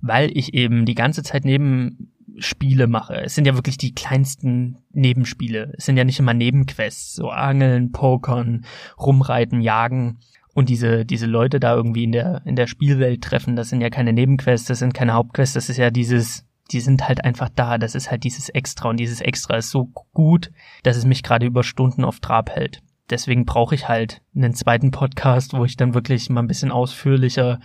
weil 0.00 0.36
ich 0.36 0.54
eben 0.54 0.84
die 0.84 0.96
ganze 0.96 1.22
Zeit 1.22 1.44
Nebenspiele 1.44 2.88
mache. 2.88 3.14
Es 3.22 3.36
sind 3.36 3.46
ja 3.46 3.54
wirklich 3.54 3.78
die 3.78 3.94
kleinsten 3.94 4.78
Nebenspiele. 4.90 5.72
Es 5.78 5.86
sind 5.86 5.96
ja 5.96 6.04
nicht 6.04 6.18
immer 6.18 6.34
Nebenquests, 6.34 7.14
so 7.14 7.30
Angeln, 7.30 7.92
Pokern, 7.92 8.64
Rumreiten, 8.98 9.60
Jagen 9.60 10.18
und 10.52 10.68
diese, 10.68 11.04
diese 11.06 11.26
Leute 11.26 11.60
da 11.60 11.74
irgendwie 11.74 12.04
in 12.04 12.12
der, 12.12 12.42
in 12.44 12.56
der 12.56 12.66
Spielwelt 12.66 13.22
treffen. 13.22 13.54
Das 13.54 13.68
sind 13.68 13.80
ja 13.80 13.88
keine 13.88 14.12
Nebenquests, 14.12 14.66
das 14.66 14.80
sind 14.80 14.94
keine 14.94 15.14
Hauptquests, 15.14 15.54
das 15.54 15.68
ist 15.68 15.76
ja 15.76 15.90
dieses, 15.90 16.44
die 16.70 16.80
sind 16.80 17.08
halt 17.08 17.24
einfach 17.24 17.48
da. 17.54 17.78
Das 17.78 17.94
ist 17.94 18.10
halt 18.10 18.24
dieses 18.24 18.48
Extra. 18.48 18.88
Und 18.88 18.98
dieses 18.98 19.20
Extra 19.20 19.56
ist 19.56 19.70
so 19.70 19.90
gut, 20.12 20.50
dass 20.82 20.96
es 20.96 21.04
mich 21.04 21.22
gerade 21.22 21.46
über 21.46 21.62
Stunden 21.62 22.04
auf 22.04 22.20
Trab 22.20 22.50
hält. 22.50 22.82
Deswegen 23.10 23.44
brauche 23.44 23.74
ich 23.74 23.88
halt 23.88 24.22
einen 24.34 24.54
zweiten 24.54 24.90
Podcast, 24.90 25.52
wo 25.52 25.64
ich 25.64 25.76
dann 25.76 25.94
wirklich 25.94 26.30
mal 26.30 26.42
ein 26.42 26.48
bisschen 26.48 26.70
ausführlicher 26.70 27.60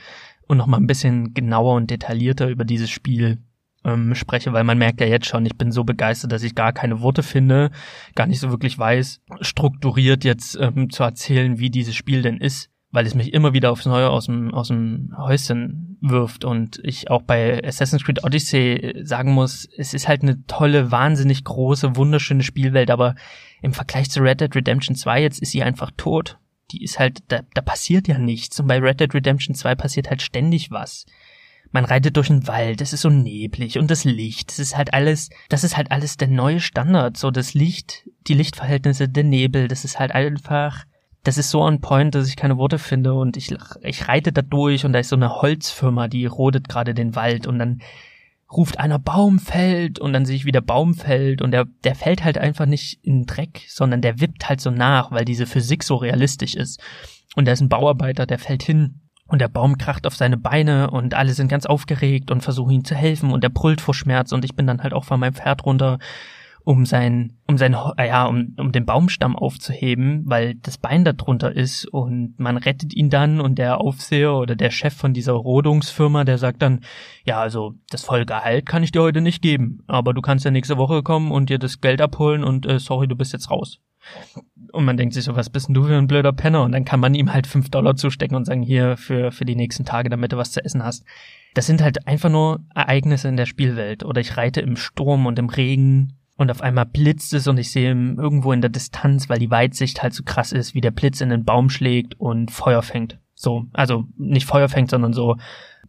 und 0.48 0.58
noch 0.58 0.68
mal 0.68 0.78
ein 0.78 0.88
bisschen 0.88 1.34
genauer 1.34 1.76
und 1.76 1.90
detaillierter 1.90 2.48
über 2.50 2.66
dieses 2.66 2.90
Spiel 2.90 3.40
ähm, 3.86 4.16
spreche, 4.16 4.54
weil 4.54 4.64
man 4.64 4.78
merkt 4.78 5.00
ja 5.00 5.08
jetzt 5.08 5.28
schon, 5.28 5.46
ich 5.46 5.58
bin 5.58 5.72
so 5.72 5.84
begeistert, 5.84 6.32
dass 6.32 6.44
ich 6.44 6.56
gar 6.56 6.74
keine 6.74 7.02
Worte 7.02 7.24
finde, 7.24 7.72
gar 8.16 8.28
nicht 8.28 8.40
so 8.40 8.50
wirklich 8.50 8.78
weiß, 8.78 9.22
strukturiert 9.42 10.24
jetzt 10.24 10.58
ähm, 10.60 10.90
zu 10.90 11.04
erzählen, 11.04 11.60
wie 11.60 11.70
dieses 11.70 11.96
Spiel 11.96 12.22
denn 12.22 12.38
ist, 12.38 12.70
weil 12.92 13.06
es 13.06 13.16
mich 13.16 13.34
immer 13.34 13.54
wieder 13.54 13.72
aufs 13.72 13.86
Neue 13.86 14.10
aus 14.10 14.26
dem, 14.26 14.54
aus 14.54 14.70
dem 14.70 15.14
Häuschen 15.18 15.98
wirft 16.02 16.46
und 16.46 16.80
ich 16.84 17.10
auch 17.10 17.24
bei 17.24 17.64
Assassin's 17.64 18.04
Creed 18.04 18.24
Odyssey 18.24 19.02
sagen 19.04 19.34
muss, 19.34 19.68
es 19.78 19.94
ist 19.94 20.08
halt 20.08 20.22
eine 20.22 20.46
tolle, 20.46 20.92
wahnsinnig 20.92 21.44
große, 21.44 21.96
wunderschöne 21.96 22.44
Spielwelt, 22.44 22.92
aber 22.92 23.16
im 23.62 23.74
Vergleich 23.74 24.10
zu 24.10 24.22
Red 24.22 24.42
Dead 24.42 24.56
Redemption 24.56 24.96
2 24.96 25.22
jetzt 25.22 25.42
ist 25.42 25.52
sie 25.52 25.64
einfach 25.64 25.92
tot. 25.98 26.38
Die 26.72 26.84
ist 26.84 27.00
halt, 27.00 27.24
da, 27.30 27.42
da 27.54 27.62
passiert 27.62 28.08
ja 28.08 28.18
nichts. 28.18 28.60
Und 28.60 28.68
bei 28.68 28.80
Red 28.80 29.00
Dead 29.00 29.14
Redemption 29.14 29.56
2 29.56 29.76
passiert 29.76 30.10
halt 30.10 30.22
ständig 30.22 30.70
was. 30.70 31.06
Man 31.72 31.86
reitet 31.86 32.16
durch 32.16 32.28
den 32.28 32.48
Wald, 32.48 32.82
es 32.82 32.94
ist 32.94 33.02
so 33.02 33.10
neblig 33.10 33.78
und 33.78 33.92
das 33.92 34.06
Licht, 34.06 34.50
das 34.50 34.60
ist 34.60 34.78
halt 34.78 34.94
alles, 34.94 35.30
das 35.50 35.66
ist 35.66 35.76
halt 35.76 35.92
alles 35.92 36.16
der 36.16 36.30
neue 36.30 36.62
Standard. 36.62 37.18
So 37.18 37.30
das 37.30 37.54
Licht, 37.54 38.10
die 38.28 38.36
Lichtverhältnisse, 38.36 39.10
der 39.10 39.26
Nebel, 39.26 39.68
das 39.68 39.84
ist 39.84 40.00
halt 40.00 40.14
einfach, 40.14 40.86
das 41.28 41.38
ist 41.38 41.50
so 41.50 41.62
on 41.62 41.82
point, 41.82 42.16
dass 42.16 42.30
ich 42.30 42.38
keine 42.38 42.58
Worte 42.58 42.80
finde 42.80 43.14
und 43.14 43.36
ich, 43.36 43.54
ich 43.82 44.08
reite 44.08 44.32
da 44.32 44.42
durch 44.42 44.86
und 44.86 44.94
da 44.94 45.00
ist 45.00 45.10
so 45.10 45.18
eine 45.18 45.42
Holzfirma, 45.42 46.08
die 46.08 46.26
rodet 46.26 46.70
gerade 46.70 46.94
den 46.94 47.16
Wald 47.16 47.48
und 47.48 47.60
dann 47.60 47.82
ruft 48.50 48.80
einer 48.80 48.98
Baum 48.98 49.38
fällt 49.38 50.00
und 50.00 50.14
dann 50.14 50.26
sehe 50.26 50.38
ich 50.38 50.46
wieder 50.46 50.62
Baum 50.62 50.94
fällt 50.94 51.42
und 51.42 51.52
der, 51.52 51.66
der 51.84 51.96
fällt 51.96 52.24
halt 52.24 52.38
einfach 52.38 52.66
nicht 52.66 53.04
in 53.04 53.20
den 53.20 53.26
Dreck, 53.26 53.66
sondern 53.68 54.00
der 54.02 54.22
wippt 54.22 54.48
halt 54.48 54.62
so 54.62 54.72
nach, 54.72 55.12
weil 55.12 55.26
diese 55.26 55.46
Physik 55.46 55.84
so 55.84 55.98
realistisch 55.98 56.56
ist. 56.56 56.82
Und 57.36 57.46
da 57.46 57.52
ist 57.52 57.60
ein 57.60 57.68
Bauarbeiter, 57.68 58.26
der 58.26 58.40
fällt 58.40 58.64
hin 58.64 59.02
und 59.26 59.42
der 59.42 59.50
Baum 59.50 59.78
kracht 59.78 60.08
auf 60.08 60.16
seine 60.16 60.38
Beine 60.38 60.92
und 60.92 61.14
alle 61.14 61.34
sind 61.34 61.50
ganz 61.50 61.66
aufgeregt 61.66 62.32
und 62.32 62.40
versuchen 62.40 62.72
ihm 62.72 62.86
zu 62.86 62.96
helfen 62.96 63.32
und 63.32 63.44
er 63.44 63.50
brüllt 63.50 63.82
vor 63.82 63.94
Schmerz 63.94 64.32
und 64.32 64.46
ich 64.46 64.56
bin 64.56 64.66
dann 64.66 64.82
halt 64.82 64.94
auch 64.94 65.04
von 65.04 65.20
meinem 65.20 65.34
Pferd 65.34 65.66
runter 65.66 66.00
um 66.68 66.86
sein, 66.86 67.38
um 67.48 67.58
sein, 67.58 67.78
äh, 67.96 68.10
ja, 68.10 68.26
um, 68.26 68.54
um 68.58 68.74
den 68.74 68.86
Baumstamm 68.86 69.38
aufzuheben, 69.38 70.24
weil 70.26 70.56
das 70.56 70.78
Bein 70.78 71.06
da 71.06 71.14
drunter 71.14 71.56
ist 71.56 71.86
und 71.86 72.38
man 72.38 72.58
rettet 72.58 72.94
ihn 72.94 73.10
dann 73.10 73.40
und 73.40 73.58
der 73.58 73.80
Aufseher 73.80 74.34
oder 74.34 74.58
der 74.58 74.70
Chef 74.70 74.94
von 74.94 75.14
dieser 75.14 75.32
Rodungsfirma, 75.32 76.26
der 76.26 76.38
sagt 76.38 76.62
dann, 76.62 76.82
ja, 77.24 77.40
also 77.40 77.76
das 77.90 78.04
volle 78.04 78.26
Gehalt 78.26 78.66
kann 78.66 78.84
ich 78.84 78.92
dir 78.92 79.02
heute 79.02 79.22
nicht 79.22 79.42
geben, 79.42 79.80
aber 79.88 80.14
du 80.14 80.20
kannst 80.20 80.44
ja 80.44 80.52
nächste 80.52 80.76
Woche 80.76 81.04
kommen 81.04 81.32
und 81.32 81.50
dir 81.50 81.58
das 81.58 81.80
Geld 81.80 82.02
abholen 82.02 82.44
und 82.44 82.66
äh, 82.66 82.80
sorry, 82.80 83.08
du 83.08 83.16
bist 83.16 83.32
jetzt 83.32 83.50
raus. 83.50 83.80
Und 84.74 84.84
man 84.84 84.98
denkt 84.98 85.14
sich 85.14 85.24
so, 85.24 85.38
was 85.38 85.50
bist 85.50 85.70
denn 85.70 85.74
du 85.74 85.86
für 85.86 85.98
ein 85.98 86.08
blöder 86.08 86.34
Penner? 86.34 86.64
Und 86.64 86.74
dann 86.74 86.84
kann 86.84 87.00
man 87.00 87.16
ihm 87.16 87.32
halt 87.32 87.48
fünf 87.48 87.70
Dollar 87.70 87.96
zustecken 87.96 88.36
und 88.36 88.44
sagen, 88.44 88.62
hier 88.62 88.98
für, 88.98 89.32
für 89.32 89.46
die 89.46 89.56
nächsten 89.56 89.86
Tage, 89.86 90.10
damit 90.10 90.34
du 90.34 90.38
was 90.38 90.52
zu 90.52 90.64
essen 90.64 90.84
hast. 90.84 91.06
Das 91.54 91.66
sind 91.66 91.82
halt 91.82 92.08
einfach 92.08 92.30
nur 92.30 92.60
Ereignisse 92.76 93.30
in 93.30 93.38
der 93.38 93.46
Spielwelt. 93.46 94.04
Oder 94.04 94.20
ich 94.22 94.36
reite 94.36 94.62
im 94.62 94.76
Sturm 94.76 95.26
und 95.26 95.40
im 95.40 95.50
Regen 95.50 96.17
und 96.38 96.52
auf 96.52 96.62
einmal 96.62 96.86
blitzt 96.86 97.34
es 97.34 97.48
und 97.48 97.58
ich 97.58 97.72
sehe 97.72 97.90
irgendwo 97.90 98.52
in 98.54 98.62
der 98.62 98.70
Distanz, 98.70 99.28
weil 99.28 99.40
die 99.40 99.52
Weitsicht 99.52 100.02
halt 100.04 100.14
so 100.14 100.24
krass 100.24 100.52
ist, 100.52 100.76
wie 100.76 100.82
der 100.82 100.92
Blitz 100.92 101.20
in 101.20 101.30
den 101.30 101.44
Baum 101.44 101.70
schlägt 101.70 102.20
und 102.20 102.52
Feuer 102.52 102.84
fängt. 102.84 103.20
So, 103.34 103.66
also 103.74 104.06
nicht 104.18 104.46
Feuer 104.46 104.70
fängt, 104.70 104.92
sondern 104.92 105.14
so 105.14 105.38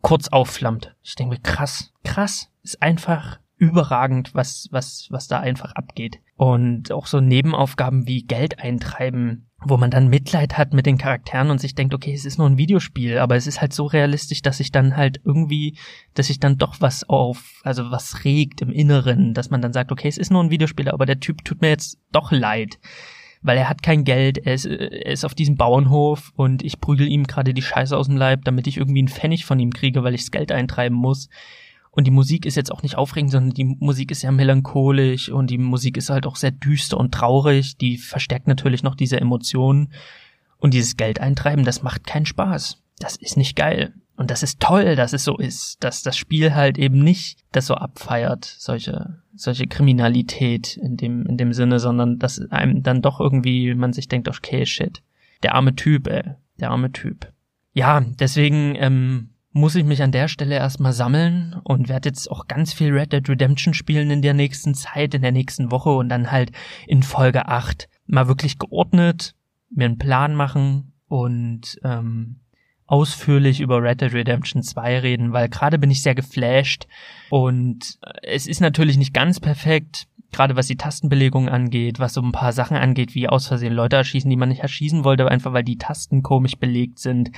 kurz 0.01 0.29
aufflammt. 0.29 0.95
Ich 1.03 1.15
denke 1.15 1.35
mir, 1.35 1.41
krass, 1.41 1.93
krass, 2.03 2.51
ist 2.63 2.83
einfach 2.83 3.39
überragend, 3.57 4.35
was, 4.35 4.69
was, 4.71 5.09
was 5.11 5.29
da 5.29 5.41
einfach 5.41 5.73
abgeht. 5.73 6.21
Und 6.39 6.93
auch 6.93 7.09
so 7.09 7.21
Nebenaufgaben 7.21 8.07
wie 8.07 8.23
Geld 8.23 8.61
eintreiben, 8.61 9.49
wo 9.61 9.77
man 9.77 9.91
dann 9.91 10.07
Mitleid 10.07 10.57
hat 10.57 10.73
mit 10.73 10.87
den 10.87 10.97
Charakteren 10.97 11.51
und 11.51 11.61
sich 11.61 11.75
denkt, 11.75 11.95
okay, 11.95 12.15
es 12.15 12.25
ist 12.25 12.39
nur 12.39 12.49
ein 12.49 12.59
Videospiel, 12.59 13.19
aber 13.19 13.35
es 13.35 13.49
ist 13.49 13.61
halt 13.61 13.73
so 13.73 13.87
realistisch, 13.87 14.41
dass 14.41 14.59
sich 14.59 14.71
dann 14.71 14.97
halt 14.97 15.21
irgendwie, 15.25 15.77
dass 16.15 16.29
sich 16.29 16.39
dann 16.39 16.57
doch 16.57 16.77
was 16.81 17.09
auf, 17.09 17.61
also 17.65 17.91
was 17.91 18.25
regt 18.25 18.63
im 18.63 18.71
Inneren, 18.71 19.35
dass 19.35 19.51
man 19.51 19.61
dann 19.61 19.73
sagt, 19.73 19.91
okay, 19.91 20.07
es 20.07 20.17
ist 20.17 20.31
nur 20.31 20.41
ein 20.41 20.51
Videospiel, 20.53 20.89
aber 20.89 21.07
der 21.07 21.19
Typ 21.19 21.45
tut 21.45 21.61
mir 21.61 21.71
jetzt 21.71 21.99
doch 22.13 22.31
leid, 22.31 22.79
weil 23.43 23.59
er 23.59 23.69
hat 23.69 23.83
kein 23.83 24.05
Geld, 24.05 24.39
er 24.39 24.55
ist, 24.55 24.65
er 24.65 25.07
ist 25.07 25.25
auf 25.25 25.35
diesem 25.35 25.57
Bauernhof 25.57 26.33
und 26.37 26.63
ich 26.63 26.81
prügel 26.81 27.09
ihm 27.09 27.25
gerade 27.25 27.53
die 27.53 27.63
Scheiße 27.63 27.97
aus 27.97 28.07
dem 28.07 28.17
Leib, 28.17 28.45
damit 28.45 28.69
ich 28.69 28.77
irgendwie 28.77 29.01
einen 29.01 29.09
Pfennig 29.09 29.45
von 29.45 29.59
ihm 29.59 29.73
kriege, 29.73 30.05
weil 30.05 30.15
ich 30.15 30.21
das 30.21 30.31
Geld 30.31 30.53
eintreiben 30.53 30.97
muss. 30.97 31.29
Und 31.91 32.07
die 32.07 32.13
Musik 32.13 32.47
ist 32.47 32.57
jetzt 32.57 32.71
auch 32.71 32.83
nicht 32.83 32.97
aufregend, 32.97 33.33
sondern 33.33 33.55
die 33.55 33.65
Musik 33.65 34.11
ist 34.11 34.21
sehr 34.21 34.33
melancholisch 34.33 35.31
und 35.31 35.51
die 35.51 35.59
Musik 35.59 35.97
ist 35.97 36.11
halt 36.11 36.27
auch 36.27 36.37
sehr 36.37 36.51
düster 36.53 36.97
und 36.99 37.13
traurig. 37.13 37.77
Die 37.77 37.99
verstärkt 37.99 38.47
natürlich 38.47 38.83
noch 38.83 38.95
diese 38.95 39.21
Emotionen. 39.21 39.93
Und 40.59 40.75
dieses 40.75 40.97
Geld 40.97 41.21
eintreiben, 41.21 41.65
das 41.65 41.83
macht 41.83 42.07
keinen 42.07 42.27
Spaß. 42.27 42.83
Das 42.99 43.17
ist 43.17 43.37
nicht 43.37 43.55
geil. 43.55 43.95
Und 44.17 44.33
das 44.33 44.43
ist 44.43 44.59
toll, 44.59 44.97
dass 44.97 45.13
es 45.13 45.23
so 45.23 45.37
ist, 45.37 45.77
dass 45.85 46.03
das 46.03 46.17
Spiel 46.17 46.53
halt 46.53 46.77
eben 46.77 47.05
nicht 47.05 47.45
das 47.53 47.67
so 47.67 47.75
abfeiert, 47.75 48.45
solche, 48.45 49.23
solche 49.37 49.69
Kriminalität 49.69 50.77
in 50.77 50.97
dem, 50.97 51.25
in 51.27 51.37
dem 51.37 51.53
Sinne, 51.53 51.79
sondern 51.79 52.19
dass 52.19 52.41
einem 52.51 52.83
dann 52.83 53.01
doch 53.01 53.21
irgendwie 53.21 53.73
man 53.75 53.93
sich 53.93 54.09
denkt, 54.09 54.27
okay, 54.29 54.67
shit. 54.67 55.03
Der 55.45 55.55
arme 55.55 55.77
Typ, 55.77 56.09
ey. 56.09 56.35
Der 56.59 56.71
arme 56.71 56.91
Typ. 56.91 57.33
Ja, 57.73 58.01
deswegen, 58.01 58.75
ähm, 58.75 59.31
muss 59.59 59.75
ich 59.75 59.85
mich 59.85 60.03
an 60.03 60.13
der 60.13 60.29
Stelle 60.29 60.55
erstmal 60.55 60.93
sammeln 60.93 61.61
und 61.65 61.89
werde 61.89 62.09
jetzt 62.09 62.31
auch 62.31 62.47
ganz 62.47 62.73
viel 62.73 62.93
Red 62.93 63.13
Dead 63.13 63.29
Redemption 63.29 63.75
spielen 63.75 64.11
in 64.11 64.23
der 64.23 64.35
nächsten 64.35 64.75
Zeit, 64.75 65.15
in 65.15 65.23
der 65.23 65.33
nächsten 65.33 65.71
Woche 65.71 65.91
und 65.91 66.09
dann 66.09 66.31
halt 66.31 66.53
in 66.87 67.03
Folge 67.03 67.49
8 67.49 67.89
mal 68.07 68.29
wirklich 68.29 68.59
geordnet 68.59 69.35
mir 69.71 69.85
einen 69.85 69.99
Plan 69.99 70.35
machen 70.35 70.93
und 71.09 71.79
ähm, 71.85 72.37
ausführlich 72.87 73.61
über 73.61 73.83
Red 73.83 74.01
Dead 74.01 74.13
Redemption 74.13 74.63
2 74.63 75.01
reden, 75.01 75.33
weil 75.33 75.49
gerade 75.49 75.79
bin 75.79 75.91
ich 75.91 76.03
sehr 76.03 76.15
geflasht 76.15 76.87
und 77.31 77.99
es 78.23 78.47
ist 78.47 78.61
natürlich 78.61 78.97
nicht 78.97 79.13
ganz 79.13 79.41
perfekt, 79.41 80.07
gerade 80.33 80.57
was 80.57 80.67
die 80.67 80.77
Tastenbelegung 80.77 81.49
angeht, 81.49 81.99
was 81.99 82.15
so 82.15 82.23
ein 82.23 82.33
paar 82.33 82.53
Sachen 82.53 82.77
angeht, 82.77 83.15
wie 83.15 83.29
aus 83.29 83.47
Versehen 83.47 83.75
Leute 83.75 83.97
erschießen, 83.97 84.31
die 84.31 84.37
man 84.37 84.49
nicht 84.49 84.63
erschießen 84.63 85.05
wollte, 85.05 85.29
einfach 85.29 85.53
weil 85.53 85.65
die 85.65 85.79
Tasten 85.79 86.23
komisch 86.23 86.57
belegt 86.57 86.99
sind. 86.99 87.31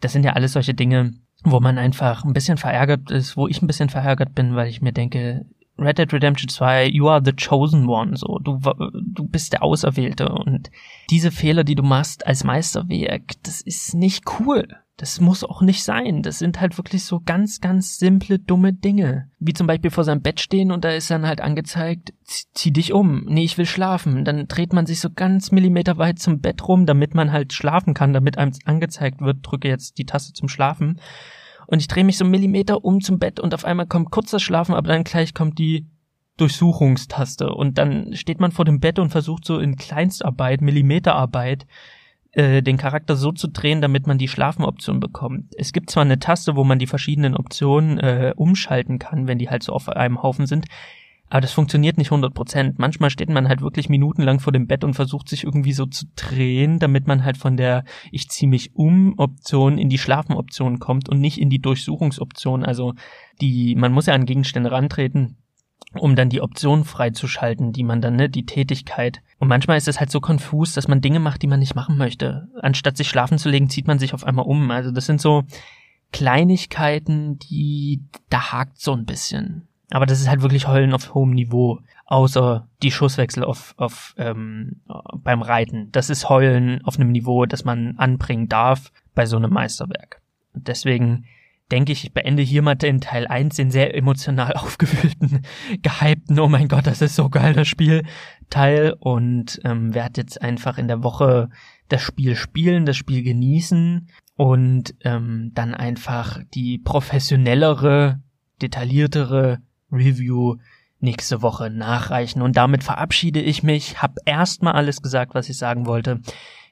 Das 0.00 0.12
sind 0.12 0.24
ja 0.24 0.32
alles 0.32 0.52
solche 0.52 0.74
Dinge, 0.74 1.12
wo 1.44 1.60
man 1.60 1.78
einfach 1.78 2.24
ein 2.24 2.32
bisschen 2.32 2.56
verärgert 2.56 3.10
ist, 3.10 3.36
wo 3.36 3.48
ich 3.48 3.62
ein 3.62 3.66
bisschen 3.66 3.88
verärgert 3.88 4.34
bin, 4.34 4.54
weil 4.54 4.68
ich 4.68 4.82
mir 4.82 4.92
denke, 4.92 5.44
Red 5.78 5.98
Dead 5.98 6.12
Redemption 6.12 6.48
2, 6.48 6.86
you 6.86 7.08
are 7.08 7.22
the 7.24 7.32
chosen 7.32 7.88
one, 7.88 8.16
so, 8.16 8.38
du, 8.38 8.60
du 8.60 9.24
bist 9.24 9.52
der 9.52 9.62
Auserwählte 9.62 10.28
und 10.28 10.70
diese 11.10 11.30
Fehler, 11.30 11.64
die 11.64 11.74
du 11.74 11.82
machst 11.82 12.26
als 12.26 12.44
Meisterwerk, 12.44 13.32
das 13.42 13.60
ist 13.60 13.94
nicht 13.94 14.24
cool. 14.38 14.68
Das 15.02 15.20
muss 15.20 15.42
auch 15.42 15.62
nicht 15.62 15.82
sein. 15.82 16.22
Das 16.22 16.38
sind 16.38 16.60
halt 16.60 16.78
wirklich 16.78 17.02
so 17.02 17.18
ganz, 17.18 17.60
ganz 17.60 17.98
simple, 17.98 18.38
dumme 18.38 18.72
Dinge. 18.72 19.28
Wie 19.40 19.52
zum 19.52 19.66
Beispiel 19.66 19.90
vor 19.90 20.04
seinem 20.04 20.22
Bett 20.22 20.38
stehen 20.38 20.70
und 20.70 20.84
da 20.84 20.92
ist 20.92 21.10
dann 21.10 21.26
halt 21.26 21.40
angezeigt, 21.40 22.14
zieh 22.24 22.70
dich 22.70 22.92
um. 22.92 23.24
Nee, 23.24 23.42
ich 23.42 23.58
will 23.58 23.66
schlafen. 23.66 24.24
Dann 24.24 24.46
dreht 24.46 24.72
man 24.72 24.86
sich 24.86 25.00
so 25.00 25.10
ganz 25.10 25.50
millimeter 25.50 25.98
weit 25.98 26.20
zum 26.20 26.40
Bett 26.40 26.68
rum, 26.68 26.86
damit 26.86 27.16
man 27.16 27.32
halt 27.32 27.52
schlafen 27.52 27.94
kann, 27.94 28.12
damit 28.12 28.38
einem 28.38 28.52
angezeigt 28.64 29.20
wird, 29.20 29.38
drücke 29.42 29.66
jetzt 29.66 29.98
die 29.98 30.06
Taste 30.06 30.34
zum 30.34 30.48
Schlafen. 30.48 31.00
Und 31.66 31.80
ich 31.80 31.88
drehe 31.88 32.04
mich 32.04 32.16
so 32.16 32.24
Millimeter 32.24 32.84
um 32.84 33.00
zum 33.00 33.18
Bett 33.18 33.40
und 33.40 33.54
auf 33.54 33.64
einmal 33.64 33.88
kommt 33.88 34.12
kurz 34.12 34.30
das 34.30 34.42
Schlafen, 34.42 34.76
aber 34.76 34.86
dann 34.86 35.02
gleich 35.02 35.34
kommt 35.34 35.58
die 35.58 35.90
Durchsuchungstaste 36.36 37.52
und 37.52 37.76
dann 37.76 38.14
steht 38.14 38.38
man 38.38 38.52
vor 38.52 38.64
dem 38.64 38.78
Bett 38.78 39.00
und 39.00 39.10
versucht 39.10 39.44
so 39.46 39.58
in 39.58 39.74
Kleinstarbeit, 39.74 40.60
Millimeterarbeit, 40.60 41.66
äh, 42.32 42.62
den 42.62 42.78
Charakter 42.78 43.16
so 43.16 43.32
zu 43.32 43.48
drehen, 43.48 43.80
damit 43.80 44.06
man 44.06 44.18
die 44.18 44.28
Schlafenoption 44.28 45.00
bekommt. 45.00 45.54
Es 45.56 45.72
gibt 45.72 45.90
zwar 45.90 46.02
eine 46.02 46.18
Taste, 46.18 46.56
wo 46.56 46.64
man 46.64 46.78
die 46.78 46.86
verschiedenen 46.86 47.36
Optionen 47.36 47.98
äh, 47.98 48.32
umschalten 48.36 48.98
kann, 48.98 49.26
wenn 49.26 49.38
die 49.38 49.50
halt 49.50 49.62
so 49.62 49.72
auf 49.72 49.88
einem 49.88 50.22
Haufen 50.22 50.46
sind, 50.46 50.66
Aber 51.28 51.40
das 51.40 51.52
funktioniert 51.52 51.96
nicht 51.96 52.08
100 52.10 52.34
Prozent. 52.34 52.78
Manchmal 52.78 53.08
steht 53.08 53.30
man 53.30 53.48
halt 53.48 53.62
wirklich 53.62 53.88
minutenlang 53.88 54.38
vor 54.38 54.52
dem 54.52 54.66
Bett 54.66 54.84
und 54.84 54.92
versucht 54.92 55.30
sich 55.30 55.44
irgendwie 55.44 55.72
so 55.72 55.86
zu 55.86 56.04
drehen, 56.14 56.78
damit 56.78 57.06
man 57.06 57.24
halt 57.24 57.38
von 57.38 57.56
der 57.56 57.84
Ich 58.10 58.28
zieh 58.28 58.46
mich 58.46 58.76
um 58.76 59.14
Option 59.18 59.78
in 59.78 59.88
die 59.88 59.96
Schlafen-Option 59.96 60.78
kommt 60.78 61.08
und 61.08 61.20
nicht 61.20 61.38
in 61.38 61.48
die 61.48 61.60
Durchsuchungsoption. 61.60 62.64
Also 62.64 62.92
die, 63.40 63.74
man 63.76 63.92
muss 63.92 64.06
ja 64.06 64.14
an 64.14 64.26
Gegenstände 64.26 64.70
rantreten, 64.70 65.38
um 65.98 66.16
dann 66.16 66.28
die 66.28 66.40
Option 66.40 66.84
freizuschalten, 66.84 67.72
die 67.72 67.84
man 67.84 68.00
dann, 68.00 68.16
ne, 68.16 68.28
die 68.28 68.46
Tätigkeit. 68.46 69.22
Und 69.38 69.48
manchmal 69.48 69.76
ist 69.76 69.88
es 69.88 70.00
halt 70.00 70.10
so 70.10 70.20
konfus, 70.20 70.72
dass 70.72 70.88
man 70.88 71.00
Dinge 71.00 71.20
macht, 71.20 71.42
die 71.42 71.46
man 71.46 71.60
nicht 71.60 71.74
machen 71.74 71.96
möchte. 71.96 72.48
Anstatt 72.60 72.96
sich 72.96 73.08
schlafen 73.08 73.38
zu 73.38 73.48
legen, 73.48 73.68
zieht 73.68 73.86
man 73.86 73.98
sich 73.98 74.14
auf 74.14 74.24
einmal 74.24 74.46
um. 74.46 74.70
Also 74.70 74.90
das 74.90 75.06
sind 75.06 75.20
so 75.20 75.44
Kleinigkeiten, 76.12 77.38
die, 77.38 78.02
da 78.30 78.52
hakt 78.52 78.80
so 78.80 78.92
ein 78.92 79.04
bisschen. 79.04 79.68
Aber 79.90 80.06
das 80.06 80.20
ist 80.20 80.28
halt 80.28 80.42
wirklich 80.42 80.68
Heulen 80.68 80.94
auf 80.94 81.14
hohem 81.14 81.30
Niveau. 81.32 81.80
Außer 82.06 82.68
die 82.82 82.90
Schusswechsel 82.90 83.44
auf, 83.44 83.74
auf 83.76 84.14
ähm, 84.18 84.80
beim 85.16 85.42
Reiten. 85.42 85.90
Das 85.92 86.10
ist 86.10 86.28
Heulen 86.28 86.82
auf 86.84 86.98
einem 86.98 87.10
Niveau, 87.10 87.46
das 87.46 87.64
man 87.64 87.96
anbringen 87.98 88.48
darf 88.48 88.92
bei 89.14 89.26
so 89.26 89.36
einem 89.36 89.52
Meisterwerk. 89.52 90.20
Und 90.54 90.68
deswegen 90.68 91.24
denke 91.72 91.92
ich, 91.92 92.04
ich 92.04 92.12
beende 92.12 92.42
hier 92.42 92.62
mal 92.62 92.74
den 92.74 93.00
Teil 93.00 93.26
1, 93.26 93.56
den 93.56 93.70
sehr 93.70 93.96
emotional 93.96 94.52
aufgewühlten, 94.56 95.42
gehypten, 95.82 96.38
oh 96.38 96.48
mein 96.48 96.68
Gott, 96.68 96.86
das 96.86 97.00
ist 97.00 97.16
so 97.16 97.30
geil, 97.30 97.54
das 97.54 97.66
Spiel, 97.66 98.04
Teil. 98.50 98.94
Und 99.00 99.60
ähm, 99.64 99.94
werde 99.94 100.20
jetzt 100.20 100.40
einfach 100.40 100.78
in 100.78 100.86
der 100.86 101.02
Woche 101.02 101.48
das 101.88 102.02
Spiel 102.02 102.36
spielen, 102.36 102.86
das 102.86 102.96
Spiel 102.96 103.22
genießen 103.22 104.08
und 104.36 104.94
ähm, 105.00 105.50
dann 105.54 105.74
einfach 105.74 106.40
die 106.54 106.78
professionellere, 106.78 108.20
detailliertere 108.60 109.58
Review 109.90 110.56
nächste 111.00 111.42
Woche 111.42 111.70
nachreichen. 111.70 112.42
Und 112.42 112.56
damit 112.56 112.84
verabschiede 112.84 113.40
ich 113.40 113.62
mich, 113.62 114.00
hab 114.00 114.16
erstmal 114.24 114.74
alles 114.74 115.02
gesagt, 115.02 115.34
was 115.34 115.48
ich 115.48 115.58
sagen 115.58 115.86
wollte. 115.86 116.20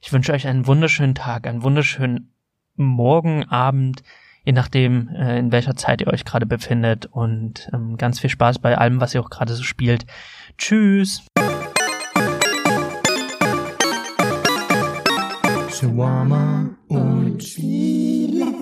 Ich 0.01 0.12
wünsche 0.12 0.32
euch 0.32 0.46
einen 0.46 0.66
wunderschönen 0.66 1.14
Tag, 1.14 1.46
einen 1.46 1.62
wunderschönen 1.62 2.32
Morgen, 2.76 3.44
Abend, 3.44 4.03
je 4.45 4.53
nachdem, 4.53 5.09
äh, 5.09 5.38
in 5.38 5.53
welcher 5.53 5.76
Zeit 5.76 6.01
ihr 6.01 6.09
euch 6.09 6.24
gerade 6.24 6.47
befindet. 6.47 7.07
Und 7.07 7.68
ähm, 7.72 7.97
ganz 7.97 8.20
viel 8.20 8.30
Spaß 8.30 8.59
bei 8.59 8.76
allem, 8.76 9.01
was 9.01 9.14
ihr 9.14 9.20
auch 9.20 9.30
gerade 9.30 9.55
so 9.55 9.62
spielt. 9.62 10.07
Tschüss. 10.59 11.22
Shawarma 15.72 16.70
und 16.88 17.43
Spiele. 17.43 18.60